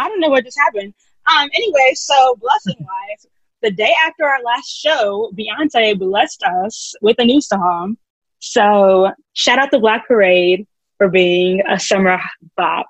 I 0.00 0.08
don't 0.08 0.20
know 0.20 0.28
what 0.28 0.44
just 0.44 0.58
happened. 0.58 0.94
Um. 1.30 1.48
Anyway, 1.54 1.92
so 1.94 2.36
blessing 2.36 2.76
wise, 2.80 3.26
the 3.62 3.70
day 3.70 3.92
after 4.06 4.24
our 4.24 4.42
last 4.42 4.68
show, 4.68 5.32
Beyonce 5.38 5.98
blessed 5.98 6.42
us 6.64 6.94
with 7.02 7.16
a 7.18 7.24
new 7.24 7.40
song. 7.40 7.96
So 8.38 9.10
shout 9.34 9.58
out 9.58 9.70
to 9.72 9.78
Black 9.78 10.08
Parade 10.08 10.66
for 10.98 11.08
being 11.08 11.62
a 11.68 11.78
summer 11.78 12.18
bop. 12.56 12.86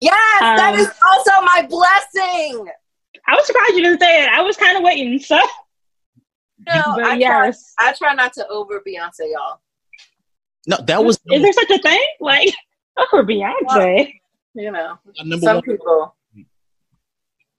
Yes, 0.00 0.40
that 0.40 0.74
Um, 0.74 0.80
is 0.80 0.90
also 1.12 1.30
my 1.46 1.66
blessing. 1.68 2.68
I 3.26 3.34
was 3.34 3.46
surprised 3.46 3.74
you 3.74 3.82
didn't 3.82 4.00
say 4.00 4.24
it. 4.24 4.28
I 4.28 4.42
was 4.42 4.56
kind 4.56 4.76
of 4.76 4.82
waiting. 4.82 5.18
So, 5.18 5.36
No, 6.68 6.82
but 6.94 7.04
I 7.04 7.04
try, 7.04 7.14
yes, 7.16 7.72
I 7.78 7.92
try 7.94 8.12
not 8.14 8.34
to 8.34 8.46
over 8.48 8.82
Beyonce, 8.86 9.30
y'all. 9.32 9.60
No, 10.66 10.76
that 10.86 11.02
was 11.02 11.18
is 11.30 11.42
there 11.42 11.52
such 11.52 11.70
a 11.70 11.78
thing? 11.78 12.04
Like, 12.20 12.52
oh, 12.98 13.06
for 13.10 13.24
Beyonce. 13.24 14.12
You 14.54 14.70
know, 14.70 14.98
some 15.40 15.56
one. 15.56 15.62
people 15.62 16.14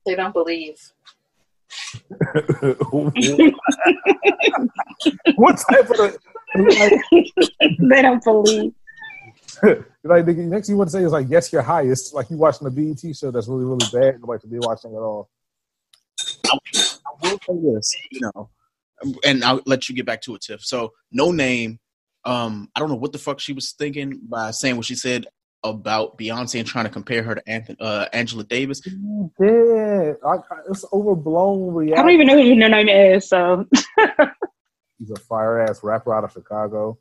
they 0.05 0.15
don't 0.15 0.33
believe. 0.33 0.79
what 5.35 5.57
type 5.57 5.89
of 5.89 5.99
like, 5.99 7.01
they 7.79 8.01
don't 8.01 8.23
believe. 8.23 8.73
like 10.03 10.25
the 10.25 10.33
next 10.33 10.69
you 10.69 10.77
want 10.77 10.89
to 10.89 10.91
say 10.91 11.03
is 11.03 11.11
like 11.11 11.27
yes 11.29 11.51
you're 11.51 11.61
highest 11.61 12.13
like 12.13 12.29
you 12.29 12.37
watching 12.37 12.67
a 12.67 12.69
BET 12.69 12.99
show 13.15 13.31
that's 13.31 13.47
really 13.47 13.63
really 13.63 13.87
bad 13.91 14.19
nobody 14.19 14.41
should 14.41 14.51
be 14.51 14.59
watching 14.59 14.91
at 14.91 14.99
all. 14.99 15.29
I 16.45 16.57
will 17.21 17.39
say 17.39 17.73
this, 17.73 17.95
you 18.11 18.21
know, 18.21 18.49
and 19.25 19.43
I'll 19.43 19.61
let 19.65 19.89
you 19.89 19.95
get 19.95 20.05
back 20.05 20.21
to 20.21 20.35
it, 20.35 20.41
Tiff. 20.41 20.63
So, 20.63 20.93
Noname. 21.17 21.79
Um, 22.23 22.69
I 22.75 22.79
don't 22.79 22.89
know 22.89 22.95
what 22.95 23.11
the 23.11 23.19
fuck 23.19 23.39
she 23.39 23.53
was 23.53 23.73
thinking 23.73 24.19
by 24.27 24.49
saying 24.49 24.77
what 24.77 24.85
she 24.85 24.95
said 24.95 25.27
about 25.69 26.17
Beyonce 26.17 26.59
and 26.59 26.67
trying 26.67 26.85
to 26.85 26.91
compare 26.91 27.23
her 27.23 27.35
to 27.35 27.49
Anthony, 27.49 27.77
uh, 27.79 28.05
Angela 28.13 28.43
Davis. 28.43 28.81
Yeah, 29.39 30.13
I, 30.25 30.35
I, 30.35 30.39
it's 30.69 30.85
overblown 30.93 31.73
reaction. 31.73 31.99
I 31.99 32.01
don't 32.01 32.11
even 32.11 32.27
know 32.27 32.41
who 32.41 32.55
Noname 32.55 33.15
is. 33.15 33.27
So, 33.27 33.65
He's 34.99 35.11
a 35.11 35.19
fire 35.19 35.59
ass 35.59 35.83
rapper 35.83 36.15
out 36.15 36.23
of 36.23 36.31
Chicago. 36.31 36.97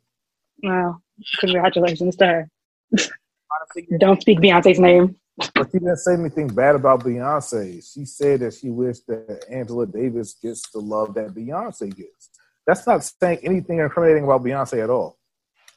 well, 0.61 1.01
congratulations 1.39 2.15
to 2.17 2.25
her. 2.25 2.49
Don't 3.99 4.21
speak 4.21 4.39
Beyonce's 4.39 4.79
name. 4.79 5.15
But 5.37 5.69
she 5.71 5.79
didn't 5.79 5.97
say 5.97 6.13
anything 6.13 6.47
bad 6.47 6.75
about 6.75 7.01
Beyonce. 7.01 7.83
She 7.93 8.05
said 8.05 8.39
that 8.41 8.53
she 8.53 8.69
wished 8.69 9.07
that 9.07 9.45
Angela 9.49 9.85
Davis 9.85 10.33
gets 10.41 10.69
the 10.71 10.79
love 10.79 11.13
that 11.15 11.33
Beyonce 11.33 11.95
gets. 11.95 12.29
That's 12.65 12.87
not 12.87 13.03
saying 13.03 13.39
anything 13.43 13.79
incriminating 13.79 14.23
about 14.23 14.43
Beyonce 14.43 14.83
at 14.83 14.89
all. 14.89 15.17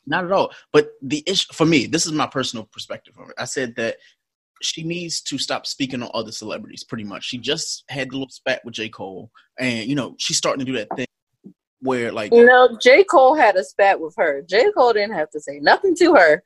Not 0.08 0.24
at 0.24 0.32
all. 0.32 0.52
But 0.72 0.90
the 1.02 1.22
issue 1.26 1.52
for 1.52 1.66
me, 1.66 1.86
this 1.86 2.06
is 2.06 2.12
my 2.12 2.26
personal 2.26 2.64
perspective 2.72 3.14
on 3.18 3.30
it. 3.30 3.36
I 3.38 3.44
said 3.44 3.74
that 3.76 3.96
she 4.62 4.82
needs 4.82 5.20
to 5.22 5.38
stop 5.38 5.66
speaking 5.66 6.02
on 6.02 6.10
other 6.14 6.32
celebrities. 6.32 6.82
Pretty 6.82 7.04
much, 7.04 7.24
she 7.24 7.38
just 7.38 7.84
had 7.88 8.10
the 8.10 8.14
little 8.14 8.30
spat 8.30 8.64
with 8.64 8.74
J. 8.74 8.88
Cole, 8.88 9.30
and 9.58 9.86
you 9.86 9.94
know 9.94 10.14
she's 10.18 10.38
starting 10.38 10.64
to 10.64 10.70
do 10.70 10.78
that 10.78 10.88
thing 10.96 11.06
where 11.80 12.10
like 12.10 12.32
You 12.32 12.46
know, 12.46 12.76
J. 12.80 13.04
Cole 13.04 13.36
had 13.36 13.56
a 13.56 13.64
spat 13.64 14.00
with 14.00 14.14
her. 14.16 14.42
J. 14.42 14.70
Cole 14.72 14.92
didn't 14.92 15.14
have 15.14 15.30
to 15.30 15.40
say 15.40 15.60
nothing 15.60 15.94
to 15.96 16.14
her. 16.14 16.42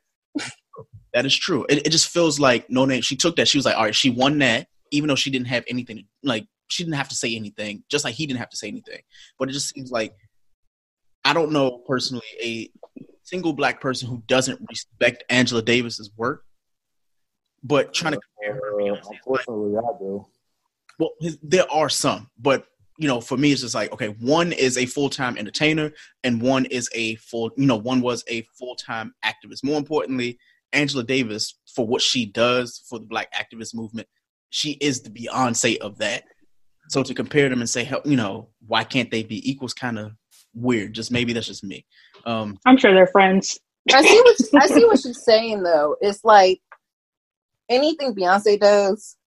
That 1.13 1.25
is 1.25 1.35
true. 1.35 1.65
It, 1.69 1.85
it 1.85 1.89
just 1.91 2.09
feels 2.09 2.39
like 2.39 2.67
Noname. 2.69 3.03
She 3.03 3.15
took 3.15 3.35
that. 3.35 3.47
She 3.47 3.57
was 3.57 3.65
like, 3.65 3.77
all 3.77 3.83
right, 3.83 3.95
she 3.95 4.09
won 4.09 4.39
that, 4.39 4.67
even 4.91 5.07
though 5.07 5.15
she 5.15 5.29
didn't 5.29 5.47
have 5.47 5.63
anything. 5.67 6.05
Like 6.23 6.47
she 6.69 6.83
didn't 6.83 6.95
have 6.95 7.09
to 7.09 7.15
say 7.15 7.35
anything, 7.35 7.83
just 7.89 8.03
like 8.03 8.15
he 8.15 8.25
didn't 8.25 8.39
have 8.39 8.49
to 8.49 8.57
say 8.57 8.67
anything. 8.67 9.01
But 9.37 9.49
it 9.49 9.53
just 9.53 9.73
seems 9.73 9.91
like 9.91 10.15
I 11.25 11.33
don't 11.33 11.51
know 11.51 11.81
personally 11.87 12.25
a 12.41 12.69
single 13.23 13.53
black 13.53 13.81
person 13.81 14.09
who 14.09 14.21
doesn't 14.27 14.59
respect 14.69 15.23
Angela 15.29 15.61
Davis's 15.61 16.11
work, 16.15 16.43
but 17.63 17.93
trying 17.93 18.13
to 18.13 18.19
compare 18.19 18.55
her. 18.55 18.71
to 18.71 18.83
Beyonce 18.83 18.91
like, 18.91 19.05
unfortunately, 19.11 19.77
I 19.77 19.97
do. 19.99 20.25
well, 20.99 21.11
his, 21.19 21.37
there 21.41 21.69
are 21.71 21.89
some, 21.89 22.29
but 22.37 22.65
you 22.99 23.07
know, 23.07 23.21
for 23.21 23.37
me, 23.37 23.51
it's 23.51 23.61
just 23.61 23.75
like 23.75 23.91
okay, 23.91 24.09
one 24.19 24.51
is 24.51 24.77
a 24.77 24.85
full 24.85 25.09
time 25.09 25.37
entertainer, 25.37 25.91
and 26.23 26.41
one 26.41 26.65
is 26.65 26.89
a 26.93 27.15
full, 27.15 27.51
you 27.57 27.65
know, 27.65 27.77
one 27.77 28.01
was 28.01 28.23
a 28.27 28.45
full 28.57 28.75
time 28.75 29.13
activist. 29.25 29.63
More 29.63 29.77
importantly, 29.77 30.37
Angela 30.73 31.03
Davis, 31.03 31.59
for 31.73 31.87
what 31.87 32.01
she 32.01 32.25
does 32.25 32.83
for 32.89 32.99
the 32.99 33.05
Black 33.05 33.33
activist 33.33 33.73
movement, 33.73 34.07
she 34.49 34.71
is 34.73 35.01
the 35.01 35.09
Beyonce 35.09 35.77
of 35.77 35.97
that. 35.99 36.23
So 36.89 37.01
to 37.01 37.13
compare 37.13 37.49
them 37.49 37.61
and 37.61 37.69
say, 37.69 37.89
you 38.05 38.17
know, 38.17 38.49
why 38.67 38.83
can't 38.83 39.09
they 39.09 39.23
be 39.23 39.49
equals? 39.49 39.73
Kind 39.73 39.97
of 39.97 40.11
weird. 40.53 40.93
Just 40.93 41.11
maybe 41.11 41.33
that's 41.33 41.47
just 41.47 41.63
me. 41.63 41.85
Um, 42.25 42.59
I'm 42.65 42.77
sure 42.77 42.93
they're 42.93 43.07
friends. 43.07 43.59
I 43.93 44.01
see 44.01 44.21
what 44.21 44.63
I 44.63 44.67
see 44.67 44.85
what 44.85 44.99
she's 45.03 45.23
saying 45.23 45.63
though. 45.63 45.97
It's 46.01 46.23
like 46.23 46.61
anything 47.69 48.15
Beyonce 48.15 48.59
does, 48.59 49.17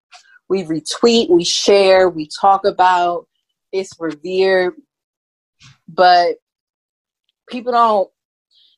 we 0.48 0.64
retweet, 0.64 1.30
we 1.30 1.44
share, 1.44 2.08
we 2.08 2.28
talk 2.40 2.64
about. 2.64 3.26
It's 3.72 3.92
revered, 3.98 4.74
but 5.88 6.36
people 7.48 7.72
don't. 7.72 8.08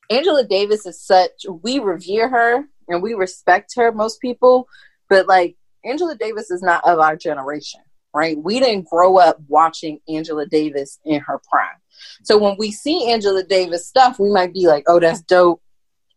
Angela 0.09 0.43
Davis 0.43 0.85
is 0.85 1.01
such. 1.01 1.31
We 1.61 1.79
revere 1.79 2.27
her 2.29 2.63
and 2.87 3.03
we 3.03 3.13
respect 3.13 3.73
her. 3.75 3.91
Most 3.91 4.19
people, 4.19 4.67
but 5.07 5.27
like 5.27 5.55
Angela 5.85 6.15
Davis 6.15 6.49
is 6.49 6.61
not 6.61 6.83
of 6.85 6.99
our 6.99 7.15
generation, 7.15 7.81
right? 8.13 8.37
We 8.37 8.59
didn't 8.59 8.89
grow 8.89 9.17
up 9.17 9.37
watching 9.47 9.99
Angela 10.09 10.47
Davis 10.47 10.99
in 11.05 11.19
her 11.21 11.39
prime. 11.49 11.77
So 12.23 12.37
when 12.37 12.55
we 12.57 12.71
see 12.71 13.11
Angela 13.11 13.43
Davis 13.43 13.87
stuff, 13.87 14.19
we 14.19 14.29
might 14.29 14.53
be 14.53 14.67
like, 14.67 14.83
"Oh, 14.87 14.99
that's 14.99 15.21
dope," 15.21 15.61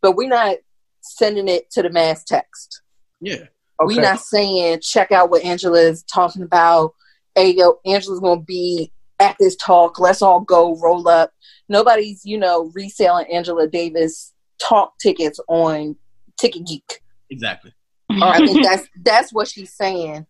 but 0.00 0.16
we're 0.16 0.28
not 0.28 0.56
sending 1.00 1.48
it 1.48 1.70
to 1.72 1.82
the 1.82 1.90
mass 1.90 2.24
text. 2.24 2.82
yeah, 3.20 3.46
We're 3.80 4.00
not 4.00 4.20
saying, 4.20 4.80
"Check 4.80 5.12
out 5.12 5.30
what 5.30 5.44
Angela 5.44 5.80
is 5.80 6.02
talking 6.04 6.42
about." 6.42 6.94
Hey, 7.34 7.54
yo, 7.54 7.78
Angela's 7.86 8.20
gonna 8.20 8.40
be 8.40 8.92
at 9.18 9.36
this 9.38 9.56
talk. 9.56 9.98
Let's 9.98 10.22
all 10.22 10.40
go 10.40 10.76
roll 10.76 11.08
up. 11.08 11.32
Nobody's, 11.68 12.24
you 12.24 12.38
know, 12.38 12.70
reselling 12.74 13.32
Angela 13.32 13.68
Davis 13.68 14.32
talk 14.60 14.98
tickets 14.98 15.40
on 15.48 15.96
Ticket 16.38 16.66
Geek. 16.66 17.00
exactly. 17.30 17.72
I 18.10 18.44
think 18.44 18.64
that's 18.64 18.88
that's 19.02 19.32
what 19.32 19.48
she's 19.48 19.72
saying. 19.72 20.26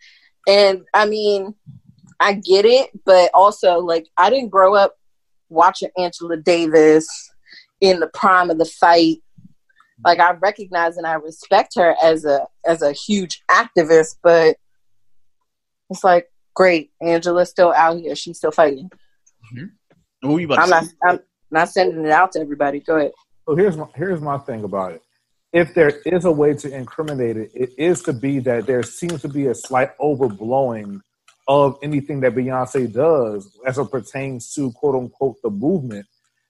And 0.47 0.83
I 0.95 1.07
mean, 1.07 1.55
I 2.20 2.35
get 2.35 2.65
it, 2.65 2.91
but 3.05 3.31
also 3.35 3.79
like 3.81 4.07
I 4.16 4.31
didn't 4.31 4.51
grow 4.51 4.74
up 4.74 4.97
watching 5.53 5.91
Angela 5.97 6.37
Davis 6.37 7.07
in 7.81 8.01
the 8.01 8.09
prime 8.09 8.51
of 8.51 8.59
the 8.59 8.65
fight. 8.65 9.19
Like 10.05 10.19
I 10.19 10.33
recognize 10.33 10.97
and 10.97 11.07
I 11.07 11.15
respect 11.15 11.74
her 11.77 11.95
as 12.03 12.24
a 12.24 12.47
as 12.66 12.83
a 12.83 12.93
huge 12.93 13.43
activist, 13.51 14.16
but 14.23 14.57
it's 15.91 16.03
like 16.03 16.29
great, 16.55 16.91
Angela's 17.01 17.51
still 17.51 17.73
out 17.73 17.99
here. 17.99 18.16
She's 18.16 18.39
still 18.39 18.51
fighting. 18.51 18.91
Mm-hmm. 19.55 19.66
What 20.23 20.35
were 20.35 20.41
you 20.41 20.47
about 20.47 20.59
I'm 20.59 20.65
to 20.65 20.70
not 20.70 20.85
say? 20.85 20.93
I'm 21.05 21.20
not 21.51 21.69
sending 21.69 22.05
it 22.05 22.11
out 22.11 22.33
to 22.33 22.41
everybody. 22.41 22.81
Go 22.81 22.97
ahead. 22.97 23.12
So 23.47 23.55
here's 23.55 23.77
my 23.77 23.87
here's 23.95 24.20
my 24.20 24.39
thing 24.39 24.65
about 24.65 24.93
it. 24.93 25.03
If 25.53 25.74
there 25.74 26.01
is 26.07 26.24
a 26.24 26.33
way 26.33 26.55
to 26.55 26.74
incriminate 26.74 27.37
it, 27.37 27.51
it 27.55 27.70
is 27.77 28.03
to 28.05 28.12
be 28.12 28.39
that 28.41 28.66
there 28.66 28.83
seems 28.83 29.20
to 29.23 29.29
be 29.29 29.47
a 29.47 29.55
slight 29.55 29.97
overblowing 29.99 31.01
of 31.48 31.78
anything 31.82 32.20
that 32.20 32.35
Beyonce 32.35 32.93
does 32.93 33.59
as 33.66 33.78
it 33.78 33.90
pertains 33.90 34.52
to 34.55 34.73
quote 34.73 34.94
unquote 34.94 35.36
the 35.43 35.51
movement. 35.51 36.06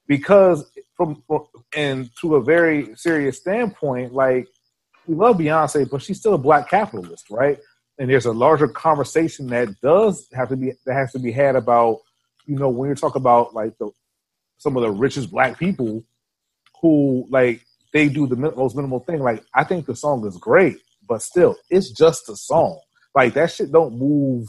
Because 0.06 0.70
from, 0.96 1.22
from 1.26 1.46
and 1.74 2.10
to 2.20 2.36
a 2.36 2.42
very 2.42 2.94
serious 2.96 3.38
standpoint, 3.38 4.12
like 4.12 4.48
we 5.06 5.14
love 5.14 5.36
Beyonce, 5.36 5.88
but 5.90 6.02
she's 6.02 6.18
still 6.18 6.34
a 6.34 6.38
black 6.38 6.68
capitalist, 6.68 7.30
right? 7.30 7.58
And 7.98 8.10
there's 8.10 8.26
a 8.26 8.32
larger 8.32 8.68
conversation 8.68 9.46
that 9.48 9.68
does 9.80 10.28
have 10.34 10.48
to 10.48 10.56
be 10.56 10.72
that 10.86 10.94
has 10.94 11.12
to 11.12 11.18
be 11.18 11.32
had 11.32 11.56
about, 11.56 11.98
you 12.46 12.56
know, 12.56 12.68
when 12.68 12.88
you 12.88 12.94
talk 12.94 13.14
about 13.14 13.54
like 13.54 13.76
the 13.78 13.90
some 14.58 14.76
of 14.76 14.82
the 14.82 14.90
richest 14.90 15.30
black 15.30 15.58
people 15.58 16.04
who 16.80 17.26
like 17.30 17.64
they 17.92 18.08
do 18.08 18.26
the 18.26 18.36
most 18.36 18.74
minimal 18.74 19.00
thing. 19.00 19.20
Like 19.20 19.44
I 19.54 19.64
think 19.64 19.86
the 19.86 19.96
song 19.96 20.26
is 20.26 20.36
great, 20.36 20.76
but 21.08 21.22
still, 21.22 21.56
it's 21.70 21.90
just 21.90 22.28
a 22.28 22.36
song. 22.36 22.80
Like 23.14 23.34
that 23.34 23.50
shit 23.50 23.72
don't 23.72 23.98
move. 23.98 24.48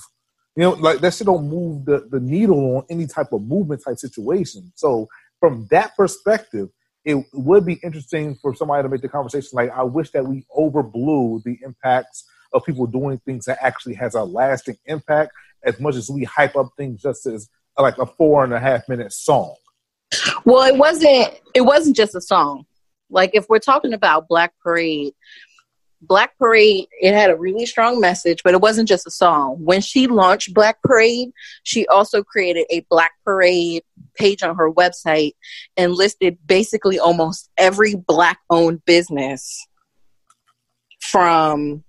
You 0.56 0.64
know, 0.64 0.72
like 0.72 1.00
that 1.00 1.14
shit 1.14 1.26
don't 1.26 1.48
move 1.48 1.86
the, 1.86 2.08
the 2.10 2.20
needle 2.20 2.78
on 2.78 2.86
any 2.90 3.08
type 3.08 3.34
of 3.34 3.42
movement 3.42 3.84
type 3.84 3.98
situation. 3.98 4.72
So 4.76 5.08
from 5.40 5.68
that 5.72 5.96
perspective, 5.96 6.70
it 7.06 7.26
would 7.34 7.66
be 7.66 7.80
interesting 7.84 8.36
for 8.42 8.56
somebody 8.56 8.84
to 8.84 8.90
make 8.90 9.02
the 9.02 9.10
conversation 9.10 9.50
like, 9.54 9.72
I 9.72 9.84
wish 9.84 10.12
that 10.12 10.26
we 10.26 10.46
overblew 10.56 11.44
the 11.44 11.58
impacts 11.64 12.26
of 12.54 12.64
people 12.64 12.86
doing 12.86 13.20
things 13.26 13.46
that 13.46 13.58
actually 13.62 13.96
has 13.96 14.16
a 14.16 14.24
lasting 14.24 14.78
impact 14.86 15.32
as 15.64 15.80
much 15.80 15.96
as 15.96 16.10
we 16.10 16.24
hype 16.24 16.56
up 16.56 16.70
things 16.78 17.02
just 17.02 17.26
as 17.26 17.50
like 17.78 17.98
a 17.98 18.06
four 18.06 18.44
and 18.44 18.54
a 18.54 18.60
half 18.60 18.88
minute 18.88 19.12
song. 19.12 19.56
Well, 20.46 20.64
it 20.64 20.78
wasn't 20.78 21.34
it 21.56 21.62
wasn't 21.62 21.96
just 21.96 22.16
a 22.16 22.22
song. 22.22 22.66
Like 23.10 23.32
if 23.34 23.48
we're 23.50 23.60
talking 23.60 23.94
about 23.94 24.28
Black 24.28 24.54
Parade, 24.62 25.14
Black 26.06 26.38
Parade, 26.38 26.88
it 27.00 27.14
had 27.14 27.30
a 27.30 27.36
really 27.36 27.66
strong 27.66 28.00
message, 28.00 28.42
but 28.44 28.54
it 28.54 28.62
wasn't 28.62 28.90
just 28.90 29.08
a 29.08 29.12
song. 29.12 29.58
When 29.64 29.82
she 29.82 30.08
launched 30.08 30.54
Black 30.54 30.82
Parade, 30.84 31.32
she 31.64 31.88
also 31.88 32.24
created 32.24 32.66
a 32.70 32.82
Black 32.90 33.14
Parade 33.24 33.84
page 34.16 34.44
on 34.44 34.56
her 34.56 34.72
website 34.72 35.32
and 35.78 35.94
listed 35.94 36.38
basically 36.46 37.00
almost 37.00 37.50
every 37.58 37.96
black 37.96 38.40
owned 38.50 38.84
business 38.86 39.66
from 41.00 41.84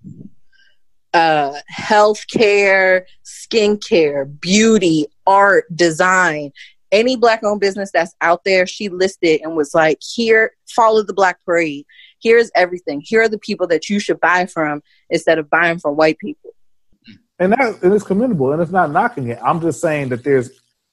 uh 1.13 1.55
healthcare, 1.73 3.03
skincare, 3.25 4.41
beauty, 4.41 5.07
art, 5.27 5.65
design, 5.75 6.51
any 6.95 7.17
black 7.17 7.43
owned 7.43 7.61
business 7.61 7.91
that's 7.93 8.15
out 8.21 8.45
there, 8.45 8.67
she 8.67 8.89
listed 8.89 9.41
and 9.43 9.57
was 9.57 9.75
like, 9.75 9.99
here, 10.01 10.53
follow 10.69 11.03
the 11.03 11.13
Black 11.13 11.45
Parade. 11.45 11.85
Here's 12.25 12.51
everything. 12.57 13.03
Here 13.05 13.23
are 13.23 13.29
the 13.29 13.39
people 13.39 13.67
that 13.69 13.89
you 13.91 14.01
should 14.01 14.19
buy 14.19 14.47
from 14.47 14.83
instead 15.11 15.39
of 15.39 15.49
buying 15.51 15.79
from 15.79 15.97
white 15.97 16.19
people. 16.19 16.51
and 17.39 17.53
that 17.53 17.83
and 17.83 17.93
it's 17.93 18.05
commendable 18.05 18.53
and 18.53 18.63
it's 18.63 18.71
not 18.71 18.91
knocking 18.93 19.27
it 19.29 19.39
i'm 19.45 19.61
just 19.61 19.81
saying 19.81 20.09
that 20.09 20.23
there's 20.25 20.49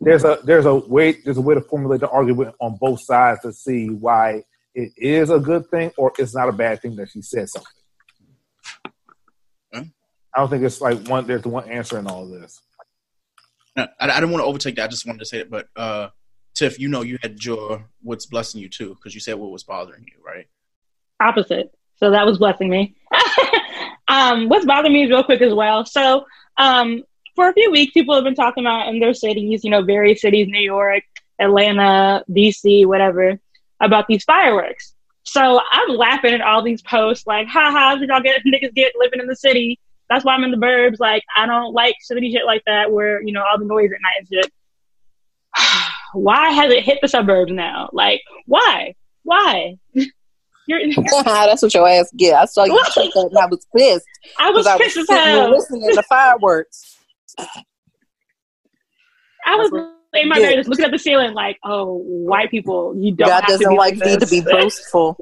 there's 0.05 0.23
a 0.23 0.39
there's 0.43 0.65
a 0.65 0.73
way 0.75 1.11
there's 1.23 1.37
a 1.37 1.41
way 1.41 1.53
to 1.55 1.61
formulate 1.61 1.99
the 2.01 2.09
argument 2.09 2.53
on 2.59 2.75
both 2.85 2.99
sides 3.09 3.39
to 3.41 3.53
see 3.53 3.89
why 3.89 4.43
it 4.73 4.91
is 4.97 5.29
a 5.29 5.39
good 5.39 5.63
thing 5.69 5.91
or 5.97 6.11
it's 6.17 6.33
not 6.35 6.49
a 6.49 6.51
bad 6.51 6.81
thing 6.81 6.95
that 6.95 7.09
she 7.09 7.21
said 7.21 7.47
something 7.47 7.71
Hmm. 9.73 9.83
i 10.35 10.39
don't 10.39 10.49
think 10.49 10.63
it's 10.63 10.81
like 10.81 11.07
one 11.07 11.27
there's 11.27 11.43
one 11.45 11.69
answer 11.69 11.97
in 11.99 12.07
all 12.07 12.23
of 12.23 12.31
this 12.41 12.59
No, 13.77 13.87
I, 13.99 14.09
I 14.09 14.15
didn't 14.19 14.31
want 14.31 14.41
to 14.41 14.47
overtake 14.47 14.75
that. 14.77 14.85
I 14.85 14.87
just 14.87 15.05
wanted 15.05 15.19
to 15.19 15.25
say 15.25 15.39
it. 15.39 15.49
But 15.49 15.67
uh, 15.77 16.09
Tiff, 16.55 16.77
you 16.77 16.89
know, 16.89 17.03
you 17.03 17.17
had 17.21 17.43
your 17.45 17.85
what's 18.01 18.25
blessing 18.25 18.59
you 18.61 18.67
too, 18.67 18.89
because 18.95 19.13
you 19.15 19.21
said 19.21 19.35
what 19.35 19.51
was 19.51 19.63
bothering 19.63 20.03
you, 20.11 20.17
right? 20.25 20.47
Opposite. 21.21 21.73
So 21.97 22.11
that 22.11 22.25
was 22.25 22.37
blessing 22.37 22.69
me. 22.69 22.95
um, 24.07 24.49
what's 24.49 24.65
bothering 24.65 24.93
me 24.93 25.05
real 25.05 25.23
quick 25.23 25.41
as 25.41 25.53
well. 25.53 25.85
So 25.85 26.25
um, 26.57 27.03
for 27.35 27.49
a 27.49 27.53
few 27.53 27.71
weeks, 27.71 27.93
people 27.93 28.15
have 28.15 28.23
been 28.23 28.35
talking 28.35 28.63
about 28.65 28.89
in 28.89 28.99
their 28.99 29.13
cities, 29.13 29.63
you 29.63 29.69
know, 29.69 29.83
various 29.83 30.21
cities, 30.21 30.47
New 30.47 30.59
York, 30.59 31.03
Atlanta, 31.39 32.23
DC, 32.29 32.85
whatever, 32.85 33.39
about 33.79 34.07
these 34.07 34.23
fireworks. 34.23 34.93
So 35.23 35.61
I'm 35.71 35.95
laughing 35.95 36.33
at 36.33 36.41
all 36.41 36.63
these 36.63 36.81
posts 36.81 37.27
like, 37.27 37.47
ha 37.47 37.71
ha, 37.71 37.97
y'all 38.01 38.21
get 38.21 38.41
niggas 38.45 38.73
get 38.73 38.93
living 38.97 39.19
in 39.19 39.27
the 39.27 39.35
city? 39.35 39.79
That's 40.09 40.25
why 40.25 40.33
I'm 40.33 40.43
in 40.43 40.51
the 40.51 40.57
burbs. 40.57 40.99
Like, 40.99 41.23
I 41.37 41.45
don't 41.45 41.73
like 41.73 41.95
city 42.01 42.31
shit 42.31 42.45
like 42.45 42.63
that 42.65 42.91
where, 42.91 43.21
you 43.21 43.31
know, 43.31 43.43
all 43.49 43.57
the 43.57 43.65
noise 43.65 43.91
at 43.91 44.01
night 44.01 44.15
and 44.19 44.27
shit. 44.27 44.51
why 46.13 46.49
has 46.51 46.71
it 46.71 46.83
hit 46.83 46.99
the 47.01 47.07
suburbs 47.07 47.51
now? 47.51 47.89
Like, 47.93 48.21
why? 48.45 48.95
Why? 49.23 49.77
You're, 50.79 51.03
That's 51.25 51.61
what 51.61 51.73
your 51.73 51.87
ass 51.87 52.11
get. 52.15 52.33
I 52.35 52.45
saw 52.45 52.63
you 52.63 52.81
tweet 52.93 53.13
that 53.13 53.27
and 53.29 53.37
I 53.37 53.45
was 53.47 53.65
pissed. 53.75 54.05
I 54.39 54.49
was 54.51 54.65
'cause 54.65 54.75
I 54.75 54.77
pissed 54.77 54.97
as 54.97 55.07
sitting 55.07 55.23
there 55.25 55.41
hell. 55.41 55.51
listening 55.51 55.91
to 55.93 56.03
fireworks. 56.03 56.97
I 59.45 59.55
was 59.55 59.69
in 60.13 60.29
my 60.29 60.37
Yeah. 60.37 60.49
bed 60.49 60.55
just 60.55 60.69
looking 60.69 60.85
at 60.85 60.91
the 60.91 60.99
ceiling 60.99 61.33
like, 61.33 61.57
oh, 61.65 61.97
white 62.05 62.51
people, 62.51 62.95
you 62.97 63.11
don't 63.11 63.27
God 63.27 63.41
have 63.41 63.49
doesn't 63.49 63.69
be 63.69 63.75
like 63.77 63.97
me 63.97 64.17
to 64.17 64.27
be 64.27 64.41
boastful. 64.41 65.17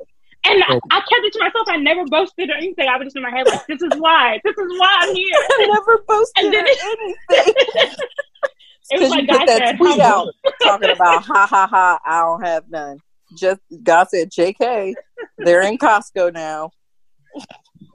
And 0.46 0.64
I, 0.64 0.76
oh. 0.76 0.80
I 0.92 1.00
kept 1.00 1.12
it 1.26 1.34
to 1.34 1.40
myself. 1.40 1.68
I 1.68 1.78
never 1.78 2.06
boasted 2.06 2.50
or 2.50 2.54
anything. 2.56 2.88
I 2.88 2.98
was 2.98 3.06
just 3.08 3.16
in 3.18 3.24
my 3.24 3.30
head 3.32 3.46
like, 3.48 3.66
this 3.68 3.82
is 3.82 3.92
why. 4.00 4.40
This 4.44 4.56
is 4.58 4.80
why 4.80 4.98
I'm 5.02 5.16
here. 5.16 5.26
I 5.36 5.66
never 5.74 5.98
boasted 6.08 6.46
And 6.46 6.54
then 6.54 6.64
or 6.66 6.68
it- 6.70 7.18
anything. 7.32 7.94
It 8.92 9.00
was 9.00 9.10
Because 9.10 9.12
you 9.12 9.20
like 9.20 9.28
put 9.28 9.38
God 9.38 9.48
that 9.48 9.58
said, 9.68 9.78
tweet 9.78 10.00
out 10.00 10.28
talking 10.64 10.90
about 10.90 11.24
ha 11.24 11.46
ha 11.46 11.68
ha, 11.68 12.00
I 12.04 12.22
don't 12.24 12.42
have 12.44 12.64
none. 12.70 13.00
Just 13.38 13.62
God 13.84 14.08
said, 14.10 14.32
JK, 14.32 14.96
they're 15.38 15.62
in 15.62 15.78
Costco 15.78 16.34
now. 16.34 16.72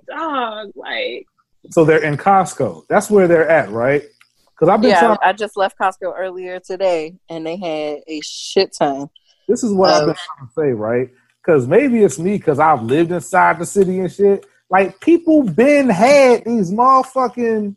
Dog, 0.08 0.70
like, 0.74 1.26
so 1.70 1.84
they're 1.84 2.02
in 2.04 2.16
costco 2.16 2.86
that's 2.88 3.10
where 3.10 3.26
they're 3.26 3.48
at 3.48 3.70
right 3.70 4.02
because 4.50 4.68
i've 4.68 4.82
been 4.82 4.90
Yeah, 4.90 5.00
trying 5.00 5.18
I 5.22 5.32
just 5.32 5.56
left 5.56 5.78
Costco 5.78 6.12
earlier 6.16 6.60
today 6.60 7.16
and 7.30 7.46
they 7.46 7.56
had 7.56 8.00
a 8.06 8.20
shit 8.22 8.74
ton. 8.78 9.08
This 9.48 9.64
is 9.64 9.72
what 9.72 9.90
I've 9.90 10.02
Uh, 10.02 10.06
been 10.06 10.14
trying 10.14 10.48
to 10.48 10.52
say, 10.54 10.72
right? 10.72 11.10
Because 11.44 11.66
maybe 11.66 12.02
it's 12.02 12.18
me 12.18 12.36
because 12.36 12.58
I've 12.58 12.82
lived 12.82 13.12
inside 13.12 13.58
the 13.58 13.66
city 13.66 13.98
and 14.00 14.12
shit. 14.12 14.46
Like 14.70 15.00
people 15.00 15.42
been 15.42 15.88
had 15.90 16.44
these 16.44 16.70
motherfucking 16.70 17.76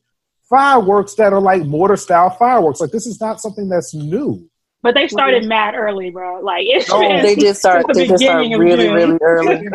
fireworks 0.49 1.15
that 1.15 1.33
are 1.33 1.41
like 1.41 1.63
mortar 1.63 1.97
style 1.97 2.29
fireworks. 2.29 2.79
Like 2.79 2.91
this 2.91 3.05
is 3.05 3.19
not 3.19 3.41
something 3.41 3.67
that's 3.67 3.93
new. 3.93 4.49
But 4.83 4.93
they 4.93 5.07
started 5.07 5.45
mad 5.45 5.75
early, 5.75 6.09
bro. 6.09 6.39
Like, 6.41 6.65
it's 6.67 6.89
oh, 6.91 7.01
No, 7.01 7.09
been 7.09 7.23
They 7.23 7.35
did 7.35 7.55
start. 7.57 7.87
the 7.87 7.93
They 7.93 8.07
did 8.07 8.19
start 8.19 8.43
beginning 8.43 8.53
of 8.53 8.59
really, 8.59 8.85
June. 8.85 8.93
really 8.93 9.17
early. 9.21 9.67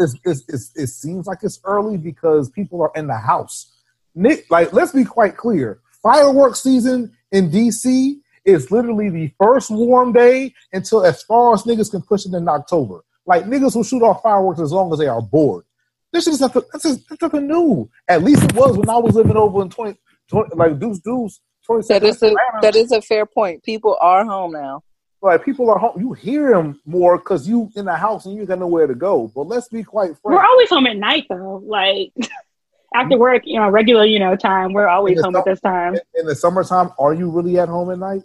It's, 0.00 0.14
it's, 0.24 0.44
it's, 0.48 0.72
it 0.76 0.86
seems 0.88 1.26
like 1.26 1.38
it's 1.42 1.60
early 1.64 1.96
because 1.96 2.50
people 2.50 2.82
are 2.82 2.92
in 2.94 3.06
the 3.06 3.16
house. 3.16 3.72
Nick, 4.14 4.50
like 4.50 4.72
let's 4.72 4.92
be 4.92 5.04
quite 5.04 5.36
clear. 5.36 5.80
Fireworks 6.02 6.62
season 6.62 7.12
in 7.32 7.50
DC 7.50 8.16
is 8.44 8.70
literally 8.70 9.10
the 9.10 9.32
first 9.38 9.70
warm 9.70 10.12
day 10.12 10.52
until 10.72 11.04
as 11.04 11.22
far 11.22 11.54
as 11.54 11.62
niggas 11.62 11.90
can 11.90 12.02
push 12.02 12.26
it 12.26 12.34
in 12.34 12.48
October. 12.48 13.04
Like 13.26 13.44
niggas 13.44 13.76
will 13.76 13.84
shoot 13.84 14.02
off 14.02 14.22
fireworks 14.22 14.60
as 14.60 14.72
long 14.72 14.92
as 14.92 14.98
they 14.98 15.06
are 15.06 15.22
bored. 15.22 15.64
This 16.12 16.26
is 16.26 16.40
nothing. 16.40 16.62
This 16.72 16.84
is 16.84 17.04
nothing 17.20 17.46
new. 17.46 17.88
At 18.08 18.24
least 18.24 18.42
it 18.42 18.54
was 18.54 18.76
when 18.76 18.88
I 18.88 18.96
was 18.96 19.14
living 19.14 19.36
over 19.36 19.62
in 19.62 19.70
20, 19.70 19.96
20 20.28 20.56
like 20.56 20.78
Deuce 20.78 20.98
Deuce. 20.98 21.40
20 21.70 21.86
That 21.88 22.02
is 22.04 22.22
a 22.22 22.34
that 22.62 22.76
is 22.76 22.92
a 22.92 23.00
fair 23.02 23.26
point. 23.26 23.62
People 23.62 23.96
are 24.00 24.24
home 24.24 24.52
now. 24.52 24.82
like 25.22 25.44
people 25.44 25.70
are 25.70 25.78
home. 25.78 26.00
You 26.00 26.12
hear 26.12 26.50
them 26.50 26.80
more 26.84 27.18
because 27.18 27.48
you 27.48 27.70
in 27.76 27.84
the 27.84 27.96
house 27.96 28.26
and 28.26 28.34
you 28.34 28.46
got 28.46 28.58
nowhere 28.58 28.86
to 28.86 28.94
go. 28.94 29.30
But 29.34 29.46
let's 29.46 29.68
be 29.68 29.82
quite 29.84 30.08
frank. 30.08 30.22
We're 30.24 30.44
always 30.44 30.68
home 30.70 30.86
at 30.86 30.96
night, 30.96 31.26
though. 31.28 31.62
Like, 31.64 32.12
after 32.94 33.16
work, 33.18 33.42
you 33.44 33.60
know, 33.60 33.68
regular, 33.70 34.04
you 34.04 34.18
know, 34.18 34.34
time, 34.36 34.72
we're 34.72 34.88
always 34.88 35.18
It's 35.18 35.24
home 35.24 35.36
at 35.36 35.44
this 35.44 35.60
time. 35.60 35.94
in, 35.94 36.00
in 36.20 36.26
the 36.26 36.34
summertime, 36.34 36.90
are 36.98 37.14
you 37.14 37.30
really 37.30 37.58
at 37.58 37.68
home 37.68 37.90
at 37.90 37.98
night? 37.98 38.22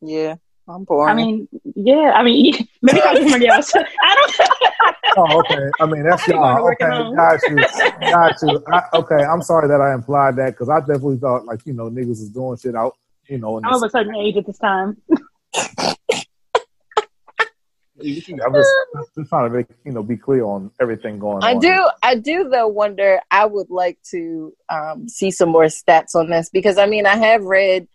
Yeah, 0.00 0.36
I'm 0.68 0.84
boring. 0.84 1.10
I 1.10 1.14
mean, 1.14 1.48
yeah, 1.74 2.12
I 2.14 2.22
mean, 2.22 2.54
maybe 2.82 2.98
talk 2.98 3.16
to 3.16 3.22
somebody 3.22 3.48
else. 3.48 3.72
I 4.02 4.14
don't. 4.14 4.48
Oh, 5.16 5.38
okay. 5.40 5.70
I 5.80 5.86
mean, 5.86 6.02
that's 6.02 6.22
I 6.28 6.32
ain't 6.32 6.40
going 6.40 6.76
to 6.78 6.84
y'all. 6.84 7.06
Okay, 7.06 7.14
got 7.16 7.40
you, 7.48 7.56
got 8.00 8.42
you. 8.42 8.64
I, 8.72 8.82
okay, 8.94 9.24
I'm 9.24 9.42
sorry 9.42 9.68
that 9.68 9.80
I 9.80 9.94
implied 9.94 10.36
that 10.36 10.52
because 10.52 10.68
I 10.68 10.80
definitely 10.80 11.18
thought 11.18 11.44
like 11.44 11.64
you 11.66 11.72
know 11.72 11.88
niggas 11.88 12.10
is 12.10 12.30
doing 12.30 12.58
shit 12.58 12.74
out. 12.74 12.96
You 13.28 13.38
know, 13.38 13.58
in 13.58 13.64
I'm 13.64 13.74
of 13.74 13.82
a 13.82 13.90
certain 13.90 14.14
age 14.16 14.36
at 14.36 14.46
this 14.46 14.58
time. 14.58 14.96
I'm 17.98 18.52
just, 18.54 18.70
just 19.16 19.28
trying 19.30 19.50
to 19.50 19.56
make 19.56 19.66
you 19.84 19.92
know 19.92 20.02
be 20.02 20.16
clear 20.16 20.44
on 20.44 20.70
everything 20.80 21.18
going 21.18 21.42
I 21.42 21.54
on. 21.54 21.60
do, 21.60 21.90
I 22.02 22.16
do 22.16 22.48
though 22.48 22.68
wonder. 22.68 23.20
I 23.30 23.46
would 23.46 23.70
like 23.70 23.98
to 24.10 24.52
um, 24.68 25.08
see 25.08 25.30
some 25.30 25.48
more 25.48 25.64
stats 25.64 26.14
on 26.14 26.28
this 26.28 26.50
because 26.50 26.76
I 26.76 26.86
mean, 26.86 27.06
I 27.06 27.16
have 27.16 27.44
read 27.44 27.88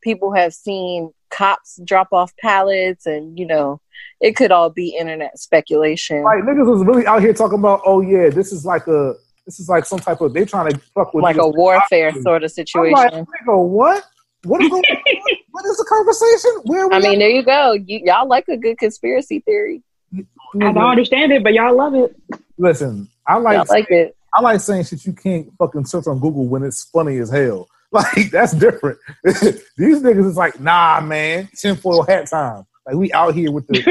people 0.00 0.32
have 0.32 0.54
seen 0.54 1.12
cops 1.38 1.80
drop 1.84 2.08
off 2.12 2.36
pallets, 2.36 3.06
and 3.06 3.38
you 3.38 3.46
know, 3.46 3.80
it 4.20 4.34
could 4.36 4.50
all 4.50 4.70
be 4.70 4.96
internet 4.98 5.38
speculation. 5.38 6.22
Like 6.24 6.42
niggas 6.42 6.66
was 6.66 6.84
really 6.84 7.06
out 7.06 7.22
here 7.22 7.32
talking 7.32 7.58
about, 7.58 7.80
oh 7.86 8.00
yeah, 8.00 8.28
this 8.30 8.52
is 8.52 8.64
like 8.64 8.86
a 8.88 9.14
This 9.46 9.60
is 9.60 9.68
like 9.68 9.84
some 9.84 10.00
type 10.00 10.20
of 10.20 10.34
they 10.34 10.44
trying 10.44 10.72
to 10.72 10.78
fuck 10.94 11.14
with 11.14 11.22
like 11.22 11.36
you. 11.36 11.42
a 11.42 11.48
warfare 11.48 12.12
sort 12.22 12.42
of 12.42 12.50
situation. 12.50 12.92
like, 12.92 13.12
nigga, 13.12 13.68
what? 13.68 14.04
What 14.44 14.62
is 14.62 14.68
going 14.68 14.84
on? 14.88 14.96
What 15.50 15.64
is 15.64 15.76
the 15.76 15.86
conversation? 15.88 16.50
Where 16.70 16.84
are 16.84 16.88
we 16.88 16.94
I 16.94 17.00
mean, 17.00 17.14
at? 17.14 17.18
there 17.18 17.30
you 17.30 17.42
go. 17.42 17.72
You, 17.72 18.00
y'all 18.04 18.28
like 18.28 18.46
a 18.48 18.56
good 18.56 18.78
conspiracy 18.78 19.40
theory. 19.40 19.82
I 20.14 20.72
don't 20.72 20.78
understand 20.78 21.32
it, 21.32 21.42
but 21.42 21.52
y'all 21.52 21.76
love 21.76 21.96
it. 21.96 22.14
Listen, 22.58 23.08
I 23.26 23.34
Y'all 23.34 23.42
like 23.42 23.68
like 23.68 23.90
it. 23.90 24.16
I 24.32 24.40
like 24.40 24.60
saying 24.60 24.84
shit 24.84 25.04
you 25.04 25.14
can't 25.14 25.48
fucking 25.58 25.86
search 25.86 26.06
on 26.06 26.20
Google 26.20 26.46
when 26.46 26.62
it's 26.62 26.84
funny 26.84 27.18
as 27.18 27.30
hell. 27.30 27.68
Like 27.92 28.30
that's 28.30 28.52
different. 28.52 28.98
These 29.24 30.02
niggas 30.02 30.26
is 30.26 30.36
like, 30.36 30.60
nah, 30.60 31.00
man, 31.00 31.48
tinfoil 31.56 32.02
hat 32.02 32.28
time. 32.28 32.64
Like 32.86 32.96
we 32.96 33.10
out 33.14 33.34
here 33.34 33.50
with 33.50 33.66
the, 33.66 33.82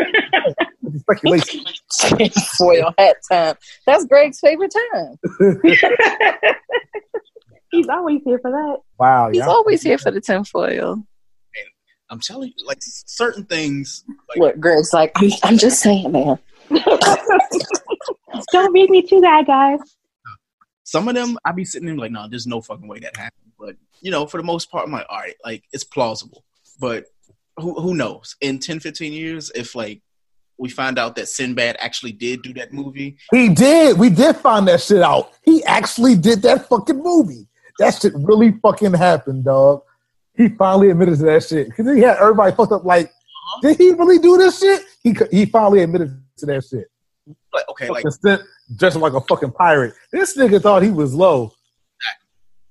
with 0.84 0.94
the 0.94 1.00
speculation. 1.00 1.66
Foil 2.60 2.94
hat 3.00 3.18
time. 3.32 3.56
That's 3.88 4.06
Greg's 4.06 4.40
favorite 4.40 4.72
time. 4.92 5.18
He's 7.72 7.90
always 7.90 8.22
here 8.24 8.38
for 8.40 8.52
that. 8.52 8.78
wow, 9.00 9.32
He's 9.32 9.42
always 9.42 9.82
here 9.82 9.98
for 9.98 10.12
the 10.12 10.22
tinfoil. 10.22 11.04
I'm 12.10 12.20
telling 12.20 12.54
you, 12.56 12.66
like 12.68 12.78
certain 12.82 13.46
things. 13.46 14.04
Like, 14.30 14.38
Look, 14.38 14.60
Greg's 14.60 14.94
like, 14.94 15.12
I'm, 15.16 15.32
I'm 15.44 15.58
just 15.58 15.82
saying, 15.82 16.12
man. 16.12 16.40
Don't 18.52 18.74
read 18.74 18.90
me 18.90 19.02
to 19.02 19.22
that, 19.22 19.46
guys. 19.48 19.80
some 20.84 21.08
of 21.10 21.16
them, 21.16 21.38
I 21.44 21.52
be 21.52 21.66
sitting 21.66 21.88
there 21.88 21.98
like, 21.98 22.12
no, 22.12 22.28
there's 22.30 22.48
no 22.48 22.62
fucking 22.62 22.88
way 22.88 23.00
that 23.00 23.18
happened. 23.18 23.47
But 23.60 23.76
you 24.02 24.12
know, 24.12 24.28
for 24.28 24.38
the 24.38 24.44
most 24.44 24.72
part, 24.72 24.86
I'm 24.86 24.92
like, 24.92 25.08
all 25.10 25.20
right, 25.20 25.36
like 25.44 25.64
it's 25.72 25.84
plausible. 25.84 26.44
But 26.80 27.06
who 27.58 27.74
who 27.80 27.96
knows? 27.96 28.36
In 28.42 28.60
10, 28.60 28.80
15 28.80 29.14
years, 29.14 29.52
if 29.56 29.76
like 29.76 30.02
we 30.58 30.70
find 30.70 30.98
out 30.98 31.16
that 31.16 31.28
Sinbad 31.28 31.78
actually 31.80 32.12
did 32.12 32.42
do 32.42 32.54
that 32.54 32.74
movie, 32.74 33.18
He 33.32 33.50
did. 33.50 33.98
We 33.98 34.10
did 34.10 34.36
find 34.38 34.68
that 34.68 34.82
shit 34.82 35.02
out. 35.02 35.32
He 35.44 35.64
actually 35.66 36.16
did 36.16 36.42
that 36.44 36.68
fucking 36.68 37.02
movie. 37.02 37.48
That 37.80 37.94
shit 38.00 38.14
really 38.16 38.52
fucking 38.52 38.94
happened, 38.94 39.46
dog. 39.46 39.84
He 40.36 40.50
finally 40.50 40.90
admitted 40.90 41.18
to 41.20 41.26
that 41.26 41.44
shit 41.44 41.68
because 41.68 41.96
he 41.96 42.02
had 42.02 42.18
everybody 42.18 42.56
fucked 42.56 42.72
up. 42.72 42.86
Like, 42.86 43.12
did 43.62 43.78
he 43.78 43.92
really 43.94 44.20
do 44.20 44.38
this 44.38 44.60
shit? 44.60 44.84
He 45.04 45.16
he 45.32 45.46
finally 45.46 45.82
admitted 45.84 46.22
to 46.38 46.46
that 46.48 46.64
shit. 46.64 46.88
like 47.54 47.68
okay, 47.70 47.90
like 47.90 48.06
Instead, 48.06 48.42
dressing 48.76 49.02
like 49.02 49.14
a 49.14 49.22
fucking 49.22 49.52
pirate. 49.52 49.94
This 50.12 50.38
nigga 50.38 50.62
thought 50.62 50.84
he 50.84 50.90
was 50.90 51.14
low. 51.14 51.54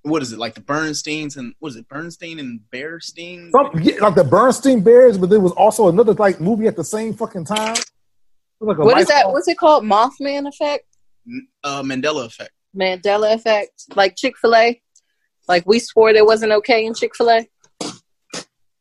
What 0.06 0.22
is 0.22 0.32
it? 0.32 0.38
Like 0.38 0.54
the 0.54 0.60
Bernsteins 0.60 1.36
and 1.36 1.54
what 1.58 1.70
is 1.70 1.76
it? 1.76 1.88
Bernstein 1.88 2.38
and 2.38 2.60
Bearstein? 2.72 3.50
Some, 3.50 3.70
yeah, 3.82 3.96
like 4.00 4.14
the 4.14 4.24
Bernstein 4.24 4.80
Bears, 4.82 5.18
but 5.18 5.30
there 5.30 5.40
was 5.40 5.52
also 5.52 5.88
another 5.88 6.14
like 6.14 6.40
movie 6.40 6.66
at 6.66 6.76
the 6.76 6.84
same 6.84 7.12
fucking 7.14 7.44
time. 7.44 7.76
Like 8.60 8.78
What 8.78 8.98
is 8.98 9.08
that? 9.08 9.14
lifelong- 9.16 9.32
What's 9.34 9.48
it 9.48 9.58
called? 9.58 9.84
Mothman 9.84 10.48
effect? 10.48 10.84
Uh, 11.64 11.82
Mandela 11.82 12.24
effect. 12.24 12.52
Mandela 12.76 13.34
effect? 13.34 13.84
Like 13.96 14.16
Chick 14.16 14.36
fil 14.38 14.54
A? 14.54 14.80
Like 15.48 15.66
we 15.66 15.78
swore 15.78 16.12
there 16.12 16.24
wasn't 16.24 16.52
okay 16.52 16.86
in 16.86 16.94
Chick 16.94 17.14
fil 17.16 17.30
A? 17.30 17.46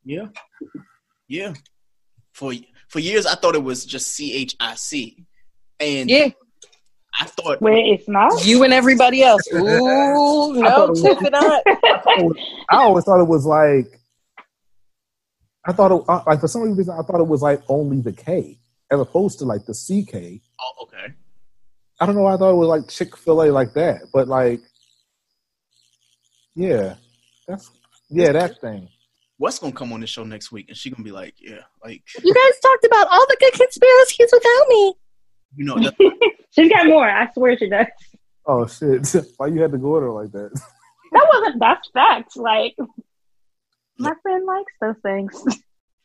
Yeah, 0.04 0.28
yeah. 1.28 1.54
For 2.34 2.54
for 2.90 3.00
years, 3.00 3.26
I 3.26 3.36
thought 3.36 3.56
it 3.56 3.64
was 3.64 3.86
just 3.86 4.12
C 4.12 4.34
H 4.34 4.56
I 4.60 4.76
C, 4.76 5.26
and 5.80 6.10
Yeah. 6.10 6.30
I 7.20 7.26
thought 7.26 7.62
Where 7.62 7.78
it's 7.78 8.08
not. 8.10 8.46
You 8.46 8.64
and 8.64 8.74
everybody 8.74 9.24
else. 9.24 9.42
Ooh, 9.54 9.62
no, 9.62 10.54
thought 10.62 10.84
it 10.86 10.90
was- 10.90 11.02
tip 11.02 11.22
it 11.22 11.34
up. 11.34 11.64
I 12.70 12.78
always 12.78 13.06
thought 13.06 13.22
it 13.22 13.28
was 13.28 13.46
like, 13.46 13.88
I 15.66 15.72
thought 15.72 15.92
it 15.92 16.04
uh, 16.08 16.24
like 16.28 16.40
for 16.42 16.48
some 16.48 16.62
reason 16.76 16.94
I 16.98 17.02
thought 17.04 17.20
it 17.20 17.28
was 17.28 17.42
like 17.42 17.62
only 17.70 18.02
the 18.02 18.12
K 18.12 18.60
as 18.92 19.00
opposed 19.00 19.40
to 19.40 19.46
like 19.46 19.66
the 19.66 19.74
CK. 19.74 20.42
oh, 20.62 20.84
okay. 20.84 21.14
I 22.00 22.06
don't 22.06 22.16
know. 22.16 22.28
I 22.28 22.38
thought 22.38 22.52
it 22.52 22.56
was 22.56 22.68
like 22.68 22.88
Chick 22.90 23.16
Fil 23.18 23.42
A 23.44 23.46
like 23.52 23.74
that, 23.74 24.02
but 24.14 24.28
like, 24.28 24.60
yeah, 26.56 26.96
that's 27.48 27.72
yeah 28.10 28.32
that 28.34 28.60
thing. 28.62 28.90
What's 29.38 29.60
gonna 29.60 29.74
come 29.74 29.92
on 29.94 30.02
the 30.02 30.08
show 30.08 30.24
next 30.24 30.52
week, 30.52 30.68
and 30.70 30.78
she 30.78 30.90
gonna 30.90 31.04
be 31.04 31.12
like, 31.12 31.36
yeah, 31.40 31.62
like 31.84 32.04
You 32.24 32.34
guys 32.34 32.60
talked 32.62 32.86
about 32.86 33.08
all 33.12 33.26
the 33.28 33.38
good 33.40 33.54
conspiracies 33.54 34.30
without 34.32 34.68
me. 34.70 34.94
You 35.56 35.66
know, 35.66 35.78
She's 36.56 36.72
got 36.72 36.88
more. 36.88 37.10
I 37.10 37.32
swear 37.34 37.58
she 37.58 37.70
does. 37.70 37.88
Oh 38.46 38.66
shit! 38.68 39.08
Why 39.38 39.48
you 39.48 39.62
had 39.62 39.72
to 39.72 39.78
go 39.78 39.98
at 39.98 40.04
her 40.04 40.12
like 40.12 40.32
that? 40.32 40.52
That 41.12 41.28
wasn't. 41.32 41.60
That's 41.62 41.90
facts. 41.94 42.36
Like 42.36 42.76
my 43.98 44.14
friend 44.22 44.46
likes 44.46 44.74
those 44.82 44.96
things. 45.02 45.46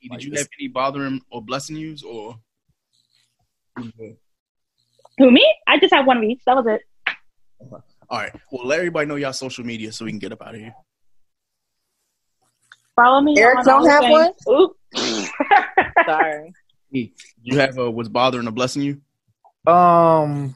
did 0.02 0.22
you 0.22 0.32
have 0.36 0.46
any 0.60 0.68
bothering 0.68 1.20
or 1.30 1.42
blessing 1.42 1.74
yous, 1.74 2.04
or 2.04 2.36
Who 3.76 5.30
me? 5.32 5.54
I 5.66 5.80
just 5.80 5.92
had 5.92 6.06
one 6.06 6.18
of 6.18 6.22
each. 6.22 6.42
That 6.46 6.54
was 6.54 6.66
it. 6.68 6.82
all 8.08 8.18
right? 8.18 8.30
Well, 8.52 8.66
let 8.68 8.78
everybody 8.78 9.08
know 9.08 9.16
y'all 9.16 9.32
social 9.32 9.64
media 9.64 9.90
so 9.90 10.04
we 10.04 10.12
can 10.12 10.20
get 10.20 10.32
up 10.32 10.42
out 10.42 10.54
of 10.54 10.60
here. 10.60 10.74
Follow 12.94 13.20
me. 13.22 13.36
Eric 13.36 13.58
on 13.60 13.64
don't 13.64 13.88
have 13.88 14.02
things. 14.02 14.36
Oop. 14.48 14.76
Sorry. 16.06 16.52
You 16.92 17.58
have 17.58 17.78
a 17.78 17.90
what's 17.90 18.08
bothering 18.08 18.46
or 18.46 18.52
blessing 18.52 18.82
you? 18.82 19.00
Um. 19.66 20.54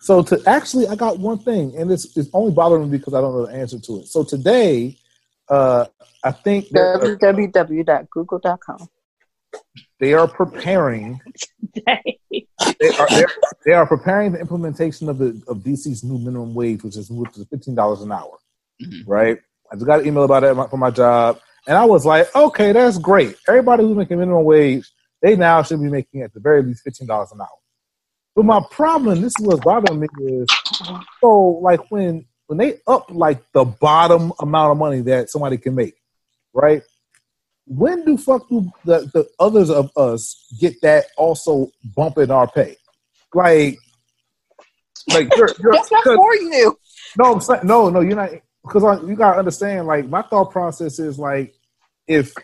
So 0.00 0.22
to 0.22 0.42
actually, 0.46 0.86
I 0.86 0.96
got 0.96 1.18
one 1.18 1.38
thing, 1.38 1.74
and 1.78 1.90
it's 1.90 2.16
it's 2.16 2.28
only 2.34 2.52
bothering 2.52 2.90
me 2.90 2.98
because 2.98 3.14
I 3.14 3.20
don't 3.22 3.32
know 3.34 3.46
the 3.46 3.54
answer 3.54 3.78
to 3.78 4.00
it. 4.00 4.06
So 4.08 4.22
today, 4.22 4.98
uh, 5.48 5.86
I 6.22 6.30
think 6.32 6.68
that, 6.70 7.00
www.google.com. 7.20 8.88
they 10.00 10.12
are 10.14 10.28
preparing. 10.28 11.20
They 12.80 12.88
are 12.98 13.08
they're- 13.10 13.28
they 13.64 13.72
are 13.72 13.86
preparing 13.86 14.32
the 14.32 14.40
implementation 14.40 15.08
of 15.08 15.18
the 15.18 15.40
of 15.48 15.58
DC's 15.58 16.02
new 16.04 16.18
minimum 16.18 16.54
wage, 16.54 16.82
which 16.82 16.96
is 16.96 17.10
moved 17.10 17.34
to 17.34 17.44
fifteen 17.46 17.74
dollars 17.74 18.00
an 18.02 18.10
hour. 18.12 18.38
Mhm. 18.82 19.02
Right. 19.06 19.38
I 19.70 19.74
just 19.76 19.86
got 19.86 20.00
an 20.00 20.06
email 20.06 20.24
about 20.24 20.44
it 20.44 20.54
from 20.70 20.80
my 20.80 20.90
job, 20.90 21.38
and 21.66 21.76
I 21.76 21.84
was 21.84 22.04
like, 22.06 22.34
okay, 22.34 22.72
that's 22.72 22.98
great. 22.98 23.36
Everybody 23.48 23.82
who's 23.84 23.96
making 23.96 24.18
minimum 24.18 24.44
wage, 24.44 24.90
they 25.24 25.36
now 25.36 25.62
should 25.62 25.80
be 25.80 25.88
making 25.88 26.20
at 26.20 26.34
the 26.34 26.40
very 26.40 26.62
least 26.62 26.84
fifteen 26.84 27.08
dollars 27.08 27.32
an 27.32 27.40
hour. 27.40 27.48
But 28.36 28.44
my 28.44 28.60
problem, 28.70 29.22
this 29.22 29.32
is 29.40 29.46
what's 29.46 29.64
bothering 29.64 30.00
me, 30.00 30.08
is 30.26 30.46
so 31.22 31.60
like 31.62 31.90
when 31.90 32.26
when 32.46 32.58
they 32.58 32.74
up 32.86 33.06
like 33.10 33.42
the 33.52 33.64
bottom 33.64 34.34
amount 34.38 34.72
of 34.72 34.76
money 34.76 35.00
that 35.00 35.30
somebody 35.30 35.56
can 35.56 35.74
make, 35.74 35.94
right? 36.52 36.82
When 37.66 38.04
do 38.04 38.18
fuck 38.18 38.46
do 38.50 38.70
the, 38.84 39.10
the 39.14 39.26
others 39.40 39.70
of 39.70 39.90
us 39.96 40.46
get 40.60 40.74
that 40.82 41.06
also 41.16 41.70
bump 41.96 42.18
in 42.18 42.30
our 42.30 42.46
pay? 42.46 42.76
Like, 43.32 43.78
like 45.08 45.34
you're, 45.34 45.48
you're 45.58 45.72
That's 45.72 45.90
not 45.90 46.04
for 46.04 46.34
you. 46.34 46.78
no, 47.16 47.40
no, 47.62 47.88
no, 47.88 48.00
you're 48.00 48.14
not 48.14 48.28
because 48.62 48.84
uh, 48.84 49.02
you 49.06 49.16
gotta 49.16 49.38
understand. 49.38 49.86
Like 49.86 50.06
my 50.06 50.20
thought 50.20 50.50
process 50.50 50.98
is 50.98 51.18
like 51.18 51.54
if 52.06 52.34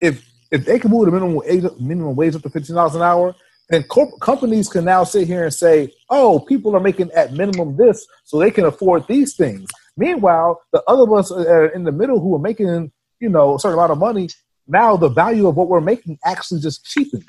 if 0.00 0.26
if 0.50 0.64
they 0.64 0.78
can 0.78 0.90
move 0.90 1.06
the 1.06 1.12
minimum 1.12 1.34
wage 1.36 1.64
minimum 1.78 2.16
wage 2.16 2.34
up 2.34 2.42
to 2.42 2.50
fifteen 2.50 2.76
dollars 2.76 2.94
an 2.94 3.02
hour, 3.02 3.34
then 3.68 3.82
corp- 3.84 4.20
companies 4.20 4.68
can 4.68 4.84
now 4.84 5.04
sit 5.04 5.26
here 5.26 5.44
and 5.44 5.54
say, 5.54 5.92
"Oh, 6.08 6.40
people 6.40 6.74
are 6.76 6.80
making 6.80 7.10
at 7.12 7.32
minimum 7.32 7.76
this, 7.76 8.06
so 8.24 8.38
they 8.38 8.50
can 8.50 8.64
afford 8.64 9.06
these 9.06 9.36
things." 9.36 9.68
Meanwhile, 9.96 10.60
the 10.72 10.82
other 10.88 11.02
of 11.04 11.12
us 11.12 11.30
are 11.30 11.66
in 11.66 11.84
the 11.84 11.92
middle 11.92 12.20
who 12.20 12.34
are 12.34 12.40
making 12.40 12.92
you 13.20 13.28
know 13.28 13.54
a 13.54 13.58
certain 13.60 13.78
amount 13.78 13.92
of 13.92 13.98
money. 13.98 14.28
Now 14.66 14.96
the 14.96 15.08
value 15.08 15.46
of 15.48 15.56
what 15.56 15.68
we're 15.68 15.80
making 15.80 16.18
actually 16.24 16.60
just 16.60 16.84
cheapens. 16.84 17.24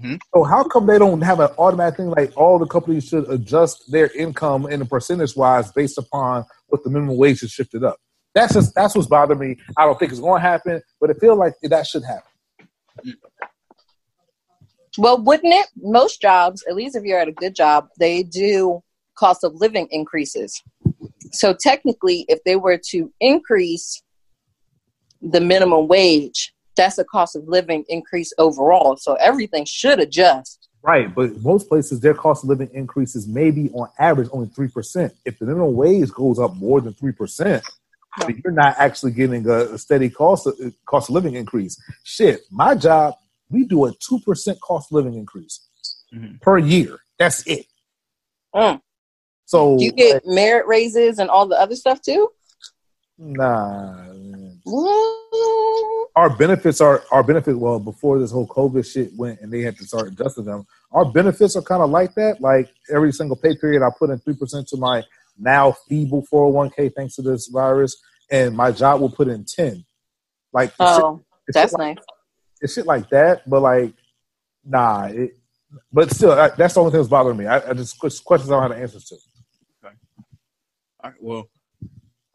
hmm 0.00 0.16
So 0.34 0.44
how 0.44 0.64
come 0.64 0.86
they 0.86 0.98
don't 0.98 1.22
have 1.22 1.40
an 1.40 1.50
automatic 1.58 1.96
thing 1.96 2.10
like 2.10 2.32
all 2.36 2.58
the 2.58 2.66
companies 2.66 3.04
should 3.08 3.28
adjust 3.30 3.90
their 3.90 4.08
income 4.16 4.66
in 4.66 4.82
a 4.82 4.84
percentage 4.86 5.36
wise 5.36 5.72
based 5.72 5.98
upon 5.98 6.44
what 6.68 6.84
the 6.84 6.90
minimum 6.90 7.16
wage 7.16 7.42
is 7.42 7.50
shifted 7.50 7.84
up? 7.84 7.96
That's 8.34 8.54
just 8.54 8.74
that's 8.74 8.94
what's 8.94 9.08
bothering 9.08 9.38
me. 9.40 9.56
I 9.76 9.84
don't 9.86 9.98
think 9.98 10.12
it's 10.12 10.20
going 10.20 10.40
to 10.42 10.48
happen, 10.48 10.82
but 11.00 11.10
it 11.10 11.18
feels 11.20 11.38
like 11.38 11.54
that 11.62 11.86
should 11.86 12.04
happen. 12.04 12.27
Well, 14.98 15.22
wouldn't 15.22 15.52
it? 15.52 15.66
Most 15.76 16.20
jobs, 16.20 16.64
at 16.68 16.74
least 16.74 16.96
if 16.96 17.04
you're 17.04 17.20
at 17.20 17.28
a 17.28 17.32
good 17.32 17.54
job, 17.54 17.88
they 17.98 18.22
do 18.22 18.82
cost 19.16 19.44
of 19.44 19.54
living 19.54 19.86
increases. 19.90 20.62
So 21.32 21.54
technically, 21.54 22.24
if 22.28 22.42
they 22.44 22.56
were 22.56 22.80
to 22.90 23.12
increase 23.20 24.02
the 25.20 25.40
minimum 25.40 25.88
wage, 25.88 26.52
that's 26.76 26.98
a 26.98 27.04
cost 27.04 27.36
of 27.36 27.46
living 27.46 27.84
increase 27.88 28.32
overall. 28.38 28.96
So 28.96 29.14
everything 29.14 29.64
should 29.64 30.00
adjust. 30.00 30.68
Right, 30.82 31.12
but 31.12 31.42
most 31.42 31.68
places 31.68 32.00
their 32.00 32.14
cost 32.14 32.44
of 32.44 32.48
living 32.48 32.70
increases 32.72 33.26
maybe 33.26 33.68
on 33.70 33.88
average 33.98 34.28
only 34.32 34.46
three 34.48 34.68
percent. 34.68 35.12
If 35.24 35.38
the 35.38 35.46
minimum 35.46 35.74
wage 35.74 36.10
goes 36.12 36.38
up 36.38 36.54
more 36.54 36.80
than 36.80 36.94
three 36.94 37.12
percent, 37.12 37.64
then 38.20 38.40
you're 38.44 38.52
not 38.52 38.74
actually 38.78 39.12
getting 39.12 39.46
a, 39.48 39.74
a 39.74 39.78
steady 39.78 40.10
cost 40.10 40.46
of, 40.46 40.54
cost 40.86 41.08
of 41.08 41.14
living 41.14 41.34
increase. 41.34 41.80
Shit, 42.04 42.40
my 42.50 42.74
job 42.74 43.14
we 43.50 43.64
do 43.64 43.86
a 43.86 43.92
two 43.94 44.18
percent 44.20 44.60
cost 44.60 44.90
of 44.90 44.96
living 44.96 45.14
increase 45.14 45.60
Mhm. 46.14 46.40
per 46.40 46.58
year. 46.58 46.98
That's 47.18 47.46
it. 47.46 47.66
Mm. 48.54 48.80
So 49.46 49.78
You 49.78 49.92
get 49.92 50.26
merit 50.26 50.66
raises 50.66 51.18
and 51.18 51.28
all 51.30 51.46
the 51.46 51.58
other 51.58 51.76
stuff 51.76 52.00
too. 52.02 52.30
Nah. 53.18 54.12
man. 54.12 54.60
Our 56.16 56.30
benefits 56.36 56.80
are 56.80 57.02
our 57.10 57.22
benefits. 57.22 57.56
Well, 57.56 57.78
before 57.78 58.18
this 58.18 58.30
whole 58.30 58.46
COVID 58.46 58.90
shit 58.90 59.10
went 59.16 59.40
and 59.40 59.52
they 59.52 59.62
had 59.62 59.76
to 59.78 59.86
start 59.86 60.08
adjusting 60.08 60.44
them, 60.44 60.66
our 60.92 61.04
benefits 61.04 61.56
are 61.56 61.62
kind 61.62 61.82
of 61.82 61.90
like 61.90 62.14
that. 62.14 62.40
Like 62.40 62.70
every 62.90 63.12
single 63.12 63.36
pay 63.36 63.56
period, 63.56 63.82
I 63.82 63.90
put 63.98 64.10
in 64.10 64.18
three 64.18 64.34
percent 64.36 64.68
to 64.68 64.76
my 64.76 65.02
now 65.38 65.72
feeble 65.88 66.22
four 66.22 66.44
hundred 66.46 66.54
one 66.56 66.70
k 66.70 66.88
thanks 66.88 67.14
to 67.16 67.22
this 67.22 67.46
virus, 67.48 67.96
and 68.30 68.56
my 68.56 68.70
job 68.72 69.00
will 69.00 69.10
put 69.10 69.28
in 69.28 69.44
ten. 69.44 69.84
Like 70.52 70.70
it's 70.70 70.94
shit- 70.94 71.04
Oh, 71.04 71.24
that's 71.52 71.72
shit 71.72 71.78
like, 71.78 71.96
nice. 71.96 72.04
it's 72.60 72.72
shit 72.74 72.86
like 72.86 73.08
that, 73.10 73.48
but 73.48 73.60
like 73.60 73.92
nah. 74.64 75.04
It, 75.06 75.32
but 75.92 76.10
still, 76.14 76.32
I, 76.32 76.48
that's 76.48 76.74
the 76.74 76.80
only 76.80 76.92
thing 76.92 77.00
that's 77.00 77.10
bothering 77.10 77.36
me. 77.36 77.46
I, 77.46 77.70
I 77.70 77.74
just 77.74 77.98
questions 77.98 78.50
I 78.50 78.54
don't 78.54 78.62
have 78.62 78.70
the 78.70 78.82
answers 78.82 79.04
to. 79.06 79.16
All 79.84 81.10
right. 81.10 81.14
Well, 81.20 81.48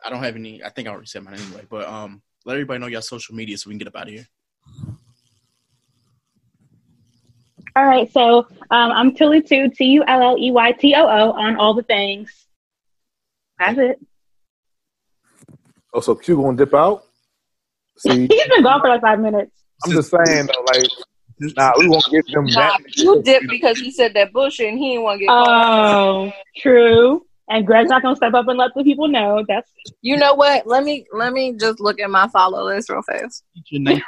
I 0.06 0.10
don't 0.10 0.24
have 0.24 0.36
any. 0.36 0.64
I 0.64 0.70
think 0.70 0.88
I 0.88 0.92
already 0.92 1.08
said 1.08 1.24
mine 1.24 1.36
anyway. 1.36 1.66
But 1.70 1.88
um, 1.88 2.22
let 2.46 2.54
everybody 2.54 2.80
know 2.80 2.88
your 2.88 3.02
social 3.02 3.36
media 3.36 3.58
so 3.58 3.70
we 3.70 3.74
can 3.74 3.80
get 3.80 3.88
up 3.88 3.96
out 3.96 4.08
of 4.08 4.14
here. 4.14 4.28
All 7.76 7.86
right, 7.86 8.12
so 8.12 8.40
um, 8.70 8.92
I'm 8.92 9.16
Tully 9.16 9.42
Two, 9.42 9.70
T 9.70 9.86
U 9.86 10.04
L 10.08 10.22
L 10.22 10.38
E 10.38 10.52
Y 10.52 10.72
T 10.74 10.94
O 10.96 11.06
O, 11.08 11.32
on 11.32 11.56
all 11.56 11.74
the 11.74 11.82
things. 11.82 12.46
That's 13.58 13.80
it. 13.80 14.00
Oh, 15.94 16.00
so 16.00 16.16
Q 16.16 16.38
gonna 16.38 16.58
dip 16.58 16.74
out? 16.74 17.04
See, 17.98 18.28
He's 18.28 18.48
been 18.48 18.64
gone 18.64 18.82
for 18.82 18.90
like 18.90 19.02
five 19.02 19.20
minutes. 19.20 19.52
I'm 19.86 19.92
just 19.92 20.10
saying 20.12 20.48
though, 20.48 20.64
like, 20.74 20.90
nah, 21.58 21.72
we 21.78 21.88
won't 21.88 22.06
give 22.10 22.26
them 22.28 22.46
Nah, 22.46 22.78
that. 22.78 22.96
you 22.96 23.22
dipped 23.22 23.48
because 23.50 23.78
he 23.78 23.92
said 23.92 24.14
that 24.16 24.32
bullshit 24.34 24.70
and 24.70 24.78
he 24.80 24.92
didn't 24.92 25.04
want 25.04 25.20
to 25.20 25.26
get 25.26 25.30
caught. 25.30 25.48
Oh, 25.48 26.32
true. 26.58 27.26
And 27.50 27.68
Greg's 27.68 27.90
not 27.90 28.02
gonna 28.02 28.16
step 28.16 28.34
up 28.34 28.48
and 28.48 28.58
let 28.58 28.72
the 28.76 28.84
people 28.84 29.08
know. 29.10 29.44
That's 29.48 29.70
You 30.02 30.16
know 30.18 30.34
what? 30.34 30.66
Let 30.66 30.84
me 30.84 31.06
let 31.12 31.34
me 31.34 31.54
just 31.60 31.80
look 31.80 32.00
at 32.00 32.10
my 32.10 32.28
follow 32.30 32.64
list 32.66 32.90
real 32.90 33.02
fast. 33.02 33.44
Your 33.70 33.82
name 33.82 34.02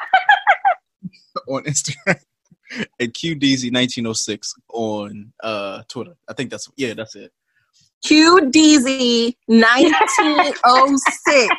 on 1.49 1.63
Instagram 1.65 2.19
and 2.99 3.13
QDZ1906 3.13 4.51
on 4.73 5.33
uh 5.43 5.83
Twitter. 5.89 6.15
I 6.29 6.33
think 6.33 6.49
that's 6.49 6.71
yeah, 6.77 6.93
that's 6.93 7.15
it. 7.15 7.31
QDZ 8.05 9.35
nineteen 9.49 10.53
oh 10.63 10.97
six. 11.25 11.55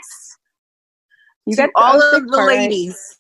You 1.47 1.57
To 1.57 1.63
got 1.63 1.71
all 1.75 2.03
of 2.03 2.27
the 2.27 2.37
part 2.37 2.49
ladies 2.49 3.17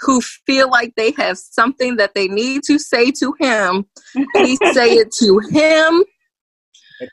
who 0.00 0.20
feel 0.20 0.70
like 0.70 0.94
they 0.96 1.12
have 1.12 1.36
something 1.38 1.96
that 1.96 2.14
they 2.14 2.28
need 2.28 2.62
to 2.64 2.78
say 2.78 3.10
to 3.12 3.34
him, 3.40 3.86
please 4.34 4.58
say 4.72 4.92
it 4.92 5.12
to 5.18 5.40
him, 5.50 6.04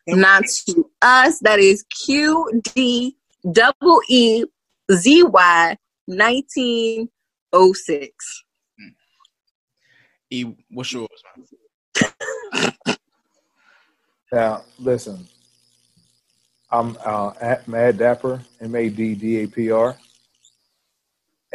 not 0.07 0.43
to 0.67 0.89
us. 1.01 1.39
That 1.39 1.59
is 1.59 1.83
Q 2.05 2.61
D 2.73 3.17
double 3.51 4.01
E 4.07 4.45
Z 4.91 5.23
Y 5.23 5.77
nineteen 6.07 7.09
oh 7.53 7.73
six. 7.73 8.43
E, 10.29 10.45
what's 10.71 10.91
yours, 10.91 11.09
man? 11.37 12.73
Now, 14.31 14.63
listen, 14.79 15.27
I'm 16.69 16.97
uh, 17.05 17.31
at 17.39 17.67
Mad 17.69 17.97
Dapper, 17.97 18.41
M 18.59 18.75
A 18.75 18.89
D 18.89 19.15
D 19.15 19.43
A 19.43 19.47
P 19.47 19.71
R, 19.71 19.95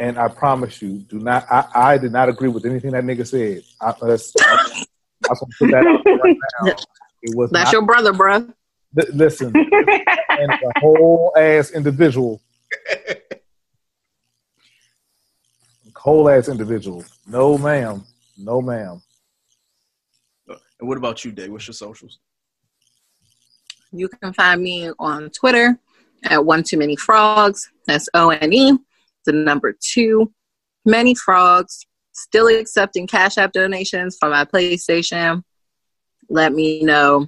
and 0.01 0.17
I 0.17 0.27
promise 0.27 0.81
you, 0.81 0.97
do 0.97 1.19
not. 1.19 1.45
I, 1.51 1.65
I 1.75 1.97
did 1.99 2.11
not 2.11 2.27
agree 2.27 2.49
with 2.49 2.65
anything 2.65 2.91
that 2.91 3.03
nigga 3.03 3.25
said. 3.25 3.61
I, 3.79 3.93
that's, 4.01 4.33
I, 4.41 4.53
I 4.53 4.57
just 4.57 5.41
want 5.41 5.51
to 5.51 5.55
put 5.59 5.69
that 5.69 5.85
out 5.85 6.05
right 6.05 6.35
now. 6.63 6.73
It 7.21 7.35
was 7.35 7.51
That's 7.51 7.65
not, 7.65 7.73
your 7.73 7.83
brother, 7.83 8.11
bruh. 8.11 8.51
li- 8.95 9.11
listen, 9.13 9.53
and 9.53 10.51
a 10.51 10.79
whole 10.79 11.31
ass 11.37 11.69
individual, 11.69 12.41
whole 15.95 16.27
ass 16.29 16.49
individual. 16.49 17.05
No, 17.27 17.59
ma'am. 17.59 18.03
No, 18.39 18.59
ma'am. 18.59 19.03
And 20.47 20.89
what 20.89 20.97
about 20.97 21.23
you, 21.23 21.31
Dave? 21.31 21.51
What's 21.51 21.67
your 21.67 21.75
socials? 21.75 22.17
You 23.91 24.09
can 24.09 24.33
find 24.33 24.63
me 24.63 24.89
on 24.97 25.29
Twitter 25.29 25.77
at 26.23 26.43
one 26.43 26.63
too 26.63 26.79
many 26.79 26.95
frogs. 26.95 27.69
That's 27.85 28.09
O 28.15 28.31
N 28.31 28.51
E, 28.51 28.79
the 29.25 29.31
number 29.33 29.75
two. 29.79 30.31
Many 30.85 31.15
frogs. 31.15 31.85
Still 32.13 32.47
accepting 32.47 33.07
Cash 33.07 33.37
App 33.37 33.53
donations 33.53 34.17
for 34.19 34.29
my 34.29 34.43
PlayStation. 34.45 35.43
Let 36.29 36.53
me 36.53 36.83
know 36.83 37.27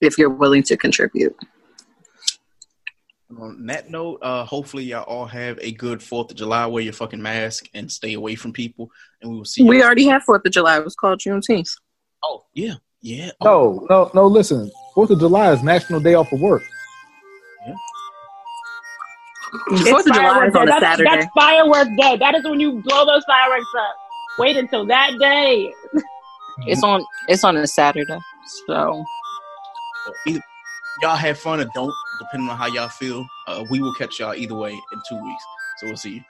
if 0.00 0.16
you're 0.16 0.30
willing 0.30 0.62
to 0.64 0.76
contribute. 0.76 1.36
On 3.38 3.66
that 3.66 3.90
note, 3.90 4.20
uh, 4.22 4.44
hopefully 4.44 4.84
y'all 4.84 5.02
all 5.02 5.26
have 5.26 5.58
a 5.60 5.72
good 5.72 6.02
Fourth 6.02 6.30
of 6.30 6.36
July. 6.36 6.64
Wear 6.66 6.82
your 6.82 6.92
fucking 6.94 7.20
mask 7.20 7.68
and 7.74 7.90
stay 7.90 8.14
away 8.14 8.36
from 8.36 8.52
people. 8.52 8.90
And 9.20 9.30
we 9.30 9.36
will 9.36 9.44
see. 9.44 9.62
We 9.62 9.78
you. 9.78 9.84
already 9.84 10.06
have 10.06 10.22
Fourth 10.22 10.46
of 10.46 10.52
July. 10.52 10.78
It 10.78 10.84
was 10.84 10.94
called 10.94 11.20
Juneteenth. 11.20 11.70
Oh 12.22 12.44
yeah, 12.54 12.74
yeah. 13.02 13.30
Oh, 13.40 13.86
No, 13.90 14.04
no, 14.04 14.10
no. 14.14 14.26
Listen, 14.28 14.70
Fourth 14.94 15.10
of 15.10 15.18
July 15.18 15.52
is 15.52 15.62
National 15.62 16.00
Day 16.00 16.14
off 16.14 16.32
of 16.32 16.40
work. 16.40 16.62
Fourth 19.88 20.06
of 20.06 20.12
July 20.14 20.46
is 20.46 20.54
fireworks 20.54 20.56
on 20.56 20.66
day. 20.66 20.72
a 20.76 20.80
That's, 20.80 20.80
Saturday. 20.80 21.10
that's 21.10 21.26
fireworks 21.34 21.90
day. 21.98 22.16
That 22.18 22.34
is 22.34 22.44
when 22.44 22.60
you 22.60 22.82
blow 22.82 23.06
those 23.06 23.24
fireworks 23.24 23.66
up. 23.78 23.96
Wait 24.38 24.56
until 24.56 24.86
that 24.86 25.12
day. 25.18 25.72
It's 26.66 26.82
on. 26.82 27.04
It's 27.28 27.44
on 27.44 27.56
a 27.56 27.66
Saturday. 27.66 28.18
So 28.66 29.04
either 30.26 30.40
y'all 31.02 31.16
have 31.16 31.38
fun 31.38 31.60
or 31.60 31.66
don't, 31.74 31.94
depending 32.20 32.48
on 32.48 32.56
how 32.56 32.66
y'all 32.66 32.88
feel. 32.88 33.26
Uh, 33.46 33.64
we 33.70 33.80
will 33.80 33.94
catch 33.94 34.18
y'all 34.18 34.34
either 34.34 34.54
way 34.54 34.72
in 34.72 35.02
two 35.08 35.22
weeks. 35.22 35.44
So 35.78 35.86
we'll 35.86 35.96
see 35.96 36.14
you. 36.16 36.20